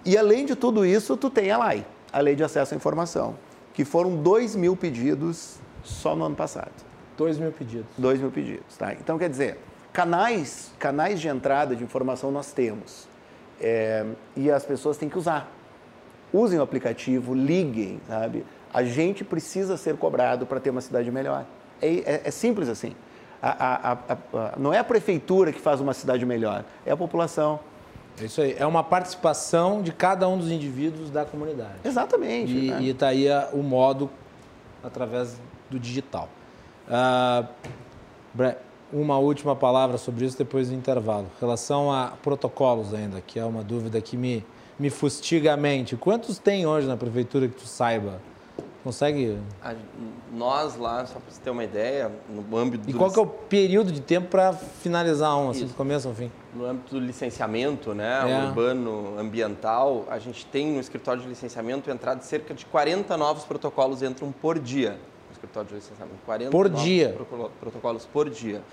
E 0.06 0.18
além 0.18 0.46
de 0.46 0.56
tudo 0.56 0.86
isso, 0.86 1.18
tu 1.18 1.30
tem 1.30 1.52
a 1.52 1.58
LAI, 1.58 1.86
a 2.12 2.20
Lei 2.20 2.36
de 2.36 2.44
Acesso 2.44 2.74
à 2.74 2.78
Informação, 2.78 3.36
que 3.74 3.84
foram 3.84 4.16
2 4.16 4.56
mil 4.56 4.76
pedidos 4.76 5.58
só 5.84 6.16
no 6.16 6.26
ano 6.26 6.36
passado. 6.36 6.72
2 7.18 7.38
mil 7.38 7.52
pedidos. 7.52 7.88
2 7.98 8.20
mil 8.22 8.32
pedidos, 8.32 8.78
tá? 8.78 8.94
Então, 8.94 9.18
quer 9.18 9.30
dizer, 9.30 9.60
canais, 9.92 10.72
canais 10.80 11.20
de 11.20 11.28
entrada 11.28 11.76
de 11.76 11.84
informação 11.84 12.32
nós 12.32 12.54
temos. 12.54 13.08
É, 13.60 14.06
e 14.38 14.50
as 14.50 14.66
pessoas 14.66 14.98
têm 14.98 15.10
que 15.10 15.18
usar. 15.18 15.52
Usem 16.32 16.60
o 16.60 16.62
aplicativo, 16.62 17.34
liguem, 17.34 18.00
sabe? 18.08 18.46
A 18.74 18.84
gente 18.84 19.24
precisa 19.24 19.76
ser 19.76 19.98
cobrado 19.98 20.46
para 20.46 20.60
ter 20.60 20.70
uma 20.70 20.82
cidade 20.82 21.12
melhor. 21.12 21.46
É, 21.82 21.88
é, 21.88 22.22
é 22.26 22.32
simples 22.32 22.70
assim. 22.70 22.96
A, 23.42 23.92
a, 23.92 23.92
a, 23.94 24.54
não 24.58 24.74
é 24.74 24.78
a 24.78 24.84
prefeitura 24.84 25.52
que 25.52 25.60
faz 25.60 25.80
uma 25.80 25.94
cidade 25.94 26.26
melhor, 26.26 26.64
é 26.86 26.92
a 26.92 26.98
população. 26.98 27.60
É 28.22 28.26
isso 28.26 28.42
aí. 28.42 28.56
É 28.58 28.66
uma 28.66 28.84
participação 28.84 29.82
de 29.82 29.92
cada 29.92 30.28
um 30.28 30.38
dos 30.38 30.50
indivíduos 30.50 31.10
da 31.10 31.26
comunidade. 31.26 31.76
Exatamente. 31.84 32.52
E 32.52 32.72
né? 32.72 32.84
está 32.84 33.08
aí 33.08 33.28
o 33.54 33.64
modo 33.64 34.10
através 34.84 35.40
do 35.70 35.80
digital. 35.80 36.30
Uh, 36.88 37.48
uma 38.92 39.18
última 39.18 39.56
palavra 39.56 39.98
sobre 39.98 40.26
isso 40.26 40.38
depois 40.38 40.70
do 40.70 40.76
intervalo. 40.76 41.28
Em 41.38 41.40
relação 41.40 41.92
a 41.92 42.14
protocolos 42.24 42.94
ainda, 42.94 43.22
que 43.22 43.40
é 43.40 43.46
uma 43.46 43.64
dúvida 43.64 44.02
que 44.02 44.18
me, 44.18 44.46
me 44.78 44.90
fustiga 44.90 45.54
a 45.54 45.58
mente. 45.58 45.96
Quantos 45.96 46.40
tem 46.40 46.66
hoje 46.66 46.88
na 46.88 46.98
prefeitura 46.98 47.48
que 47.48 47.56
tu 47.56 47.68
saiba 47.68 48.20
Consegue? 48.90 49.38
A, 49.62 49.76
nós 50.34 50.76
lá, 50.76 51.06
só 51.06 51.20
para 51.20 51.30
você 51.30 51.40
ter 51.40 51.52
uma 51.52 51.64
ideia, 51.64 52.12
no 52.28 52.58
âmbito 52.58 52.90
E 52.90 52.94
qual 52.94 53.12
que 53.12 53.20
é 53.20 53.22
o 53.22 53.28
período 53.28 53.92
de 53.92 54.02
tempo 54.02 54.30
para 54.30 54.52
finalizar 54.52 55.38
um, 55.38 55.52
assim, 55.52 55.68
do 55.68 55.76
começo 55.76 56.08
ao 56.08 56.16
fim? 56.16 56.32
No 56.56 56.66
âmbito 56.66 56.96
do 56.96 57.00
licenciamento 57.00 57.94
né, 57.94 58.20
é. 58.26 58.48
urbano, 58.48 59.14
ambiental, 59.20 60.08
a 60.10 60.18
gente 60.18 60.44
tem 60.48 60.72
no 60.72 60.80
escritório 60.80 61.22
de 61.22 61.28
licenciamento 61.28 61.92
entrado 61.92 62.24
cerca 62.24 62.52
de 62.52 62.66
40 62.66 63.16
novos 63.16 63.44
protocolos 63.44 64.02
entram 64.02 64.32
por 64.32 64.58
dia 64.58 64.94
no 64.94 65.34
escritório 65.34 65.70
de 65.70 65.76
licenciamento. 65.76 66.18
40 66.26 66.50
por 66.50 66.68
dia? 66.68 67.16
protocolos 67.60 68.08
por 68.08 68.28
dia. 68.28 68.64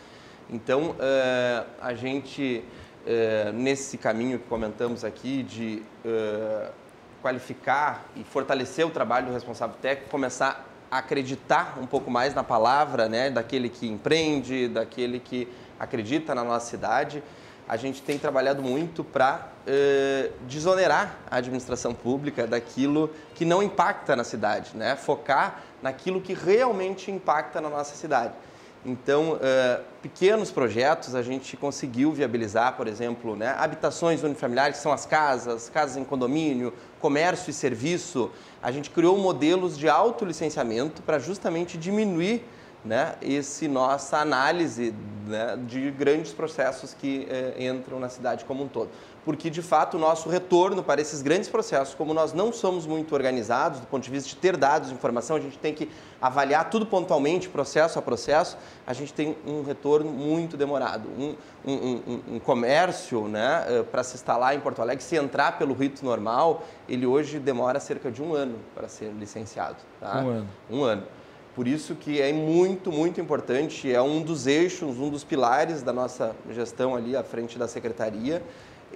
Então, 0.48 0.92
uh, 0.92 1.66
a 1.78 1.92
gente, 1.92 2.64
uh, 3.04 3.52
nesse 3.52 3.98
caminho 3.98 4.38
que 4.38 4.46
comentamos 4.46 5.04
aqui 5.04 5.42
de 5.42 5.82
uh, 6.06 6.72
qualificar 7.26 8.04
e 8.14 8.22
fortalecer 8.22 8.86
o 8.86 8.90
trabalho 8.90 9.26
do 9.26 9.32
responsável 9.32 9.74
técnico, 9.82 10.08
começar 10.08 10.64
a 10.88 10.98
acreditar 10.98 11.76
um 11.82 11.84
pouco 11.84 12.08
mais 12.08 12.32
na 12.34 12.44
palavra 12.44 13.08
né, 13.08 13.30
daquele 13.30 13.68
que 13.68 13.88
empreende, 13.88 14.68
daquele 14.68 15.18
que 15.18 15.48
acredita 15.78 16.36
na 16.36 16.44
nossa 16.44 16.70
cidade, 16.70 17.20
a 17.68 17.76
gente 17.76 18.00
tem 18.00 18.16
trabalhado 18.16 18.62
muito 18.62 19.02
para 19.02 19.48
desonerar 20.42 21.16
a 21.28 21.38
administração 21.38 21.92
pública 21.92 22.46
daquilo 22.46 23.10
que 23.34 23.44
não 23.44 23.60
impacta 23.60 24.14
na 24.14 24.22
cidade, 24.22 24.76
né? 24.76 24.94
focar 24.94 25.62
naquilo 25.82 26.20
que 26.20 26.32
realmente 26.32 27.10
impacta 27.10 27.60
na 27.60 27.68
nossa 27.68 27.96
cidade. 27.96 28.32
Então, 28.86 29.32
uh, 29.32 29.82
pequenos 30.00 30.52
projetos 30.52 31.16
a 31.16 31.22
gente 31.22 31.56
conseguiu 31.56 32.12
viabilizar, 32.12 32.74
por 32.74 32.86
exemplo, 32.86 33.34
né, 33.34 33.52
habitações 33.58 34.22
unifamiliares, 34.22 34.76
que 34.76 34.82
são 34.82 34.92
as 34.92 35.04
casas, 35.04 35.68
casas 35.68 35.96
em 35.96 36.04
condomínio, 36.04 36.72
comércio 37.06 37.50
e 37.50 37.52
serviço. 37.52 38.32
A 38.60 38.72
gente 38.72 38.90
criou 38.90 39.16
modelos 39.16 39.78
de 39.78 39.88
autolicenciamento 39.88 41.02
para 41.02 41.20
justamente 41.20 41.78
diminuir 41.78 42.44
né, 42.84 43.14
esse 43.22 43.68
nossa 43.68 44.18
análise 44.18 44.92
né, 45.24 45.56
de 45.68 45.88
grandes 45.92 46.32
processos 46.32 46.92
que 46.92 47.28
eh, 47.30 47.54
entram 47.64 48.00
na 48.00 48.08
cidade 48.08 48.44
como 48.44 48.64
um 48.64 48.68
todo 48.68 48.90
porque 49.26 49.50
de 49.50 49.60
fato 49.60 49.96
o 49.96 50.00
nosso 50.00 50.28
retorno 50.28 50.84
para 50.84 51.00
esses 51.00 51.20
grandes 51.20 51.48
processos, 51.48 51.96
como 51.96 52.14
nós 52.14 52.32
não 52.32 52.52
somos 52.52 52.86
muito 52.86 53.12
organizados 53.12 53.80
do 53.80 53.86
ponto 53.88 54.04
de 54.04 54.10
vista 54.10 54.28
de 54.28 54.36
ter 54.36 54.56
dados, 54.56 54.92
informação, 54.92 55.34
a 55.34 55.40
gente 55.40 55.58
tem 55.58 55.74
que 55.74 55.90
avaliar 56.20 56.70
tudo 56.70 56.86
pontualmente, 56.86 57.48
processo 57.48 57.98
a 57.98 58.02
processo, 58.02 58.56
a 58.86 58.92
gente 58.92 59.12
tem 59.12 59.36
um 59.44 59.64
retorno 59.64 60.12
muito 60.12 60.56
demorado. 60.56 61.08
Um, 61.18 61.34
um, 61.66 61.72
um, 61.74 62.22
um 62.36 62.38
comércio 62.38 63.26
né, 63.26 63.64
eh, 63.66 63.82
para 63.82 64.04
se 64.04 64.14
instalar 64.14 64.54
em 64.54 64.60
Porto 64.60 64.80
Alegre, 64.80 65.02
se 65.02 65.16
entrar 65.16 65.58
pelo 65.58 65.74
rito 65.74 66.04
normal, 66.04 66.62
ele 66.88 67.04
hoje 67.04 67.40
demora 67.40 67.80
cerca 67.80 68.12
de 68.12 68.22
um 68.22 68.32
ano 68.32 68.60
para 68.76 68.86
ser 68.86 69.10
licenciado. 69.10 69.78
Tá? 70.00 70.22
Um 70.22 70.28
ano. 70.28 70.48
Um 70.70 70.84
ano. 70.84 71.02
Por 71.56 71.66
isso 71.66 71.94
que 71.94 72.20
é 72.20 72.32
muito, 72.34 72.92
muito 72.92 73.18
importante, 73.18 73.90
é 73.90 74.00
um 74.00 74.20
dos 74.20 74.46
eixos, 74.46 74.98
um 74.98 75.08
dos 75.08 75.24
pilares 75.24 75.82
da 75.82 75.90
nossa 75.90 76.36
gestão 76.50 76.94
ali 76.94 77.16
à 77.16 77.24
frente 77.24 77.58
da 77.58 77.66
secretaria, 77.66 78.42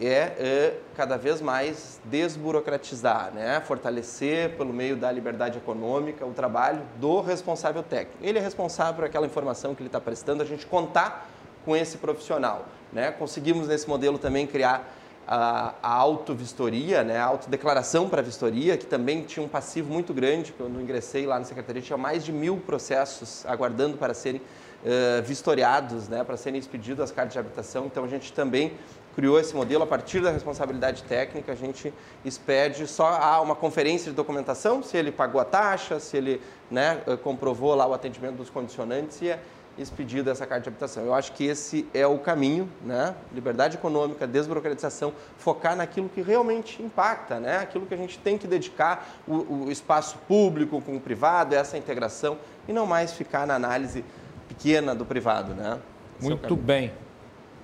é, 0.00 0.34
é, 0.38 0.78
cada 0.96 1.18
vez 1.18 1.42
mais 1.42 2.00
desburocratizar, 2.04 3.32
né? 3.34 3.60
fortalecer 3.60 4.56
pelo 4.56 4.72
meio 4.72 4.96
da 4.96 5.12
liberdade 5.12 5.58
econômica 5.58 6.24
o 6.24 6.32
trabalho 6.32 6.82
do 6.96 7.20
responsável 7.20 7.82
técnico. 7.82 8.18
Ele 8.22 8.38
é 8.38 8.40
responsável 8.40 8.94
por 8.94 9.04
aquela 9.04 9.26
informação 9.26 9.74
que 9.74 9.82
ele 9.82 9.88
está 9.88 10.00
prestando, 10.00 10.42
a 10.42 10.46
gente 10.46 10.64
contar 10.64 11.28
com 11.66 11.76
esse 11.76 11.98
profissional. 11.98 12.64
Né? 12.90 13.10
Conseguimos 13.10 13.68
nesse 13.68 13.86
modelo 13.86 14.18
também 14.18 14.46
criar 14.46 14.90
a, 15.28 15.74
a 15.82 15.92
autovistoria, 15.92 17.04
né? 17.04 17.18
a 17.18 17.24
autodeclaração 17.24 18.08
para 18.08 18.22
vistoria, 18.22 18.78
que 18.78 18.86
também 18.86 19.22
tinha 19.22 19.44
um 19.44 19.48
passivo 19.48 19.92
muito 19.92 20.14
grande. 20.14 20.52
Quando 20.52 20.80
ingressei 20.80 21.26
lá 21.26 21.38
na 21.38 21.44
secretaria, 21.44 21.82
tinha 21.82 21.98
mais 21.98 22.24
de 22.24 22.32
mil 22.32 22.56
processos 22.56 23.44
aguardando 23.44 23.98
para 23.98 24.14
serem 24.14 24.40
uh, 24.40 25.22
vistoriados, 25.22 26.08
né? 26.08 26.24
para 26.24 26.38
serem 26.38 26.58
expedidos 26.58 27.04
as 27.04 27.12
cartas 27.12 27.34
de 27.34 27.38
habitação. 27.38 27.84
Então 27.84 28.02
a 28.02 28.08
gente 28.08 28.32
também 28.32 28.72
criou 29.20 29.38
esse 29.38 29.54
modelo 29.54 29.84
a 29.84 29.86
partir 29.86 30.22
da 30.22 30.30
responsabilidade 30.30 31.02
técnica. 31.02 31.52
A 31.52 31.54
gente 31.54 31.92
expede 32.24 32.86
só 32.86 33.06
a 33.20 33.38
uma 33.42 33.54
conferência 33.54 34.10
de 34.10 34.16
documentação, 34.16 34.82
se 34.82 34.96
ele 34.96 35.12
pagou 35.12 35.38
a 35.38 35.44
taxa, 35.44 36.00
se 36.00 36.16
ele 36.16 36.40
né, 36.70 37.02
eh, 37.06 37.18
comprovou 37.18 37.74
lá 37.74 37.86
o 37.86 37.92
atendimento 37.92 38.36
dos 38.36 38.48
condicionantes 38.48 39.20
e 39.20 39.28
é 39.28 39.38
expedido 39.76 40.30
essa 40.30 40.46
carta 40.46 40.62
de 40.62 40.68
habitação. 40.70 41.04
Eu 41.04 41.12
acho 41.12 41.32
que 41.32 41.44
esse 41.44 41.86
é 41.92 42.06
o 42.06 42.18
caminho, 42.18 42.66
né? 42.82 43.14
Liberdade 43.30 43.76
econômica, 43.76 44.26
desburocratização, 44.26 45.12
focar 45.36 45.76
naquilo 45.76 46.08
que 46.08 46.22
realmente 46.22 46.82
impacta, 46.82 47.38
né? 47.38 47.58
Aquilo 47.58 47.84
que 47.84 47.92
a 47.92 47.98
gente 47.98 48.18
tem 48.18 48.38
que 48.38 48.46
dedicar 48.46 49.06
o, 49.28 49.66
o 49.66 49.70
espaço 49.70 50.16
público 50.26 50.80
com 50.80 50.96
o 50.96 51.00
privado, 51.00 51.54
essa 51.54 51.76
integração 51.76 52.38
e 52.66 52.72
não 52.72 52.86
mais 52.86 53.12
ficar 53.12 53.46
na 53.46 53.54
análise 53.54 54.02
pequena 54.48 54.94
do 54.94 55.04
privado, 55.04 55.52
né? 55.52 55.78
Esse 56.18 56.26
é 56.26 56.30
Muito 56.30 56.54
é 56.54 56.56
bem. 56.56 56.92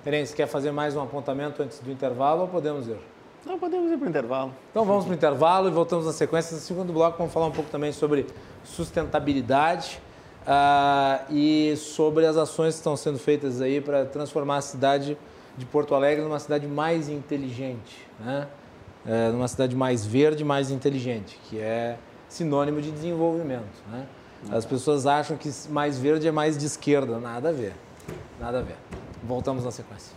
Terence, 0.07 0.33
quer 0.33 0.47
fazer 0.47 0.71
mais 0.71 0.95
um 0.95 1.01
apontamento 1.01 1.61
antes 1.61 1.79
do 1.79 1.91
intervalo 1.91 2.43
ou 2.43 2.47
podemos 2.47 2.87
ir? 2.87 2.95
Não, 3.45 3.59
podemos 3.59 3.91
ir 3.91 3.97
para 3.97 4.05
o 4.05 4.09
intervalo. 4.09 4.53
Então 4.71 4.85
vamos 4.85 5.03
para 5.03 5.11
o 5.11 5.13
intervalo 5.13 5.67
e 5.67 5.71
voltamos 5.71 6.05
na 6.05 6.13
sequência. 6.13 6.55
No 6.55 6.61
segundo 6.61 6.93
bloco 6.93 7.17
vamos 7.17 7.33
falar 7.33 7.47
um 7.47 7.51
pouco 7.51 7.69
também 7.69 7.91
sobre 7.91 8.25
sustentabilidade 8.63 9.99
uh, 10.43 11.25
e 11.29 11.75
sobre 11.75 12.25
as 12.25 12.37
ações 12.37 12.75
que 12.75 12.77
estão 12.77 12.95
sendo 12.95 13.19
feitas 13.19 13.59
aí 13.59 13.81
para 13.81 14.05
transformar 14.05 14.55
a 14.55 14.61
cidade 14.61 15.17
de 15.57 15.65
Porto 15.65 15.93
Alegre 15.93 16.23
numa 16.23 16.39
cidade 16.39 16.65
mais 16.67 17.09
inteligente, 17.09 18.07
né? 18.17 18.47
É, 19.05 19.29
numa 19.29 19.49
cidade 19.49 19.75
mais 19.75 20.05
verde, 20.05 20.41
mais 20.45 20.71
inteligente, 20.71 21.37
que 21.49 21.59
é 21.59 21.97
sinônimo 22.29 22.81
de 22.81 22.91
desenvolvimento. 22.91 23.83
Né? 23.91 24.05
As 24.51 24.65
pessoas 24.65 25.05
acham 25.05 25.35
que 25.35 25.51
mais 25.69 25.99
verde 25.99 26.29
é 26.29 26.31
mais 26.31 26.57
de 26.57 26.65
esquerda, 26.65 27.19
nada 27.19 27.49
a 27.49 27.51
ver, 27.51 27.73
nada 28.39 28.59
a 28.59 28.61
ver. 28.61 28.77
Voltamos 29.27 29.65
na 29.65 29.71
sequência. 29.71 30.15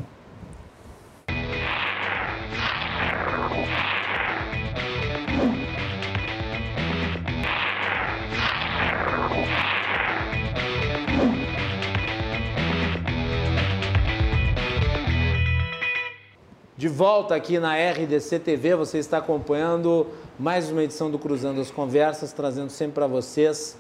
De 16.77 16.89
volta 16.89 17.35
aqui 17.35 17.59
na 17.59 17.75
RDC 17.75 18.39
TV, 18.39 18.77
você 18.77 18.99
está 18.99 19.19
acompanhando 19.19 20.07
mais 20.39 20.71
uma 20.71 20.85
edição 20.85 21.11
do 21.11 21.19
Cruzando 21.19 21.61
as 21.61 21.69
Conversas, 21.69 22.33
trazendo 22.33 22.71
sempre 22.71 22.95
para 22.95 23.09
vocês 23.09 23.77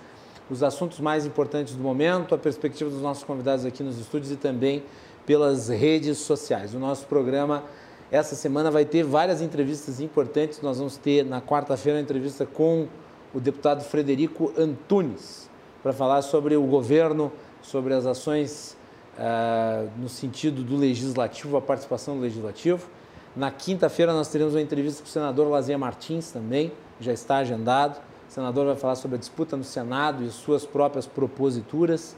os 0.50 0.64
assuntos 0.64 0.98
mais 0.98 1.24
importantes 1.24 1.76
do 1.76 1.82
momento, 1.82 2.34
a 2.34 2.38
perspectiva 2.38 2.90
dos 2.90 3.00
nossos 3.00 3.22
convidados 3.22 3.64
aqui 3.64 3.84
nos 3.84 3.96
estúdios 3.96 4.32
e 4.32 4.36
também 4.36 4.82
pelas 5.26 5.68
redes 5.68 6.18
sociais. 6.18 6.74
O 6.74 6.78
nosso 6.78 7.06
programa 7.06 7.64
essa 8.10 8.34
semana 8.34 8.72
vai 8.72 8.84
ter 8.84 9.04
várias 9.04 9.40
entrevistas 9.40 10.00
importantes. 10.00 10.60
Nós 10.60 10.78
vamos 10.78 10.96
ter 10.96 11.24
na 11.24 11.40
quarta-feira 11.40 11.96
uma 11.96 12.02
entrevista 12.02 12.44
com 12.44 12.88
o 13.32 13.38
deputado 13.38 13.84
Frederico 13.84 14.52
Antunes 14.58 15.48
para 15.80 15.92
falar 15.92 16.20
sobre 16.22 16.56
o 16.56 16.62
governo, 16.64 17.30
sobre 17.62 17.94
as 17.94 18.06
ações 18.06 18.76
uh, 19.16 19.88
no 19.96 20.08
sentido 20.08 20.64
do 20.64 20.76
legislativo, 20.76 21.56
a 21.56 21.60
participação 21.60 22.16
do 22.16 22.22
legislativo. 22.22 22.88
Na 23.36 23.52
quinta-feira 23.52 24.12
nós 24.12 24.26
teremos 24.28 24.54
uma 24.54 24.60
entrevista 24.60 25.02
com 25.02 25.08
o 25.08 25.12
senador 25.12 25.48
Lazier 25.48 25.78
Martins 25.78 26.32
também, 26.32 26.72
já 26.98 27.12
está 27.12 27.36
agendado. 27.36 28.00
O 28.28 28.32
senador 28.32 28.66
vai 28.66 28.76
falar 28.76 28.96
sobre 28.96 29.16
a 29.16 29.20
disputa 29.20 29.56
no 29.56 29.64
Senado 29.64 30.24
e 30.24 30.30
suas 30.30 30.66
próprias 30.66 31.06
proposituras. 31.06 32.16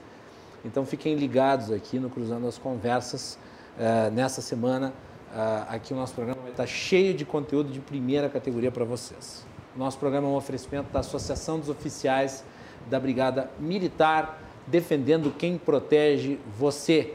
Então 0.65 0.87
fiquem 0.87 1.17
ligados 1.17 1.73
aqui 1.73 1.99
no 1.99 2.09
Cruzando 2.09 2.47
as 2.47 2.57
Conversas. 2.57 3.37
Uh, 3.77 4.13
nessa 4.13 4.41
semana, 4.41 4.93
uh, 5.33 5.67
aqui 5.69 5.93
o 5.93 5.97
nosso 5.97 6.15
programa 6.15 6.41
vai 6.43 6.53
estar 6.53 6.67
cheio 6.67 7.13
de 7.15 7.25
conteúdo 7.25 7.73
de 7.73 7.81
primeira 7.81 8.29
categoria 8.29 8.71
para 8.71 8.85
vocês. 8.85 9.45
Nosso 9.77 9.99
programa 9.99 10.29
é 10.29 10.31
um 10.31 10.37
oferecimento 10.37 10.93
da 10.93 11.01
Associação 11.01 11.59
dos 11.59 11.69
Oficiais 11.69 12.45
da 12.89 13.01
Brigada 13.01 13.51
Militar, 13.59 14.41
defendendo 14.67 15.33
quem 15.37 15.59
protege 15.59 16.39
você. 16.59 17.15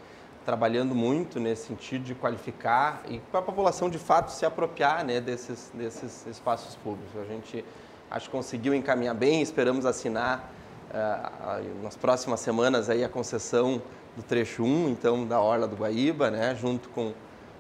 trabalhando 0.46 0.94
muito 0.94 1.40
nesse 1.40 1.68
sentido 1.68 2.04
de 2.04 2.14
qualificar 2.14 3.04
e 3.08 3.20
para 3.32 3.40
a 3.40 3.44
população 3.44 3.90
de 3.90 3.98
fato 3.98 4.34
se 4.34 4.46
apropriar, 4.46 5.06
né, 5.06 5.22
desses 5.22 5.72
desses 5.74 6.28
espaços 6.28 6.76
públicos. 6.76 7.18
A 7.18 7.24
gente 7.24 7.64
acho 8.12 8.26
que 8.26 8.36
conseguiu 8.36 8.76
encaminhar 8.76 9.16
bem, 9.16 9.42
esperamos 9.42 9.86
assinar 9.86 10.52
uh, 10.92 11.82
nas 11.82 11.96
próximas 11.96 12.42
semanas 12.42 12.90
aí 12.90 13.02
a 13.02 13.08
concessão 13.08 13.82
do 14.18 14.24
trecho 14.24 14.62
1, 14.62 14.90
então 14.90 15.26
da 15.26 15.40
Orla 15.40 15.70
do 15.70 15.78
Guaíba, 15.78 16.30
né, 16.30 16.54
junto 16.54 16.90
com 16.90 17.14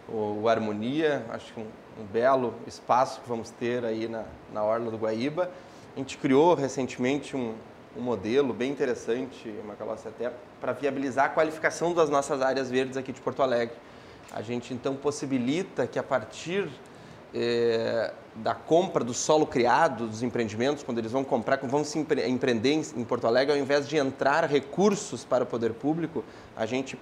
o, 0.07 0.41
o 0.41 0.49
Harmonia, 0.49 1.25
acho 1.29 1.53
que 1.53 1.59
um, 1.59 1.67
um, 2.01 2.05
belo 2.05 2.53
espaço 2.65 3.21
que 3.21 3.29
vamos 3.29 3.49
ter 3.49 3.83
aí 3.83 4.07
na, 4.07 4.23
na 4.53 4.63
Orla 4.63 4.91
do 4.91 4.97
Guaíba. 4.97 5.49
A 5.95 5.99
gente 5.99 6.17
criou 6.17 6.53
recentemente 6.53 7.35
um, 7.35 7.53
um 7.97 8.01
modelo 8.01 8.53
bem 8.53 8.71
interessante, 8.71 9.49
Macalossi, 9.65 10.07
até 10.07 10.31
para 10.61 10.73
viabilizar 10.73 11.25
a 11.25 11.29
qualificação 11.29 11.93
das 11.93 12.09
nossas 12.09 12.41
áreas 12.41 12.69
verdes 12.69 12.97
aqui 12.97 13.11
de 13.11 13.21
Porto 13.21 13.41
Alegre. 13.41 13.75
A 14.31 14.41
gente 14.41 14.73
então 14.73 14.95
possibilita 14.95 15.87
que 15.87 15.97
a 15.97 16.03
partir 16.03 16.69
é, 17.33 18.13
da 18.35 18.53
compra 18.53 19.03
do 19.03 19.13
solo 19.13 19.45
criado 19.45 20.07
dos 20.07 20.23
empreendimentos, 20.23 20.83
quando 20.83 20.99
eles 20.99 21.11
vão 21.11 21.23
comprar, 21.23 21.57
vão 21.57 21.83
se 21.83 21.97
empreender 21.99 22.73
em 22.95 23.03
Porto 23.03 23.27
Alegre, 23.27 23.53
ao 23.53 23.59
invés 23.59 23.87
de 23.87 23.97
entrar 23.97 24.45
recursos 24.45 25.25
para 25.25 25.43
o 25.43 25.47
poder 25.47 25.73
público, 25.73 26.23
a 26.55 26.65
gente 26.65 26.97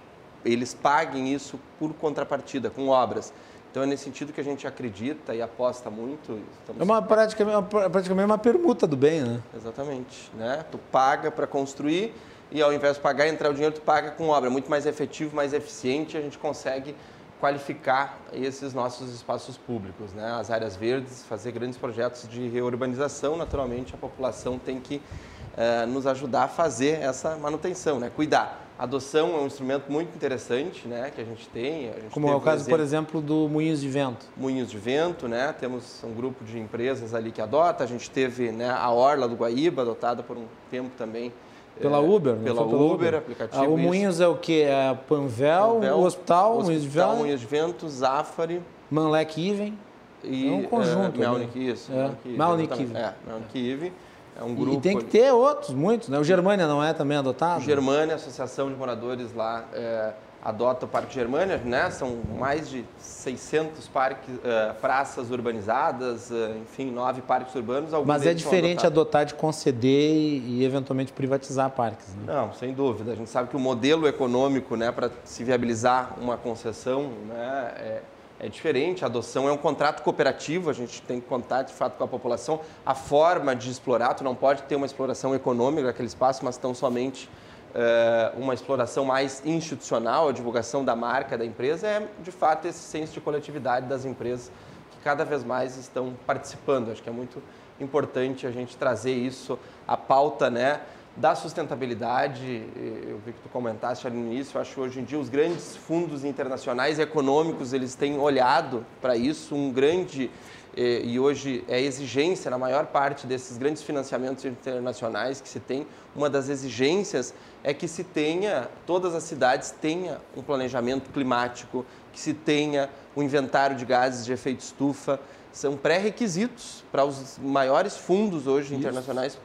eles 0.45 0.73
paguem 0.73 1.33
isso 1.33 1.59
por 1.79 1.93
contrapartida, 1.93 2.69
com 2.69 2.87
obras. 2.87 3.33
Então 3.71 3.83
é 3.83 3.85
nesse 3.85 4.05
sentido 4.05 4.31
que 4.31 4.39
a 4.39 4.43
gente 4.43 4.65
acredita 4.65 5.35
e 5.35 5.41
aposta 5.41 5.89
muito. 5.89 6.39
Estamos... 6.61 6.79
É 6.79 6.83
uma 6.83 7.01
praticamente, 7.01 7.57
uma 7.57 7.89
praticamente 7.89 8.25
uma 8.25 8.37
permuta 8.37 8.87
do 8.87 8.95
bem, 8.95 9.21
né? 9.21 9.41
Exatamente. 9.53 10.31
Né? 10.33 10.63
Tu 10.71 10.77
paga 10.77 11.29
para 11.29 11.45
construir 11.45 12.13
e 12.49 12.61
ao 12.61 12.71
invés 12.71 12.95
de 12.95 13.01
pagar 13.01 13.27
entrar 13.27 13.49
o 13.49 13.53
dinheiro, 13.53 13.75
tu 13.75 13.81
paga 13.81 14.11
com 14.11 14.29
obra. 14.29 14.49
Muito 14.49 14.69
mais 14.69 14.85
efetivo, 14.85 15.35
mais 15.35 15.51
eficiente, 15.51 16.15
a 16.15 16.21
gente 16.21 16.37
consegue 16.37 16.95
qualificar 17.39 18.17
esses 18.31 18.73
nossos 18.73 19.13
espaços 19.13 19.57
públicos, 19.57 20.13
né? 20.13 20.31
as 20.39 20.49
áreas 20.49 20.75
verdes, 20.75 21.25
fazer 21.25 21.51
grandes 21.51 21.77
projetos 21.77 22.27
de 22.29 22.47
reurbanização. 22.47 23.35
Naturalmente, 23.35 23.93
a 23.93 23.97
população 23.97 24.57
tem 24.57 24.79
que 24.79 24.95
uh, 24.95 25.85
nos 25.87 26.07
ajudar 26.07 26.45
a 26.45 26.47
fazer 26.47 27.01
essa 27.01 27.35
manutenção, 27.35 27.99
né? 27.99 28.09
cuidar. 28.15 28.64
A 28.77 28.83
adoção 28.83 29.35
é 29.35 29.39
um 29.39 29.45
instrumento 29.45 29.89
muito 29.89 30.13
interessante, 30.15 30.85
né, 30.87 31.09
que 31.13 31.21
a 31.21 31.23
gente 31.23 31.47
tem. 31.49 31.89
A 31.89 31.93
gente 31.93 32.11
Como 32.11 32.27
é 32.27 32.35
o 32.35 32.41
caso, 32.41 32.63
exemplo, 32.63 32.77
por 32.77 32.83
exemplo, 32.83 33.21
do 33.21 33.47
Moinhos 33.47 33.79
de 33.79 33.87
Vento. 33.87 34.25
Moinhos 34.35 34.69
de 34.69 34.77
Vento, 34.77 35.29
né? 35.29 35.53
Temos 35.57 36.03
um 36.03 36.13
grupo 36.13 36.43
de 36.43 36.59
empresas 36.59 37.13
ali 37.13 37.31
que 37.31 37.41
adota. 37.41 37.85
A 37.85 37.87
gente 37.87 38.09
teve 38.09 38.51
né, 38.51 38.69
a 38.69 38.91
Orla 38.91 39.29
do 39.29 39.35
Guaíba, 39.35 39.83
adotada 39.83 40.21
por 40.21 40.37
um 40.37 40.43
tempo 40.69 40.91
também. 40.97 41.31
Pela 41.79 41.97
é, 41.97 41.99
Uber? 42.01 42.35
Pela 42.35 42.61
Uber, 42.63 42.81
Uber, 42.81 43.15
aplicativo. 43.15 43.63
Ah, 43.63 43.67
o 43.67 43.77
Moinhos 43.77 44.19
é 44.19 44.27
o 44.27 44.35
que? 44.35 44.63
É 44.63 44.97
Panvel, 45.07 45.75
Panvel, 45.75 45.97
o 45.97 46.03
Hospital, 46.03 46.63
Moinhos 46.63 46.83
de 46.83 46.89
Vento. 46.89 47.15
Moinhos 47.15 47.39
de 47.39 47.47
Vento, 47.47 47.89
Zafari. 47.89 48.61
Manlec 48.89 49.49
Even. 49.49 49.77
E, 50.23 50.47
é 50.47 50.51
um 50.51 50.63
conjunto. 50.63 51.21
É, 51.21 51.27
Melnik, 51.27 51.69
isso. 51.69 51.91
É. 51.91 52.11
Even. 52.25 52.97
É, 52.97 53.13
Even. 53.57 53.91
É 54.39 54.43
um 54.43 54.53
grupo. 54.53 54.77
E 54.77 54.81
tem 54.81 54.97
que 54.97 55.05
ter 55.05 55.31
outros, 55.31 55.73
muitos, 55.73 56.09
né? 56.09 56.19
O 56.19 56.23
Germânia 56.23 56.67
não 56.67 56.83
é 56.83 56.93
também 56.93 57.17
adotado? 57.17 57.61
O 57.61 57.63
Germânia, 57.63 58.15
a 58.15 58.17
Associação 58.17 58.69
de 58.69 58.75
Moradores 58.75 59.33
lá, 59.33 59.63
é, 59.73 60.13
adota 60.43 60.85
o 60.85 60.89
Parque 60.89 61.15
Germânia, 61.15 61.57
né? 61.63 61.89
São 61.89 62.19
mais 62.37 62.69
de 62.69 62.83
600 62.99 63.87
parques, 63.87 64.35
é, 64.43 64.73
praças 64.73 65.31
urbanizadas, 65.31 66.31
é, 66.31 66.57
enfim, 66.61 66.91
nove 66.91 67.21
parques 67.21 67.55
urbanos. 67.55 67.91
Mas 68.05 68.25
é 68.25 68.33
diferente 68.33 68.85
adotar 68.85 69.25
de 69.25 69.33
conceder 69.33 70.15
e, 70.15 70.59
e, 70.59 70.65
eventualmente 70.65 71.13
privatizar 71.13 71.71
parques, 71.71 72.13
né? 72.15 72.33
Não, 72.33 72.53
sem 72.53 72.73
dúvida. 72.73 73.13
A 73.13 73.15
gente 73.15 73.29
sabe 73.29 73.49
que 73.49 73.55
o 73.55 73.59
modelo 73.59 74.05
econômico, 74.05 74.75
né, 74.75 74.91
para 74.91 75.09
se 75.23 75.43
viabilizar 75.43 76.13
uma 76.19 76.35
concessão, 76.35 77.09
né, 77.27 78.01
é, 78.39 78.49
diferente, 78.49 79.03
a 79.03 79.07
adoção 79.07 79.47
é 79.47 79.51
um 79.51 79.57
contrato 79.57 80.03
cooperativo, 80.03 80.69
a 80.69 80.73
gente 80.73 81.01
tem 81.01 81.21
que 81.21 81.27
contar 81.27 81.63
de 81.63 81.73
fato 81.73 81.97
com 81.97 82.03
a 82.03 82.07
população. 82.07 82.59
A 82.85 82.93
forma 82.93 83.55
de 83.55 83.71
explorar, 83.71 84.13
tu 84.13 84.23
não 84.23 84.35
pode 84.35 84.63
ter 84.63 84.75
uma 84.75 84.85
exploração 84.85 85.33
econômica 85.33 85.87
naquele 85.87 86.07
espaço, 86.07 86.43
mas 86.43 86.57
tão 86.57 86.73
somente 86.73 87.29
uh, 87.75 88.39
uma 88.39 88.53
exploração 88.53 89.05
mais 89.05 89.41
institucional, 89.45 90.29
a 90.29 90.31
divulgação 90.31 90.83
da 90.83 90.95
marca 90.95 91.37
da 91.37 91.45
empresa, 91.45 91.87
é 91.87 92.07
de 92.21 92.31
fato 92.31 92.67
esse 92.67 92.79
senso 92.79 93.13
de 93.13 93.21
coletividade 93.21 93.85
das 93.87 94.05
empresas 94.05 94.51
que 94.91 94.97
cada 95.03 95.23
vez 95.23 95.43
mais 95.43 95.77
estão 95.77 96.13
participando. 96.25 96.91
Acho 96.91 97.01
que 97.01 97.09
é 97.09 97.13
muito 97.13 97.41
importante 97.79 98.45
a 98.47 98.51
gente 98.51 98.75
trazer 98.77 99.13
isso 99.13 99.59
à 99.87 99.95
pauta, 99.95 100.49
né? 100.49 100.81
Da 101.15 101.33
sustentabilidade, 101.33 102.67
eu 103.07 103.17
vi 103.25 103.31
que 103.31 103.39
tu 103.39 103.49
comentaste 103.49 104.05
ali 104.05 104.17
no 104.17 104.33
início, 104.33 104.57
eu 104.57 104.61
acho 104.61 104.73
que 104.73 104.79
hoje 104.79 104.99
em 104.99 105.03
dia 105.03 105.17
os 105.17 105.29
grandes 105.29 105.75
fundos 105.75 106.25
internacionais 106.25 106.99
econômicos, 106.99 107.71
eles 107.71 107.95
têm 107.95 108.19
olhado 108.19 108.85
para 109.01 109.15
isso, 109.15 109.55
um 109.55 109.71
grande, 109.71 110.29
e 110.75 111.17
hoje 111.17 111.63
é 111.69 111.79
exigência 111.79 112.51
na 112.51 112.57
maior 112.57 112.87
parte 112.87 113.25
desses 113.25 113.57
grandes 113.57 113.81
financiamentos 113.81 114.43
internacionais 114.43 115.39
que 115.39 115.47
se 115.47 115.59
tem, 115.59 115.87
uma 116.13 116.29
das 116.29 116.49
exigências 116.49 117.33
é 117.63 117.73
que 117.73 117.87
se 117.87 118.03
tenha, 118.03 118.67
todas 118.85 119.15
as 119.15 119.23
cidades 119.23 119.71
tenha 119.71 120.19
um 120.35 120.41
planejamento 120.41 121.09
climático, 121.11 121.85
que 122.11 122.19
se 122.19 122.33
tenha 122.33 122.89
um 123.15 123.23
inventário 123.23 123.77
de 123.77 123.85
gases 123.85 124.25
de 124.25 124.33
efeito 124.33 124.59
estufa, 124.59 125.17
são 125.53 125.77
pré-requisitos 125.77 126.83
para 126.91 127.05
os 127.05 127.39
maiores 127.41 127.95
fundos 127.95 128.45
hoje 128.45 128.67
isso. 128.67 128.75
internacionais 128.75 129.39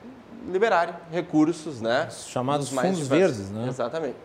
liberarem 0.49 0.95
recursos, 1.11 1.81
né? 1.81 2.09
Chamados 2.11 2.69
fundos 2.69 2.99
diversos. 2.99 3.09
verdes, 3.09 3.51
né? 3.51 3.69
Exatamente. 3.69 4.17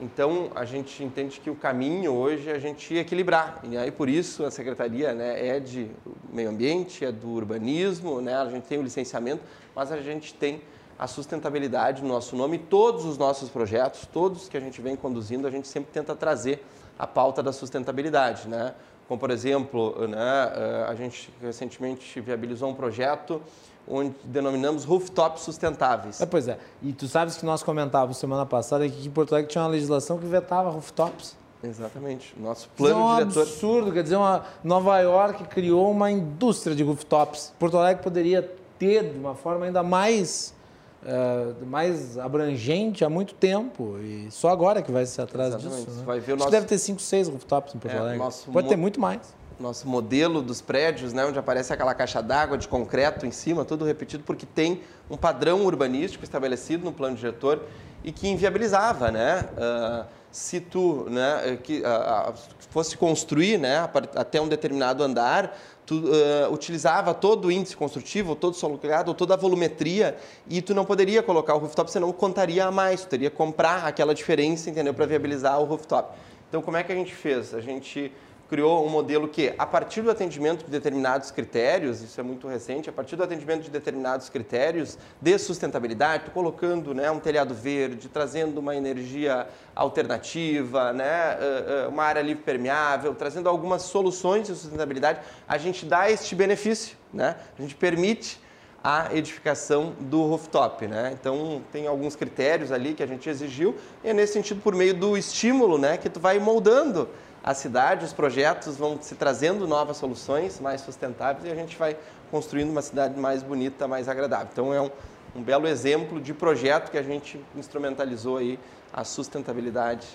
Então, 0.00 0.50
a 0.54 0.64
gente 0.64 1.04
entende 1.04 1.38
que 1.38 1.48
o 1.48 1.54
caminho 1.54 2.12
hoje 2.12 2.50
é 2.50 2.54
a 2.54 2.58
gente 2.58 2.92
equilibrar. 2.96 3.60
E 3.62 3.76
aí, 3.76 3.90
por 3.90 4.08
isso, 4.08 4.44
a 4.44 4.50
Secretaria 4.50 5.14
né, 5.14 5.46
é 5.46 5.60
de 5.60 5.90
Meio 6.32 6.50
Ambiente, 6.50 7.04
é 7.04 7.12
do 7.12 7.28
Urbanismo, 7.28 8.20
né, 8.20 8.34
a 8.34 8.48
gente 8.48 8.64
tem 8.64 8.78
o 8.78 8.82
licenciamento, 8.82 9.42
mas 9.76 9.92
a 9.92 10.00
gente 10.00 10.34
tem 10.34 10.60
a 10.98 11.06
sustentabilidade 11.06 12.02
no 12.02 12.08
nosso 12.08 12.34
nome. 12.34 12.58
Todos 12.58 13.04
os 13.04 13.16
nossos 13.16 13.48
projetos, 13.48 14.08
todos 14.12 14.48
que 14.48 14.56
a 14.56 14.60
gente 14.60 14.80
vem 14.80 14.96
conduzindo, 14.96 15.46
a 15.46 15.50
gente 15.50 15.68
sempre 15.68 15.92
tenta 15.92 16.16
trazer 16.16 16.64
a 16.98 17.06
pauta 17.06 17.42
da 17.42 17.52
sustentabilidade. 17.52 18.48
Né? 18.48 18.74
Como, 19.08 19.18
por 19.18 19.30
exemplo, 19.30 20.06
né, 20.06 20.52
eh, 20.54 20.86
a 20.88 20.94
gente 20.94 21.30
recentemente 21.40 22.20
viabilizou 22.20 22.70
um 22.70 22.74
projeto 22.74 23.42
onde 23.86 24.14
denominamos 24.24 24.84
rooftops 24.84 25.42
sustentáveis. 25.42 26.20
É, 26.20 26.26
pois 26.26 26.48
é. 26.48 26.58
E 26.82 26.92
tu 26.92 27.08
sabes 27.08 27.36
que 27.36 27.44
nós 27.44 27.62
comentávamos 27.62 28.16
semana 28.16 28.46
passada 28.46 28.88
que 28.88 29.06
em 29.06 29.10
Porto 29.10 29.32
Alegre 29.32 29.50
tinha 29.50 29.62
uma 29.62 29.70
legislação 29.70 30.18
que 30.18 30.26
vetava 30.26 30.70
rooftops. 30.70 31.36
Exatamente. 31.62 32.34
Nosso 32.38 32.68
plano 32.76 32.94
Isso 32.94 33.00
é 33.00 33.04
um 33.04 33.16
diretor... 33.16 33.42
absurdo. 33.42 33.92
Quer 33.92 34.02
dizer, 34.02 34.16
uma 34.16 34.44
Nova 34.64 34.98
York 34.98 35.44
criou 35.44 35.90
uma 35.90 36.10
indústria 36.10 36.74
de 36.74 36.82
rooftops. 36.82 37.52
Porto 37.58 37.78
Alegre 37.78 38.02
poderia 38.02 38.42
ter 38.78 39.12
de 39.12 39.18
uma 39.18 39.34
forma 39.34 39.66
ainda 39.66 39.82
mais, 39.82 40.54
uh, 41.02 41.66
mais 41.66 42.18
abrangente 42.18 43.04
há 43.04 43.10
muito 43.10 43.34
tempo. 43.34 43.98
E 44.00 44.30
só 44.30 44.48
agora 44.48 44.82
que 44.82 44.90
vai 44.90 45.06
ser 45.06 45.22
atrás 45.22 45.54
Exatamente. 45.54 45.86
disso. 45.86 45.98
Né? 45.98 46.04
Vai 46.04 46.20
ver 46.20 46.32
o 46.32 46.36
nosso... 46.36 46.50
deve 46.50 46.66
ter 46.66 46.78
5, 46.78 47.00
6 47.00 47.28
rooftops 47.28 47.74
em 47.74 47.78
Porto 47.78 47.94
é, 47.94 47.98
Alegre. 47.98 48.18
Pode 48.52 48.64
mo... 48.64 48.68
ter 48.68 48.76
muito 48.76 49.00
mais 49.00 49.42
nosso 49.62 49.88
modelo 49.88 50.42
dos 50.42 50.60
prédios, 50.60 51.12
né, 51.12 51.24
onde 51.24 51.38
aparece 51.38 51.72
aquela 51.72 51.94
caixa 51.94 52.20
d'água 52.20 52.58
de 52.58 52.66
concreto 52.66 53.24
em 53.24 53.30
cima, 53.30 53.64
tudo 53.64 53.84
repetido, 53.84 54.24
porque 54.24 54.44
tem 54.44 54.82
um 55.08 55.16
padrão 55.16 55.64
urbanístico 55.64 56.24
estabelecido 56.24 56.84
no 56.84 56.92
plano 56.92 57.16
diretor 57.16 57.62
e 58.02 58.10
que 58.10 58.28
inviabilizava, 58.28 59.10
né? 59.12 59.44
Uh, 59.52 60.04
se 60.32 60.60
tu 60.60 61.06
né, 61.10 61.58
que, 61.62 61.82
uh, 61.82 62.32
fosse 62.70 62.96
construir 62.96 63.58
né, 63.58 63.88
até 64.16 64.40
um 64.40 64.48
determinado 64.48 65.04
andar, 65.04 65.56
tu 65.92 66.06
uh, 66.06 66.52
utilizava 66.52 67.12
todo 67.12 67.48
o 67.48 67.52
índice 67.52 67.76
construtivo, 67.76 68.34
todo 68.34 68.54
o 68.54 68.56
solo 68.56 68.78
criado, 68.78 69.12
toda 69.12 69.34
a 69.34 69.36
volumetria 69.36 70.16
e 70.48 70.62
tu 70.62 70.74
não 70.74 70.84
poderia 70.84 71.22
colocar 71.22 71.54
o 71.54 71.58
rooftop, 71.58 71.90
senão 71.90 72.10
contaria 72.12 72.64
a 72.64 72.70
mais, 72.70 73.02
tu 73.02 73.08
teria 73.08 73.28
que 73.28 73.36
comprar 73.36 73.84
aquela 73.86 74.14
diferença, 74.14 74.70
entendeu, 74.70 74.94
para 74.94 75.04
viabilizar 75.04 75.60
o 75.60 75.64
rooftop. 75.64 76.16
Então, 76.48 76.62
como 76.62 76.76
é 76.76 76.82
que 76.82 76.92
a 76.92 76.94
gente 76.94 77.14
fez? 77.14 77.54
A 77.54 77.60
gente 77.60 78.10
criou 78.52 78.84
um 78.84 78.90
modelo 78.90 79.26
que, 79.28 79.54
a 79.56 79.64
partir 79.64 80.02
do 80.02 80.10
atendimento 80.10 80.66
de 80.66 80.70
determinados 80.70 81.30
critérios, 81.30 82.02
isso 82.02 82.20
é 82.20 82.22
muito 82.22 82.46
recente, 82.46 82.90
a 82.90 82.92
partir 82.92 83.16
do 83.16 83.22
atendimento 83.22 83.62
de 83.62 83.70
determinados 83.70 84.28
critérios 84.28 84.98
de 85.18 85.38
sustentabilidade, 85.38 86.30
colocando 86.32 86.92
né, 86.92 87.10
um 87.10 87.18
telhado 87.18 87.54
verde, 87.54 88.10
trazendo 88.10 88.58
uma 88.58 88.76
energia 88.76 89.46
alternativa, 89.74 90.92
né, 90.92 91.38
eh, 91.40 91.64
eh, 91.66 91.88
uma 91.88 92.04
área 92.04 92.20
livre 92.20 92.42
permeável, 92.42 93.14
trazendo 93.14 93.48
algumas 93.48 93.84
soluções 93.84 94.48
de 94.48 94.54
sustentabilidade, 94.54 95.20
a 95.48 95.56
gente 95.56 95.86
dá 95.86 96.10
este 96.10 96.34
benefício, 96.34 96.94
né? 97.10 97.36
a 97.58 97.62
gente 97.62 97.74
permite 97.74 98.38
a 98.84 99.08
edificação 99.14 99.94
do 99.98 100.26
rooftop. 100.26 100.86
Né? 100.86 101.16
Então, 101.18 101.62
tem 101.72 101.86
alguns 101.86 102.14
critérios 102.14 102.70
ali 102.70 102.92
que 102.92 103.02
a 103.02 103.06
gente 103.06 103.30
exigiu, 103.30 103.74
e 104.04 104.10
é 104.10 104.12
nesse 104.12 104.34
sentido, 104.34 104.60
por 104.60 104.74
meio 104.74 104.92
do 104.92 105.16
estímulo, 105.16 105.78
né, 105.78 105.96
que 105.96 106.10
tu 106.10 106.20
vai 106.20 106.38
moldando 106.38 107.08
a 107.44 107.54
cidade, 107.54 108.04
os 108.04 108.12
projetos 108.12 108.76
vão 108.76 108.98
se 109.00 109.16
trazendo 109.16 109.66
novas 109.66 109.96
soluções 109.96 110.60
mais 110.60 110.80
sustentáveis 110.80 111.44
e 111.44 111.50
a 111.50 111.54
gente 111.54 111.76
vai 111.76 111.96
construindo 112.30 112.70
uma 112.70 112.82
cidade 112.82 113.18
mais 113.18 113.42
bonita, 113.42 113.88
mais 113.88 114.08
agradável. 114.08 114.48
Então 114.52 114.72
é 114.72 114.80
um, 114.80 114.90
um 115.34 115.42
belo 115.42 115.66
exemplo 115.66 116.20
de 116.20 116.32
projeto 116.32 116.90
que 116.90 116.98
a 116.98 117.02
gente 117.02 117.40
instrumentalizou 117.56 118.36
aí 118.36 118.58
a 118.92 119.02
sustentabilidade. 119.02 120.06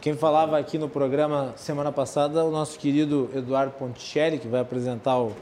Quem 0.00 0.14
falava 0.14 0.58
aqui 0.58 0.76
no 0.76 0.88
programa 0.88 1.54
semana 1.56 1.92
passada, 1.92 2.44
o 2.44 2.50
nosso 2.50 2.78
querido 2.78 3.30
Eduardo 3.34 3.72
Ponticelli, 3.72 4.38
que 4.38 4.48
vai 4.48 4.60
apresentar 4.60 5.18
o, 5.18 5.32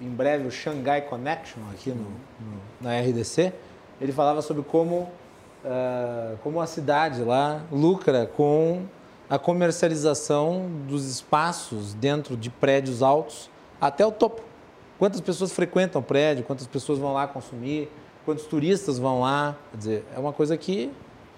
em 0.00 0.10
breve 0.10 0.48
o 0.48 0.50
Shanghai 0.50 1.00
Connection 1.00 1.60
aqui 1.72 1.90
no, 1.90 2.04
no, 2.04 2.60
na 2.80 2.98
RDC. 3.00 3.52
Ele 4.00 4.12
falava 4.12 4.42
sobre 4.42 4.62
como, 4.64 5.08
uh, 5.64 6.36
como 6.42 6.60
a 6.60 6.66
cidade 6.66 7.22
lá 7.22 7.62
lucra 7.70 8.26
com 8.26 8.84
a 9.28 9.38
comercialização 9.38 10.68
dos 10.88 11.06
espaços 11.06 11.94
dentro 11.94 12.36
de 12.36 12.50
prédios 12.50 13.02
altos 13.02 13.50
até 13.80 14.06
o 14.06 14.12
topo. 14.12 14.42
Quantas 14.98 15.20
pessoas 15.20 15.52
frequentam 15.52 16.00
o 16.00 16.04
prédio, 16.04 16.44
quantas 16.44 16.66
pessoas 16.66 16.98
vão 16.98 17.12
lá 17.12 17.26
consumir, 17.26 17.90
quantos 18.24 18.44
turistas 18.46 18.98
vão 18.98 19.20
lá. 19.20 19.56
Quer 19.70 19.76
dizer, 19.76 20.04
é 20.14 20.18
uma 20.18 20.32
coisa 20.32 20.56
que, 20.56 20.90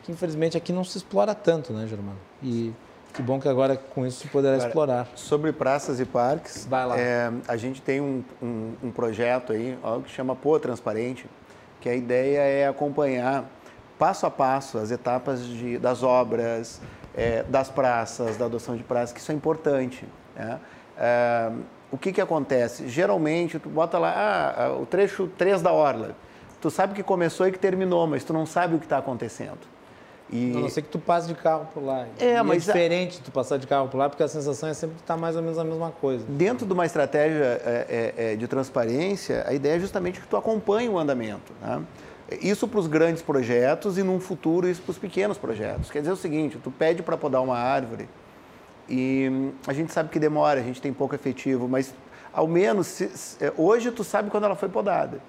que 0.05 0.13
infelizmente 0.13 0.57
aqui 0.57 0.73
não 0.73 0.85
se 0.85 0.99
explora 0.99 1.35
tanto, 1.35 1.73
né, 1.73 1.87
Germano? 1.87 2.19
E 2.43 2.73
que 3.13 3.23
bom 3.23 3.41
que 3.41 3.49
agora 3.49 3.77
com 3.77 4.07
isso 4.07 4.21
se 4.21 4.29
poderá 4.29 4.55
agora, 4.55 4.69
explorar. 4.69 5.09
Sobre 5.17 5.53
praças 5.53 5.99
e 5.99 6.05
parques, 6.05 6.67
Vai 6.69 6.87
lá. 6.87 6.99
É, 6.99 7.33
a 7.49 7.57
gente 7.57 7.83
tem 7.83 8.01
um, 8.01 8.23
um, 8.41 8.73
um 8.85 8.91
projeto 8.93 9.53
aí, 9.53 9.77
algo 9.83 10.05
que 10.05 10.11
chama 10.11 10.37
Poa 10.37 10.61
Transparente, 10.61 11.27
que 11.81 11.89
a 11.89 11.95
ideia 11.95 12.41
é 12.41 12.69
acompanhar 12.69 13.45
passo 13.99 14.27
a 14.27 14.31
passo 14.31 14.79
as 14.79 14.93
etapas 14.93 15.45
de, 15.45 15.79
das 15.79 16.05
obras, 16.05 16.81
é, 17.19 17.43
das 17.43 17.69
praças, 17.69 18.37
da 18.37 18.45
adoção 18.45 18.77
de 18.77 18.85
praças, 18.85 19.13
que 19.13 19.19
isso 19.19 19.33
é 19.33 19.35
importante. 19.35 20.07
Né? 20.37 20.61
É, 20.97 21.51
o 21.91 21.99
que, 21.99 22.13
que 22.13 22.21
acontece? 22.21 22.89
Geralmente, 22.89 23.59
tu 23.59 23.69
bota 23.69 23.99
lá 23.99 24.55
ah, 24.57 24.73
o 24.75 24.87
trecho 24.87 25.27
3 25.37 25.61
da 25.61 25.73
Orla. 25.73 26.15
Tu 26.61 26.71
sabe 26.71 26.95
que 26.95 27.03
começou 27.03 27.49
e 27.49 27.53
que 27.53 27.59
terminou, 27.59 28.07
mas 28.07 28.23
tu 28.23 28.33
não 28.33 28.47
sabe 28.47 28.77
o 28.77 28.79
que 28.79 28.87
está 28.87 28.99
acontecendo. 28.99 29.59
E... 30.31 30.53
A 30.55 30.61
não 30.61 30.69
ser 30.69 30.83
que 30.83 30.89
tu 30.89 30.99
passe 30.99 31.27
de 31.27 31.35
carro 31.35 31.67
por 31.73 31.83
lá. 31.83 32.07
É, 32.21 32.25
e 32.25 32.27
é 32.27 32.43
mas 32.43 32.69
é 32.69 32.73
diferente 32.73 33.21
tu 33.21 33.33
passar 33.33 33.57
de 33.57 33.67
carro 33.67 33.89
por 33.89 33.97
lá, 33.97 34.09
porque 34.09 34.23
a 34.23 34.29
sensação 34.29 34.69
é 34.69 34.75
sempre 34.75 34.97
que 34.97 35.03
está 35.03 35.17
mais 35.17 35.35
ou 35.35 35.43
menos 35.43 35.59
a 35.59 35.65
mesma 35.65 35.91
coisa. 35.91 36.25
Dentro 36.29 36.67
de 36.67 36.73
uma 36.73 36.85
estratégia 36.85 37.61
é, 37.65 37.87
é, 37.89 38.33
é, 38.33 38.37
de 38.37 38.47
transparência, 38.47 39.45
a 39.49 39.55
ideia 39.55 39.77
é 39.77 39.81
justamente 39.81 40.21
que 40.21 40.27
tu 40.27 40.37
acompanhe 40.37 40.89
o 40.89 40.99
andamento. 40.99 41.53
Né? 41.63 41.83
Isso 42.43 42.69
para 42.69 42.79
os 42.79 42.87
grandes 42.87 43.23
projetos 43.23 43.97
e 43.97 44.03
num 44.03 44.21
futuro 44.21 44.69
isso 44.69 44.83
para 44.83 44.91
os 44.91 44.99
pequenos 44.99 45.39
projetos. 45.39 45.91
Quer 45.91 46.01
dizer 46.01 46.13
o 46.13 46.17
seguinte, 46.17 46.59
tu 46.63 46.71
pede 46.71 47.03
para 47.03 47.17
podar 47.17 47.41
uma 47.43 47.57
árvore 47.57 48.09
e 48.89 49.51
a 49.67 49.73
gente 49.73 49.93
sabe 49.93 50.11
que 50.11 50.19
demora, 50.19 50.61
a 50.61 50.63
gente 50.63 50.81
tem 50.81 50.93
pouco 50.93 51.15
efetivo, 51.15 51.69
mas 51.69 51.95
ao 52.33 52.47
menos 52.47 52.87
se, 52.87 53.09
se, 53.09 53.53
hoje 53.57 53.91
tu 53.91 54.05
sabe 54.05 54.31
quando 54.31 54.45
ela 54.45 54.57
foi 54.57 54.69
podada. 54.69 55.21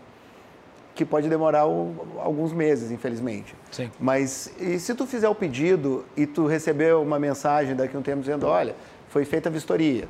Que 0.93 1.05
pode 1.05 1.29
demorar 1.29 1.65
o, 1.65 1.95
alguns 2.19 2.51
meses, 2.51 2.91
infelizmente. 2.91 3.55
Sim. 3.71 3.89
Mas 3.97 4.51
e 4.59 4.77
se 4.79 4.93
tu 4.93 5.05
fizer 5.05 5.29
o 5.29 5.35
pedido 5.35 6.05
e 6.17 6.25
tu 6.25 6.47
receber 6.47 6.95
uma 6.95 7.17
mensagem 7.17 7.75
daqui 7.75 7.95
a 7.95 7.99
um 7.99 8.01
tempo 8.03 8.19
dizendo, 8.19 8.45
olha, 8.45 8.75
foi 9.07 9.23
feita 9.23 9.47
a 9.47 9.51
vistoria. 9.51 10.07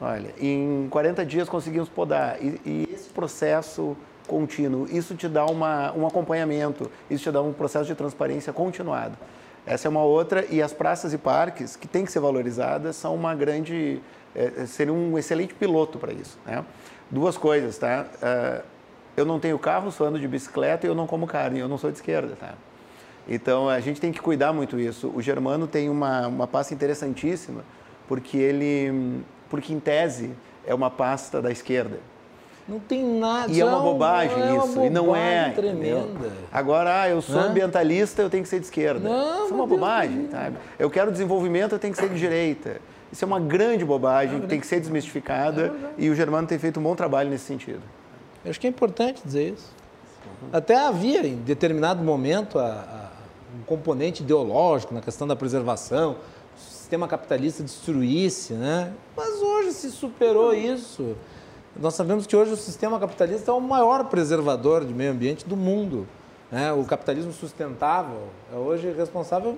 Olha, 0.00 0.32
em 0.40 0.88
40 0.90 1.24
dias 1.24 1.48
conseguimos 1.48 1.88
podar. 1.88 2.42
E, 2.42 2.60
e 2.64 2.88
esse 2.92 3.08
processo 3.10 3.96
contínuo. 4.28 4.86
Isso 4.88 5.16
te 5.16 5.26
dá 5.26 5.44
uma, 5.46 5.92
um 5.92 6.06
acompanhamento, 6.06 6.88
isso 7.10 7.24
te 7.24 7.32
dá 7.32 7.42
um 7.42 7.52
processo 7.52 7.86
de 7.86 7.94
transparência 7.96 8.52
continuado. 8.52 9.16
Essa 9.66 9.88
é 9.88 9.90
uma 9.90 10.02
outra, 10.02 10.46
e 10.48 10.62
as 10.62 10.72
praças 10.72 11.12
e 11.12 11.18
parques, 11.18 11.74
que 11.74 11.88
têm 11.88 12.04
que 12.04 12.12
ser 12.12 12.20
valorizadas, 12.20 12.94
são 12.94 13.14
uma 13.14 13.34
grande. 13.34 14.00
É, 14.34 14.66
seria 14.66 14.92
um 14.92 15.18
excelente 15.18 15.52
piloto 15.54 15.98
para 15.98 16.12
isso. 16.12 16.38
Né? 16.46 16.64
Duas 17.10 17.36
coisas, 17.36 17.76
tá? 17.76 18.06
Uh, 18.14 18.64
eu 19.16 19.24
não 19.24 19.40
tenho 19.40 19.58
carro, 19.58 19.90
sou 19.90 20.06
ando 20.06 20.20
de 20.20 20.28
bicicleta 20.28 20.86
e 20.86 20.88
eu 20.88 20.94
não 20.94 21.06
como 21.06 21.26
carne, 21.26 21.58
eu 21.58 21.66
não 21.66 21.76
sou 21.76 21.90
de 21.90 21.96
esquerda, 21.96 22.36
tá? 22.36 22.54
Então 23.28 23.68
a 23.68 23.80
gente 23.80 24.00
tem 24.00 24.12
que 24.12 24.20
cuidar 24.20 24.52
muito 24.52 24.78
isso. 24.78 25.12
O 25.14 25.20
Germano 25.20 25.66
tem 25.66 25.90
uma, 25.90 26.28
uma 26.28 26.46
pasta 26.46 26.72
interessantíssima, 26.72 27.64
porque 28.06 28.38
ele, 28.38 29.22
porque 29.50 29.72
em 29.72 29.80
tese 29.80 30.30
é 30.66 30.74
uma 30.74 30.90
pasta 30.90 31.42
da 31.42 31.50
esquerda. 31.50 31.98
Não 32.68 32.78
tem 32.78 33.02
nada. 33.02 33.50
E 33.50 33.60
é 33.60 33.64
uma 33.64 33.80
bobagem 33.80 34.36
é 34.36 34.52
uma 34.52 34.56
isso. 34.58 34.66
Bobagem 34.66 34.86
e 34.86 34.90
não 34.90 35.16
é. 35.16 35.50
Tremenda. 35.50 36.00
Entendeu? 36.00 36.32
Agora, 36.52 37.02
ah, 37.02 37.08
eu 37.08 37.22
sou 37.22 37.40
ambientalista, 37.40 38.20
eu 38.20 38.28
tenho 38.28 38.42
que 38.42 38.48
ser 38.48 38.60
de 38.60 38.66
esquerda. 38.66 39.08
Não, 39.08 39.44
isso 39.44 39.52
é 39.52 39.56
uma 39.56 39.66
bobagem, 39.66 40.28
sabe? 40.30 40.58
Eu 40.78 40.90
quero 40.90 41.10
desenvolvimento, 41.10 41.72
eu 41.72 41.78
tenho 41.78 41.94
que 41.94 42.00
ser 42.00 42.10
de 42.10 42.18
direita. 42.18 42.78
Isso 43.10 43.24
é 43.24 43.26
uma 43.26 43.40
grande 43.40 43.86
bobagem, 43.86 44.42
é 44.42 44.46
tem 44.46 44.60
que 44.60 44.66
ser 44.66 44.80
desmistificada. 44.80 45.72
É 45.98 46.04
e 46.04 46.10
o 46.10 46.14
Germano 46.14 46.46
tem 46.46 46.58
feito 46.58 46.78
um 46.78 46.82
bom 46.82 46.94
trabalho 46.94 47.30
nesse 47.30 47.44
sentido. 47.44 47.80
Eu 48.44 48.50
acho 48.50 48.60
que 48.60 48.66
é 48.66 48.70
importante 48.70 49.22
dizer 49.24 49.54
isso. 49.54 49.78
Até 50.52 50.76
havia, 50.76 51.26
em 51.26 51.36
determinado 51.36 52.04
momento, 52.04 52.58
a, 52.58 52.66
a, 52.66 53.08
um 53.58 53.62
componente 53.64 54.22
ideológico 54.22 54.92
na 54.92 55.00
questão 55.00 55.26
da 55.26 55.34
preservação, 55.34 56.16
o 56.56 56.60
sistema 56.60 57.08
capitalista 57.08 57.62
destruísse, 57.62 58.52
né? 58.52 58.92
Mas 59.16 59.40
hoje 59.40 59.72
se 59.72 59.90
superou 59.90 60.54
isso. 60.54 61.16
Nós 61.78 61.94
sabemos 61.94 62.26
que 62.26 62.34
hoje 62.34 62.52
o 62.52 62.56
sistema 62.56 62.98
capitalista 62.98 63.52
é 63.52 63.54
o 63.54 63.60
maior 63.60 64.04
preservador 64.06 64.84
de 64.84 64.92
meio 64.92 65.12
ambiente 65.12 65.46
do 65.46 65.56
mundo. 65.56 66.08
Né? 66.50 66.72
O 66.72 66.84
capitalismo 66.84 67.32
sustentável 67.32 68.28
é 68.52 68.56
hoje 68.56 68.90
responsável 68.90 69.56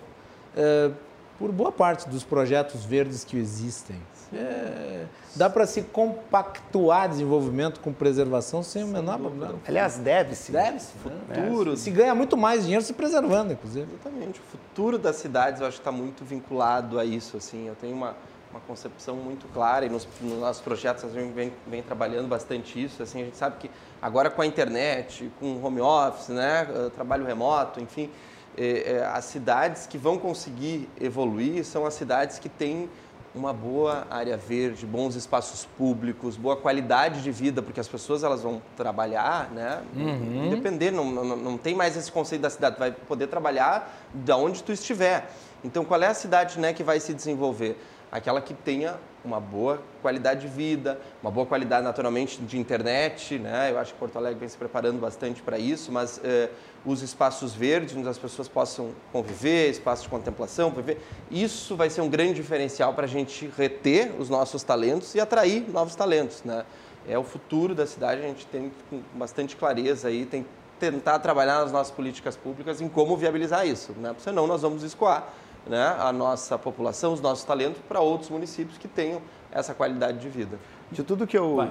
é, 0.55 0.91
por 1.39 1.51
boa 1.51 1.73
parte 1.73 2.07
dos 2.09 2.23
projetos 2.23 2.85
verdes 2.85 3.25
que 3.25 3.39
existem. 3.39 3.97
É, 4.33 5.07
dá 5.35 5.49
para 5.49 5.66
se 5.66 5.83
compactuar 5.83 7.09
desenvolvimento 7.09 7.81
com 7.81 7.93
preservação 7.93 8.62
sem 8.62 8.85
o 8.85 8.87
menor 8.87 9.18
problema. 9.18 9.55
Aliás, 9.66 9.97
deve-se. 9.97 10.53
Deve-se. 10.53 10.93
Né? 11.27 11.49
Futuro. 11.49 11.77
Se 11.77 11.91
ganha 11.91 12.14
muito 12.14 12.37
mais 12.37 12.62
dinheiro 12.62 12.85
se 12.85 12.93
preservando, 12.93 13.55
inclusive. 13.55 13.89
Exatamente. 13.93 14.41
O 14.41 14.43
futuro 14.43 14.99
das 14.99 15.16
cidades 15.16 15.61
eu 15.61 15.66
acho 15.66 15.79
que 15.79 15.81
está 15.81 15.91
muito 15.91 16.25
vinculado 16.25 16.99
a 16.99 17.05
isso. 17.05 17.39
Assim. 17.39 17.66
Eu 17.66 17.75
tenho 17.75 17.97
uma 17.97 18.14
uma 18.51 18.61
concepção 18.61 19.16
muito 19.16 19.46
clara 19.48 19.86
e 19.86 19.88
nos, 19.88 20.07
nos 20.20 20.38
nossos 20.38 20.62
projetos 20.62 21.05
a 21.05 21.09
gente 21.09 21.32
vem, 21.32 21.53
vem, 21.66 21.82
trabalhando 21.82 22.28
bastante 22.28 22.82
isso. 22.82 23.03
Assim, 23.03 23.22
a 23.22 23.24
gente 23.24 23.36
sabe 23.36 23.57
que 23.59 23.70
agora 24.03 24.28
com 24.30 24.42
a 24.42 24.46
internet, 24.46 25.30
com 25.38 25.62
home 25.62 25.80
office, 25.80 26.28
né, 26.28 26.66
eh, 26.68 26.90
trabalho 26.90 27.24
remoto, 27.24 27.80
enfim, 27.80 28.11
é, 28.57 28.94
é, 28.94 29.07
as 29.07 29.24
cidades 29.26 29.86
que 29.86 29.96
vão 29.96 30.18
conseguir 30.18 30.88
evoluir 31.01 31.64
são 31.64 31.86
as 31.86 31.94
cidades 31.94 32.38
que 32.38 32.48
têm 32.48 32.90
uma 33.32 33.53
boa 33.53 34.09
área 34.11 34.36
verde, 34.36 34.84
bons 34.84 35.14
espaços 35.14 35.64
públicos, 35.78 36.36
boa 36.36 36.57
qualidade 36.57 37.22
de 37.22 37.30
vida, 37.30 37.62
porque 37.62 37.78
as 37.78 37.86
pessoas 37.86 38.24
elas 38.24 38.42
vão 38.42 38.61
trabalhar, 38.76 39.48
né? 39.53 39.82
Uhum. 39.94 40.46
Independente, 40.46 40.96
não, 40.96 41.05
não, 41.05 41.36
não 41.36 41.57
tem 41.57 41.76
mais 41.76 41.96
esse 41.96 42.11
conceito 42.11 42.42
da 42.42 42.51
cidade, 42.51 42.76
vai 42.76 42.90
poder 42.90 43.28
trabalhar 43.28 44.09
da 44.12 44.36
onde 44.36 44.64
tu 44.64 44.72
estiver. 44.72 45.30
Então, 45.62 45.84
qual 45.84 46.03
é 46.03 46.09
a 46.09 46.14
cidade 46.14 46.59
né, 46.59 46.72
que 46.72 46.82
vai 46.82 46.98
se 46.98 47.14
desenvolver? 47.14 47.78
Aquela 48.11 48.41
que 48.41 48.55
tenha 48.55 48.97
uma 49.25 49.39
boa 49.39 49.83
qualidade 50.01 50.41
de 50.41 50.49
vida, 50.49 50.99
uma 51.23 51.31
boa 51.31 51.47
qualidade 51.47 51.85
naturalmente 51.85 52.41
de 52.41 52.59
internet, 52.59 53.39
né? 53.39 53.71
Eu 53.71 53.79
acho 53.79 53.93
que 53.93 53.99
Porto 53.99 54.17
Alegre 54.17 54.41
vem 54.41 54.49
se 54.49 54.57
preparando 54.57 54.99
bastante 54.99 55.43
para 55.43 55.59
isso, 55.59 55.93
mas 55.93 56.21
eh, 56.25 56.49
os 56.85 57.03
espaços 57.03 57.53
verdes 57.53 57.95
onde 57.95 58.09
as 58.09 58.19
pessoas 58.19 58.49
possam 58.49 58.93
conviver, 59.13 59.71
espaços 59.71 60.05
de 60.05 60.09
contemplação, 60.09 60.71
viver, 60.71 61.01
isso 61.31 61.77
vai 61.77 61.91
ser 61.91 62.01
um 62.01 62.09
grande 62.09 62.35
diferencial 62.35 62.95
para 62.95 63.05
a 63.05 63.09
gente 63.09 63.51
reter 63.57 64.13
os 64.19 64.29
nossos 64.29 64.63
talentos 64.63 65.15
e 65.15 65.21
atrair 65.21 65.69
novos 65.71 65.95
talentos, 65.95 66.43
né? 66.43 66.65
É 67.07 67.19
o 67.19 67.25
futuro 67.25 67.75
da 67.75 67.87
cidade, 67.87 68.23
a 68.23 68.27
gente 68.27 68.47
tem 68.47 68.73
com 68.89 69.03
bastante 69.15 69.57
clareza 69.57 70.09
aí, 70.09 70.25
tem 70.25 70.43
que 70.43 70.49
tentar 70.79 71.19
trabalhar 71.19 71.61
nas 71.61 71.71
nossas 71.71 71.93
políticas 71.93 72.37
públicas 72.37 72.81
em 72.81 72.89
como 72.89 73.17
viabilizar 73.17 73.67
isso, 73.67 73.93
né? 73.93 74.15
Senão 74.19 74.47
nós 74.47 74.63
vamos 74.63 74.83
escoar 74.83 75.29
né, 75.67 75.97
a 75.99 76.13
nossa 76.13 76.59
população, 76.59 77.13
os 77.13 77.21
nossos 77.21 77.45
talentos 77.45 77.81
para 77.89 78.01
outros 78.01 78.31
municípios 78.31 78.79
que 78.79 78.89
tenham 78.89 79.21
essa 79.53 79.75
qualidade 79.75 80.19
de 80.19 80.29
vida. 80.29 80.59
De 80.91 81.03
tudo 81.03 81.27
que 81.27 81.39
eu, 81.39 81.71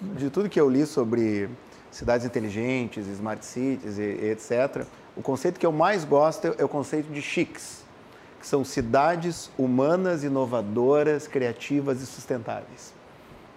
de 0.00 0.30
tudo 0.30 0.48
que 0.48 0.60
eu 0.60 0.68
li 0.68 0.86
sobre 0.86 1.48
cidades 1.90 2.24
inteligentes, 2.24 3.06
smart 3.06 3.44
cities 3.44 3.98
e, 3.98 4.02
e 4.02 4.30
etc., 4.30 4.86
o 5.16 5.22
conceito 5.22 5.58
que 5.58 5.66
eu 5.66 5.72
mais 5.72 6.04
gosto 6.04 6.54
é 6.56 6.64
o 6.64 6.68
conceito 6.68 7.12
de 7.12 7.20
chics. 7.20 7.84
que 8.40 8.46
são 8.46 8.64
cidades 8.64 9.50
humanas, 9.58 10.24
inovadoras, 10.24 11.28
criativas 11.28 12.00
e 12.00 12.06
sustentáveis. 12.06 12.94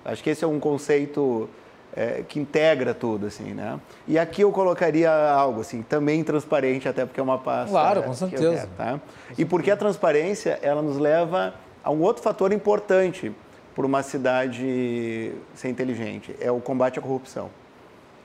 Acho 0.03 0.21
que 0.21 0.29
esse 0.29 0.43
é 0.43 0.47
um 0.47 0.59
conceito 0.59 1.49
é, 1.95 2.23
que 2.27 2.39
integra 2.39 2.93
tudo, 2.93 3.27
assim, 3.27 3.53
né? 3.53 3.79
E 4.07 4.17
aqui 4.17 4.41
eu 4.41 4.51
colocaria 4.51 5.11
algo, 5.11 5.61
assim, 5.61 5.81
também 5.81 6.23
transparente, 6.23 6.89
até 6.89 7.05
porque 7.05 7.19
é 7.19 7.23
uma 7.23 7.37
pasta... 7.37 7.69
Claro, 7.69 8.03
com 8.03 8.13
certeza. 8.13 8.67
Quero, 8.67 8.69
tá? 8.77 8.99
E 9.37 9.45
porque 9.45 9.69
a 9.69 9.77
transparência, 9.77 10.59
ela 10.61 10.81
nos 10.81 10.97
leva 10.97 11.53
a 11.83 11.91
um 11.91 12.01
outro 12.01 12.23
fator 12.23 12.51
importante 12.51 13.31
para 13.75 13.85
uma 13.85 14.03
cidade 14.03 15.33
ser 15.55 15.69
inteligente, 15.69 16.35
é 16.39 16.51
o 16.51 16.59
combate 16.59 16.99
à 16.99 17.01
corrupção. 17.01 17.49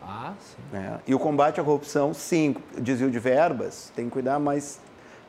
Ah, 0.02 0.32
sim. 0.40 0.76
É, 0.76 0.98
e 1.06 1.14
o 1.14 1.18
combate 1.18 1.60
à 1.60 1.64
corrupção, 1.64 2.14
sim, 2.14 2.56
desvio 2.78 3.10
de 3.10 3.18
verbas, 3.18 3.92
tem 3.94 4.06
que 4.06 4.10
cuidar, 4.10 4.38
mas 4.38 4.80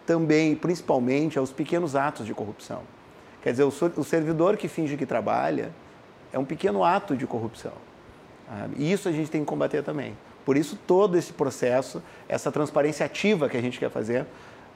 também, 0.06 0.56
principalmente, 0.56 1.38
aos 1.38 1.52
pequenos 1.52 1.96
atos 1.96 2.26
de 2.26 2.34
corrupção. 2.34 2.82
Quer 3.42 3.52
dizer, 3.52 3.64
o 3.64 4.04
servidor 4.04 4.58
que 4.58 4.68
finge 4.68 4.98
que 4.98 5.06
trabalha 5.06 5.72
é 6.32 6.40
um 6.40 6.46
pequeno 6.46 6.84
ato 6.84 7.16
de 7.16 7.26
corrupção. 7.26 7.74
E 8.78 8.92
isso 8.92 9.08
a 9.08 9.12
gente 9.12 9.30
tem 9.30 9.42
que 9.42 9.48
combater 9.48 9.84
também. 9.84 10.18
Por 10.46 10.58
isso, 10.58 10.78
todo 10.88 11.18
esse 11.18 11.32
processo, 11.34 12.02
essa 12.28 12.52
transparência 12.52 13.06
ativa 13.06 13.48
que 13.48 13.58
a 13.58 13.62
gente 13.62 13.78
quer 13.78 13.90
fazer, 13.90 14.26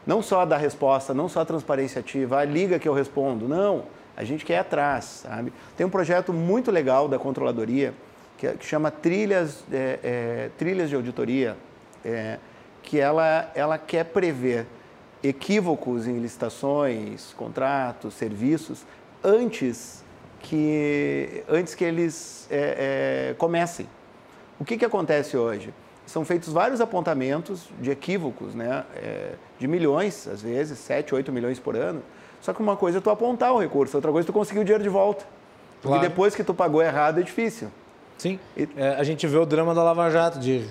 não 0.05 0.21
só 0.21 0.45
da 0.45 0.57
resposta, 0.57 1.13
não 1.13 1.27
só 1.27 1.41
a 1.41 1.45
transparência 1.45 1.99
ativa, 1.99 2.37
a 2.39 2.45
liga 2.45 2.77
que 2.77 2.87
eu 2.87 2.93
respondo, 2.93 3.47
não, 3.47 3.85
a 4.15 4.23
gente 4.23 4.45
quer 4.45 4.53
ir 4.53 4.57
atrás, 4.57 5.23
sabe? 5.23 5.51
Tem 5.75 5.85
um 5.85 5.89
projeto 5.89 6.31
muito 6.31 6.69
legal 6.69 7.07
da 7.07 7.17
controladoria 7.17 7.93
que, 8.37 8.47
que 8.51 8.65
chama 8.65 8.91
Trilhas, 8.91 9.63
é, 9.71 9.99
é, 10.03 10.49
Trilhas 10.57 10.89
de 10.89 10.95
Auditoria, 10.95 11.57
é, 12.03 12.37
que 12.83 12.99
ela, 12.99 13.49
ela 13.55 13.77
quer 13.77 14.05
prever 14.05 14.67
equívocos 15.23 16.05
em 16.05 16.19
licitações, 16.19 17.33
contratos, 17.33 18.13
serviços, 18.13 18.85
antes 19.23 20.02
que, 20.43 21.43
antes 21.47 21.73
que 21.73 21.83
eles 21.83 22.47
é, 22.51 23.31
é, 23.31 23.33
comecem. 23.35 23.87
O 24.59 24.65
que, 24.65 24.77
que 24.77 24.85
acontece 24.85 25.35
hoje? 25.35 25.73
São 26.05 26.23
feitos 26.25 26.51
vários 26.51 26.81
apontamentos 26.81 27.69
de 27.79 27.89
equívocos, 27.89 28.53
né? 28.53 28.83
É, 28.95 29.31
de 29.57 29.67
milhões, 29.67 30.27
às 30.27 30.41
vezes, 30.41 30.77
7, 30.79 31.15
8 31.15 31.31
milhões 31.31 31.59
por 31.59 31.75
ano. 31.75 32.03
Só 32.41 32.53
que 32.53 32.61
uma 32.61 32.75
coisa 32.75 32.97
é 32.97 33.01
tu 33.01 33.09
apontar 33.09 33.53
o 33.53 33.59
recurso, 33.59 33.95
outra 33.97 34.11
coisa 34.11 34.25
é 34.25 34.27
tu 34.27 34.33
conseguir 34.33 34.59
o 34.59 34.63
dinheiro 34.65 34.83
de 34.83 34.89
volta. 34.89 35.25
Porque 35.81 35.97
claro. 35.97 36.09
depois 36.09 36.35
que 36.35 36.43
tu 36.43 36.53
pagou 36.53 36.81
errado 36.81 37.19
é 37.19 37.23
difícil. 37.23 37.69
Sim. 38.17 38.37
E... 38.55 38.67
É, 38.75 38.89
a 38.95 39.03
gente 39.03 39.25
vê 39.25 39.37
o 39.37 39.45
drama 39.45 39.73
da 39.73 39.81
Lava 39.81 40.09
Jato, 40.09 40.39
de 40.39 40.67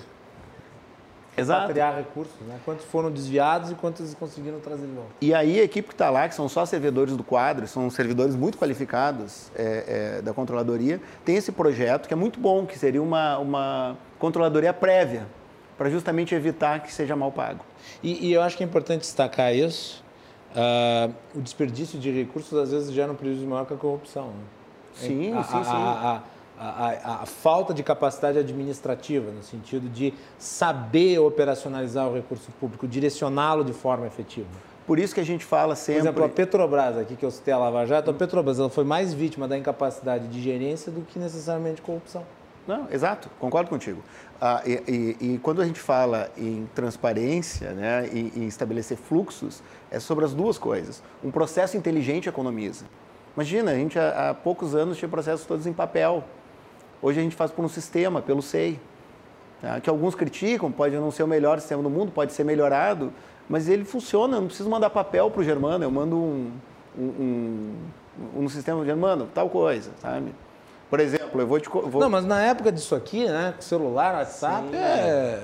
Exato. 1.35 1.71
criar 1.71 1.95
recursos, 1.95 2.39
né? 2.47 2.59
Quantos 2.63 2.85
foram 2.85 3.11
desviados 3.11 3.71
e 3.71 3.75
quantos 3.75 4.01
eles 4.01 4.13
conseguiram 4.13 4.59
trazer 4.59 4.85
de 4.85 4.93
volta. 4.93 5.11
E 5.19 5.33
aí 5.33 5.59
a 5.59 5.63
equipe 5.63 5.87
que 5.87 5.93
está 5.93 6.09
lá, 6.09 6.29
que 6.29 6.35
são 6.35 6.47
só 6.47 6.65
servidores 6.65 7.17
do 7.17 7.23
quadro, 7.23 7.67
são 7.67 7.89
servidores 7.89 8.35
muito 8.35 8.57
qualificados 8.57 9.51
é, 9.55 10.17
é, 10.17 10.21
da 10.21 10.33
controladoria, 10.33 11.01
tem 11.25 11.35
esse 11.35 11.51
projeto 11.51 12.07
que 12.07 12.13
é 12.13 12.17
muito 12.17 12.39
bom, 12.39 12.65
que 12.65 12.77
seria 12.77 13.01
uma, 13.01 13.37
uma 13.39 13.97
controladoria 14.19 14.73
prévia, 14.73 15.25
para 15.77 15.89
justamente 15.89 16.35
evitar 16.35 16.81
que 16.81 16.93
seja 16.93 17.15
mal 17.15 17.31
pago. 17.31 17.65
E, 18.01 18.27
e 18.27 18.33
eu 18.33 18.41
acho 18.41 18.55
que 18.55 18.63
é 18.63 18.65
importante 18.65 19.01
destacar 19.01 19.53
isso. 19.55 20.03
Uh, 20.55 21.11
o 21.33 21.41
desperdício 21.41 21.99
de 21.99 22.11
recursos 22.11 22.57
às 22.57 22.71
vezes 22.71 22.93
gera 22.93 23.11
um 23.11 23.15
prejuízo 23.15 23.47
maior 23.47 23.65
que 23.65 23.73
a 23.73 23.77
corrupção. 23.77 24.27
Né? 24.27 24.43
Sim, 24.93 25.33
a, 25.33 25.43
sim, 25.43 25.63
sim. 25.63 25.71
A, 25.71 26.21
a, 26.59 26.67
a, 26.67 27.23
a, 27.23 27.25
falta 27.25 27.73
de 27.73 27.83
capacidade 27.83 28.37
administrativa, 28.37 29.31
no 29.31 29.43
sentido 29.43 29.89
de 29.89 30.13
saber 30.37 31.19
operacionalizar 31.19 32.07
o 32.07 32.13
recurso 32.13 32.51
público, 32.59 32.87
direcioná-lo 32.87 33.63
de 33.63 33.73
forma 33.73 34.05
efetiva. 34.07 34.47
Por 34.85 34.99
isso 34.99 35.13
que 35.13 35.21
a 35.21 35.25
gente 35.25 35.45
fala 35.45 35.75
sempre. 35.75 36.01
Por 36.01 36.07
exemplo, 36.07 36.23
a 36.25 36.29
Petrobras, 36.29 36.97
aqui 36.97 37.15
que 37.15 37.25
eu 37.25 37.31
citei 37.31 37.53
a 37.53 37.57
Lava 37.57 37.85
Jato, 37.85 38.11
a 38.11 38.13
Petrobras 38.13 38.59
ela 38.59 38.69
foi 38.69 38.83
mais 38.83 39.13
vítima 39.13 39.47
da 39.47 39.57
incapacidade 39.57 40.27
de 40.27 40.41
gerência 40.41 40.91
do 40.91 41.01
que 41.01 41.17
necessariamente 41.17 41.81
corrupção. 41.81 42.23
Não, 42.67 42.87
exato, 42.91 43.29
concordo 43.39 43.69
contigo. 43.69 44.01
Ah, 44.39 44.61
e, 44.65 45.17
e, 45.21 45.33
e, 45.33 45.37
quando 45.39 45.61
a 45.61 45.65
gente 45.65 45.79
fala 45.79 46.29
em 46.37 46.67
transparência, 46.73 47.71
né, 47.71 48.09
em, 48.11 48.31
em 48.35 48.47
estabelecer 48.47 48.97
fluxos, 48.97 49.61
é 49.91 49.99
sobre 49.99 50.23
as 50.25 50.33
duas 50.33 50.57
coisas. 50.57 51.03
Um 51.23 51.31
processo 51.31 51.75
inteligente 51.75 52.29
economiza. 52.29 52.85
Imagina, 53.35 53.71
a 53.71 53.75
gente 53.75 53.97
há, 53.97 54.29
há 54.29 54.33
poucos 54.33 54.75
anos 54.75 54.97
tinha 54.97 55.09
processos 55.09 55.45
todos 55.45 55.65
em 55.65 55.73
papel. 55.73 56.23
Hoje 57.03 57.19
a 57.19 57.23
gente 57.23 57.35
faz 57.35 57.51
por 57.51 57.65
um 57.65 57.67
sistema, 57.67 58.21
pelo 58.21 58.41
SEI, 58.41 58.79
tá? 59.61 59.81
que 59.81 59.89
alguns 59.89 60.15
criticam, 60.15 60.71
pode 60.71 60.95
não 60.95 61.11
ser 61.11 61.23
o 61.23 61.27
melhor 61.27 61.59
sistema 61.59 61.83
do 61.83 61.89
mundo, 61.89 62.13
pode 62.13 62.31
ser 62.31 62.45
melhorado, 62.45 63.11
mas 63.49 63.67
ele 63.67 63.83
funciona, 63.83 64.37
eu 64.37 64.39
não 64.41 64.47
preciso 64.47 64.69
mandar 64.69 64.89
papel 64.89 65.29
para 65.29 65.41
o 65.41 65.43
Germano, 65.43 65.83
eu 65.83 65.91
mando 65.91 66.15
um, 66.15 66.51
um, 66.97 67.03
um, 67.03 68.43
um 68.43 68.47
sistema 68.47 68.85
Germano, 68.85 69.27
tal 69.33 69.49
coisa, 69.49 69.91
sabe? 70.01 70.33
Por 70.89 71.01
exemplo, 71.01 71.41
eu 71.41 71.45
vou 71.45 71.59
te... 71.59 71.67
Vou... 71.67 71.99
Não, 71.99 72.09
mas 72.09 72.23
na 72.23 72.41
época 72.41 72.71
disso 72.71 72.95
aqui, 72.95 73.25
né, 73.25 73.53
celular, 73.59 74.15
WhatsApp, 74.15 74.69
Sim. 74.69 74.75
é... 74.77 75.43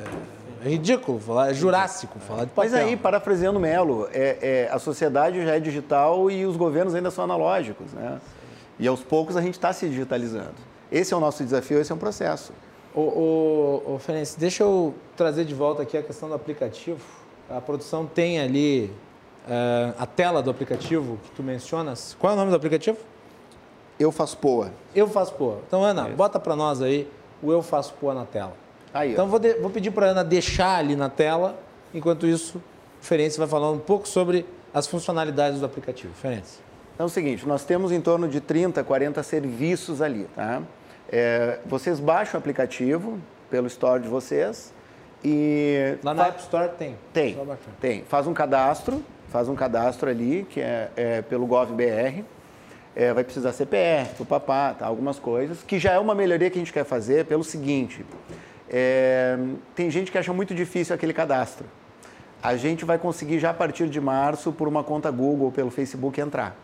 É 0.63 0.67
ridículo 0.67 1.19
falar, 1.19 1.51
é 1.51 1.53
jurássico 1.53 2.19
falar 2.19 2.43
de 2.43 2.51
papel. 2.51 2.69
Mas 2.69 2.73
aí, 2.73 2.97
parafraseando 2.97 3.57
Melo, 3.61 4.09
é, 4.11 4.37
é, 4.41 4.69
a 4.69 4.77
sociedade 4.77 5.41
já 5.45 5.55
é 5.55 5.59
digital 5.59 6.29
e 6.29 6.45
os 6.45 6.57
governos 6.57 6.93
ainda 6.93 7.09
são 7.09 7.23
analógicos, 7.23 7.93
né? 7.93 8.19
E 8.77 8.85
aos 8.85 9.01
poucos 9.01 9.37
a 9.37 9.41
gente 9.41 9.53
está 9.53 9.71
se 9.71 9.87
digitalizando. 9.87 10.68
Esse 10.91 11.13
é 11.13 11.17
o 11.17 11.19
nosso 11.19 11.43
desafio, 11.43 11.79
esse 11.79 11.91
é 11.91 11.95
um 11.95 11.99
processo. 11.99 12.51
Ô, 12.95 13.01
ô, 13.01 13.93
ô 13.93 13.99
Ferenc, 13.99 14.35
deixa 14.37 14.63
eu 14.63 14.93
trazer 15.15 15.45
de 15.45 15.53
volta 15.53 15.83
aqui 15.83 15.97
a 15.97 16.01
questão 16.01 16.27
do 16.27 16.35
aplicativo. 16.35 16.99
A 17.49 17.61
produção 17.61 18.05
tem 18.05 18.39
ali 18.39 18.91
uh, 19.47 19.93
a 19.97 20.05
tela 20.05 20.41
do 20.41 20.49
aplicativo 20.49 21.19
que 21.23 21.31
tu 21.31 21.43
mencionas. 21.43 22.15
Qual 22.19 22.31
é 22.31 22.35
o 22.35 22.37
nome 22.37 22.49
do 22.51 22.57
aplicativo? 22.57 22.97
Eu 23.99 24.11
Faço 24.11 24.37
Poa. 24.37 24.71
Eu 24.95 25.07
Faço 25.07 25.33
Poa. 25.33 25.59
Então, 25.67 25.83
Ana, 25.83 26.07
Isso. 26.07 26.15
bota 26.15 26.39
para 26.39 26.55
nós 26.55 26.81
aí 26.81 27.07
o 27.43 27.51
Eu 27.51 27.61
Faço 27.61 27.93
Poa 27.99 28.13
na 28.13 28.25
tela. 28.25 28.53
Aí, 28.93 29.11
então, 29.11 29.27
vou, 29.27 29.39
de, 29.39 29.53
vou 29.55 29.69
pedir 29.69 29.91
para 29.91 30.07
Ana 30.07 30.23
deixar 30.23 30.77
ali 30.77 30.95
na 30.95 31.09
tela. 31.09 31.59
Enquanto 31.93 32.25
isso, 32.25 32.57
o 33.01 33.05
Ferenc 33.05 33.37
vai 33.37 33.47
falar 33.47 33.69
um 33.71 33.77
pouco 33.77 34.07
sobre 34.07 34.45
as 34.73 34.87
funcionalidades 34.87 35.59
do 35.59 35.65
aplicativo. 35.65 36.13
Ferenc. 36.13 36.45
Então 36.93 37.05
é 37.05 37.07
o 37.07 37.09
seguinte, 37.09 37.47
nós 37.47 37.63
temos 37.63 37.91
em 37.91 38.01
torno 38.01 38.27
de 38.27 38.41
30, 38.41 38.83
40 38.83 39.23
serviços 39.23 40.01
ali, 40.01 40.27
tá? 40.35 40.61
É, 41.11 41.59
vocês 41.65 41.99
baixam 41.99 42.35
o 42.35 42.37
aplicativo 42.37 43.19
pelo 43.49 43.67
store 43.67 44.01
de 44.01 44.07
vocês 44.07 44.71
e... 45.23 45.97
Lá 46.03 46.13
na 46.13 46.27
App 46.27 46.39
Store 46.39 46.69
tem? 46.77 46.95
Tem, 47.11 47.37
tem. 47.81 48.03
Faz 48.03 48.27
um 48.27 48.33
cadastro, 48.33 49.03
faz 49.29 49.49
um 49.49 49.55
cadastro 49.55 50.09
ali, 50.09 50.45
que 50.49 50.61
é, 50.61 50.91
é 50.95 51.21
pelo 51.23 51.45
GovBR. 51.45 52.23
É, 52.95 53.13
vai 53.13 53.23
precisar 53.23 53.53
CPF, 53.53 54.25
papá, 54.25 54.73
tá, 54.73 54.85
algumas 54.85 55.19
coisas, 55.19 55.63
que 55.63 55.79
já 55.79 55.93
é 55.93 55.99
uma 55.99 56.13
melhoria 56.13 56.49
que 56.49 56.57
a 56.57 56.61
gente 56.61 56.73
quer 56.73 56.83
fazer 56.83 57.25
pelo 57.25 57.43
seguinte. 57.43 58.05
É, 58.69 59.37
tem 59.75 59.89
gente 59.89 60.11
que 60.11 60.17
acha 60.17 60.33
muito 60.33 60.53
difícil 60.53 60.93
aquele 60.93 61.13
cadastro. 61.13 61.65
A 62.41 62.55
gente 62.55 62.85
vai 62.85 62.97
conseguir 62.97 63.39
já 63.39 63.51
a 63.51 63.53
partir 63.53 63.89
de 63.89 63.99
março, 63.99 64.51
por 64.51 64.67
uma 64.67 64.83
conta 64.83 65.11
Google 65.11 65.45
ou 65.45 65.51
pelo 65.51 65.69
Facebook, 65.69 66.19
entrar. 66.19 66.55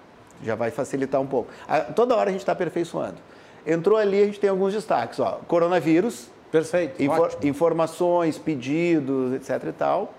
Já 0.43 0.55
vai 0.55 0.71
facilitar 0.71 1.21
um 1.21 1.27
pouco. 1.27 1.51
A, 1.67 1.81
toda 1.81 2.15
hora 2.15 2.29
a 2.29 2.31
gente 2.31 2.41
está 2.41 2.51
aperfeiçoando. 2.51 3.17
Entrou 3.65 3.97
ali, 3.97 4.21
a 4.21 4.25
gente 4.25 4.39
tem 4.39 4.49
alguns 4.49 4.73
destaques. 4.73 5.19
Ó, 5.19 5.39
coronavírus. 5.47 6.29
Perfeito. 6.51 7.01
Infor 7.01 7.37
informações, 7.43 8.37
pedidos, 8.37 9.33
etc 9.33 9.69
e 9.69 9.71
tal. 9.71 10.13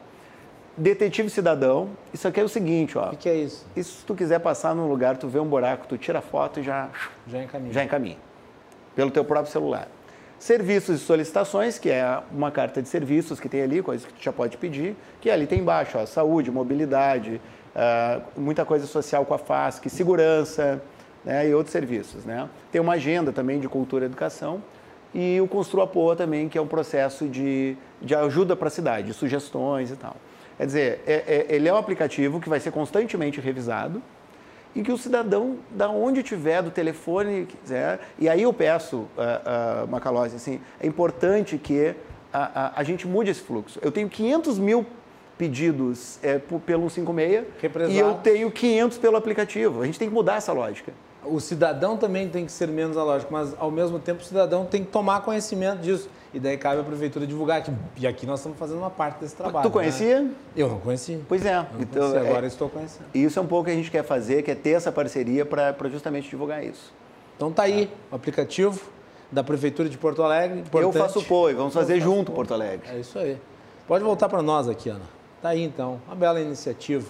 Detetive 0.76 1.30
cidadão. 1.30 1.88
Isso 2.12 2.28
aqui 2.28 2.40
é 2.40 2.44
o 2.44 2.48
seguinte, 2.48 2.98
ó. 2.98 3.06
O 3.06 3.10
que, 3.10 3.16
que, 3.16 3.28
é 3.28 3.36
isso? 3.36 3.66
Isso, 3.74 4.00
se 4.00 4.04
tu 4.04 4.14
quiser 4.14 4.40
passar 4.40 4.74
num 4.74 4.88
lugar, 4.88 5.16
tu 5.16 5.28
vê 5.28 5.38
um 5.38 5.46
buraco, 5.46 5.86
tu 5.86 5.96
tira 5.96 6.18
a 6.18 6.22
foto 6.22 6.60
e 6.60 6.62
já... 6.62 6.90
Já 7.26 7.42
encaminha. 7.42 7.72
Já 7.72 7.84
encaminha. 7.84 8.18
Pelo 8.94 9.10
teu 9.10 9.24
próprio 9.24 9.50
celular. 9.50 9.88
Serviços 10.38 11.00
e 11.00 11.04
solicitações, 11.04 11.78
que 11.78 11.88
é 11.88 12.20
uma 12.30 12.50
carta 12.50 12.82
de 12.82 12.88
serviços 12.90 13.40
que 13.40 13.48
tem 13.48 13.62
ali, 13.62 13.80
coisas 13.80 14.06
que 14.06 14.12
tu 14.12 14.22
já 14.22 14.32
pode 14.32 14.58
pedir, 14.58 14.94
que 15.18 15.30
ali 15.30 15.46
tem 15.46 15.60
embaixo, 15.60 15.96
ó, 15.96 16.04
saúde, 16.04 16.50
mobilidade, 16.50 17.40
uh, 17.74 18.22
muita 18.38 18.62
coisa 18.62 18.86
social 18.86 19.24
com 19.24 19.32
a 19.32 19.38
FASC, 19.38 19.88
segurança, 19.88 20.82
né, 21.26 21.48
e 21.48 21.52
outros 21.52 21.72
serviços. 21.72 22.24
Né? 22.24 22.48
Tem 22.72 22.80
uma 22.80 22.94
agenda 22.94 23.32
também 23.32 23.58
de 23.58 23.68
cultura 23.68 24.04
e 24.04 24.06
educação 24.06 24.62
e 25.12 25.40
o 25.40 25.48
Construa 25.48 25.86
Poa 25.86 26.14
também, 26.14 26.48
que 26.48 26.56
é 26.56 26.60
um 26.60 26.66
processo 26.66 27.26
de, 27.26 27.76
de 28.00 28.14
ajuda 28.14 28.54
para 28.54 28.68
a 28.68 28.70
cidade, 28.70 29.08
de 29.08 29.14
sugestões 29.14 29.90
e 29.90 29.96
tal. 29.96 30.16
Quer 30.56 30.66
dizer, 30.66 31.02
é, 31.06 31.14
é, 31.26 31.46
ele 31.48 31.68
é 31.68 31.72
um 31.72 31.76
aplicativo 31.76 32.40
que 32.40 32.48
vai 32.48 32.60
ser 32.60 32.70
constantemente 32.70 33.40
revisado 33.40 34.02
e 34.74 34.82
que 34.82 34.92
o 34.92 34.98
cidadão, 34.98 35.56
da 35.70 35.88
onde 35.88 36.22
tiver, 36.22 36.62
do 36.62 36.70
telefone 36.70 37.46
quiser, 37.46 38.00
e 38.18 38.28
aí 38.28 38.42
eu 38.42 38.52
peço, 38.52 38.96
uh, 38.96 39.84
uh, 39.84 39.88
Macalossi, 39.88 40.36
assim, 40.36 40.60
é 40.78 40.86
importante 40.86 41.56
que 41.56 41.94
a, 42.30 42.66
a, 42.66 42.80
a, 42.80 42.84
gente 42.84 43.06
mude 43.06 43.30
esse 43.30 43.40
fluxo. 43.40 43.78
Eu 43.82 43.90
tenho 43.90 44.08
500 44.08 44.58
mil 44.58 44.84
pedidos 45.38 46.18
é, 46.22 46.38
pelo 46.38 46.90
156 46.90 47.90
e 47.90 47.98
eu 47.98 48.14
tenho 48.14 48.50
500 48.50 48.98
pelo 48.98 49.16
aplicativo. 49.16 49.80
A 49.80 49.86
gente 49.86 49.98
tem 49.98 50.08
que 50.08 50.14
mudar 50.14 50.36
essa 50.36 50.52
lógica. 50.52 50.92
O 51.28 51.40
cidadão 51.40 51.96
também 51.96 52.28
tem 52.28 52.46
que 52.46 52.52
ser 52.52 52.68
menos 52.68 52.96
alógico, 52.96 53.32
mas 53.32 53.54
ao 53.58 53.70
mesmo 53.70 53.98
tempo 53.98 54.22
o 54.22 54.24
cidadão 54.24 54.64
tem 54.64 54.84
que 54.84 54.90
tomar 54.90 55.20
conhecimento 55.20 55.80
disso. 55.80 56.08
E 56.32 56.40
daí 56.40 56.58
cabe 56.58 56.80
a 56.80 56.84
prefeitura 56.84 57.26
divulgar 57.26 57.58
aqui. 57.58 57.72
E 57.96 58.06
aqui 58.06 58.26
nós 58.26 58.40
estamos 58.40 58.58
fazendo 58.58 58.78
uma 58.78 58.90
parte 58.90 59.20
desse 59.20 59.34
trabalho. 59.34 59.68
Tu 59.68 59.72
conhecia? 59.72 60.20
Né? 60.22 60.30
Eu 60.54 60.68
não 60.68 60.78
conhecia. 60.78 61.20
Pois 61.28 61.44
é. 61.46 61.66
então, 61.78 62.10
conhecia, 62.10 62.20
agora 62.20 62.46
é, 62.46 62.48
estou 62.48 62.68
conhecendo. 62.68 63.06
Isso 63.14 63.38
é 63.38 63.42
um 63.42 63.46
pouco 63.46 63.66
que 63.66 63.70
a 63.70 63.74
gente 63.74 63.90
quer 63.90 64.04
fazer, 64.04 64.42
que 64.42 64.50
é 64.50 64.54
ter 64.54 64.70
essa 64.70 64.92
parceria 64.92 65.46
para 65.46 65.88
justamente 65.88 66.28
divulgar 66.28 66.64
isso. 66.64 66.92
Então 67.36 67.50
tá 67.50 67.64
aí, 67.64 67.84
é. 67.84 68.12
o 68.12 68.16
aplicativo 68.16 68.80
da 69.30 69.42
Prefeitura 69.42 69.88
de 69.88 69.96
Porto 69.96 70.22
Alegre. 70.22 70.60
Importante. 70.60 70.96
Eu 70.96 71.02
faço 71.02 71.20
apoio, 71.20 71.56
vamos 71.56 71.74
fazer 71.74 72.00
junto 72.00 72.32
Porto 72.32 72.54
Alegre. 72.54 72.88
É 72.90 72.98
isso 72.98 73.18
aí. 73.18 73.38
Pode 73.86 74.04
voltar 74.04 74.28
para 74.28 74.42
nós 74.42 74.68
aqui, 74.68 74.88
Ana. 74.88 75.04
Tá 75.40 75.50
aí 75.50 75.62
então, 75.62 76.00
uma 76.06 76.16
bela 76.16 76.40
iniciativa. 76.40 77.06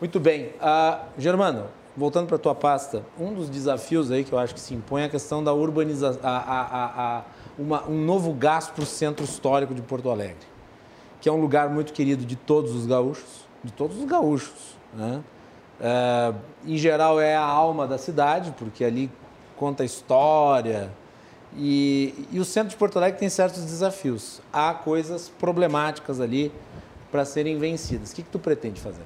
Muito 0.00 0.20
bem. 0.20 0.52
Uh, 0.60 1.00
Germano, 1.18 1.66
voltando 1.96 2.26
para 2.26 2.36
a 2.36 2.38
tua 2.38 2.54
pasta, 2.54 3.04
um 3.18 3.32
dos 3.32 3.48
desafios 3.48 4.10
aí 4.10 4.24
que 4.24 4.32
eu 4.32 4.38
acho 4.38 4.54
que 4.54 4.60
se 4.60 4.74
impõe 4.74 5.02
é 5.02 5.04
a 5.04 5.08
questão 5.08 5.42
da 5.42 5.52
urbanização, 5.52 6.20
a, 6.22 6.38
a, 6.38 7.18
a, 7.18 7.24
um 7.88 8.04
novo 8.04 8.32
gasto 8.32 8.72
para 8.72 8.82
o 8.82 8.86
centro 8.86 9.24
histórico 9.24 9.74
de 9.74 9.82
Porto 9.82 10.10
Alegre, 10.10 10.46
que 11.20 11.28
é 11.28 11.32
um 11.32 11.40
lugar 11.40 11.68
muito 11.68 11.92
querido 11.92 12.24
de 12.24 12.36
todos 12.36 12.74
os 12.74 12.86
gaúchos, 12.86 13.46
de 13.62 13.72
todos 13.72 13.98
os 13.98 14.04
gaúchos. 14.04 14.76
Né? 14.92 15.22
É, 15.80 16.34
em 16.66 16.76
geral 16.76 17.20
é 17.20 17.36
a 17.36 17.44
alma 17.44 17.86
da 17.86 17.98
cidade, 17.98 18.52
porque 18.58 18.84
ali 18.84 19.10
conta 19.56 19.82
a 19.82 19.86
história. 19.86 20.90
E, 21.56 22.26
e 22.32 22.40
o 22.40 22.44
centro 22.44 22.70
de 22.70 22.76
Porto 22.76 22.96
Alegre 22.96 23.18
tem 23.18 23.28
certos 23.28 23.64
desafios. 23.64 24.40
Há 24.52 24.74
coisas 24.74 25.28
problemáticas 25.28 26.20
ali 26.20 26.52
para 27.12 27.24
serem 27.24 27.58
vencidas. 27.58 28.10
O 28.10 28.14
que, 28.14 28.22
que 28.24 28.30
tu 28.30 28.40
pretende 28.40 28.80
fazer? 28.80 29.04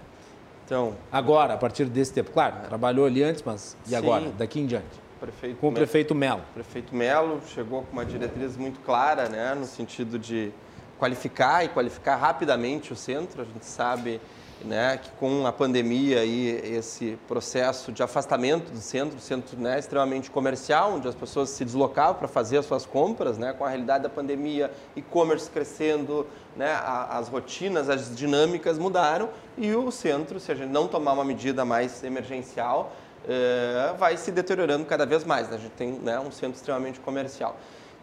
Então, 0.68 0.94
agora, 1.10 1.54
a 1.54 1.56
partir 1.56 1.86
desse 1.86 2.12
tempo, 2.12 2.30
claro, 2.30 2.56
trabalhou 2.68 3.06
ali 3.06 3.22
antes, 3.22 3.42
mas 3.42 3.74
e 3.86 3.88
sim, 3.88 3.94
agora, 3.94 4.30
daqui 4.36 4.60
em 4.60 4.66
diante? 4.66 4.84
Prefeito 5.18 5.56
com 5.56 5.68
o 5.70 5.72
prefeito 5.72 6.14
Melo. 6.14 6.42
O 6.50 6.52
prefeito 6.52 6.94
Melo 6.94 7.40
chegou 7.48 7.84
com 7.84 7.92
uma 7.92 8.04
diretriz 8.04 8.54
muito 8.54 8.78
clara, 8.80 9.30
né, 9.30 9.54
no 9.54 9.64
sentido 9.64 10.18
de 10.18 10.52
qualificar 10.98 11.64
e 11.64 11.68
qualificar 11.68 12.16
rapidamente 12.16 12.92
o 12.92 12.96
centro. 12.96 13.40
A 13.40 13.44
gente 13.46 13.64
sabe 13.64 14.20
né, 14.64 14.98
que 14.98 15.10
com 15.12 15.46
a 15.46 15.52
pandemia 15.52 16.24
e 16.24 16.48
esse 16.76 17.18
processo 17.28 17.92
de 17.92 18.02
afastamento 18.02 18.70
do 18.70 18.78
centro, 18.78 19.18
centro 19.20 19.58
né, 19.58 19.78
extremamente 19.78 20.30
comercial, 20.30 20.94
onde 20.94 21.06
as 21.06 21.14
pessoas 21.14 21.50
se 21.50 21.64
deslocavam 21.64 22.14
para 22.14 22.28
fazer 22.28 22.58
as 22.58 22.66
suas 22.66 22.84
compras, 22.84 23.38
né, 23.38 23.52
com 23.52 23.64
a 23.64 23.68
realidade 23.68 24.02
da 24.02 24.08
pandemia, 24.08 24.70
e-commerce 24.96 25.50
crescendo, 25.50 26.26
né, 26.56 26.78
as 26.82 27.28
rotinas, 27.28 27.88
as 27.88 28.14
dinâmicas 28.14 28.78
mudaram 28.78 29.28
e 29.56 29.74
o 29.74 29.90
centro, 29.90 30.40
se 30.40 30.50
a 30.50 30.54
gente 30.54 30.70
não 30.70 30.88
tomar 30.88 31.12
uma 31.12 31.24
medida 31.24 31.64
mais 31.64 32.02
emergencial, 32.02 32.92
é, 33.28 33.94
vai 33.98 34.16
se 34.16 34.30
deteriorando 34.30 34.84
cada 34.84 35.04
vez 35.04 35.24
mais. 35.24 35.48
Né? 35.48 35.56
A 35.56 35.60
gente 35.60 35.72
tem 35.72 35.92
né, 35.92 36.18
um 36.18 36.30
centro 36.30 36.56
extremamente 36.56 37.00
comercial. 37.00 37.56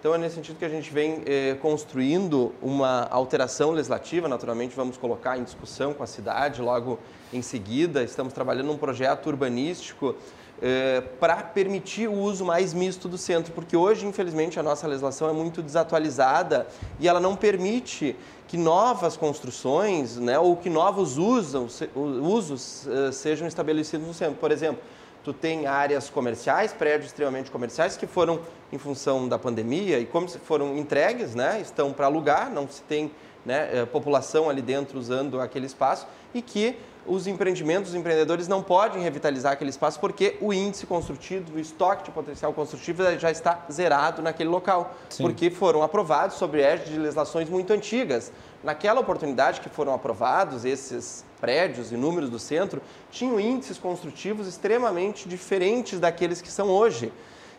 Então 0.06 0.14
é 0.14 0.20
nesse 0.20 0.36
sentido 0.36 0.60
que 0.60 0.66
a 0.66 0.70
gente 0.70 0.94
vem 0.94 1.24
eh, 1.26 1.58
construindo 1.60 2.54
uma 2.62 3.08
alteração 3.10 3.72
legislativa, 3.72 4.28
naturalmente 4.28 4.76
vamos 4.76 4.98
colocar 4.98 5.36
em 5.36 5.44
discussão 5.44 5.96
com 5.96 6.04
a 6.04 6.06
cidade 6.06 6.62
logo 6.62 7.00
em 7.34 7.42
seguida. 7.42 8.04
Estamos 8.04 8.32
trabalhando 8.32 8.68
num 8.68 8.78
projeto 8.78 9.26
urbanístico 9.26 10.16
eh, 10.62 11.02
para 11.20 11.38
permitir 11.38 12.08
o 12.08 12.14
uso 12.14 12.46
mais 12.46 12.72
misto 12.72 13.10
do 13.10 13.18
centro, 13.18 13.52
porque 13.52 13.76
hoje, 13.76 14.06
infelizmente, 14.06 14.60
a 14.60 14.62
nossa 14.62 14.86
legislação 14.86 15.28
é 15.28 15.34
muito 15.34 15.64
desatualizada 15.64 16.68
e 17.00 17.08
ela 17.08 17.20
não 17.20 17.36
permite 17.36 18.16
que 18.48 18.58
novas 18.58 19.18
construções 19.18 20.18
né, 20.18 20.38
ou 20.38 20.56
que 20.56 20.70
novos 20.70 21.18
usos, 21.18 21.82
usos 21.96 22.88
eh, 22.88 23.12
sejam 23.12 23.48
estabelecidos 23.48 24.06
no 24.06 24.14
centro. 24.14 24.36
Por 24.36 24.52
exemplo, 24.52 24.84
tu 25.26 25.34
tem 25.34 25.66
áreas 25.66 26.08
comerciais, 26.08 26.72
prédios 26.72 27.08
extremamente 27.08 27.50
comerciais 27.50 27.98
que 27.98 28.06
foram 28.06 28.42
em 28.76 28.78
função 28.78 29.28
da 29.28 29.40
pandemia 29.40 29.98
e 30.00 30.06
como 30.06 30.28
foram 30.28 30.78
entregues, 30.78 31.34
né, 31.34 31.60
estão 31.62 31.94
para 31.94 32.06
alugar, 32.06 32.52
não 32.52 32.68
se 32.68 32.82
tem 32.84 33.12
né, 33.46 33.70
eh, 33.72 33.86
população 33.86 34.50
ali 34.50 34.62
dentro 34.62 35.00
usando 35.00 35.40
aquele 35.40 35.66
espaço 35.66 36.06
e 36.34 36.42
que 36.42 36.78
os 37.08 37.28
empreendimentos, 37.28 37.92
os 37.92 37.96
empreendedores 37.96 38.48
não 38.48 38.64
podem 38.64 39.02
revitalizar 39.04 39.54
aquele 39.54 39.70
espaço 39.70 40.00
porque 40.00 40.38
o 40.42 40.52
índice 40.52 40.88
construtivo, 40.88 41.56
o 41.56 41.60
estoque 41.60 42.04
de 42.04 42.12
potencial 42.12 42.52
construtivo 42.52 43.04
já 43.20 43.30
está 43.30 43.64
zerado 43.72 44.24
naquele 44.24 44.50
local, 44.50 44.96
Sim. 45.10 45.24
porque 45.24 45.52
foram 45.52 45.84
aprovados 45.84 46.38
sobre 46.38 46.62
égide 46.62 46.94
de 46.94 47.00
legislações 47.00 47.48
muito 47.48 47.72
antigas. 47.72 48.32
Naquela 48.64 49.00
oportunidade 49.00 49.62
que 49.62 49.70
foram 49.70 49.94
aprovados 49.94 50.66
esses 50.66 51.24
prédios 51.40 51.92
e 51.92 51.96
números 51.96 52.32
do 52.32 52.40
centro, 52.40 52.82
tinham 53.12 53.40
índices 53.40 53.78
construtivos 53.78 54.48
extremamente 54.48 55.30
diferentes 55.30 56.00
daqueles 56.00 56.42
que 56.42 56.52
são 56.52 56.70
hoje. 56.70 57.14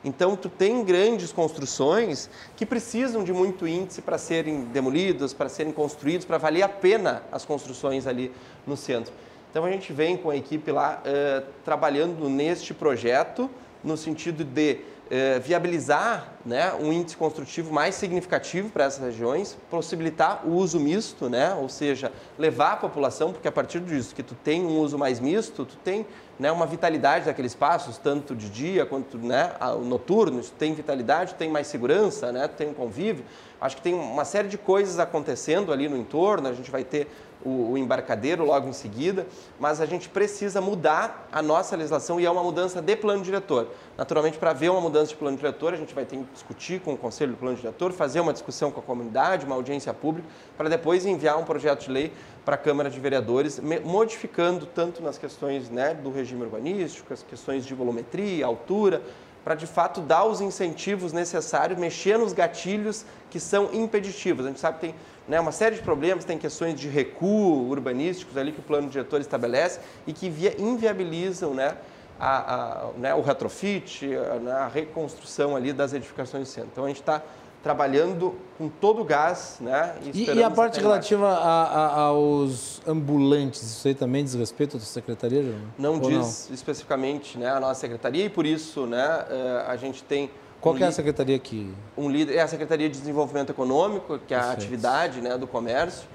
Então, 0.07 0.37
tu 0.37 0.49
tem 0.49 0.85
grandes 0.85 1.33
construções 1.33 2.31
que 2.57 2.65
precisam 2.65 3.25
de 3.25 3.33
muito 3.33 3.67
índice 3.67 4.01
para 4.01 4.17
serem 4.17 4.61
demolidas, 4.67 5.35
para 5.35 5.49
serem 5.49 5.73
construídas, 5.73 6.25
para 6.25 6.39
valer 6.39 6.63
a 6.63 6.69
pena 6.69 7.25
as 7.33 7.45
construções 7.45 8.07
ali 8.07 8.31
no 8.65 8.77
centro. 8.77 9.13
Então, 9.51 9.65
a 9.65 9.71
gente 9.73 9.93
vem 9.93 10.17
com 10.17 10.31
a 10.31 10.37
equipe 10.37 10.71
lá 10.71 11.03
uh, 11.03 11.45
trabalhando 11.65 12.29
neste 12.29 12.73
projeto, 12.73 13.51
no 13.83 13.97
sentido 13.97 14.45
de 14.45 14.79
eh, 15.11 15.39
viabilizar 15.39 16.33
né, 16.45 16.73
um 16.75 16.93
índice 16.93 17.17
construtivo 17.17 17.73
mais 17.73 17.95
significativo 17.95 18.71
para 18.71 18.85
essas 18.85 19.05
regiões, 19.05 19.57
possibilitar 19.71 20.47
o 20.47 20.55
uso 20.55 20.81
misto, 20.81 21.29
né, 21.29 21.55
ou 21.55 21.69
seja, 21.69 22.13
levar 22.39 22.73
a 22.73 22.77
população, 22.77 23.33
porque 23.33 23.47
a 23.47 23.53
partir 23.53 23.81
disso 23.81 24.15
que 24.15 24.23
tu 24.23 24.35
tem 24.35 24.65
um 24.65 24.79
uso 24.79 24.99
mais 24.99 25.21
misto, 25.21 25.65
tu 25.65 25.77
tem 25.77 26.07
né, 26.39 26.51
uma 26.51 26.67
vitalidade 26.67 27.27
daqueles 27.27 27.53
espaços, 27.53 27.99
tanto 27.99 28.35
de 28.35 28.49
dia 28.51 28.85
quanto 28.85 29.17
né, 29.17 29.53
noturno, 29.85 30.41
tu 30.43 30.53
tem 30.53 30.75
vitalidade, 30.75 31.35
tem 31.35 31.51
mais 31.51 31.67
segurança, 31.67 32.33
né, 32.33 32.49
tu 32.49 32.57
tem 32.57 32.69
um 32.69 32.75
convívio. 32.75 33.25
Acho 33.61 33.77
que 33.77 33.83
tem 33.83 33.95
uma 33.95 34.25
série 34.25 34.49
de 34.49 34.59
coisas 34.59 34.99
acontecendo 34.99 35.73
ali 35.73 35.89
no 35.89 35.97
entorno, 35.97 36.49
a 36.49 36.53
gente 36.53 36.71
vai 36.71 36.85
ter 36.85 37.09
o, 37.47 37.73
o, 37.73 37.79
embarcadeiro 37.79 38.45
logo 38.45 38.69
em 38.69 38.73
seguida, 38.73 39.27
mas 39.59 39.81
a 39.81 39.87
gente 39.87 40.09
precisa 40.09 40.61
mudar 40.61 41.29
a 41.31 41.41
nossa 41.41 41.77
legislação 41.77 42.21
e 42.21 42.27
é 42.27 42.31
uma 42.31 42.43
mudança 42.43 42.83
de 42.83 42.97
plano 42.97 43.23
diretor. 43.23 43.69
Naturalmente, 43.97 44.37
para 44.37 44.53
ver 44.53 44.71
uma 44.71 44.81
mudança 44.81 45.11
de 45.11 45.17
plano 45.17 45.37
diretor, 45.37 45.73
a 45.73 45.77
gente 45.77 45.95
vai 45.95 46.05
ter 46.05 46.17
que 46.17 46.25
discutir 46.33 46.81
com 46.81 46.95
o 46.95 46.97
Conselho 46.97 47.33
do 47.33 47.39
Plano 47.39 47.57
Diretor, 47.57 47.93
fazer 47.93 48.21
uma 48.21 48.33
discussão 48.33 48.71
com 48.71 48.81
a 48.81 48.83
comunidade, 48.83 49.47
uma 49.47 49.55
audiência 49.55 49.95
pública, 49.95 50.29
para 50.57 50.69
depois 50.69 51.07
enviar 51.07 51.39
um 51.39 51.45
projeto 51.45 51.85
de 51.85 51.91
lei 51.93 52.13
para 52.45 52.57
a 52.57 52.59
Câmara 52.59 52.91
de 52.91 52.99
Vereadores, 52.99 53.61
modificando 53.85 54.67
tanto 54.67 55.03
nas 55.03 55.17
questões 55.17 55.71
né, 55.71 55.95
do 55.95 56.11
regime 56.11 56.43
urbanístico, 56.43 57.13
as 57.13 57.23
questões 57.23 57.65
de 57.65 57.75
volumetria, 57.75 58.45
altura, 58.45 59.03
para 59.47 59.55
de 59.55 59.65
fato 59.65 60.01
dar 60.01 60.25
os 60.25 60.41
incentivos 60.41 61.13
necessários, 61.13 61.79
mexer 61.79 62.19
nos 62.19 62.33
gatilhos 62.33 63.07
que 63.31 63.39
são 63.39 63.73
impeditivos. 63.73 64.45
A 64.45 64.49
gente 64.49 64.59
sabe 64.59 64.81
que 64.81 64.87
tem 64.87 64.95
né, 65.29 65.39
uma 65.39 65.53
série 65.53 65.77
de 65.77 65.83
problemas, 65.83 66.25
tem 66.25 66.37
questões 66.37 66.75
de 66.75 66.89
recuo 66.89 67.71
urbanísticos 67.71 68.37
ali 68.37 68.51
que 68.51 68.59
o 68.59 68.63
plano 68.65 68.89
diretor 68.89 69.21
estabelece 69.21 69.79
e 70.05 70.13
que 70.13 70.29
via, 70.29 70.61
inviabilizam 70.61 71.55
né, 71.55 71.77
a, 72.19 72.55
a, 72.55 72.91
né, 72.99 73.15
o 73.15 73.21
retrofit, 73.21 74.17
a, 74.17 74.35
né, 74.35 74.51
a, 74.51 74.67
reconstrução 74.67 75.55
ali 75.55 75.73
das 75.73 75.93
edificações 75.93 76.49
do 76.49 76.51
centro. 76.51 76.71
Então 76.73 76.85
a 76.85 76.89
gente 76.89 77.03
está 77.03 77.23
trabalhando 77.67 78.33
com 78.57 78.69
todo 78.69 79.03
o 79.03 79.05
gás, 79.05 79.57
né? 79.61 79.97
E, 80.15 80.23
e, 80.23 80.35
e 80.37 80.43
a 80.43 80.49
parte 80.49 80.81
relativa 80.81 81.29
a, 81.29 81.97
aos 82.03 82.81
ambulantes, 82.87 83.61
isso 83.61 83.89
aí 83.89 83.95
também 83.95 84.23
diz 84.23 84.35
respeito 84.35 84.77
à 84.77 84.81
secretaria? 84.81 85.43
Não, 85.77 85.97
não 85.97 86.01
diz 86.01 86.47
não? 86.49 86.55
especificamente 86.55 87.37
né, 87.37 87.51
a 87.51 87.59
nossa 87.59 87.81
secretaria 87.81 88.25
e 88.25 88.29
por 88.29 88.47
isso 88.47 88.87
né, 88.87 89.25
eh, 89.29 89.65
a 89.67 89.77
gente 89.77 90.05
tem 90.05 90.31
qual 90.61 90.77
um 90.77 90.79
é 90.79 90.85
a 90.85 90.93
secretaria 90.93 91.39
que... 91.41 91.75
Um 91.97 92.09
líder, 92.09 92.37
é 92.37 92.43
a 92.43 92.49
Secretaria 92.49 92.89
de 92.89 92.99
Desenvolvimento 92.99 93.51
Econômico, 93.51 94.19
que 94.21 94.33
é 94.33 94.39
a 94.39 94.53
atividade 94.53 95.21
né, 95.21 95.37
do 95.37 95.47
comércio, 95.49 96.07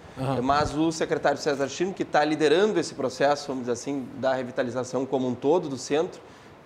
mas 0.42 0.74
o 0.74 0.90
secretário 0.90 1.38
César 1.38 1.68
Chino, 1.68 1.94
que 1.94 2.04
está 2.04 2.24
liderando 2.24 2.80
esse 2.80 2.94
processo, 2.94 3.48
vamos 3.48 3.64
dizer 3.64 3.74
assim, 3.74 4.08
da 4.16 4.34
revitalização 4.34 5.06
como 5.06 5.28
um 5.28 5.36
todo 5.36 5.68
do 5.68 5.78
centro, 5.78 6.22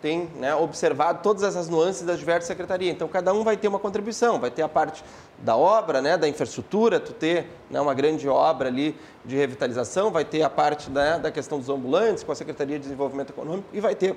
tem 0.06 0.30
né, 0.36 0.54
observado 0.54 1.24
todas 1.24 1.42
essas 1.42 1.68
nuances 1.68 2.04
das 2.04 2.20
diversas 2.20 2.46
secretarias. 2.46 2.94
Então, 2.94 3.08
cada 3.08 3.34
um 3.34 3.44
vai 3.44 3.58
ter 3.58 3.68
uma 3.68 3.80
contribuição, 3.80 4.40
vai 4.40 4.52
ter 4.52 4.62
a 4.62 4.70
parte 4.70 5.04
da 5.40 5.58
obra, 5.58 6.00
né, 6.00 6.16
da 6.16 6.28
infraestrutura, 6.28 7.00
tu 7.00 7.12
ter 7.12 7.48
né, 7.72 7.82
uma 7.82 7.96
grande 7.96 8.30
obra 8.30 8.68
ali 8.68 8.96
de 9.26 9.36
revitalização, 9.36 10.12
vai 10.12 10.24
ter 10.24 10.44
a 10.44 10.50
parte 10.50 10.92
né, 10.92 11.18
da 11.18 11.32
questão 11.32 11.58
dos 11.58 11.70
ambulantes 11.70 12.24
com 12.24 12.32
a 12.32 12.36
Secretaria 12.36 12.78
de 12.78 12.84
Desenvolvimento 12.84 13.32
Econômico 13.32 13.68
e 13.74 13.80
vai 13.80 13.96
ter 13.96 14.16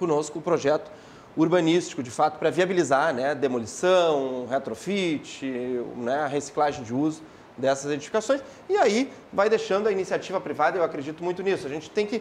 conosco 0.00 0.40
o 0.40 0.42
projeto 0.42 0.90
urbanístico, 1.36 2.02
de 2.02 2.10
fato, 2.10 2.36
para 2.36 2.50
viabilizar 2.50 3.14
né, 3.14 3.36
demolição, 3.36 4.48
retrofit, 4.50 5.46
né, 5.94 6.26
reciclagem 6.28 6.82
de 6.82 6.92
uso 6.92 7.22
dessas 7.56 7.92
edificações. 7.92 8.42
E 8.68 8.76
aí 8.76 9.12
vai 9.32 9.48
deixando 9.48 9.86
a 9.86 9.92
iniciativa 9.92 10.40
privada, 10.40 10.76
eu 10.76 10.82
acredito 10.82 11.22
muito 11.22 11.40
nisso. 11.40 11.68
A 11.68 11.70
gente 11.70 11.88
tem 11.88 12.04
que 12.04 12.20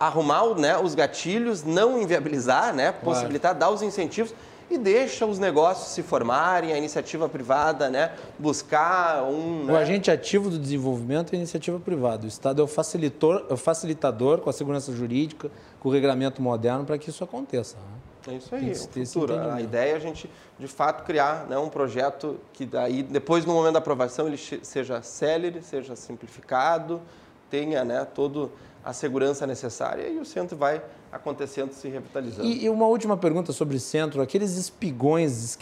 arrumar 0.00 0.46
né, 0.54 0.78
os 0.78 0.94
gatilhos, 0.94 1.62
não 1.62 2.00
inviabilizar, 2.00 2.74
né, 2.74 2.90
possibilitar, 2.90 3.54
dar 3.54 3.68
os 3.68 3.82
incentivos 3.82 4.34
e 4.70 4.78
deixa 4.78 5.26
os 5.26 5.38
negócios 5.38 5.88
se 5.88 6.02
formarem, 6.02 6.72
a 6.72 6.78
iniciativa 6.78 7.28
privada 7.28 7.90
né, 7.90 8.12
buscar 8.38 9.24
um. 9.24 9.64
O 9.64 9.66
né? 9.66 9.76
agente 9.76 10.10
ativo 10.10 10.48
do 10.48 10.58
desenvolvimento 10.58 11.32
é 11.32 11.36
a 11.36 11.38
iniciativa 11.38 11.78
privada. 11.78 12.24
O 12.24 12.28
Estado 12.28 12.62
é 12.62 12.64
o 12.64 12.68
facilitador, 12.68 13.44
é 13.50 13.52
o 13.52 13.56
facilitador 13.56 14.38
com 14.38 14.48
a 14.48 14.52
segurança 14.52 14.92
jurídica, 14.92 15.50
com 15.80 15.88
o 15.88 15.92
regramento 15.92 16.40
moderno 16.40 16.84
para 16.84 16.96
que 16.96 17.10
isso 17.10 17.22
aconteça. 17.22 17.76
Né? 17.76 18.32
É 18.32 18.36
isso 18.36 18.54
aí, 18.54 18.70
o 18.70 19.06
futuro. 19.06 19.38
A 19.50 19.60
ideia 19.60 19.92
é 19.92 19.96
a 19.96 19.98
gente, 19.98 20.30
de 20.58 20.68
fato, 20.68 21.04
criar 21.04 21.46
né, 21.48 21.58
um 21.58 21.68
projeto 21.68 22.38
que 22.52 22.64
daí, 22.64 23.02
depois, 23.02 23.44
no 23.44 23.52
momento 23.52 23.72
da 23.72 23.78
aprovação, 23.80 24.28
ele 24.28 24.36
seja 24.36 25.02
célere, 25.02 25.62
seja 25.62 25.96
simplificado, 25.96 27.00
tenha 27.50 27.84
né, 27.84 28.06
toda 28.14 28.50
a 28.84 28.92
segurança 28.92 29.46
necessária 29.46 30.08
e 30.08 30.18
o 30.18 30.24
centro 30.24 30.56
vai 30.56 30.82
acontecendo, 31.12 31.72
se 31.72 31.88
revitalizando. 31.88 32.48
E, 32.48 32.64
e 32.64 32.68
uma 32.68 32.86
última 32.86 33.16
pergunta 33.16 33.52
sobre 33.52 33.76
o 33.76 33.80
centro, 33.80 34.22
aqueles 34.22 34.56
espigões, 34.56 35.58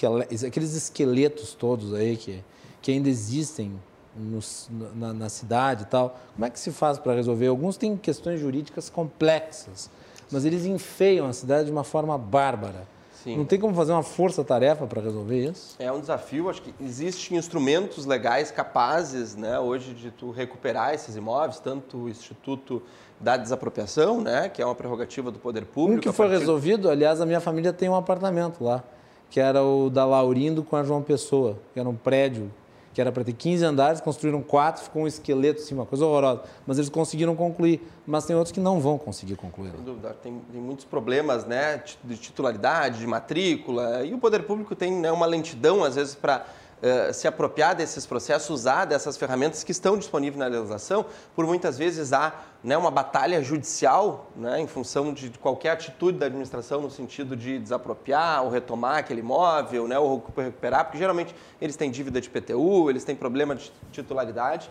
aqueles 0.46 0.74
esqueletos 0.74 1.54
todos 1.54 1.94
aí 1.94 2.16
que, 2.16 2.42
que 2.80 2.92
ainda 2.92 3.08
existem 3.08 3.72
nos, 4.14 4.68
na, 4.94 5.12
na, 5.12 5.28
cidade 5.28 5.84
e 5.84 5.86
tal, 5.86 6.18
como 6.34 6.44
é 6.44 6.50
que 6.50 6.58
se 6.58 6.70
faz 6.72 6.98
para 6.98 7.14
resolver? 7.14 7.46
Alguns 7.46 7.76
têm 7.76 7.96
questões 7.96 8.40
jurídicas 8.40 8.90
complexas, 8.90 9.90
mas 10.30 10.44
eles 10.44 10.64
enfeiam 10.64 11.26
a 11.26 11.32
cidade 11.32 11.66
de 11.66 11.72
uma 11.72 11.84
forma 11.84 12.16
bárbara. 12.18 12.86
Sim. 13.22 13.36
Não 13.36 13.44
tem 13.44 13.58
como 13.58 13.74
fazer 13.74 13.92
uma 13.92 14.02
força-tarefa 14.02 14.86
para 14.86 15.02
resolver 15.02 15.50
isso? 15.50 15.74
É 15.78 15.90
um 15.90 16.00
desafio. 16.00 16.48
Acho 16.48 16.62
que 16.62 16.72
existem 16.80 17.36
instrumentos 17.36 18.06
legais 18.06 18.50
capazes, 18.50 19.34
né, 19.34 19.58
hoje, 19.58 19.92
de 19.92 20.10
tu 20.10 20.30
recuperar 20.30 20.94
esses 20.94 21.16
imóveis, 21.16 21.58
tanto 21.58 22.04
o 22.04 22.08
Instituto 22.08 22.80
da 23.20 23.36
Desapropriação, 23.36 24.20
né, 24.20 24.48
que 24.48 24.62
é 24.62 24.64
uma 24.64 24.74
prerrogativa 24.74 25.30
do 25.30 25.38
poder 25.38 25.64
público. 25.64 25.98
Um 25.98 26.00
que 26.00 26.12
foi 26.12 26.26
partir... 26.28 26.40
resolvido, 26.40 26.90
aliás, 26.90 27.20
a 27.20 27.26
minha 27.26 27.40
família 27.40 27.72
tem 27.72 27.88
um 27.88 27.96
apartamento 27.96 28.62
lá, 28.62 28.82
que 29.30 29.40
era 29.40 29.62
o 29.62 29.90
da 29.90 30.04
Laurindo 30.04 30.62
com 30.62 30.76
a 30.76 30.82
João 30.82 31.02
Pessoa, 31.02 31.58
que 31.74 31.80
era 31.80 31.88
um 31.88 31.96
prédio 31.96 32.50
que 32.98 33.00
era 33.00 33.12
para 33.12 33.22
ter 33.22 33.32
15 33.32 33.64
andares, 33.64 34.00
construíram 34.00 34.42
quatro, 34.42 34.82
ficou 34.82 35.02
um 35.02 35.06
esqueleto 35.06 35.62
assim, 35.62 35.72
uma 35.72 35.86
coisa 35.86 36.04
horrorosa. 36.04 36.42
Mas 36.66 36.78
eles 36.78 36.90
conseguiram 36.90 37.36
concluir. 37.36 37.80
Mas 38.04 38.26
tem 38.26 38.34
outros 38.34 38.50
que 38.50 38.58
não 38.58 38.80
vão 38.80 38.98
conseguir 38.98 39.36
concluir. 39.36 39.70
Sem 39.70 39.84
dúvida. 39.84 40.16
Tem, 40.20 40.42
tem 40.50 40.60
muitos 40.60 40.84
problemas 40.84 41.44
né, 41.44 41.80
de 42.02 42.16
titularidade, 42.16 42.98
de 42.98 43.06
matrícula. 43.06 44.04
E 44.04 44.12
o 44.12 44.18
poder 44.18 44.42
público 44.42 44.74
tem 44.74 44.92
né, 44.92 45.12
uma 45.12 45.26
lentidão, 45.26 45.84
às 45.84 45.94
vezes, 45.94 46.16
para 46.16 46.44
Uh, 46.78 47.12
se 47.12 47.26
apropriar 47.26 47.74
desses 47.74 48.06
processos, 48.06 48.48
usar 48.50 48.84
dessas 48.84 49.16
ferramentas 49.16 49.64
que 49.64 49.72
estão 49.72 49.98
disponíveis 49.98 50.38
na 50.38 50.46
legislação, 50.46 51.04
por 51.34 51.44
muitas 51.44 51.76
vezes 51.76 52.12
há 52.12 52.32
né, 52.62 52.76
uma 52.76 52.90
batalha 52.90 53.42
judicial 53.42 54.30
né, 54.36 54.60
em 54.60 54.66
função 54.66 55.12
de 55.12 55.30
qualquer 55.30 55.70
atitude 55.70 56.18
da 56.18 56.26
administração 56.26 56.80
no 56.80 56.90
sentido 56.90 57.34
de 57.34 57.58
desapropriar 57.58 58.44
ou 58.44 58.50
retomar 58.50 58.98
aquele 58.98 59.20
imóvel, 59.20 59.88
né, 59.88 59.98
ou 59.98 60.22
recuperar, 60.36 60.84
porque 60.84 60.98
geralmente 60.98 61.34
eles 61.60 61.74
têm 61.74 61.90
dívida 61.90 62.20
de 62.20 62.30
PTU, 62.30 62.88
eles 62.88 63.02
têm 63.02 63.16
problema 63.16 63.56
de 63.56 63.72
titularidade. 63.90 64.70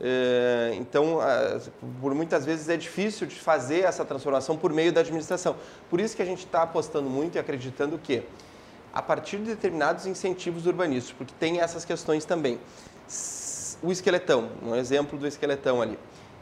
É, 0.00 0.72
então, 0.74 1.18
por 2.00 2.14
muitas 2.14 2.44
vezes 2.44 2.68
é 2.68 2.76
difícil 2.76 3.26
de 3.26 3.36
fazer 3.36 3.84
essa 3.84 4.04
transformação 4.04 4.56
por 4.56 4.72
meio 4.72 4.92
da 4.92 5.00
administração. 5.00 5.56
Por 5.88 6.00
isso 6.00 6.16
que 6.16 6.22
a 6.22 6.26
gente 6.26 6.44
está 6.44 6.62
apostando 6.62 7.08
muito 7.08 7.36
e 7.36 7.38
acreditando 7.38 7.98
que, 7.98 8.22
a 8.94 9.02
partir 9.02 9.38
de 9.38 9.44
determinados 9.44 10.06
incentivos 10.06 10.66
urbanísticos, 10.66 11.16
porque 11.18 11.34
tem 11.38 11.60
essas 11.60 11.84
questões 11.84 12.24
também. 12.24 12.60
O 13.82 13.90
esqueletão, 13.90 14.50
um 14.62 14.74
exemplo 14.74 15.18
do 15.18 15.26
esqueletão 15.26 15.82
ali 15.82 15.98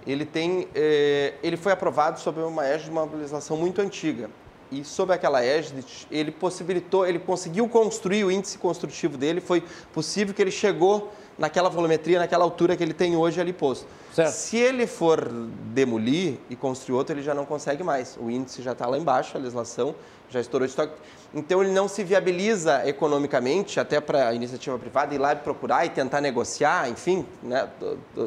ele 0.07 0.25
tem, 0.25 0.69
eh, 0.75 1.35
ele 1.43 1.57
foi 1.57 1.73
aprovado 1.73 2.19
sob 2.21 2.41
uma 2.41 2.67
égide 2.67 2.85
de 2.87 2.91
uma 2.91 3.05
legislação 3.05 3.57
muito 3.57 3.81
antiga. 3.81 4.31
E 4.71 4.85
sob 4.85 5.13
aquela 5.13 5.45
égide, 5.45 5.85
ele 6.11 6.31
possibilitou, 6.31 7.07
ele 7.07 7.19
conseguiu 7.19 7.69
construir 7.69 8.25
o 8.25 8.31
índice 8.31 8.57
construtivo 8.57 9.19
dele, 9.19 9.41
foi 9.41 9.63
possível 9.93 10.35
que 10.35 10.41
ele 10.41 10.51
chegou 10.51 11.13
naquela 11.39 11.69
volumetria, 11.69 12.19
naquela 12.19 12.43
altura 12.45 12.75
que 12.75 12.83
ele 12.83 12.95
tem 12.95 13.15
hoje 13.15 13.39
ali 13.39 13.53
posto. 13.53 13.87
Certo. 14.15 14.33
Se 14.33 14.57
ele 14.57 14.87
for 14.87 15.29
demolir 15.31 16.39
e 16.49 16.57
construir 16.57 16.97
outro, 16.97 17.15
ele 17.15 17.23
já 17.23 17.35
não 17.35 17.45
consegue 17.45 17.83
mais. 17.83 18.17
O 18.19 18.31
índice 18.31 18.63
já 18.63 18.73
está 18.73 18.87
lá 18.87 18.97
embaixo, 18.97 19.37
a 19.37 19.41
legislação 19.41 19.95
já 20.31 20.41
estourou 20.41 20.67
de 20.67 20.71
estoque. 20.71 20.95
Então, 21.35 21.63
ele 21.63 21.73
não 21.73 21.89
se 21.89 22.05
viabiliza 22.05 22.87
economicamente, 22.87 23.81
até 23.81 24.01
para 24.01 24.29
a 24.29 24.35
iniciativa 24.35 24.79
privada 24.79 25.15
ir 25.15 25.19
lá 25.19 25.35
procurar 25.35 25.87
e 25.87 25.89
tentar 25.89 26.21
negociar, 26.21 26.91
enfim, 26.91 27.27
né, 27.43 27.69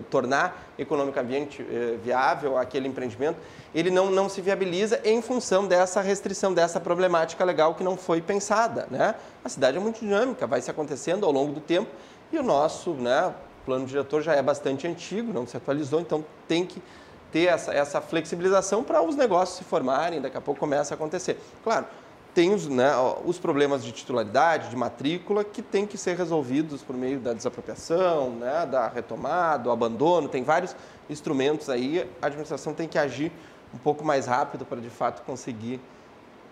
tornar 0.09 0.73
economicamente 0.77 1.61
eh, 1.61 1.97
viável 2.03 2.57
aquele 2.57 2.87
empreendimento. 2.87 3.37
Ele 3.75 3.91
não, 3.91 4.09
não 4.09 4.27
se 4.27 4.41
viabiliza 4.41 4.99
em 5.03 5.21
função 5.21 5.67
dessa 5.67 6.01
restrição, 6.01 6.51
dessa 6.51 6.79
problemática 6.79 7.43
legal 7.45 7.75
que 7.75 7.83
não 7.83 7.95
foi 7.95 8.21
pensada. 8.21 8.87
Né? 8.89 9.13
A 9.43 9.49
cidade 9.49 9.77
é 9.77 9.79
muito 9.79 9.99
dinâmica, 9.99 10.47
vai 10.47 10.59
se 10.61 10.71
acontecendo 10.71 11.27
ao 11.27 11.31
longo 11.31 11.53
do 11.53 11.61
tempo 11.61 11.91
e 12.31 12.39
o 12.39 12.43
nosso 12.43 12.91
né, 12.93 13.33
plano 13.65 13.85
diretor 13.85 14.21
já 14.21 14.33
é 14.33 14.41
bastante 14.41 14.87
antigo, 14.87 15.31
não 15.31 15.45
se 15.45 15.55
atualizou, 15.55 16.01
então 16.01 16.25
tem 16.47 16.65
que 16.65 16.81
ter 17.31 17.47
essa, 17.49 17.73
essa 17.73 18.01
flexibilização 18.01 18.83
para 18.83 19.01
os 19.01 19.15
negócios 19.15 19.57
se 19.57 19.63
formarem, 19.63 20.21
daqui 20.21 20.37
a 20.37 20.41
pouco 20.41 20.59
começa 20.59 20.93
a 20.93 20.95
acontecer. 20.95 21.39
Claro, 21.63 21.85
tem 22.35 22.53
os, 22.53 22.67
né, 22.67 22.91
os 23.23 23.39
problemas 23.39 23.81
de 23.81 23.93
titularidade, 23.93 24.69
de 24.69 24.75
matrícula, 24.75 25.41
que 25.45 25.61
tem 25.61 25.87
que 25.87 25.97
ser 25.97 26.17
resolvidos 26.17 26.83
por 26.83 26.93
meio 26.93 27.17
da 27.17 27.31
desapropriação, 27.31 28.31
né, 28.31 28.65
da 28.65 28.89
retomada, 28.89 29.63
do 29.63 29.71
abandono, 29.71 30.27
tem 30.27 30.43
vários 30.43 30.75
instrumentos 31.09 31.69
aí, 31.69 32.05
a 32.21 32.25
administração 32.25 32.73
tem 32.73 32.89
que 32.89 32.97
agir 32.97 33.31
um 33.73 33.77
pouco 33.77 34.03
mais 34.03 34.25
rápido 34.25 34.65
para, 34.65 34.81
de 34.81 34.89
fato, 34.89 35.23
conseguir 35.23 35.79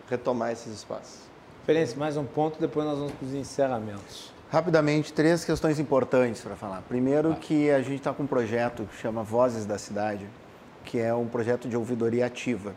retomar 0.09 0.53
esses 0.53 0.73
espaços. 0.73 1.19
Ferenc, 1.65 1.97
mais 1.97 2.15
um 2.15 2.23
ponto, 2.25 2.59
depois 2.61 2.85
nós 2.85 2.97
vamos 2.97 3.11
para 3.13 3.27
os 3.27 3.33
encerramentos. 3.33 4.31
Rapidamente, 4.49 5.11
três 5.11 5.43
questões 5.43 5.79
importantes 5.79 6.41
para 6.41 6.55
falar. 6.55 6.81
Primeiro, 6.87 7.35
que 7.35 7.69
a 7.69 7.81
gente 7.81 7.95
está 7.95 8.13
com 8.13 8.23
um 8.23 8.27
projeto 8.27 8.87
que 8.89 9.01
chama 9.01 9.21
Vozes 9.21 9.65
da 9.65 9.77
Cidade, 9.77 10.29
que 10.85 10.97
é 10.97 11.13
um 11.13 11.27
projeto 11.27 11.67
de 11.67 11.75
ouvidoria 11.75 12.25
ativa, 12.25 12.73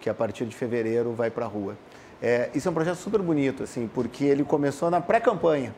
que 0.00 0.08
a 0.08 0.14
partir 0.14 0.46
de 0.46 0.54
fevereiro 0.54 1.12
vai 1.12 1.30
para 1.30 1.44
a 1.44 1.48
rua. 1.48 1.76
É, 2.20 2.50
isso 2.54 2.66
é 2.66 2.70
um 2.70 2.74
projeto 2.74 2.96
super 2.96 3.22
bonito, 3.22 3.62
assim, 3.62 3.88
porque 3.94 4.24
ele 4.24 4.42
começou 4.42 4.90
na 4.90 5.00
pré-campanha, 5.00 5.74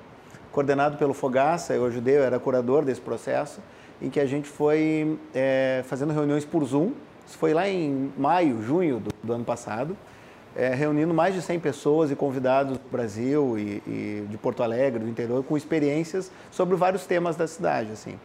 coordenado 0.50 0.96
pelo 0.96 1.12
Fogaça, 1.12 1.74
eu 1.74 1.84
ajudei, 1.84 2.16
eu 2.16 2.22
era 2.22 2.38
curador 2.38 2.84
desse 2.84 3.00
processo, 3.00 3.60
em 4.00 4.08
que 4.08 4.18
a 4.18 4.26
gente 4.26 4.48
foi 4.48 5.18
é, 5.34 5.82
fazendo 5.86 6.12
reuniões 6.12 6.44
por 6.44 6.64
Zoom, 6.64 6.92
isso 7.26 7.36
foi 7.36 7.52
lá 7.52 7.68
em 7.68 8.10
maio, 8.16 8.62
junho 8.62 9.00
do, 9.00 9.10
do 9.22 9.32
ano 9.32 9.44
passado, 9.44 9.96
é, 10.56 10.74
reunindo 10.74 11.14
mais 11.14 11.34
de 11.34 11.42
100 11.42 11.60
pessoas 11.60 12.10
e 12.10 12.16
convidados 12.16 12.78
do 12.78 12.90
Brasil 12.90 13.56
e, 13.58 13.82
e, 13.86 14.26
de 14.28 14.36
Porto 14.36 14.62
Alegre, 14.62 14.98
do 14.98 15.08
interior, 15.08 15.44
com 15.44 15.56
experiências 15.56 16.30
sobre 16.50 16.74
vários 16.74 17.06
temas 17.06 17.36
da 17.36 17.46
cidade, 17.46 17.92
assim. 17.92 18.18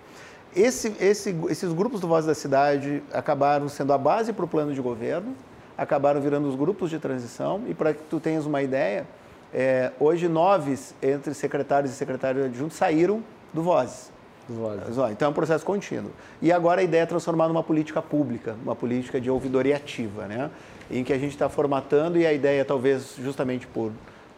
Esse, 0.55 0.95
esse, 1.01 1.36
esses 1.49 1.74
grupos 1.74 1.99
do 1.99 2.07
Voz 2.07 2.26
da 2.26 2.34
Cidade 2.34 3.03
acabaram 3.11 3.68
sendo 3.68 3.91
a 3.91 3.97
base 3.97 4.32
para 4.32 4.45
o 4.45 4.47
plano 4.47 4.74
de 4.74 4.82
governo, 4.82 5.36
acabaram 5.78 6.21
virando 6.21 6.47
os 6.47 6.55
grupos 6.55 6.89
de 6.89 6.99
transição. 6.99 7.61
E 7.67 7.73
para 7.73 7.93
que 7.93 8.03
tu 8.09 8.19
tenhas 8.19 8.45
uma 8.45 8.61
ideia, 8.61 9.05
é, 9.53 9.91
hoje 9.99 10.28
nove 10.28 10.78
entre 11.01 11.34
secretários 11.34 11.91
e 11.91 11.95
secretários 11.95 12.45
adjuntos 12.45 12.78
saíram 12.78 13.23
do 13.53 13.61
Vozes. 13.61 14.11
Vozes. 14.47 15.11
Então 15.11 15.28
é 15.28 15.32
um 15.32 15.34
processo 15.34 15.65
contínuo. 15.65 16.11
E 16.41 16.51
agora 16.51 16.82
a 16.82 16.84
ideia 16.84 17.01
é 17.01 17.05
transformar 17.05 17.47
numa 17.47 17.63
política 17.63 18.01
pública, 18.01 18.55
uma 18.63 18.76
política 18.76 19.19
de 19.19 19.30
ouvidoria 19.30 19.76
ativa, 19.76 20.26
né? 20.28 20.51
em 20.89 21.03
que 21.03 21.11
a 21.11 21.17
gente 21.17 21.32
está 21.32 21.49
formatando 21.49 22.17
e 22.17 22.25
a 22.25 22.33
ideia, 22.33 22.63
talvez 22.63 23.16
justamente 23.17 23.66
por, 23.66 23.91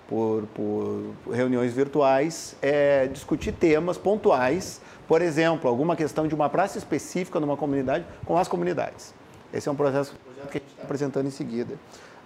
por, 0.08 0.44
por 0.54 1.14
reuniões 1.32 1.74
virtuais, 1.74 2.56
é 2.62 3.08
discutir 3.08 3.52
temas 3.52 3.98
pontuais, 3.98 4.82
por 5.08 5.22
exemplo, 5.22 5.70
alguma 5.70 5.96
questão 5.96 6.28
de 6.28 6.36
uma 6.36 6.50
praça 6.50 6.78
específica 6.78 7.40
numa 7.40 7.58
comunidade 7.58 8.06
com 8.26 8.38
as 8.38 8.48
comunidades. 8.48 9.14
Esse 9.54 9.68
é 9.68 9.72
um 9.72 9.76
processo 9.76 10.16
que 10.48 10.58
a 10.58 10.62
gente 10.62 10.70
está 10.72 10.84
apresentando 10.84 11.28
em 11.28 11.32
seguida. 11.32 11.76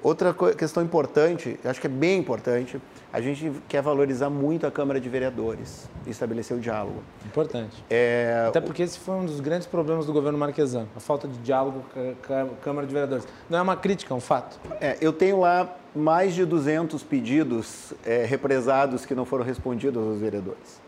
Outra 0.03 0.33
questão 0.57 0.81
importante, 0.81 1.59
acho 1.63 1.79
que 1.79 1.85
é 1.85 1.89
bem 1.89 2.17
importante, 2.17 2.81
a 3.13 3.21
gente 3.21 3.51
quer 3.69 3.83
valorizar 3.83 4.31
muito 4.31 4.65
a 4.65 4.71
Câmara 4.71 4.99
de 4.99 5.07
Vereadores 5.07 5.87
e 6.07 6.09
estabelecer 6.09 6.57
o 6.57 6.59
diálogo. 6.59 7.03
Importante. 7.23 7.83
É... 7.87 8.45
Até 8.47 8.59
porque 8.59 8.81
esse 8.81 8.97
foi 8.97 9.13
um 9.13 9.25
dos 9.25 9.39
grandes 9.39 9.67
problemas 9.67 10.07
do 10.07 10.11
governo 10.11 10.39
marquesano, 10.39 10.89
a 10.95 10.99
falta 10.99 11.27
de 11.27 11.37
diálogo 11.37 11.85
com 11.93 12.33
a 12.33 12.47
Câmara 12.63 12.87
de 12.87 12.93
Vereadores. 12.93 13.27
Não 13.47 13.59
é 13.59 13.61
uma 13.61 13.75
crítica, 13.75 14.11
é 14.11 14.17
um 14.17 14.21
fato. 14.21 14.59
É, 14.79 14.97
eu 14.99 15.13
tenho 15.13 15.39
lá 15.39 15.77
mais 15.95 16.33
de 16.33 16.45
200 16.45 17.03
pedidos 17.03 17.93
é, 18.03 18.25
represados 18.25 19.05
que 19.05 19.13
não 19.13 19.23
foram 19.23 19.45
respondidos 19.45 20.03
aos 20.03 20.19
vereadores. 20.19 20.80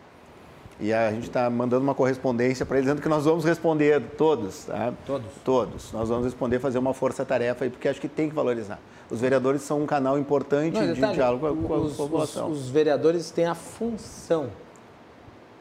E 0.80 0.91
a 0.91 1.12
gente 1.12 1.28
está 1.28 1.50
mandando 1.50 1.84
uma 1.84 1.94
correspondência 1.95 2.66
para 2.66 2.78
eles 2.78 2.88
dizendo 2.88 3.02
que 3.02 3.10
nós 3.10 3.26
vamos 3.26 3.45
responder 3.45 4.02
todos, 4.18 4.66
tá? 4.66 4.94
Todos. 5.06 5.28
Todos. 5.44 5.91
Nós 5.91 6.10
vamos 6.10 6.26
responder, 6.26 6.60
fazer 6.60 6.80
uma 6.80 6.94
força-tarefa 6.94 7.66
aí, 7.66 7.70
porque 7.70 7.88
acho 7.88 8.02
que 8.02 8.08
tem 8.08 8.28
que 8.28 8.36
valorizar. 8.36 8.80
Os 9.10 9.22
vereadores 9.22 9.62
são 9.62 9.82
um 9.82 9.86
canal 9.86 10.18
importante 10.18 10.74
Não, 10.74 10.88
de 10.88 10.94
detalhe, 10.95 11.14
diálogo 11.14 11.68
com 11.68 11.74
a, 11.74 11.78
os, 11.78 11.95
população. 11.95 12.50
Os, 12.50 12.64
os, 12.64 12.70
vereadores 12.70 13.30
têm 13.30 13.45
a 13.45 13.54
função. 13.54 14.50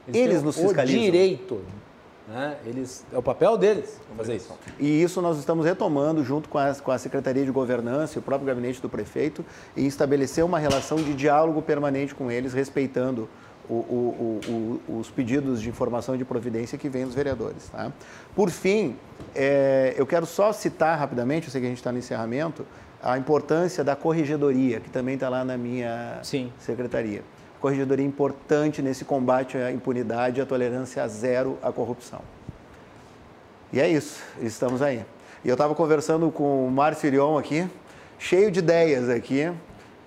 Eles, 0.09 0.21
eles 0.21 0.43
nos 0.43 0.57
fiscalizam. 0.57 1.01
O 1.01 1.05
direito 1.05 1.61
Né? 2.27 2.57
Eles, 2.65 3.05
é 3.13 3.19
o 3.19 3.23
papel 3.23 3.59
deles 3.59 4.01
fazer 4.17 4.37
isso. 4.37 4.53
E 4.79 5.03
isso 5.03 5.21
nós 5.21 5.39
estamos 5.39 5.67
retomando 5.67 6.25
junto 6.25 6.49
com 6.49 6.57
a, 6.57 6.75
com 6.75 6.91
a 6.91 6.99
Secretaria 6.99 7.45
de 7.45 7.51
Governança 7.51 8.17
e 8.17 8.21
o 8.21 8.23
próprio 8.23 8.47
gabinete 8.47 8.81
do 8.81 8.89
prefeito 8.89 9.45
e 9.77 9.87
estabelecer 9.87 10.45
uma 10.45 10.59
relação 10.59 10.97
de 10.97 11.13
diálogo 11.15 11.61
permanente 11.61 12.15
com 12.15 12.31
eles, 12.31 12.55
respeitando 12.55 13.29
o, 13.73 14.41
o, 14.89 14.99
os 15.01 15.11
pedidos 15.11 15.61
de 15.61 15.69
informação 15.69 16.15
e 16.15 16.19
de 16.19 16.25
providência 16.25 16.77
que 16.79 16.89
vêm 16.89 17.05
dos 17.05 17.15
vereadores. 17.15 17.69
Tá? 17.71 17.93
Por 18.35 18.51
fim, 18.51 18.97
é, 19.35 19.95
eu 19.97 20.07
quero 20.07 20.27
só 20.27 20.53
citar 20.53 20.99
rapidamente, 20.99 21.47
eu 21.47 21.53
sei 21.53 21.61
que 21.61 21.67
a 21.67 21.71
gente 21.71 21.79
está 21.79 21.93
no 21.93 21.99
encerramento, 21.99 22.67
a 23.03 23.19
importância 23.19 23.83
da 23.83 23.97
corregedoria, 23.97 24.79
que 24.79 24.91
também 24.91 25.15
está 25.15 25.29
lá 25.29 25.45
na 25.45 25.57
minha 25.57 26.21
Sim. 26.23 26.53
secretaria. 26.59 27.23
Corregedoria 27.61 28.05
importante 28.05 28.81
nesse 28.83 29.05
combate 29.05 29.57
à 29.57 29.73
impunidade 29.73 30.39
e 30.39 30.43
à 30.43 30.47
tolerância 30.47 31.07
zero 31.09 31.59
à 31.63 31.73
corrupção. 31.73 32.21
E 33.73 33.81
é 33.81 33.89
isso, 33.89 34.23
estamos 34.41 34.83
aí. 34.83 35.05
E 35.45 35.49
eu 35.49 35.55
estava 35.55 35.75
conversando 35.75 36.31
com 36.31 36.67
o 36.67 36.71
Márcio 36.71 37.07
Irion 37.09 37.39
aqui, 37.39 37.67
cheio 38.19 38.51
de 38.51 38.61
ideias 38.61 39.09
aqui, 39.09 39.51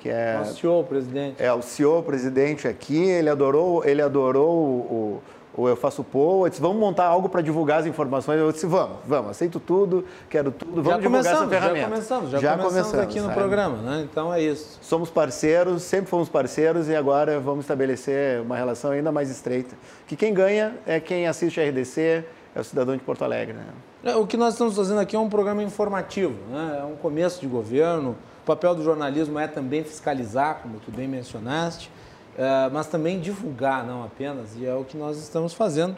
que 0.06 0.10
é 0.12 0.40
o 0.40 0.46
CEO, 0.46 0.84
presidente. 0.84 1.44
É 1.44 1.52
o 1.52 1.62
CEO, 1.64 2.04
presidente 2.04 2.68
aqui. 2.68 3.10
Ele 3.10 3.28
adorou, 3.28 3.84
ele 3.84 4.04
adorou 4.04 4.56
o, 4.56 5.22
o 5.58 5.68
Eu 5.68 5.76
Faço 5.76 6.04
Poa. 6.04 6.48
Disse, 6.48 6.62
vamos 6.62 6.78
montar 6.78 7.06
algo 7.06 7.28
para 7.28 7.42
divulgar 7.42 7.80
as 7.80 7.88
informações. 7.88 8.40
Eu 8.40 8.52
disse, 8.52 8.68
vamos, 8.68 8.98
vamos, 9.08 9.32
aceito 9.32 9.60
tudo, 9.60 10.06
quero 10.30 10.52
tudo, 10.52 10.84
vamos 10.84 10.90
já 10.90 10.98
divulgar 11.00 11.34
essa 11.34 11.48
ferramenta. 11.48 11.80
Já 11.80 11.90
começamos, 11.90 12.30
já, 12.30 12.38
já 12.38 12.52
começamos, 12.52 12.74
começamos 12.74 13.04
aqui 13.04 13.20
no 13.20 13.26
sabe? 13.26 13.40
programa, 13.40 13.78
né? 13.78 14.08
Então 14.12 14.32
é 14.32 14.44
isso. 14.44 14.78
Somos 14.80 15.10
parceiros, 15.10 15.82
sempre 15.82 16.06
fomos 16.06 16.30
parceiros 16.30 16.88
e 16.88 16.96
agora 16.96 17.40
vamos 17.40 17.66
estabelecer 17.66 18.42
uma 18.42 18.56
relação 18.56 18.92
ainda 18.92 19.12
mais 19.12 19.32
estreita. 19.32 19.76
Que 20.06 20.16
quem 20.16 20.36
ganha 20.36 20.76
é 20.86 21.00
quem 21.00 21.26
assiste 21.26 21.60
a 21.60 21.68
RDC, 21.68 22.24
é 22.54 22.60
o 22.60 22.64
cidadão 22.64 22.96
de 22.96 23.02
Porto 23.02 23.24
Alegre. 23.24 23.56
Né? 23.56 23.66
É, 24.04 24.16
o 24.16 24.28
que 24.28 24.38
nós 24.38 24.54
estamos 24.54 24.76
fazendo 24.76 25.00
aqui 25.00 25.16
é 25.16 25.20
um 25.20 25.30
programa 25.30 25.64
informativo, 25.64 26.36
né? 26.52 26.78
é 26.80 26.86
um 26.86 26.96
começo 26.96 27.42
de 27.42 27.48
governo, 27.48 28.16
o 28.46 28.54
papel 28.56 28.76
do 28.76 28.84
jornalismo 28.84 29.40
é 29.40 29.48
também 29.48 29.84
fiscalizar, 29.84 30.60
como 30.62 30.80
tu 30.80 30.92
bem 30.92 31.08
mencionaste, 31.08 31.90
é, 32.38 32.70
mas 32.72 32.86
também 32.86 33.20
divulgar, 33.20 33.84
não 33.84 34.04
apenas, 34.04 34.56
e 34.56 34.68
é 34.68 34.76
o 34.76 34.84
que 34.84 34.96
nós 34.96 35.18
estamos 35.18 35.56
fazendo 35.56 35.98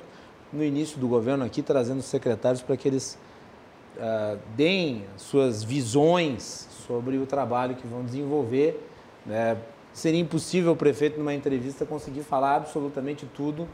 no 0.53 0.63
início 0.63 0.97
do 0.97 1.09
governo 1.09 1.43
aqui, 1.43 1.61
trazendo 1.61 1.99
os 1.99 2.05
secretários 2.05 2.61
para 2.61 2.77
que 2.77 2.87
eles 2.87 3.19
é, 3.99 4.37
deem 4.55 5.03
suas 5.17 5.61
visões 5.61 6.69
sobre 6.87 7.17
o 7.17 7.25
trabalho 7.25 7.75
que 7.75 7.85
vão 7.85 8.01
desenvolver. 8.05 8.81
Né? 9.25 9.57
Seria 9.91 10.21
impossível 10.21 10.71
o 10.71 10.75
prefeito, 10.75 11.19
numa 11.19 11.33
entrevista, 11.33 11.85
conseguir 11.85 12.21
falar 12.21 12.55
absolutamente 12.55 13.25
tudo. 13.25 13.67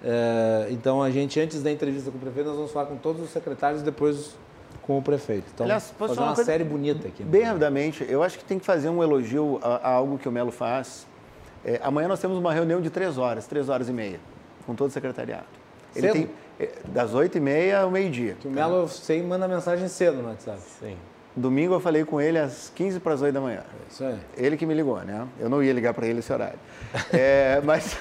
É, 0.00 0.68
então, 0.70 1.02
a 1.02 1.10
gente, 1.10 1.40
antes 1.40 1.60
da 1.60 1.72
entrevista 1.72 2.08
com 2.08 2.18
o 2.18 2.20
prefeito, 2.20 2.46
nós 2.46 2.56
vamos 2.56 2.70
falar 2.70 2.86
com 2.86 2.96
todos 2.96 3.20
os 3.20 3.30
secretários, 3.30 3.82
depois 3.82 4.36
com 4.82 4.98
o 4.98 5.02
prefeito. 5.02 5.46
Então, 5.54 5.64
Aliás, 5.64 5.94
fazer 5.96 6.18
uma, 6.18 6.26
uma 6.26 6.36
série 6.36 6.64
bonita 6.64 7.08
aqui. 7.08 7.22
Bem 7.22 7.42
rapidamente, 7.42 8.04
eu 8.08 8.22
acho 8.22 8.38
que 8.38 8.44
tem 8.44 8.58
que 8.58 8.66
fazer 8.66 8.88
um 8.88 9.02
elogio 9.02 9.58
a, 9.62 9.76
a 9.76 9.92
algo 9.92 10.18
que 10.18 10.28
o 10.28 10.32
Melo 10.32 10.50
faz. 10.50 11.06
É, 11.64 11.80
amanhã 11.82 12.08
nós 12.08 12.20
temos 12.20 12.36
uma 12.36 12.52
reunião 12.52 12.80
de 12.80 12.90
três 12.90 13.16
horas, 13.16 13.46
três 13.46 13.68
horas 13.68 13.88
e 13.88 13.92
meia, 13.92 14.18
com 14.66 14.74
todo 14.74 14.90
o 14.90 14.92
secretariado. 14.92 15.46
Ele 15.94 16.08
cedo? 16.08 16.12
tem 16.12 16.30
é, 16.58 16.70
das 16.88 17.14
oito 17.14 17.38
e 17.38 17.40
meia 17.40 17.80
ao 17.80 17.90
meio-dia. 17.90 18.36
Que 18.40 18.48
o 18.48 18.50
Melo, 18.50 18.74
eu 18.74 18.88
sei, 18.88 19.22
manda 19.22 19.46
mensagem 19.46 19.86
cedo 19.88 20.22
no 20.22 20.28
WhatsApp. 20.28 20.60
Sim. 20.80 20.96
Domingo 21.34 21.74
eu 21.74 21.80
falei 21.80 22.04
com 22.04 22.20
ele 22.20 22.38
às 22.38 22.70
15 22.74 23.00
para 23.00 23.14
as 23.14 23.22
8 23.22 23.32
da 23.32 23.40
manhã. 23.40 23.60
É 23.60 23.92
isso 23.92 24.04
aí. 24.04 24.18
Ele 24.36 24.56
que 24.56 24.66
me 24.66 24.74
ligou, 24.74 25.00
né? 25.00 25.26
Eu 25.40 25.48
não 25.48 25.62
ia 25.62 25.72
ligar 25.72 25.94
para 25.94 26.06
ele 26.06 26.18
esse 26.18 26.30
horário. 26.30 26.58
é, 27.10 27.58
mas, 27.64 27.96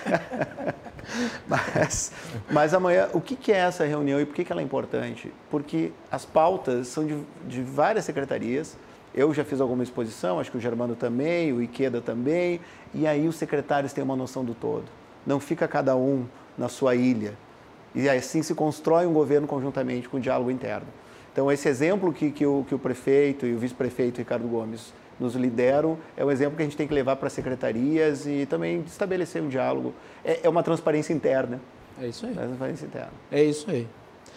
mas, 1.47 2.11
mas 2.49 2.73
amanhã, 2.73 3.09
o 3.13 3.21
que, 3.21 3.51
é 3.51 3.57
essa 3.57 3.85
reunião 3.85 4.19
e 4.19 4.25
por 4.25 4.35
que, 4.35 4.43
que 4.43 4.51
ela 4.51 4.61
é 4.61 4.63
importante? 4.63 5.33
Porque 5.49 5.91
as 6.11 6.25
pautas 6.25 6.87
são 6.87 7.05
de, 7.05 7.17
de 7.47 7.61
várias 7.61 8.05
secretarias. 8.05 8.77
Eu 9.13 9.33
já 9.33 9.43
fiz 9.43 9.59
alguma 9.59 9.83
exposição, 9.83 10.39
acho 10.39 10.49
que 10.51 10.57
o 10.57 10.61
Germano 10.61 10.95
também, 10.95 11.51
o 11.51 11.61
Iqueda 11.61 12.01
também. 12.01 12.61
E 12.93 13.05
aí 13.05 13.27
os 13.27 13.35
secretários 13.35 13.93
têm 13.93 14.03
uma 14.03 14.15
noção 14.15 14.43
do 14.45 14.53
todo. 14.53 14.85
Não 15.25 15.39
fica 15.39 15.67
cada 15.67 15.95
um 15.95 16.25
na 16.57 16.69
sua 16.69 16.95
ilha. 16.95 17.33
E 17.93 18.07
assim 18.09 18.41
se 18.41 18.55
constrói 18.55 19.05
um 19.05 19.13
governo 19.13 19.47
conjuntamente 19.47 20.07
com 20.07 20.17
o 20.17 20.19
diálogo 20.19 20.49
interno. 20.49 20.87
Então, 21.31 21.51
esse 21.51 21.67
exemplo 21.67 22.11
que, 22.11 22.31
que, 22.31 22.45
o, 22.45 22.65
que 22.67 22.75
o 22.75 22.79
prefeito 22.79 23.45
e 23.45 23.53
o 23.53 23.57
vice-prefeito 23.57 24.17
Ricardo 24.17 24.47
Gomes 24.47 24.93
nos 25.21 25.35
lideram 25.35 25.99
é 26.17 26.25
um 26.25 26.31
exemplo 26.31 26.57
que 26.57 26.63
a 26.63 26.65
gente 26.65 26.75
tem 26.75 26.87
que 26.87 26.93
levar 26.93 27.15
para 27.15 27.27
as 27.27 27.33
secretarias 27.33 28.25
e 28.25 28.47
também 28.47 28.83
estabelecer 28.87 29.41
um 29.41 29.47
diálogo. 29.47 29.93
É, 30.25 30.39
é 30.43 30.49
uma 30.49 30.63
transparência 30.63 31.13
interna. 31.13 31.61
É 32.01 32.07
isso 32.07 32.25
aí. 32.25 32.31
É 32.31 32.35
transparência 32.35 32.85
interna. 32.85 33.11
É 33.31 33.43
isso 33.43 33.69
aí. 33.69 33.87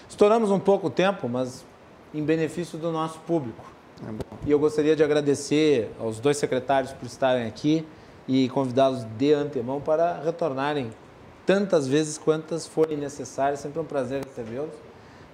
Estouramos 0.06 0.50
um 0.50 0.60
pouco 0.60 0.88
o 0.88 0.90
tempo, 0.90 1.26
mas 1.26 1.64
em 2.12 2.22
benefício 2.22 2.78
do 2.78 2.92
nosso 2.92 3.18
público. 3.20 3.64
É 4.06 4.24
e 4.46 4.50
eu 4.50 4.58
gostaria 4.58 4.94
de 4.94 5.02
agradecer 5.02 5.90
aos 5.98 6.20
dois 6.20 6.36
secretários 6.36 6.92
por 6.92 7.06
estarem 7.06 7.46
aqui 7.46 7.86
e 8.28 8.50
convidá-los 8.50 9.04
de 9.16 9.32
antemão 9.32 9.80
para 9.80 10.20
retornarem 10.22 10.90
tantas 11.46 11.88
vezes 11.88 12.18
quantas 12.18 12.66
forem 12.66 12.98
necessárias. 12.98 13.60
Sempre 13.60 13.80
um 13.80 13.84
prazer 13.84 14.22
recebê-los 14.22 14.74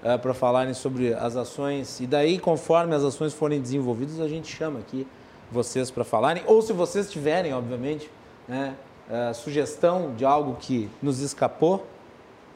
uh, 0.05 0.17
para 0.21 0.33
falarem 0.33 0.75
sobre 0.75 1.13
as 1.13 1.35
ações. 1.35 1.99
E 1.99 2.07
daí, 2.07 2.39
conforme 2.39 2.95
as 2.95 3.03
ações 3.03 3.35
forem 3.35 3.61
desenvolvidas, 3.61 4.21
a 4.21 4.29
gente 4.29 4.55
chama 4.55 4.79
aqui 4.79 5.07
vocês 5.51 5.91
para 5.91 6.05
falarem. 6.05 6.43
Ou 6.47 6.63
se 6.63 6.73
vocês 6.73 7.11
tiverem, 7.11 7.53
obviamente, 7.53 8.11
né, 8.47 8.75
uh, 9.09 9.35
sugestão 9.35 10.15
de 10.15 10.25
algo 10.25 10.57
que 10.61 10.89
nos 11.03 11.21
escapou, 11.21 11.87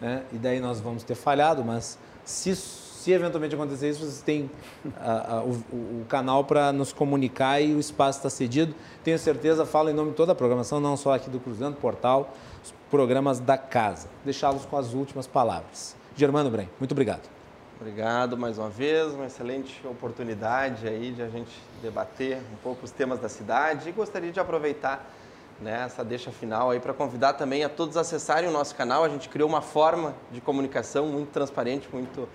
né, 0.01 0.23
e 0.33 0.37
daí 0.37 0.61
nós 0.61 0.81
vamos 0.81 1.03
ter 1.03 1.15
falhado, 1.15 1.65
mas 1.65 1.99
se, 2.25 2.55
se 2.57 3.13
eventualmente 3.13 3.55
acontecer 3.55 3.91
isso, 3.91 4.01
vocês 4.01 4.23
têm 4.23 4.51
o, 5.45 6.01
o, 6.01 6.05
canal 6.09 6.45
para 6.45 6.73
nos 6.73 6.93
comunicar 6.93 7.61
e 7.61 7.75
o 7.75 7.81
espaço 7.81 8.19
está 8.19 8.31
cedido. 8.31 8.75
Tenho 9.03 9.19
certeza, 9.19 9.67
falo 9.67 9.91
em 9.91 9.95
nome 9.95 10.11
de 10.11 10.17
toda 10.17 10.33
a 10.33 10.35
programação, 10.35 10.81
não 10.81 10.97
só 10.97 11.15
aqui 11.15 11.29
do 11.29 11.39
Cruzando 11.39 11.77
Portal, 11.77 12.33
os 12.63 12.73
programas 12.91 13.41
da 13.41 13.59
casa. 13.59 14.09
Deixá-los 14.25 14.65
com 14.65 14.77
as 14.77 14.95
últimas 14.95 15.27
palavras. 15.27 15.95
Germano 16.17 16.51
Brem, 16.51 16.69
muito 16.81 16.93
obrigado. 16.93 17.34
Obrigado 17.87 18.35
mais 18.39 18.57
uma 18.57 18.71
vez, 18.71 19.13
uma 19.13 19.27
excelente 19.27 19.87
oportunidade 19.87 20.89
aí 20.89 21.13
de 21.13 21.21
a 21.21 21.29
gente 21.29 21.53
debater 21.83 22.39
um 22.39 22.57
pouco 22.63 22.83
os 22.83 22.91
temas 22.91 23.21
da 23.21 23.29
cidade. 23.29 23.91
E 23.91 23.93
gostaria 23.93 24.33
de 24.33 24.41
aproveitar 24.41 25.07
né, 25.61 25.83
essa 25.85 26.03
deixa 26.03 26.31
final 26.31 26.71
aí 26.71 26.81
para 26.81 26.95
convidar 26.95 27.35
também 27.35 27.63
a 27.63 27.69
todos 27.69 27.99
a 27.99 28.01
acessarem 28.01 28.49
o 28.49 28.53
nosso 28.55 28.75
canal. 28.75 29.05
A 29.05 29.09
gente 29.11 29.29
criou 29.29 29.47
uma 29.47 29.61
forma 29.61 30.15
de 30.33 30.41
comunicação 30.41 31.09
muito 31.09 31.29
transparente, 31.29 31.87
muito 31.93 32.27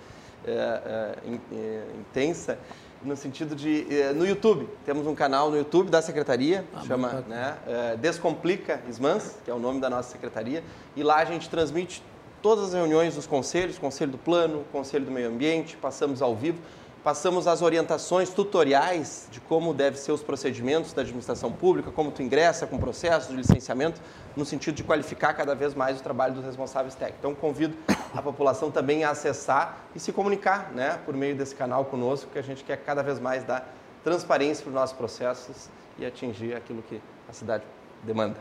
é, 0.46 0.52
é, 0.52 1.38
é, 1.52 1.84
intensa 1.98 2.56
no 3.02 3.16
sentido 3.16 3.56
de 3.56 3.84
no 4.14 4.24
YouTube. 4.24 4.68
Temos 4.84 5.04
um 5.04 5.16
canal 5.16 5.50
no 5.50 5.56
YouTube 5.56 5.90
da 5.90 6.00
secretaria 6.00 6.64
ah, 6.72 6.82
chama 6.86 7.24
né, 7.26 7.56
Descomplica 7.98 8.80
Ismans 8.88 9.34
que 9.44 9.50
é 9.50 9.54
o 9.54 9.58
nome 9.58 9.80
da 9.80 9.90
nossa 9.90 10.12
secretaria. 10.12 10.62
E 10.94 11.02
lá 11.02 11.16
a 11.16 11.24
gente 11.24 11.50
transmite 11.50 12.04
todas 12.42 12.66
as 12.66 12.74
reuniões 12.74 13.14
dos 13.14 13.26
conselhos, 13.26 13.78
Conselho 13.78 14.12
do 14.12 14.18
Plano, 14.18 14.64
Conselho 14.72 15.04
do 15.04 15.10
Meio 15.10 15.28
Ambiente, 15.28 15.76
passamos 15.76 16.22
ao 16.22 16.34
vivo, 16.34 16.58
passamos 17.04 17.46
as 17.46 17.62
orientações 17.62 18.30
tutoriais 18.30 19.28
de 19.30 19.40
como 19.40 19.72
devem 19.72 19.98
ser 19.98 20.12
os 20.12 20.22
procedimentos 20.22 20.92
da 20.92 21.02
administração 21.02 21.50
pública, 21.50 21.90
como 21.90 22.10
tu 22.10 22.22
ingressa 22.22 22.66
com 22.66 22.78
processos 22.78 23.30
de 23.30 23.36
licenciamento, 23.36 24.00
no 24.36 24.44
sentido 24.44 24.74
de 24.74 24.84
qualificar 24.84 25.34
cada 25.34 25.54
vez 25.54 25.74
mais 25.74 26.00
o 26.00 26.02
trabalho 26.02 26.34
dos 26.34 26.44
responsáveis 26.44 26.94
técnicos. 26.94 27.20
Então, 27.20 27.34
convido 27.34 27.74
a 28.14 28.22
população 28.22 28.70
também 28.70 29.04
a 29.04 29.10
acessar 29.10 29.78
e 29.94 30.00
se 30.00 30.12
comunicar 30.12 30.72
né, 30.72 30.98
por 31.04 31.14
meio 31.14 31.34
desse 31.34 31.54
canal 31.54 31.84
conosco, 31.84 32.30
que 32.30 32.38
a 32.38 32.42
gente 32.42 32.64
quer 32.64 32.76
cada 32.78 33.02
vez 33.02 33.18
mais 33.18 33.44
dar 33.44 33.72
transparência 34.04 34.62
para 34.62 34.70
os 34.70 34.74
nossos 34.74 34.96
processos 34.96 35.68
e 35.98 36.06
atingir 36.06 36.54
aquilo 36.54 36.82
que 36.82 37.00
a 37.28 37.32
cidade 37.32 37.64
demanda. 38.02 38.36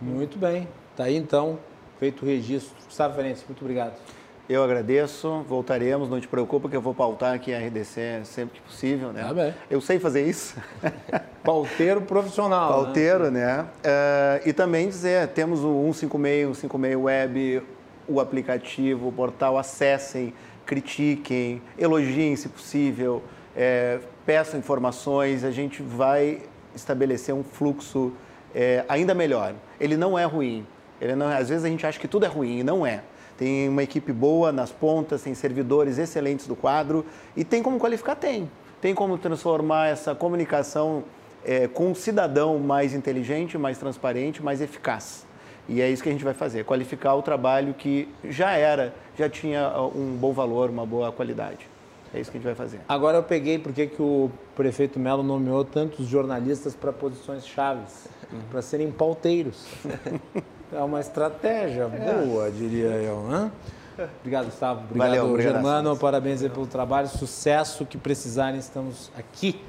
Muito 0.00 0.38
bem. 0.38 0.68
Está 0.92 1.04
aí, 1.04 1.16
então, 1.16 1.58
feito 1.98 2.24
o 2.24 2.26
registro. 2.26 2.74
Gustavo 2.86 3.14
Ferenc, 3.14 3.40
muito 3.46 3.62
obrigado. 3.62 3.94
Eu 4.46 4.62
agradeço, 4.62 5.42
voltaremos, 5.48 6.10
não 6.10 6.20
te 6.20 6.28
preocupa 6.28 6.68
que 6.68 6.76
eu 6.76 6.80
vou 6.80 6.94
pautar 6.94 7.34
aqui 7.34 7.54
a 7.54 7.58
RDC 7.58 8.20
sempre 8.24 8.60
que 8.60 8.60
possível, 8.60 9.10
né? 9.10 9.26
Ah, 9.26 9.32
bem. 9.32 9.54
Eu 9.70 9.80
sei 9.80 9.98
fazer 9.98 10.28
isso. 10.28 10.54
Pauteiro 11.42 12.02
profissional. 12.02 12.68
Né? 12.68 12.84
Pauteiro, 12.84 13.30
né? 13.30 13.56
né? 13.56 13.62
Uh, 13.62 14.48
e 14.48 14.52
também 14.52 14.86
dizer, 14.86 15.28
temos 15.28 15.60
o 15.60 15.82
156, 15.94 16.58
156 16.58 16.96
Web, 16.96 17.62
o 18.06 18.20
aplicativo, 18.20 19.08
o 19.08 19.12
portal, 19.12 19.56
acessem, 19.56 20.34
critiquem, 20.66 21.62
elogiem 21.78 22.36
se 22.36 22.48
possível, 22.50 23.22
é, 23.56 23.98
peçam 24.26 24.58
informações, 24.58 25.44
a 25.44 25.50
gente 25.50 25.82
vai 25.82 26.42
estabelecer 26.74 27.34
um 27.34 27.42
fluxo 27.42 28.12
é, 28.54 28.84
ainda 28.88 29.14
melhor. 29.14 29.54
Ele 29.80 29.96
não 29.96 30.18
é 30.18 30.24
ruim, 30.24 30.66
ele 31.00 31.14
não, 31.14 31.28
às 31.28 31.48
vezes 31.48 31.64
a 31.64 31.68
gente 31.68 31.86
acha 31.86 31.98
que 31.98 32.08
tudo 32.08 32.24
é 32.24 32.28
ruim 32.28 32.60
e 32.60 32.62
não 32.62 32.86
é. 32.86 33.02
Tem 33.36 33.68
uma 33.68 33.82
equipe 33.82 34.12
boa 34.12 34.52
nas 34.52 34.70
pontas, 34.70 35.22
tem 35.22 35.34
servidores 35.34 35.98
excelentes 35.98 36.46
do 36.46 36.54
quadro 36.54 37.04
e 37.36 37.44
tem 37.44 37.62
como 37.62 37.78
qualificar? 37.78 38.14
Tem. 38.14 38.48
Tem 38.80 38.94
como 38.94 39.18
transformar 39.18 39.88
essa 39.88 40.14
comunicação 40.14 41.02
é, 41.44 41.66
com 41.66 41.90
um 41.90 41.94
cidadão 41.94 42.58
mais 42.58 42.94
inteligente, 42.94 43.58
mais 43.58 43.78
transparente, 43.78 44.42
mais 44.42 44.60
eficaz. 44.60 45.26
E 45.68 45.80
é 45.80 45.88
isso 45.88 46.02
que 46.02 46.08
a 46.08 46.12
gente 46.12 46.24
vai 46.24 46.34
fazer, 46.34 46.64
qualificar 46.64 47.14
o 47.14 47.22
trabalho 47.22 47.72
que 47.72 48.08
já 48.24 48.52
era, 48.52 48.94
já 49.18 49.28
tinha 49.28 49.72
um 49.94 50.14
bom 50.14 50.32
valor, 50.32 50.68
uma 50.68 50.84
boa 50.84 51.10
qualidade. 51.10 51.66
É 52.12 52.20
isso 52.20 52.30
que 52.30 52.36
a 52.36 52.40
gente 52.40 52.46
vai 52.46 52.54
fazer. 52.54 52.80
Agora 52.88 53.16
eu 53.16 53.22
peguei 53.22 53.58
porque 53.58 53.86
que 53.86 54.00
o 54.00 54.30
prefeito 54.54 55.00
Melo 55.00 55.22
nomeou 55.22 55.64
tantos 55.64 56.06
jornalistas 56.06 56.74
para 56.74 56.92
posições 56.92 57.44
chaves, 57.46 58.06
uhum. 58.30 58.40
para 58.50 58.62
serem 58.62 58.92
pauteiros. 58.92 59.66
é 60.74 60.82
uma 60.82 61.00
estratégia 61.00 61.88
boa, 61.88 62.50
diria 62.50 62.88
eu, 62.88 63.22
né? 63.22 63.50
Obrigado, 64.20 64.46
Gustavo. 64.46 64.80
Obrigado, 64.84 65.08
Valeu, 65.08 65.26
obrigado 65.30 65.52
Germano. 65.54 65.96
Parabéns 65.96 66.42
pelo 66.42 66.66
trabalho, 66.66 67.08
sucesso 67.08 67.86
que 67.86 67.96
precisarem, 67.96 68.58
estamos 68.58 69.10
aqui. 69.16 69.60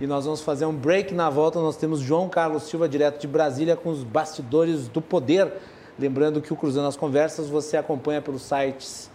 E 0.00 0.06
nós 0.06 0.24
vamos 0.24 0.40
fazer 0.40 0.64
um 0.64 0.72
break 0.72 1.14
na 1.14 1.28
volta. 1.28 1.60
Nós 1.60 1.76
temos 1.76 2.00
João 2.00 2.28
Carlos 2.28 2.64
Silva, 2.64 2.88
direto 2.88 3.20
de 3.20 3.28
Brasília, 3.28 3.76
com 3.76 3.90
os 3.90 4.02
bastidores 4.02 4.88
do 4.88 5.00
poder. 5.00 5.52
Lembrando 5.98 6.40
que 6.40 6.52
o 6.52 6.56
Cruzando 6.56 6.88
as 6.88 6.96
Conversas 6.96 7.48
você 7.48 7.76
acompanha 7.76 8.20
pelos 8.20 8.42
sites, 8.42 9.10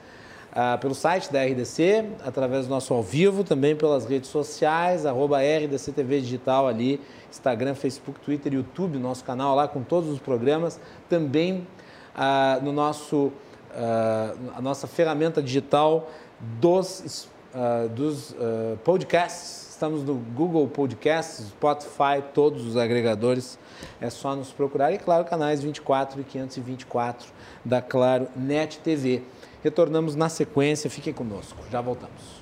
uh, 0.51 0.77
pelo 0.79 0.95
site 0.95 1.31
da 1.31 1.43
RDC, 1.43 2.05
através 2.25 2.65
do 2.65 2.69
nosso 2.69 2.93
ao 2.93 3.03
vivo, 3.03 3.43
também 3.43 3.75
pelas 3.75 4.05
redes 4.05 4.29
sociais, 4.29 5.05
arroba 5.05 5.39
RDC 5.39 5.91
TV 5.91 6.21
Digital 6.21 6.67
ali, 6.67 6.99
Instagram, 7.29 7.75
Facebook, 7.75 8.19
Twitter, 8.19 8.53
YouTube, 8.53 8.97
nosso 8.97 9.23
canal 9.23 9.55
lá 9.55 9.67
com 9.67 9.83
todos 9.83 10.09
os 10.09 10.19
programas. 10.19 10.79
Também 11.07 11.67
uh, 12.15 12.63
no 12.63 12.71
nosso 12.71 13.31
uh, 13.69 14.51
a 14.55 14.61
nossa 14.61 14.87
ferramenta 14.87 15.41
digital 15.41 16.09
dos, 16.39 17.27
uh, 17.53 17.89
dos 17.89 18.31
uh, 18.31 18.77
podcasts. 18.83 19.69
Estamos 19.69 20.03
no 20.03 20.15
Google 20.15 20.67
Podcasts, 20.67 21.47
Spotify, 21.47 22.21
todos 22.33 22.65
os 22.65 22.75
agregadores. 22.75 23.57
É 24.01 24.09
só 24.09 24.35
nos 24.35 24.51
procurar. 24.51 24.91
E, 24.91 24.97
claro, 24.97 25.23
canais 25.23 25.61
24 25.61 26.19
e 26.19 26.23
524 26.25 27.29
da 27.63 27.81
Claro 27.81 28.27
Net 28.35 28.79
TV. 28.79 29.23
Retornamos 29.63 30.15
na 30.15 30.29
sequência. 30.29 30.89
Fiquem 30.89 31.13
conosco. 31.13 31.57
Já 31.71 31.81
voltamos. 31.81 32.39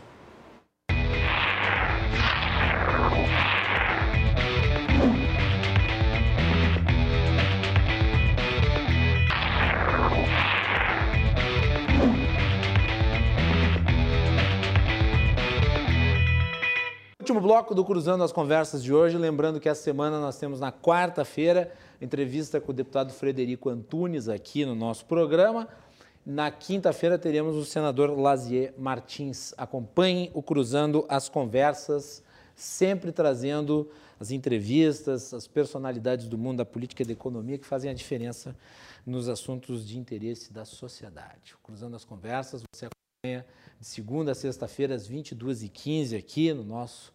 Último 17.19 17.41
bloco 17.41 17.75
do 17.75 17.83
Cruzando 17.83 18.23
as 18.23 18.31
Conversas 18.31 18.81
de 18.81 18.93
hoje. 18.93 19.17
Lembrando 19.17 19.59
que 19.59 19.67
essa 19.67 19.81
semana 19.83 20.19
nós 20.21 20.39
temos 20.39 20.61
na 20.61 20.71
quarta-feira 20.71 21.73
entrevista 22.01 22.61
com 22.61 22.71
o 22.71 22.73
deputado 22.73 23.11
Frederico 23.11 23.69
Antunes 23.69 24.29
aqui 24.29 24.63
no 24.65 24.73
nosso 24.73 25.05
programa. 25.05 25.67
Na 26.29 26.51
quinta-feira 26.51 27.17
teremos 27.17 27.55
o 27.55 27.63
senador 27.63 28.09
Lazier 28.19 28.73
Martins. 28.77 29.53
Acompanhe 29.57 30.29
o 30.33 30.43
Cruzando 30.43 31.05
as 31.07 31.29
Conversas, 31.29 32.21
sempre 32.53 33.13
trazendo 33.13 33.89
as 34.19 34.29
entrevistas, 34.29 35.33
as 35.33 35.47
personalidades 35.47 36.27
do 36.27 36.37
mundo 36.37 36.57
da 36.57 36.65
política 36.65 37.01
e 37.01 37.05
da 37.05 37.13
economia 37.13 37.57
que 37.57 37.65
fazem 37.65 37.89
a 37.89 37.93
diferença 37.93 38.53
nos 39.05 39.29
assuntos 39.29 39.87
de 39.87 39.97
interesse 39.97 40.51
da 40.51 40.65
sociedade. 40.65 41.55
O 41.55 41.65
Cruzando 41.65 41.95
as 41.95 42.03
Conversas, 42.03 42.61
você 42.75 42.87
acompanha 42.87 43.45
de 43.79 43.87
segunda 43.87 44.33
a 44.33 44.35
sexta-feira, 44.35 44.95
às 44.95 45.09
22h15, 45.09 46.17
aqui 46.19 46.51
no 46.51 46.65
nosso 46.65 47.13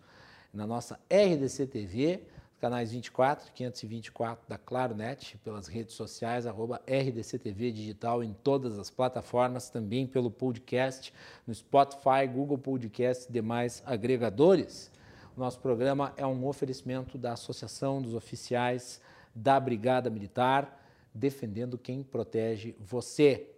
na 0.55 0.67
nossa 0.67 0.99
RDC 1.11 1.67
TV, 1.67 2.23
canais 2.63 2.93
24, 2.93 3.51
524 3.53 4.49
da 4.49 4.57
Claro 4.57 4.95
Net, 4.95 5.37
pelas 5.39 5.67
redes 5.67 5.97
sociais, 5.97 6.47
arroba 6.47 6.81
RDC 6.87 7.37
TV 7.41 7.73
Digital 7.73 8.23
em 8.23 8.33
todas 8.33 8.79
as 8.79 8.89
plataformas, 8.89 9.69
também 9.69 10.07
pelo 10.07 10.31
podcast 10.31 11.13
no 11.45 11.53
Spotify, 11.53 12.25
Google 12.33 12.57
Podcast 12.57 13.29
e 13.29 13.33
demais 13.33 13.83
agregadores. 13.85 14.93
O 15.37 15.41
nosso 15.41 15.59
programa 15.59 16.13
é 16.17 16.25
um 16.25 16.47
oferecimento 16.47 17.19
da 17.19 17.33
Associação 17.33 18.01
dos 18.01 18.15
Oficiais 18.15 19.01
da 19.35 19.59
Brigada 19.59 20.09
Militar, 20.09 20.87
defendendo 21.13 21.77
quem 21.77 22.05
protege 22.05 22.77
você 22.79 23.51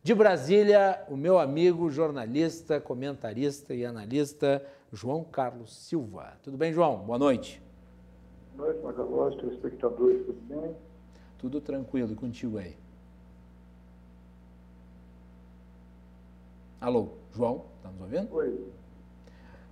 De 0.07 0.15
Brasília, 0.15 1.03
o 1.09 1.17
meu 1.17 1.37
amigo 1.37 1.89
jornalista, 1.89 2.79
comentarista 2.79 3.73
e 3.73 3.83
analista 3.83 4.65
João 4.89 5.21
Carlos 5.21 5.75
Silva. 5.75 6.31
Tudo 6.41 6.55
bem, 6.55 6.71
João? 6.71 6.99
Boa 6.99 7.19
noite. 7.19 7.61
Boa 8.55 8.69
noite, 8.69 8.85
Macalós, 8.85 9.35
telespectadores, 9.35 10.25
tudo 10.25 10.39
bem? 10.43 10.73
Tudo 11.37 11.59
tranquilo, 11.59 12.13
e 12.13 12.15
contigo 12.15 12.57
aí? 12.57 12.77
Alô, 16.79 17.09
João, 17.35 17.65
está 17.75 17.89
nos 17.89 17.99
ouvindo? 17.99 18.33
Oi. 18.33 18.65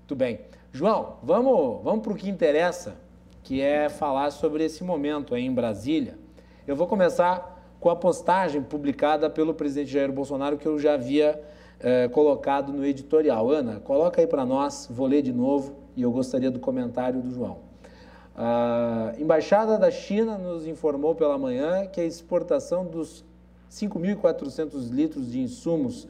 Tudo 0.06 0.18
bem. 0.18 0.42
João, 0.74 1.18
vamos, 1.24 1.82
vamos 1.82 2.04
para 2.04 2.12
o 2.12 2.16
que 2.18 2.30
interessa, 2.30 2.98
que 3.42 3.62
é 3.62 3.88
falar 3.88 4.32
sobre 4.32 4.66
esse 4.66 4.84
momento 4.84 5.34
aí 5.34 5.46
em 5.46 5.54
Brasília. 5.54 6.20
Eu 6.68 6.76
vou 6.76 6.88
começar 6.88 7.55
com 7.86 7.92
a 7.92 7.96
postagem 7.96 8.64
publicada 8.64 9.30
pelo 9.30 9.54
presidente 9.54 9.92
Jair 9.92 10.12
Bolsonaro 10.12 10.58
que 10.58 10.68
eu 10.68 10.80
já 10.80 10.96
havia 10.96 11.40
eh, 11.80 12.08
colocado 12.08 12.74
no 12.74 12.84
editorial. 12.84 13.52
Ana, 13.52 13.80
coloca 13.80 14.20
aí 14.20 14.26
para 14.26 14.44
nós, 14.44 14.88
vou 14.90 15.06
ler 15.06 15.22
de 15.22 15.32
novo 15.32 15.76
e 15.96 16.02
eu 16.02 16.12
gostaria 16.12 16.50
do 16.50 16.60
comentário 16.60 17.22
do 17.22 17.30
João. 17.30 17.60
A 18.36 19.14
Embaixada 19.20 19.78
da 19.78 19.92
China 19.92 20.36
nos 20.36 20.66
informou 20.66 21.14
pela 21.14 21.38
manhã 21.38 21.86
que 21.86 22.02
a 22.02 22.04
exportação 22.04 22.88
dos 22.88 23.24
5.400 23.70 24.90
litros 24.90 25.32
de 25.32 25.40
insumos 25.40 26.08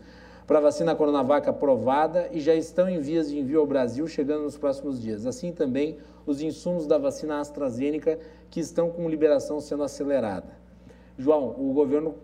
para 0.47 0.59
a 0.59 0.61
vacina 0.61 0.95
Coronavac 0.95 1.49
aprovada 1.49 2.29
e 2.31 2.39
já 2.39 2.55
estão 2.55 2.87
em 2.87 3.01
vias 3.01 3.29
de 3.29 3.37
envio 3.37 3.59
ao 3.59 3.67
Brasil, 3.67 4.07
chegando 4.07 4.43
nos 4.43 4.57
próximos 4.57 5.01
dias. 5.01 5.25
Assim 5.25 5.51
também 5.51 5.97
os 6.25 6.41
insumos 6.41 6.87
da 6.87 6.97
vacina 6.97 7.41
AstraZeneca, 7.41 8.17
que 8.49 8.61
estão 8.61 8.89
com 8.89 9.09
liberação 9.09 9.59
sendo 9.59 9.83
acelerada. 9.83 10.63
João, 11.17 11.55
o 11.57 11.73
governo 11.73 12.15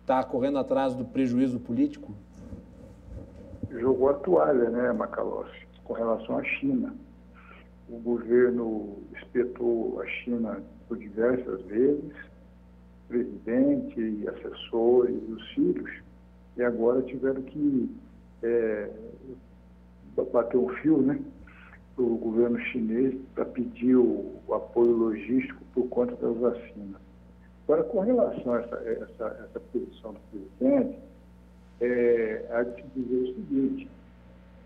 está 0.00 0.24
correndo 0.24 0.58
atrás 0.58 0.94
do 0.94 1.04
prejuízo 1.04 1.60
político? 1.60 2.14
Jogou 3.70 4.08
a 4.08 4.14
toalha, 4.14 4.70
né, 4.70 4.92
Macalossi, 4.92 5.66
com 5.84 5.92
relação 5.92 6.38
à 6.38 6.44
China. 6.44 6.94
O 7.88 7.98
governo 7.98 8.96
espetou 9.16 10.00
a 10.00 10.06
China 10.06 10.62
por 10.88 10.96
diversas 10.96 11.60
vezes, 11.62 12.12
presidente, 13.08 14.28
assessores, 14.28 15.16
os 15.28 15.48
filhos, 15.50 15.90
e 16.56 16.62
agora 16.62 17.02
tiveram 17.02 17.42
que 17.42 17.90
é, 18.42 18.90
bater 20.32 20.56
um 20.56 20.68
fio, 20.76 21.02
né, 21.02 21.20
o 21.98 22.16
governo 22.16 22.58
chinês 22.60 23.14
para 23.34 23.44
pedir 23.44 23.96
o 23.96 24.40
apoio 24.52 24.92
logístico 24.92 25.62
por 25.74 25.88
conta 25.88 26.16
das 26.16 26.36
vacinas. 26.36 27.05
Agora, 27.68 27.82
com 27.84 28.00
relação 28.00 28.54
a 28.54 28.60
essa, 28.60 28.76
essa, 28.76 29.48
essa 29.48 29.60
posição 29.72 30.14
do 30.14 30.20
presidente, 30.30 30.98
é, 31.80 32.46
há 32.50 32.62
de 32.62 32.82
se 32.82 32.88
dizer 32.94 33.16
o 33.16 33.34
seguinte, 33.34 33.90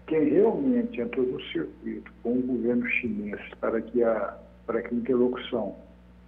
quem 0.07 0.29
realmente 0.29 1.01
entrou 1.01 1.27
no 1.27 1.41
circuito 1.45 2.13
com 2.23 2.35
o 2.35 2.43
governo 2.43 2.87
chinês 2.87 3.41
para 3.59 3.81
que 3.81 4.03
a, 4.03 4.37
para 4.67 4.83
que 4.83 4.95
a 4.95 4.99
interlocução 4.99 5.77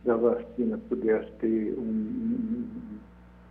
da 0.04 0.16
vacina 0.16 0.78
pudesse 0.88 1.30
ter 1.40 1.74
um, 1.78 1.82
um, 1.82 2.68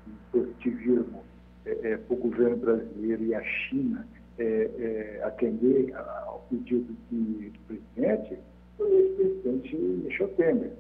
um 0.08 0.14
positivismo 0.32 1.24
é, 1.66 1.92
é, 1.92 1.98
para 1.98 2.14
o 2.14 2.18
governo 2.18 2.58
brasileiro 2.58 3.24
e 3.24 3.36
a 3.36 3.44
China 3.44 4.08
é, 4.40 4.72
é 4.80 5.24
atender 5.24 5.96
ao 5.96 6.46
pedido 6.50 6.96
de, 7.12 7.50
do 7.50 7.60
presidente, 7.68 8.40
foi 8.78 8.90
o 8.90 9.00
ex-presidente 9.00 9.76
Michel 9.76 10.28
Temer. 10.30 10.72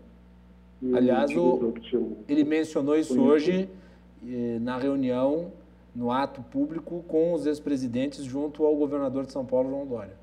Aliás, 0.94 1.36
o, 1.38 1.74
ele 2.28 2.44
mencionou 2.44 2.98
isso 2.98 3.22
hoje 3.22 3.70
eh, 4.28 4.58
na 4.60 4.78
reunião, 4.78 5.52
no 5.96 6.12
ato 6.12 6.42
público, 6.42 7.04
com 7.08 7.34
os 7.34 7.46
ex-presidentes 7.46 8.24
junto 8.24 8.66
ao 8.66 8.76
governador 8.76 9.26
de 9.26 9.32
São 9.32 9.46
Paulo, 9.46 9.70
João 9.70 9.86
Dória. 9.86 10.16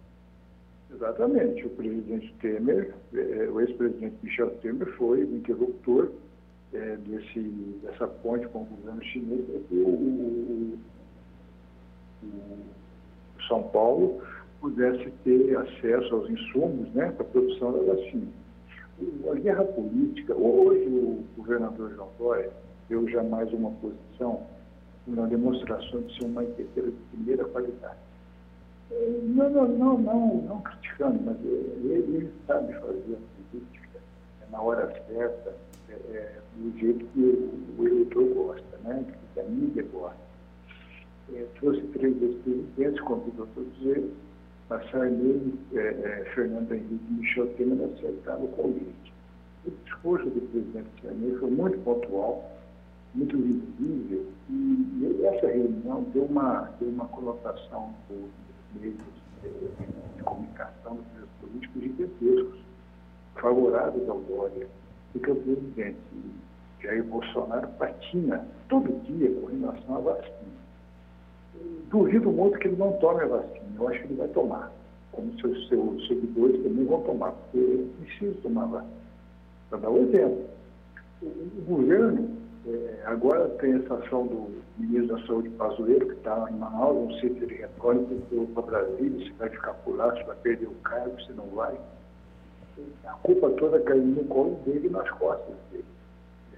Exatamente. 0.93 1.65
O 1.65 1.71
presidente 1.71 2.35
Temer, 2.41 2.93
eh, 3.15 3.49
o 3.53 3.61
ex-presidente 3.61 4.17
Michel 4.21 4.51
Temer, 4.57 4.89
foi 4.97 5.23
o 5.23 5.37
interlocutor 5.37 6.11
eh, 6.73 6.97
desse, 7.07 7.41
dessa 7.83 8.09
ponte 8.09 8.49
com 8.49 8.63
o 8.63 8.65
governo 8.65 9.05
chinês. 9.05 9.45
O, 9.71 9.75
o, 9.75 10.79
o 12.25 13.43
São 13.47 13.63
Paulo 13.65 14.21
pudesse 14.61 15.09
ter 15.23 15.57
acesso 15.57 16.15
aos 16.17 16.29
insumos 16.29 16.93
né, 16.95 17.13
para 17.13 17.25
a 17.25 17.29
produção 17.29 17.73
da 17.73 17.95
vacina. 17.95 18.27
A 19.31 19.35
guerra 19.35 19.65
política, 19.65 20.35
hoje 20.35 20.89
o 20.89 21.25
governador 21.37 21.95
João 21.95 22.09
Dória 22.19 22.51
deu 22.89 23.09
jamais 23.09 23.53
uma 23.53 23.71
posição, 23.73 24.43
uma 25.07 25.27
demonstração 25.29 26.01
de 26.03 26.19
ser 26.19 26.25
uma 26.25 26.43
empreiteira 26.43 26.91
de 26.91 26.97
primeira 27.13 27.45
qualidade. 27.45 27.99
Não, 29.23 29.51
não, 29.51 29.69
não, 29.69 29.99
não, 29.99 30.37
não 30.43 30.61
criticando, 30.63 31.21
mas 31.25 31.37
ele, 31.45 32.33
sabe 32.47 32.73
fazer 32.73 33.19
a 33.19 33.51
política 33.51 34.01
na 34.51 34.61
hora 34.63 34.89
certa, 35.07 35.55
é, 35.91 35.93
é, 35.93 36.41
do 36.57 36.79
jeito 36.79 37.05
que 37.07 37.21
o, 37.79 37.87
eleitor 37.87 38.25
gosta, 38.35 38.79
né? 38.85 39.05
que 39.35 39.41
a 39.41 39.45
mídia 39.45 39.85
gosta. 39.93 40.29
É, 41.35 41.47
trouxe 41.61 41.83
três 41.89 42.21
ex-presidentes, 42.23 43.01
convidou 43.03 43.47
todos 43.55 43.83
eles, 43.83 44.11
a 44.71 44.81
Sarney, 44.91 45.55
é, 45.73 45.79
é, 45.79 46.25
Fernando 46.35 46.73
Henrique 46.73 47.13
Michel 47.13 47.47
Temer 47.55 47.89
acertaram 47.91 48.45
o 48.45 48.49
convite. 48.49 49.13
O 49.67 49.71
discurso 49.85 50.29
do 50.29 50.41
presidente 50.41 50.89
Sarney 51.03 51.37
foi 51.39 51.51
muito 51.51 51.79
pontual, 51.85 52.51
muito 53.15 53.37
visível, 53.39 54.27
e 54.51 55.25
essa 55.25 55.47
reunião 55.47 56.03
deu 56.13 56.25
uma, 56.25 56.71
deu 56.79 56.91
uma 56.91 57.07
colocação 57.07 57.95
dos 58.09 58.29
meios 58.75 58.97
de 59.43 60.23
comunicação, 60.23 60.97
dos 60.97 61.07
meios 61.15 61.31
políticos 61.41 61.83
gigantescos, 61.83 62.61
favoráveis 63.37 64.09
ao 64.09 64.21
Dória, 64.21 64.67
porque 65.13 65.31
o 65.31 65.37
presidente 65.37 65.99
Jair 66.81 67.05
Bolsonaro 67.05 67.69
patina 67.79 68.47
todo 68.69 69.03
dia 69.05 69.31
com 69.41 69.47
relação 69.47 69.97
à 69.97 70.01
vacina. 70.01 70.59
Duvido 71.91 72.31
muito 72.31 72.59
que 72.59 72.69
ele 72.69 72.77
não 72.77 72.93
tome 72.99 73.23
a 73.23 73.27
vacina, 73.27 73.68
eu 73.79 73.89
acho 73.89 74.01
que 74.01 74.07
ele 74.07 74.17
vai 74.17 74.29
tomar, 74.29 74.73
como 75.13 75.33
seus, 75.41 76.09
seguidores 76.09 76.63
também 76.63 76.85
vão 76.85 77.03
tomar, 77.03 77.33
porque 77.33 77.59
ele 77.59 77.93
precisa 78.05 78.35
tomar 78.43 78.65
a 78.65 78.67
vacina. 78.67 78.99
Para 79.71 79.79
dar 79.79 79.91
um 79.91 80.09
exemplo, 80.09 80.45
o, 81.23 81.63
governo 81.67 82.31
é, 82.67 83.03
agora 83.07 83.49
tem 83.61 83.75
essa 83.75 83.95
ação 83.95 84.27
do 84.27 84.51
ministro 84.79 85.17
da 85.17 85.27
Saúde 85.27 85.51
Pazuello, 85.51 86.07
que 86.07 86.15
está 86.15 86.49
em 86.51 86.57
Manaus, 86.57 87.21
sei 87.21 87.31
se 87.35 87.45
ele 87.45 87.55
retorna 87.57 88.07
para 88.55 88.63
Brasília, 88.63 89.27
se 89.27 89.33
vai 89.33 89.49
ficar 89.51 89.75
por 89.75 89.97
lá, 89.97 90.15
se 90.17 90.25
vai 90.25 90.37
perder 90.37 90.67
o 90.67 90.75
cargo, 90.83 91.21
se 91.23 91.33
não 91.33 91.47
vai. 91.47 91.79
A 93.05 93.13
culpa 93.23 93.51
toda 93.51 93.81
caiu 93.81 94.05
no 94.05 94.25
colo 94.25 94.61
dele 94.65 94.89
nas 94.89 95.11
costas 95.11 95.55
dele. 95.73 95.85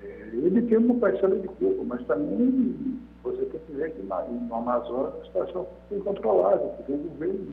É, 0.03 0.31
ele 0.33 0.63
tem 0.63 0.79
uma 0.79 0.95
parcela 0.95 1.37
de 1.39 1.49
culpa, 1.49 1.83
mas 1.85 2.07
também 2.07 3.01
você 3.23 3.45
tem 3.45 3.61
que 3.61 3.73
ver 3.73 3.93
que 3.93 4.03
na, 4.03 4.23
no 4.23 4.55
Amazonas 4.55 5.15
a 5.21 5.25
situação 5.25 5.67
é 5.91 5.97
incontrolável, 5.97 6.69
porque 6.77 6.93
o 6.93 6.97
governo 6.97 7.47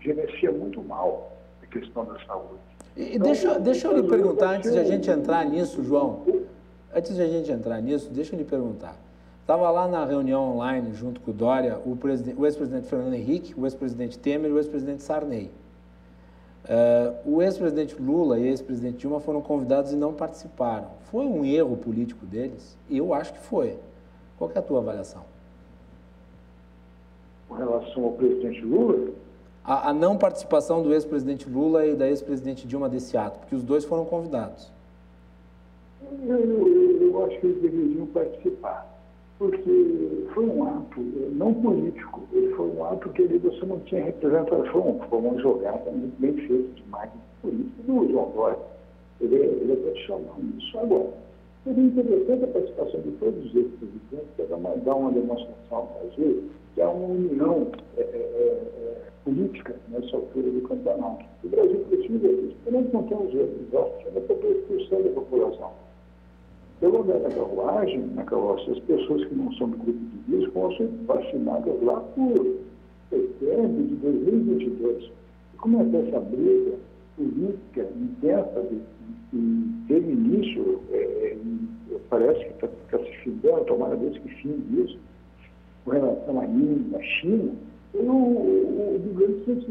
gerencia 0.00 0.50
muito 0.50 0.82
mal 0.82 1.32
a 1.62 1.66
questão 1.66 2.04
da 2.04 2.18
saúde. 2.26 2.60
E 2.96 3.16
então, 3.16 3.26
deixa, 3.26 3.58
deixa 3.58 3.88
eu 3.88 3.96
lhe 3.96 4.08
perguntar, 4.08 4.56
antes 4.56 4.72
de 4.72 4.78
a 4.78 4.84
gente 4.84 5.10
entrar 5.10 5.44
nisso, 5.44 5.82
João, 5.82 6.22
antes 6.94 7.14
de 7.14 7.22
a 7.22 7.28
gente 7.28 7.50
entrar 7.50 7.80
nisso, 7.80 8.10
deixa 8.10 8.34
eu 8.34 8.38
lhe 8.38 8.44
perguntar. 8.44 8.96
Estava 9.40 9.70
lá 9.70 9.88
na 9.88 10.04
reunião 10.04 10.54
online, 10.54 10.92
junto 10.94 11.20
com 11.20 11.30
o 11.30 11.34
Dória, 11.34 11.78
o, 11.84 11.98
o 12.36 12.46
ex-presidente 12.46 12.86
Fernando 12.86 13.14
Henrique, 13.14 13.54
o 13.58 13.64
ex-presidente 13.66 14.18
Temer 14.18 14.50
e 14.50 14.52
o 14.54 14.58
ex-presidente 14.58 15.02
Sarney. 15.02 15.50
Uh, 16.64 17.36
o 17.36 17.42
ex-presidente 17.42 18.00
Lula 18.00 18.38
e 18.38 18.42
o 18.42 18.46
ex-presidente 18.46 18.98
Dilma 18.98 19.18
foram 19.18 19.40
convidados 19.40 19.92
e 19.92 19.96
não 19.96 20.12
participaram. 20.12 20.90
Foi 21.10 21.24
um 21.26 21.44
erro 21.44 21.76
político 21.76 22.24
deles? 22.24 22.76
Eu 22.88 23.12
acho 23.12 23.32
que 23.32 23.40
foi. 23.40 23.76
Qual 24.42 24.50
é 24.52 24.58
a 24.58 24.62
tua 24.62 24.80
avaliação? 24.80 25.22
Com 27.48 27.54
relação 27.54 28.04
ao 28.06 28.12
presidente 28.14 28.60
Lula? 28.62 29.12
A, 29.64 29.90
a 29.90 29.94
não 29.94 30.18
participação 30.18 30.82
do 30.82 30.92
ex-presidente 30.92 31.48
Lula 31.48 31.86
e 31.86 31.94
da 31.94 32.08
ex-presidente 32.08 32.66
Dilma 32.66 32.88
desse 32.88 33.16
ato, 33.16 33.38
porque 33.38 33.54
os 33.54 33.62
dois 33.62 33.84
foram 33.84 34.04
convidados. 34.04 34.68
Eu, 36.26 36.40
eu, 36.40 37.02
eu 37.02 37.24
acho 37.24 37.38
que 37.38 37.46
eles 37.46 37.62
deveriam 37.62 38.04
participar 38.06 38.92
porque 39.38 40.26
foi 40.34 40.44
um 40.44 40.64
ato 40.64 41.00
não 41.34 41.54
político, 41.54 42.22
ele 42.32 42.52
foi 42.56 42.66
um 42.66 42.84
ato 42.84 43.10
que 43.10 43.22
ele, 43.22 43.38
você 43.38 43.64
não 43.64 43.78
tinha 43.80 44.02
representação, 44.06 45.00
foi 45.08 45.18
uma 45.20 45.40
jogada 45.40 45.88
muito 45.92 46.20
bem 46.20 46.32
feita 46.48 46.68
de 46.74 46.82
marketing 46.90 47.20
político 47.40 47.82
do 47.84 48.10
João 48.10 48.32
Dória. 48.32 48.58
Ele, 49.20 49.36
ele 49.36 49.72
é 49.72 49.76
tradicional 49.76 50.36
nisso. 50.40 50.78
Agora, 50.80 51.10
seria 51.64 51.84
interessante 51.84 52.44
a 52.44 52.48
participação 52.48 53.00
de 53.00 53.10
todos 53.12 53.44
os 53.44 53.54
ex-presidentes 53.54 54.28
para 54.36 54.46
dar, 54.46 54.76
dar 54.78 54.94
uma 54.94 55.12
demonstração 55.12 55.78
ao 55.78 55.86
Brasil 55.86 56.50
que 56.74 56.80
há 56.80 56.88
uma 56.88 57.06
união 57.06 57.68
é, 57.96 58.00
é, 58.00 58.04
é, 58.04 58.08
é 58.08 59.02
política 59.24 59.74
nessa 59.88 60.16
altura 60.16 60.50
do 60.50 60.62
campeonato. 60.62 61.24
O 61.44 61.48
Brasil 61.48 61.84
precisa 61.88 62.28
disso, 62.28 62.56
porque 62.64 62.70
nós 62.70 62.92
não 62.92 63.02
temos 63.04 63.34
outros, 63.34 63.72
nós 63.72 63.92
temos 63.98 64.28
2% 64.90 65.02
da 65.04 65.10
população. 65.10 65.70
Pelo 66.80 67.04
menos 67.04 67.22
na 67.22 67.30
carruagem, 67.30 68.00
na 68.14 68.24
carroça, 68.24 68.70
as 68.72 68.78
pessoas 68.80 69.24
que 69.26 69.34
não 69.34 69.52
são 69.52 69.68
do 69.68 69.76
grupo 69.76 69.98
de 69.98 70.36
risco 70.36 70.52
vão 70.58 70.76
ser 70.76 70.88
vacinadas 71.06 71.82
lá 71.82 72.00
por 72.00 72.56
setembro 73.08 73.82
de 73.84 73.94
2022. 73.96 75.04
E 75.04 75.56
como 75.58 75.80
é 75.80 75.84
que 75.84 75.96
essa 76.08 76.20
briga 76.20 76.72
política 77.16 77.88
intensa 77.94 78.62
de, 78.62 78.80
que 79.32 79.84
teve 79.88 80.12
início, 80.12 80.80
é, 80.92 81.36
parece 82.10 82.44
que 82.44 82.50
está 82.52 82.68
tá 82.90 82.98
se 82.98 83.16
findando, 83.24 83.64
tomara 83.64 83.96
Deus 83.96 84.16
que 84.18 84.28
fim 84.28 84.60
disso, 84.70 84.98
com 85.84 85.92
relação 85.92 86.38
à 86.38 86.44
Índia, 86.44 86.98
à 86.98 87.02
China, 87.02 87.52
o, 87.94 87.98
o, 87.98 88.96
o 88.96 88.98
governo 88.98 89.34
precisa 89.40 89.66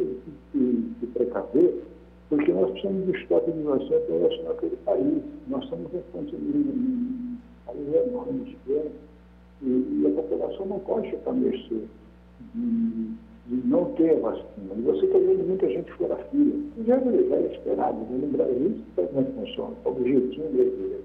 se, 0.52 0.94
se, 1.00 1.08
precaver 1.08 1.84
porque 2.30 2.52
nós 2.54 2.72
precisamos 2.72 3.06
de 3.06 3.12
estoque 3.12 3.52
de 3.52 3.62
vacina 3.62 4.00
para 4.00 4.54
aquele 4.54 4.78
país. 4.78 5.24
Nós 5.48 5.64
estamos 5.66 5.92
reconstruindo 5.92 6.70
um 6.70 7.38
país 7.66 8.08
enorme, 8.08 8.46
gigante, 8.46 8.96
e, 9.62 9.68
e 9.68 10.08
a 10.08 10.22
população 10.22 10.66
não 10.66 10.80
pode 10.80 11.10
ficar 11.12 11.34
mercê 11.34 11.82
de, 12.56 13.10
de 13.47 13.68
não 13.68 13.85
ter 13.93 14.19
vacina. 14.19 14.73
E 14.76 14.81
você 14.81 15.05
está 15.05 15.18
vendo 15.18 15.47
muita 15.47 15.68
gente 15.68 15.91
fora 15.93 16.15
fila. 16.30 16.53
Já, 16.85 16.99
já 16.99 17.35
é 17.35 17.53
esperado, 17.53 17.97
né? 17.97 18.18
no 18.22 18.27
Brasil 18.27 18.68
isso 18.72 18.84
é 18.97 19.23
que 19.23 19.31
funciona, 19.31 19.73
é 19.84 19.88
o 19.88 19.91
objetivo 19.91 20.49
brasileiro. 20.49 21.03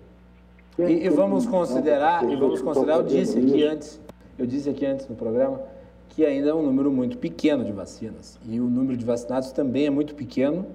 E, 0.79 1.07
e, 1.07 1.09
vamos 1.09 1.47
considerar, 1.47 2.29
e 2.31 2.37
vamos 2.37 2.61
considerar, 2.61 2.97
eu 2.97 3.03
disse 3.03 3.39
aqui 3.39 3.65
antes, 3.65 4.01
eu 4.39 4.47
disse 4.47 4.69
aqui 4.69 4.85
antes 4.85 5.09
no 5.09 5.17
programa, 5.17 5.61
que 6.11 6.25
ainda 6.25 6.51
é 6.51 6.55
um 6.55 6.63
número 6.63 6.93
muito 6.93 7.17
pequeno 7.17 7.65
de 7.65 7.73
vacinas. 7.73 8.39
E 8.47 8.61
o 8.61 8.65
número 8.65 8.97
de 8.97 9.05
vacinados 9.05 9.53
também 9.53 9.87
é 9.87 9.91
muito 9.91 10.15
pequeno 10.15 10.67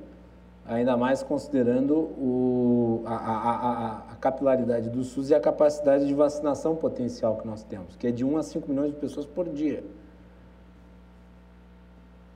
ainda 0.65 0.95
mais 0.95 1.23
considerando 1.23 1.95
o, 1.95 3.03
a, 3.05 3.15
a, 3.15 3.51
a, 3.51 3.97
a, 4.11 4.15
capilaridade 4.15 4.89
do 4.89 5.03
SUS 5.03 5.29
e 5.29 5.35
a 5.35 5.39
capacidade 5.39 6.07
de 6.07 6.13
vacinação 6.13 6.75
potencial 6.75 7.37
que 7.37 7.47
nós 7.47 7.63
temos, 7.63 7.95
que 7.95 8.07
é 8.07 8.11
de 8.11 8.23
1 8.23 8.37
a 8.37 8.43
5 8.43 8.69
milhões 8.69 8.91
de 8.91 8.97
pessoas 8.97 9.25
por 9.25 9.49
dia. 9.49 9.83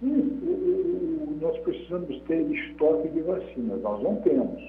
Sim, 0.06 1.40
nós 1.42 1.58
precisamos 1.62 2.22
ter 2.28 2.42
estoque 2.52 3.08
de 3.10 3.22
vacinas, 3.22 3.82
nós 3.82 4.04
não 4.04 4.16
temos. 4.18 4.62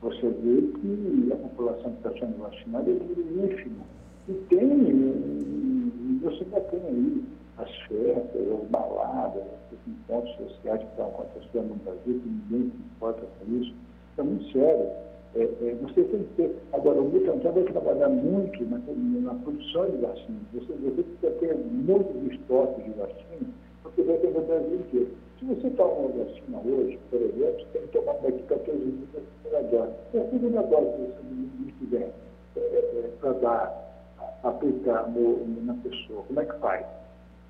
Você 0.00 0.28
vê 0.28 0.62
que 0.62 1.32
a 1.32 1.36
população 1.36 1.90
que 1.90 2.08
está 2.08 2.12
sendo 2.20 2.38
vacinada 2.38 2.88
é 2.88 2.94
ínfima. 2.94 3.84
E 4.28 4.32
tem, 4.48 6.20
você 6.22 6.44
ainda 6.44 6.60
tem 6.60 6.80
aí 6.86 7.24
as 7.58 7.70
festas, 7.88 8.52
as 8.52 8.68
baladas, 8.68 9.42
os 9.72 9.92
encontros 9.92 10.36
sociais 10.36 10.80
que 10.80 10.86
estão 10.86 11.08
acontecendo 11.08 11.68
no 11.68 11.74
Brasil, 11.74 12.20
que 12.20 12.28
ninguém 12.28 12.70
se 12.70 12.76
importa 12.76 13.22
com 13.22 13.56
isso. 13.56 13.74
É 14.18 14.22
muito 14.22 14.52
sério. 14.52 14.88
É, 15.34 15.42
é, 15.42 15.76
você 15.82 16.04
tem 16.04 16.22
que 16.22 16.34
ter. 16.36 16.56
Agora, 16.72 17.00
o 17.00 17.08
Butantan 17.08 17.50
vai 17.50 17.64
trabalhar 17.64 18.08
muito 18.08 18.64
na, 18.66 18.78
na 18.78 19.34
produção 19.34 19.90
de 19.90 19.96
vacinas. 19.96 20.42
Você, 20.54 20.72
você 20.74 21.02
precisa 21.02 21.30
ter 21.40 21.56
muitos 21.56 22.32
estoques 22.32 22.84
de 22.84 22.90
vacina, 22.90 23.50
porque 23.94 24.02
vai 24.02 24.16
ter 24.18 24.30
no 24.30 24.40
Brasil 24.42 24.74
inteiro. 24.74 25.10
Se 25.38 25.44
você 25.46 25.70
toma 25.70 25.92
uma 25.92 26.24
vacina 26.24 26.58
hoje, 26.58 26.98
por 27.10 27.20
exemplo, 27.20 27.66
tem 27.72 27.82
que 27.82 27.88
tomar 27.88 28.12
daqui 28.14 28.42
14 28.42 28.78
dias 28.78 29.08
a 29.16 29.48
primeira 29.48 29.68
dose. 29.68 29.92
E 30.12 30.18
a 30.18 30.30
segunda 30.30 30.62
dose 30.62 30.86
que 30.96 31.64
você 31.64 31.72
tiver 31.78 32.12
é, 32.56 32.60
é, 32.60 33.10
para 33.20 33.32
dar, 33.32 34.04
aplicar 34.42 35.08
no, 35.10 35.64
na 35.64 35.74
pessoa, 35.74 36.22
como 36.26 36.40
é 36.40 36.44
que 36.44 36.58
faz? 36.58 36.86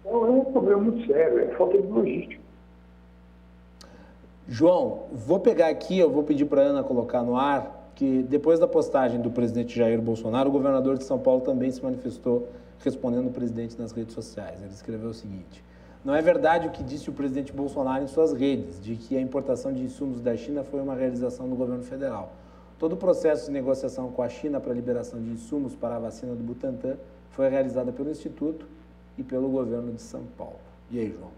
Então 0.01 0.27
é 0.27 0.31
um 0.31 0.45
problema 0.45 0.83
muito 0.83 1.07
sério, 1.07 1.41
é 1.41 1.47
falta 1.57 1.81
de 1.81 1.87
logística. 1.87 2.41
João, 4.49 5.05
vou 5.13 5.39
pegar 5.39 5.69
aqui, 5.69 5.99
eu 5.99 6.11
vou 6.11 6.23
pedir 6.23 6.45
para 6.45 6.63
a 6.63 6.65
Ana 6.65 6.83
colocar 6.83 7.23
no 7.23 7.37
ar, 7.37 7.93
que 7.95 8.23
depois 8.23 8.59
da 8.59 8.67
postagem 8.67 9.21
do 9.21 9.31
presidente 9.31 9.77
Jair 9.77 10.01
Bolsonaro, 10.01 10.49
o 10.49 10.53
governador 10.53 10.97
de 10.97 11.05
São 11.05 11.19
Paulo 11.19 11.43
também 11.43 11.71
se 11.71 11.83
manifestou 11.83 12.49
respondendo 12.83 13.29
o 13.29 13.31
presidente 13.31 13.79
nas 13.79 13.93
redes 13.93 14.15
sociais. 14.15 14.61
Ele 14.63 14.73
escreveu 14.73 15.11
o 15.11 15.15
seguinte: 15.15 15.63
Não 16.03 16.15
é 16.15 16.23
verdade 16.23 16.67
o 16.67 16.71
que 16.71 16.83
disse 16.83 17.11
o 17.11 17.13
presidente 17.13 17.53
Bolsonaro 17.53 18.03
em 18.03 18.07
suas 18.07 18.33
redes, 18.33 18.81
de 18.81 18.97
que 18.97 19.17
a 19.17 19.21
importação 19.21 19.71
de 19.71 19.83
insumos 19.83 20.21
da 20.21 20.35
China 20.35 20.65
foi 20.65 20.81
uma 20.81 20.95
realização 20.95 21.49
do 21.49 21.55
governo 21.55 21.83
federal. 21.85 22.33
Todo 22.79 22.95
o 22.95 22.97
processo 22.97 23.47
de 23.47 23.53
negociação 23.53 24.11
com 24.11 24.23
a 24.23 24.29
China 24.29 24.59
para 24.59 24.73
a 24.73 24.75
liberação 24.75 25.21
de 25.21 25.29
insumos 25.29 25.75
para 25.75 25.97
a 25.97 25.99
vacina 25.99 26.35
do 26.35 26.43
Butantan 26.43 26.97
foi 27.33 27.49
realizado 27.51 27.93
pelo 27.93 28.11
Instituto 28.11 28.67
e 29.19 29.23
pelo 29.23 29.51
governo 29.51 29.93
de 29.93 30.01
São 30.01 30.23
Paulo. 30.39 30.59
E 30.91 30.99
aí, 30.99 31.15
João? 31.15 31.31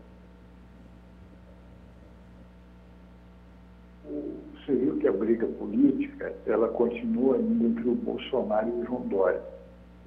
Você 4.55 4.77
viu 4.77 4.97
que 4.99 5.09
a 5.09 5.13
briga 5.13 5.47
política, 5.47 6.33
ela 6.47 6.69
continua 6.69 7.37
entre 7.37 7.89
o 7.89 7.97
Bolsonaro 7.97 8.69
e 8.69 8.73
o 8.81 8.85
João 8.87 9.01
Dória. 9.03 9.43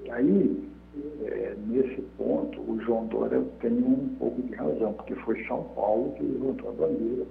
Aí, 0.10 0.70
é, 1.24 1.56
nesse 1.68 2.02
ponto, 2.18 2.60
o 2.62 2.80
João 2.82 3.08
Dória 3.08 3.44
tem 3.62 3.72
um 3.72 4.10
pouco 4.20 4.42
de 4.42 4.54
razão, 4.56 4.94
porque 4.94 5.16
foi 5.16 5.44
São 5.46 5.64
Paulo 5.76 6.14
que 6.14 6.24
levantou 6.24 6.70
a 6.70 6.74
bandeira. 6.74 7.26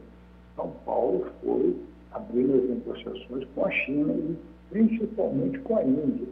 São 0.56 0.72
Paulo 0.84 1.26
foi 1.42 1.76
abrindo 2.12 2.54
as 2.56 2.68
negociações 2.68 3.46
com 3.54 3.64
a 3.64 3.70
China 3.70 4.12
e 4.12 4.36
principalmente 4.70 5.58
com 5.60 5.76
a 5.76 5.84
Índia. 5.84 6.28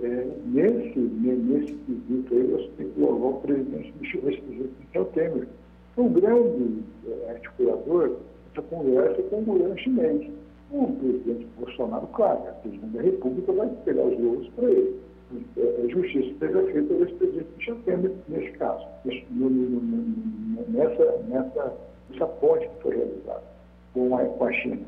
É, 0.00 0.26
nesse, 0.46 0.98
nesse 0.98 1.72
quesito 1.72 2.34
aí, 2.34 2.46
você 2.48 2.68
tem 2.76 2.90
que 2.90 3.00
louvar 3.00 3.30
o 3.30 3.40
presidente 3.40 3.94
Michel 4.00 5.04
Temer. 5.14 5.48
Um 5.96 6.12
grande 6.12 6.82
é, 7.06 7.30
articulador 7.30 8.16
essa 8.56 8.62
conversa 8.62 9.22
com 9.24 9.40
o 9.40 9.44
governo 9.44 9.78
chinês. 9.78 10.30
O 10.70 10.92
presidente 10.94 11.46
Bolsonaro, 11.58 12.06
claro, 12.08 12.40
a 12.48 12.52
presidente 12.52 12.92
da 12.92 13.02
República 13.02 13.52
vai 13.52 13.68
pegar 13.84 14.04
os 14.04 14.18
louros 14.18 14.48
para 14.56 14.70
ele. 14.70 15.00
É, 15.56 15.82
a 15.84 15.88
justiça 15.88 16.38
seja 16.38 16.62
feita 16.72 16.94
pelo 16.94 17.16
presidente 17.16 17.48
Michel 17.56 17.76
Temer, 17.84 18.12
nesse 18.28 18.52
caso, 18.52 18.86
nessa, 20.68 21.18
nessa, 21.28 21.76
nessa 22.10 22.26
ponte 22.26 22.68
que 22.68 22.82
foi 22.82 22.96
realizada 22.96 23.42
com 23.92 24.16
a, 24.16 24.24
com 24.24 24.44
a 24.44 24.52
China. 24.52 24.86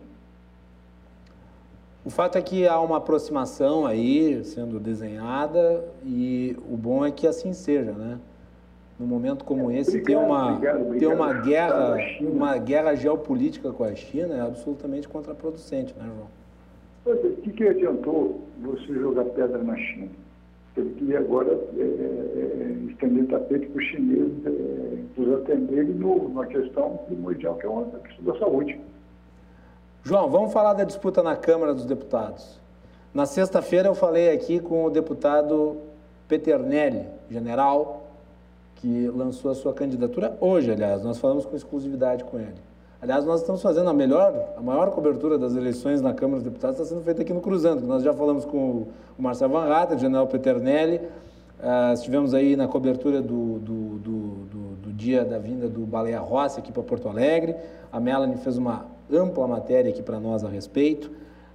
O 2.04 2.10
fato 2.10 2.38
é 2.38 2.42
que 2.42 2.66
há 2.66 2.80
uma 2.80 2.98
aproximação 2.98 3.84
aí 3.84 4.44
sendo 4.44 4.78
desenhada 4.78 5.84
e 6.04 6.56
o 6.70 6.76
bom 6.76 7.04
é 7.04 7.10
que 7.10 7.26
assim 7.26 7.52
seja, 7.52 7.92
né? 7.92 8.18
Num 8.98 9.06
momento 9.06 9.44
como 9.44 9.70
esse, 9.70 9.98
obrigado, 9.98 10.06
ter 10.06 10.16
uma, 10.16 10.52
obrigado, 10.52 10.80
obrigado. 10.82 10.98
ter 10.98 11.06
uma 11.06 11.32
guerra, 11.34 11.96
uma 12.20 12.58
guerra 12.58 12.94
geopolítica 12.94 13.72
com 13.72 13.84
a 13.84 13.94
China 13.94 14.34
é 14.34 14.40
absolutamente 14.40 15.08
contraproducente, 15.08 15.94
né, 15.96 16.04
João? 16.06 16.38
O 17.14 17.36
que, 17.42 17.52
que 17.52 17.66
adiantou 17.66 18.40
você 18.60 18.92
jogar 18.94 19.24
pedra 19.26 19.62
na 19.62 19.76
China? 19.76 20.10
Ele 20.78 20.94
queria 20.94 21.18
agora 21.18 21.52
é, 21.76 21.80
é, 21.80 22.90
estender 22.90 23.26
tapete 23.26 23.66
para 23.66 23.78
os 23.78 23.88
chineses, 23.88 24.46
é, 24.46 25.20
nos 25.20 25.40
atenderem 25.40 25.90
numa 25.90 26.46
questão 26.46 26.98
primordial, 27.06 27.56
que 27.56 27.66
é 27.66 27.68
uma 27.68 27.84
questão 27.86 28.24
da 28.24 28.38
saúde. 28.38 28.80
João, 30.04 30.30
vamos 30.30 30.52
falar 30.52 30.74
da 30.74 30.84
disputa 30.84 31.22
na 31.22 31.36
Câmara 31.36 31.74
dos 31.74 31.84
Deputados. 31.84 32.60
Na 33.12 33.26
sexta-feira 33.26 33.88
eu 33.88 33.94
falei 33.94 34.30
aqui 34.30 34.60
com 34.60 34.84
o 34.84 34.90
deputado 34.90 35.78
Peternelli, 36.28 37.06
general, 37.28 38.06
que 38.76 39.08
lançou 39.08 39.50
a 39.50 39.54
sua 39.54 39.74
candidatura 39.74 40.36
hoje, 40.40 40.70
aliás. 40.70 41.02
Nós 41.02 41.18
falamos 41.18 41.44
com 41.44 41.56
exclusividade 41.56 42.22
com 42.22 42.38
ele. 42.38 42.67
Aliás, 43.00 43.24
nós 43.24 43.42
estamos 43.42 43.62
fazendo 43.62 43.88
a 43.88 43.94
melhor, 43.94 44.54
a 44.56 44.60
maior 44.60 44.90
cobertura 44.90 45.38
das 45.38 45.54
eleições 45.54 46.02
na 46.02 46.12
Câmara 46.12 46.42
dos 46.42 46.50
Deputados 46.50 46.80
está 46.80 46.92
sendo 46.92 47.04
feita 47.04 47.22
aqui 47.22 47.32
no 47.32 47.40
Cruzando. 47.40 47.86
Nós 47.86 48.02
já 48.02 48.12
falamos 48.12 48.44
com 48.44 48.88
o 49.16 49.22
Marcelo 49.22 49.52
Van 49.52 49.72
Hatten, 49.72 49.96
o 49.96 50.00
general 50.00 50.26
Peternelli, 50.26 50.96
uh, 50.96 51.92
estivemos 51.94 52.34
aí 52.34 52.56
na 52.56 52.66
cobertura 52.66 53.22
do, 53.22 53.60
do, 53.60 53.98
do, 53.98 54.20
do, 54.82 54.92
dia 54.92 55.24
da 55.24 55.38
vinda 55.38 55.68
do 55.68 55.86
Baleia 55.86 56.18
Rossi 56.18 56.58
aqui 56.58 56.72
para 56.72 56.82
Porto 56.82 57.08
Alegre. 57.08 57.54
A 57.92 58.00
Melanie 58.00 58.36
fez 58.38 58.58
uma 58.58 58.86
ampla 59.08 59.46
matéria 59.46 59.92
aqui 59.92 60.02
para 60.02 60.18
nós 60.18 60.42
a 60.42 60.48
respeito. 60.48 61.08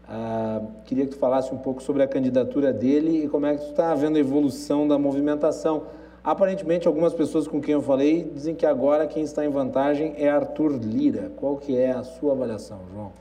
Uh, 0.07 0.65
queria 0.86 1.06
que 1.06 1.11
tu 1.11 1.18
falasse 1.18 1.53
um 1.53 1.57
pouco 1.57 1.84
sobre 1.84 2.03
a 2.03 2.07
candidatura 2.07 2.72
dele 2.72 3.26
e 3.26 3.28
como 3.28 3.45
é 3.48 3.57
que 3.57 3.65
tu 3.65 3.72
está 3.72 3.94
vendo 3.95 4.15
a 4.15 4.20
evolução 4.20 4.88
da 4.88 4.98
movimentação. 4.98 5.84
Aparentemente, 6.23 6.87
algumas 6.87 7.13
pessoas 7.13 7.49
com 7.49 7.59
quem 7.59 7.73
eu 7.73 7.81
falei 7.81 8.23
dizem 8.23 8.55
que 8.55 8.65
agora 8.65 9.05
quem 9.05 9.23
está 9.23 9.43
em 9.43 9.49
vantagem 9.49 10.13
é 10.17 10.29
Arthur 10.29 10.71
Lira. 10.71 11.29
Qual 11.35 11.57
que 11.57 11.75
é 11.75 11.91
a 11.91 12.01
sua 12.01 12.31
avaliação, 12.31 12.79
João? 12.93 13.11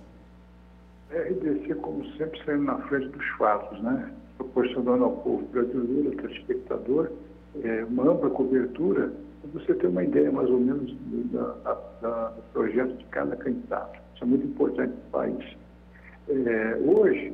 A 1.10 1.16
RDC, 1.16 1.74
como 1.80 2.06
sempre, 2.12 2.40
saindo 2.44 2.62
na 2.62 2.78
frente 2.82 3.08
dos 3.08 3.26
fatos, 3.30 3.82
né? 3.82 4.08
proporcionando 4.36 5.02
ao 5.02 5.10
povo 5.16 5.42
brasileiro, 5.46 6.12
telespectador, 6.12 7.10
é, 7.64 7.84
uma 7.84 8.08
ampla 8.08 8.30
cobertura, 8.30 9.12
você 9.52 9.74
ter 9.74 9.88
uma 9.88 10.04
ideia 10.04 10.30
mais 10.30 10.48
ou 10.48 10.60
menos 10.60 10.94
da, 11.32 11.76
da, 12.00 12.28
do 12.28 12.42
projeto 12.52 12.96
de 12.96 13.04
cada 13.06 13.34
candidato. 13.34 13.98
Isso 14.14 14.22
é 14.22 14.26
muito 14.28 14.46
importante 14.46 14.92
para 15.10 15.26
o 15.26 15.34
país. 15.34 15.56
É, 16.28 16.78
hoje, 16.86 17.32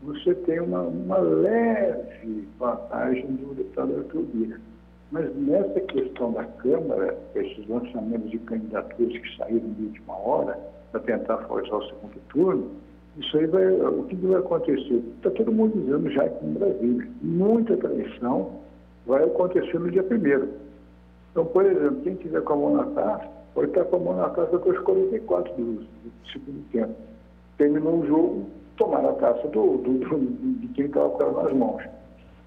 você 0.00 0.32
tem 0.32 0.60
uma, 0.60 0.82
uma 0.82 1.18
leve 1.18 2.48
vantagem 2.56 3.26
do 3.26 3.52
deputado 3.54 3.96
Arthur 3.96 4.24
Lira 4.32 4.67
mas 5.10 5.34
nessa 5.36 5.80
questão 5.80 6.32
da 6.32 6.44
Câmara, 6.44 7.16
esses 7.34 7.66
lançamentos 7.66 8.30
de 8.30 8.38
candidaturas 8.40 9.12
que 9.18 9.36
saíram 9.36 9.70
de 9.70 9.84
última 9.84 10.14
hora 10.14 10.58
para 10.92 11.00
tentar 11.00 11.38
forçar 11.38 11.78
o 11.78 11.86
segundo 11.86 12.20
turno, 12.28 12.70
isso 13.16 13.36
aí 13.36 13.46
vai. 13.46 13.66
O 13.72 14.04
que 14.04 14.16
vai 14.16 14.38
acontecer? 14.38 15.02
Está 15.16 15.30
todo 15.30 15.50
mundo 15.50 15.72
dizendo 15.80 16.10
já 16.10 16.24
aqui 16.24 16.44
no 16.44 16.58
Brasil. 16.58 17.02
Muita 17.22 17.76
traição 17.76 18.50
vai 19.06 19.24
acontecer 19.24 19.78
no 19.78 19.90
dia 19.90 20.02
primeiro. 20.02 20.48
Então, 21.32 21.46
por 21.46 21.64
exemplo, 21.64 22.00
quem 22.02 22.14
tiver 22.16 22.42
com 22.42 22.52
a 22.52 22.56
mão 22.56 22.76
na 22.76 22.84
taça, 22.86 23.28
pode 23.54 23.68
estar 23.68 23.84
com 23.86 23.96
a 23.96 23.98
mão 23.98 24.16
na 24.16 24.28
taça 24.30 24.56
até 24.56 24.70
os 24.70 24.78
44 24.80 25.54
do, 25.54 25.72
do 25.74 26.30
segundo 26.32 26.70
tempo. 26.70 26.94
Terminou 27.56 28.00
o 28.00 28.06
jogo, 28.06 28.46
tomar 28.76 29.04
a 29.04 29.12
taça 29.14 29.48
do, 29.48 29.78
do, 29.78 29.98
do 29.98 30.18
de 30.60 30.68
quem 30.68 30.86
estava 30.86 31.10
com 31.10 31.22
ela 31.22 31.42
nas 31.42 31.52
mãos. 31.52 31.82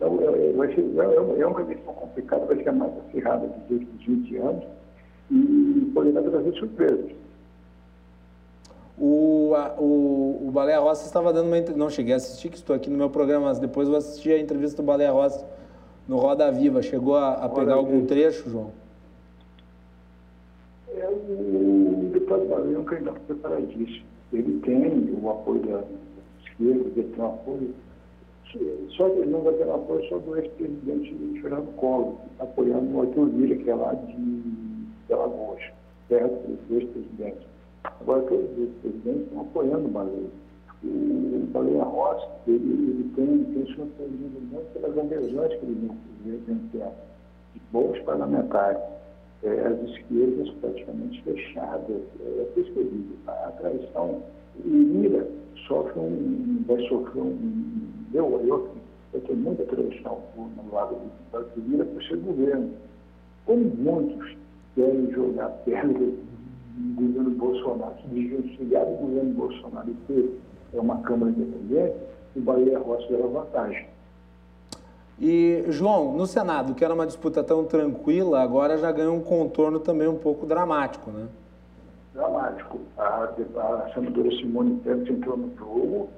Então, 0.02 0.18
vai 0.56 0.74
ser, 0.74 0.82
é, 0.82 1.02
é, 1.04 1.42
é 1.42 1.46
uma 1.46 1.62
eleição 1.62 1.94
complicada, 1.94 2.44
vai 2.48 2.64
ser 2.64 2.72
mais 2.72 2.92
acirrada 2.98 3.46
dos 3.46 3.70
últimos 3.70 4.04
20 4.04 4.38
anos 4.38 4.64
e 5.30 5.92
poderá 5.94 6.24
trazer 6.24 6.54
surpresas. 6.54 7.12
O, 8.98 9.54
a, 9.56 9.76
o, 9.80 10.48
o 10.48 10.52
Baleia 10.52 10.80
Rossi 10.80 11.06
estava 11.06 11.32
dando 11.32 11.48
uma 11.48 11.60
Não 11.78 11.88
cheguei 11.88 12.16
a 12.16 12.18
assistir, 12.18 12.50
que 12.50 12.58
estou 12.58 12.76
aqui 12.76 12.90
no 12.90 12.98
meu 12.98 13.12
programa, 13.12 13.46
mas 13.46 13.60
depois 13.60 13.88
vou 13.88 13.98
assistir 13.98 14.32
a 14.32 14.40
entrevista 14.40 14.82
do 14.82 14.86
Baleia 14.86 15.12
Rossi 15.12 15.46
no 16.08 16.18
Roda 16.18 16.52
Viva. 16.52 16.82
Chegou 16.82 17.16
a, 17.16 17.34
a 17.34 17.48
pegar 17.48 17.76
algum 17.76 18.04
trecho, 18.04 18.50
João? 18.50 18.72
É, 20.90 21.08
o 21.08 22.10
deputado 22.12 22.48
Baleia 22.48 22.76
é 22.76 22.80
um 22.80 22.84
candidato 22.84 23.20
preparadíssimo. 23.28 24.06
Ele 24.34 24.60
tem 24.62 25.16
o 25.22 25.30
apoio 25.30 25.60
da 25.62 25.84
esquerda, 26.44 26.90
ele 26.96 27.14
tem 27.16 27.24
o 27.24 27.28
apoio 27.28 27.76
só 28.98 29.10
que 29.10 29.26
não 29.26 29.42
vai 29.42 29.54
ter 29.54 29.70
apoio 29.70 30.04
só 30.10 30.18
do 30.18 30.38
ex-presidente 30.38 31.42
Fernando 31.42 31.74
Collor, 31.78 32.16
apoiando 32.40 32.98
o 32.98 33.02
Arthur 33.02 33.30
Vila, 33.30 33.56
que 33.56 33.70
é 33.70 33.76
lá 33.76 33.94
de, 33.94 34.14
de 34.14 35.14
Alagoas, 35.14 35.62
perto 36.10 36.48
do 36.68 36.76
ex-presidente. 36.76 37.48
Agora, 37.84 38.22
todos 38.24 38.52
os 38.52 38.58
ex-presidentes 38.58 39.24
estão 39.24 39.42
apoiando 39.42 39.86
o 39.86 39.92
Baleia. 39.92 40.30
O 40.84 41.48
Baleia 41.54 41.84
Rossi, 41.84 42.28
ele, 42.48 42.56
ele 42.56 43.12
tem, 43.16 43.44
tem 43.54 43.66
surpreendido 43.76 44.42
muito 44.52 44.74
pelas 44.74 44.98
adesões 44.98 45.60
que 45.60 45.66
ele 45.66 45.92
vem 46.26 46.42
tendo, 46.72 46.92
de 47.54 47.62
bons 47.72 48.00
parlamentares. 48.00 48.82
É, 49.44 49.50
as 49.50 49.90
esquerdas 49.90 50.50
praticamente 50.62 51.22
fechadas. 51.24 52.02
É, 52.20 52.24
é 52.24 52.60
isso 52.60 52.72
que 52.74 53.16
a 53.28 53.52
traição. 53.60 54.22
E 54.64 54.68
Lira 54.68 55.28
sofre 55.68 56.00
um, 56.00 56.64
vai 56.68 56.78
sofrer 56.88 57.24
um 57.24 58.01
eu, 58.14 58.42
eu, 58.46 58.70
eu 59.14 59.22
tenho 59.22 59.40
muita 59.40 59.64
tradição 59.66 60.20
no 60.36 60.74
lado 60.76 60.96
do 60.96 61.12
Brasília 61.32 61.86
para 61.86 62.08
ser 62.08 62.18
governo. 62.18 62.72
Como 63.46 63.64
muitos 63.64 64.36
querem 64.76 65.12
jogar 65.12 65.50
pedra 65.66 65.94
do 65.94 66.96
governo 66.96 67.32
Bolsonaro, 67.32 67.96
se 68.02 68.08
desvencilhar 68.08 68.86
do 68.86 68.98
governo 68.98 69.34
Bolsonaro 69.34 69.90
e 69.90 69.94
ter 70.08 70.42
é 70.74 70.80
uma 70.80 70.98
Câmara 71.00 71.32
independente, 71.32 71.96
o 72.36 72.40
Bahia 72.40 72.80
Rossi 72.80 73.12
leva 73.12 73.28
vantagem. 73.28 73.88
E, 75.20 75.66
João, 75.68 76.14
no 76.14 76.26
Senado, 76.26 76.74
que 76.74 76.84
era 76.84 76.94
uma 76.94 77.06
disputa 77.06 77.44
tão 77.44 77.66
tranquila, 77.66 78.42
agora 78.42 78.78
já 78.78 78.92
ganhou 78.92 79.16
um 79.16 79.22
contorno 79.22 79.80
também 79.80 80.08
um 80.08 80.18
pouco 80.18 80.46
dramático, 80.46 81.12
né? 81.12 81.28
Dramático. 82.14 82.80
A, 82.98 83.26
a 83.26 83.92
senadora 83.94 84.32
Simone 84.32 84.80
Tebet 84.80 85.12
entrou 85.12 85.38
no 85.38 85.56
jogo, 85.56 86.10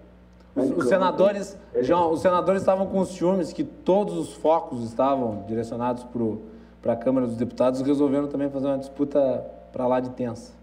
os, 0.56 0.70
os, 0.78 0.88
senadores, 0.88 1.58
João, 1.82 2.12
os 2.12 2.22
senadores 2.22 2.62
estavam 2.62 2.86
com 2.86 3.00
os 3.00 3.10
ciúmes 3.10 3.52
que 3.52 3.64
todos 3.64 4.16
os 4.18 4.34
focos 4.34 4.84
estavam 4.84 5.44
direcionados 5.48 6.06
para 6.82 6.94
a 6.94 6.96
Câmara 6.96 7.26
dos 7.26 7.38
Deputados 7.38 7.80
e 7.80 7.84
resolveram 7.84 8.28
também 8.28 8.50
fazer 8.50 8.68
uma 8.68 8.78
disputa 8.78 9.44
para 9.72 9.88
lá 9.88 10.00
de 10.00 10.12
tensa. 10.12 10.54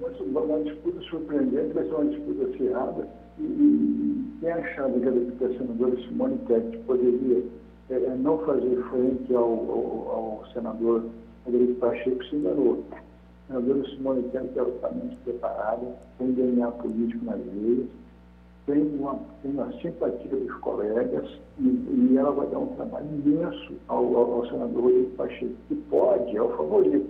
Uma 0.00 0.60
disputa 0.60 1.00
surpreendente, 1.02 1.74
vai 1.74 1.84
ser 1.84 1.94
uma 1.94 2.04
disputa 2.06 2.44
acirrada. 2.44 3.08
E, 3.38 4.28
quem 4.40 4.50
achava 4.50 4.98
que 4.98 5.44
a 5.44 5.48
senadora 5.48 5.96
Simone 6.02 6.38
Tebet 6.46 6.78
poderia 6.78 7.44
é, 7.90 7.94
é, 7.94 8.16
não 8.16 8.38
fazer 8.38 8.82
frente 8.90 9.34
ao, 9.34 9.42
ao, 9.42 10.40
ao 10.40 10.44
senador 10.52 11.04
Rodrigo 11.44 11.74
Pacheco 11.74 12.24
se 12.24 12.36
enganou. 12.36 12.84
A 12.92 13.52
senadora 13.52 13.84
Simone 13.90 14.22
Tebet 14.30 14.56
é 14.56 14.60
altamente 14.60 15.16
preparada, 15.24 15.86
tem 16.18 16.32
DNA 16.32 16.70
político 16.70 17.24
nas 17.24 17.40
veias, 17.40 17.86
tem 18.68 18.82
uma, 18.82 19.18
tem 19.42 19.50
uma 19.50 19.72
simpatia 19.80 20.30
dos 20.30 20.54
colegas 20.58 21.26
e, 21.58 21.64
e, 21.64 22.16
ela 22.18 22.30
vai 22.32 22.46
dar 22.48 22.58
um 22.58 22.66
trabalho 22.66 23.06
imenso 23.24 23.72
ao, 23.88 24.04
ao, 24.14 24.34
ao 24.34 24.46
senador 24.46 24.82
Rodrigo 24.82 25.10
Pacheco, 25.16 25.54
que 25.68 25.74
pode, 25.74 26.36
é 26.36 26.42
o 26.42 26.50
favorito, 26.50 27.08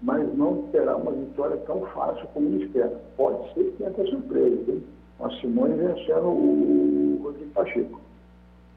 mas 0.00 0.32
não 0.38 0.62
terá 0.70 0.96
uma 0.96 1.10
vitória 1.10 1.56
tão 1.66 1.80
fácil 1.86 2.26
como 2.32 2.46
ele 2.46 2.64
espera. 2.64 3.00
Pode 3.16 3.52
ser 3.52 3.64
que 3.64 3.72
tenha 3.72 3.90
até 3.90 4.04
surpresa, 4.06 4.70
hein? 4.70 4.82
A 5.18 5.30
Simone 5.40 5.74
vencendo 5.74 6.28
o 6.28 7.20
Rodrigo 7.24 7.50
Pacheco. 7.50 8.00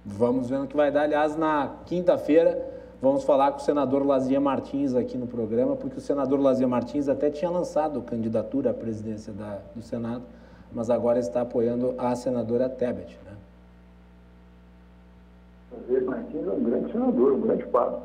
Vamos 0.03 0.49
ver 0.49 0.60
no 0.60 0.68
que 0.68 0.76
vai 0.76 0.91
dar. 0.91 1.03
Aliás, 1.03 1.36
na 1.36 1.76
quinta-feira, 1.86 2.65
vamos 2.99 3.23
falar 3.23 3.52
com 3.52 3.57
o 3.57 3.61
senador 3.61 4.03
Lazia 4.03 4.40
Martins 4.40 4.95
aqui 4.95 5.18
no 5.18 5.27
programa, 5.27 5.76
porque 5.76 5.98
o 5.98 6.02
senador 6.02 6.40
Lazia 6.40 6.68
Martins 6.68 7.07
até 7.07 7.30
tinha 7.30 7.52
lançado 7.52 8.02
candidatura 8.02 8.72
à 8.72 8.73
presidência 8.73 9.31
da, 9.31 9.60
do 9.76 9.84
Senado, 9.84 10.23
mas 10.72 10.90
agora 10.90 11.20
está 11.20 11.41
apoiando 11.41 11.96
a 11.98 12.16
senadora 12.16 12.70
Tebet. 12.70 13.18
Né? 13.26 13.32
Lazia 15.72 16.02
Martins 16.02 16.48
é 16.48 16.52
um 16.52 16.64
grande 16.64 16.91
senador, 16.91 17.34
um 17.34 17.41
grande 17.41 17.64
quadro. 17.66 18.00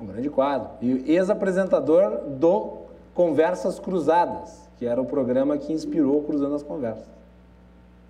Um 0.00 0.06
grande 0.06 0.30
quadro. 0.30 0.68
E 0.80 1.12
ex-apresentador 1.12 2.20
do 2.28 2.84
Conversas 3.14 3.78
Cruzadas, 3.78 4.68
que 4.78 4.86
era 4.86 5.00
o 5.00 5.06
programa 5.06 5.56
que 5.56 5.72
inspirou 5.72 6.22
Cruzando 6.22 6.54
as 6.54 6.62
Conversas. 6.62 7.06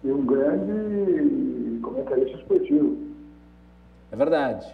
E 0.02 0.10
um 0.10 0.24
grande 0.24 1.80
comentarista 1.82 2.36
esportivo. 2.38 2.96
É 4.10 4.16
verdade. 4.16 4.66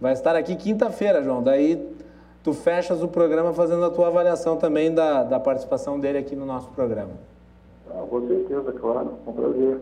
Vai 0.00 0.12
estar 0.12 0.36
aqui 0.36 0.56
quinta-feira, 0.56 1.22
João. 1.22 1.42
Daí 1.42 1.94
tu 2.42 2.52
fechas 2.52 3.02
o 3.02 3.08
programa 3.08 3.52
fazendo 3.54 3.84
a 3.84 3.90
tua 3.90 4.08
avaliação 4.08 4.56
também 4.56 4.92
da, 4.92 5.22
da 5.22 5.40
participação 5.40 5.98
dele 5.98 6.18
aqui 6.18 6.36
no 6.36 6.44
nosso 6.44 6.68
programa. 6.70 7.12
Ah, 7.94 8.04
com 8.08 8.26
certeza, 8.26 8.72
claro. 8.72 9.10
Com 9.24 9.32
prazer. 9.32 9.80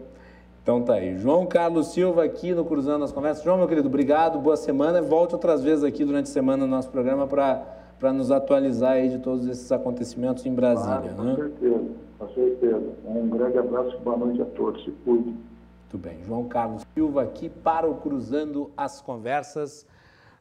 Então 0.63 0.83
tá 0.83 0.95
aí. 0.95 1.17
João 1.19 1.45
Carlos 1.45 1.89
Silva 1.89 2.23
aqui 2.23 2.55
no 2.55 2.65
Cruzando 2.65 3.05
as 3.05 3.11
Conversas. 3.11 3.43
João, 3.43 3.59
meu 3.59 3.67
querido, 3.67 3.89
obrigado, 3.89 4.39
boa 4.39 4.57
semana. 4.57 5.03
Volte 5.03 5.35
outras 5.35 5.63
vezes 5.63 5.83
aqui 5.83 6.05
durante 6.05 6.27
a 6.27 6.33
semana 6.33 6.65
no 6.65 6.71
nosso 6.71 6.89
programa 6.89 7.27
para 7.27 8.13
nos 8.13 8.31
atualizar 8.31 8.93
aí 8.93 9.09
de 9.09 9.19
todos 9.19 9.49
esses 9.49 9.73
acontecimentos 9.73 10.47
em 10.47 10.55
Brasília. 10.55 11.01
Claro, 11.01 11.17
com 11.17 11.23
né? 11.25 11.35
certeza, 11.35 11.85
com 12.19 12.29
certeza. 12.29 12.83
Um 13.05 13.29
grande 13.29 13.59
abraço 13.59 13.97
e 13.97 13.99
boa 13.99 14.17
noite 14.17 14.41
a 14.41 14.45
todos. 14.45 14.85
Se 14.85 14.93
cuidem. 15.05 15.37
Muito 15.93 15.99
bem. 15.99 16.23
João 16.25 16.45
Carlos 16.45 16.87
Silva 16.95 17.23
aqui 17.23 17.49
para 17.49 17.91
o 17.91 17.97
Cruzando 17.97 18.71
as 18.77 19.01
Conversas. 19.01 19.85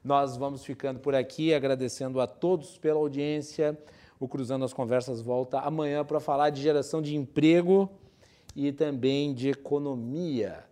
Nós 0.05 0.37
vamos 0.37 0.63
ficando 0.63 0.99
por 0.99 1.15
aqui, 1.15 1.51
agradecendo 1.51 2.21
a 2.21 2.27
todos 2.27 2.77
pela 2.77 2.99
audiência. 2.99 3.77
O 4.21 4.27
Cruzando 4.27 4.63
as 4.63 4.71
Conversas 4.71 5.19
volta 5.19 5.59
amanhã 5.61 6.05
para 6.05 6.19
falar 6.19 6.51
de 6.51 6.61
geração 6.61 7.01
de 7.01 7.15
emprego 7.15 7.89
e 8.55 8.71
também 8.71 9.33
de 9.33 9.49
economia. 9.49 10.63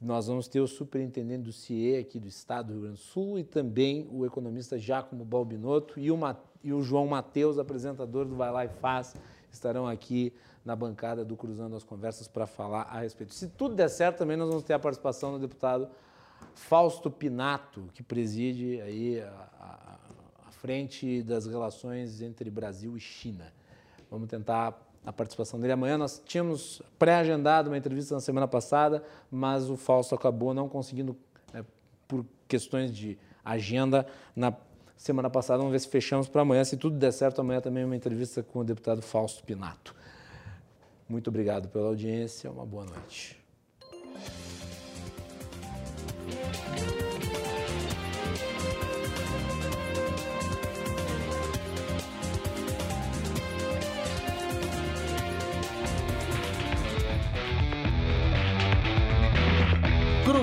Nós 0.00 0.28
vamos 0.28 0.48
ter 0.48 0.60
o 0.60 0.66
superintendente 0.66 1.42
do 1.42 1.52
CIE 1.52 1.98
aqui 1.98 2.18
do 2.18 2.26
Estado 2.26 2.68
do 2.68 2.72
Rio 2.72 2.82
Grande 2.84 2.96
do 2.96 3.02
Sul 3.02 3.38
e 3.38 3.44
também 3.44 4.08
o 4.10 4.24
economista 4.24 4.78
Giacomo 4.78 5.26
Balbinotto 5.26 6.00
e 6.00 6.10
o, 6.10 6.16
Ma 6.16 6.38
e 6.64 6.72
o 6.72 6.80
João 6.80 7.06
Mateus, 7.06 7.58
apresentador 7.58 8.24
do 8.24 8.34
Vai 8.34 8.50
Lá 8.50 8.64
e 8.64 8.68
Faz, 8.68 9.14
estarão 9.52 9.86
aqui 9.86 10.32
na 10.64 10.74
bancada 10.74 11.22
do 11.22 11.36
Cruzando 11.36 11.76
as 11.76 11.84
Conversas 11.84 12.26
para 12.26 12.46
falar 12.46 12.84
a 12.84 13.00
respeito. 13.00 13.34
Se 13.34 13.46
tudo 13.46 13.74
der 13.74 13.90
certo, 13.90 14.16
também 14.16 14.38
nós 14.38 14.48
vamos 14.48 14.64
ter 14.64 14.72
a 14.72 14.78
participação 14.78 15.32
do 15.32 15.38
deputado 15.38 15.86
Fausto 16.54 17.10
Pinato, 17.10 17.90
que 17.92 18.02
preside 18.02 18.80
aí 18.80 19.20
a, 19.20 19.48
a, 19.60 19.85
frente 20.66 21.22
das 21.22 21.46
relações 21.46 22.20
entre 22.20 22.50
Brasil 22.50 22.96
e 22.96 23.00
China. 23.00 23.52
Vamos 24.10 24.28
tentar 24.28 24.76
a 25.04 25.12
participação 25.12 25.60
dele 25.60 25.72
amanhã. 25.72 25.96
Nós 25.96 26.20
tínhamos 26.26 26.82
pré-agendado 26.98 27.70
uma 27.70 27.78
entrevista 27.78 28.16
na 28.16 28.20
semana 28.20 28.48
passada, 28.48 29.00
mas 29.30 29.70
o 29.70 29.76
Fausto 29.76 30.16
acabou 30.16 30.52
não 30.52 30.68
conseguindo, 30.68 31.16
é, 31.54 31.62
por 32.08 32.26
questões 32.48 32.92
de 32.92 33.16
agenda, 33.44 34.08
na 34.34 34.52
semana 34.96 35.30
passada. 35.30 35.58
Vamos 35.58 35.70
ver 35.70 35.78
se 35.78 35.88
fechamos 35.88 36.28
para 36.28 36.42
amanhã. 36.42 36.64
Se 36.64 36.76
tudo 36.76 36.98
der 36.98 37.12
certo, 37.12 37.40
amanhã 37.40 37.60
também 37.60 37.84
uma 37.84 37.94
entrevista 37.94 38.42
com 38.42 38.58
o 38.58 38.64
deputado 38.64 39.00
Fausto 39.00 39.44
Pinato. 39.44 39.94
Muito 41.08 41.30
obrigado 41.30 41.68
pela 41.68 41.86
audiência. 41.86 42.50
Uma 42.50 42.66
boa 42.66 42.84
noite. 42.84 43.40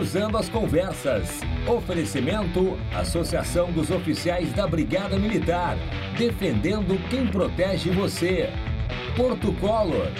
Cruzando 0.04 0.38
as 0.38 0.50
Conversas. 0.50 1.40
Oferecimento: 1.66 2.78
Associação 2.94 3.72
dos 3.72 3.90
Oficiais 3.90 4.52
da 4.52 4.68
Brigada 4.68 5.18
Militar. 5.18 5.78
Defendendo 6.18 7.00
quem 7.10 7.26
protege 7.26 7.90
você. 7.90 8.50
Porto 9.16 9.54
Color. 9.54 10.12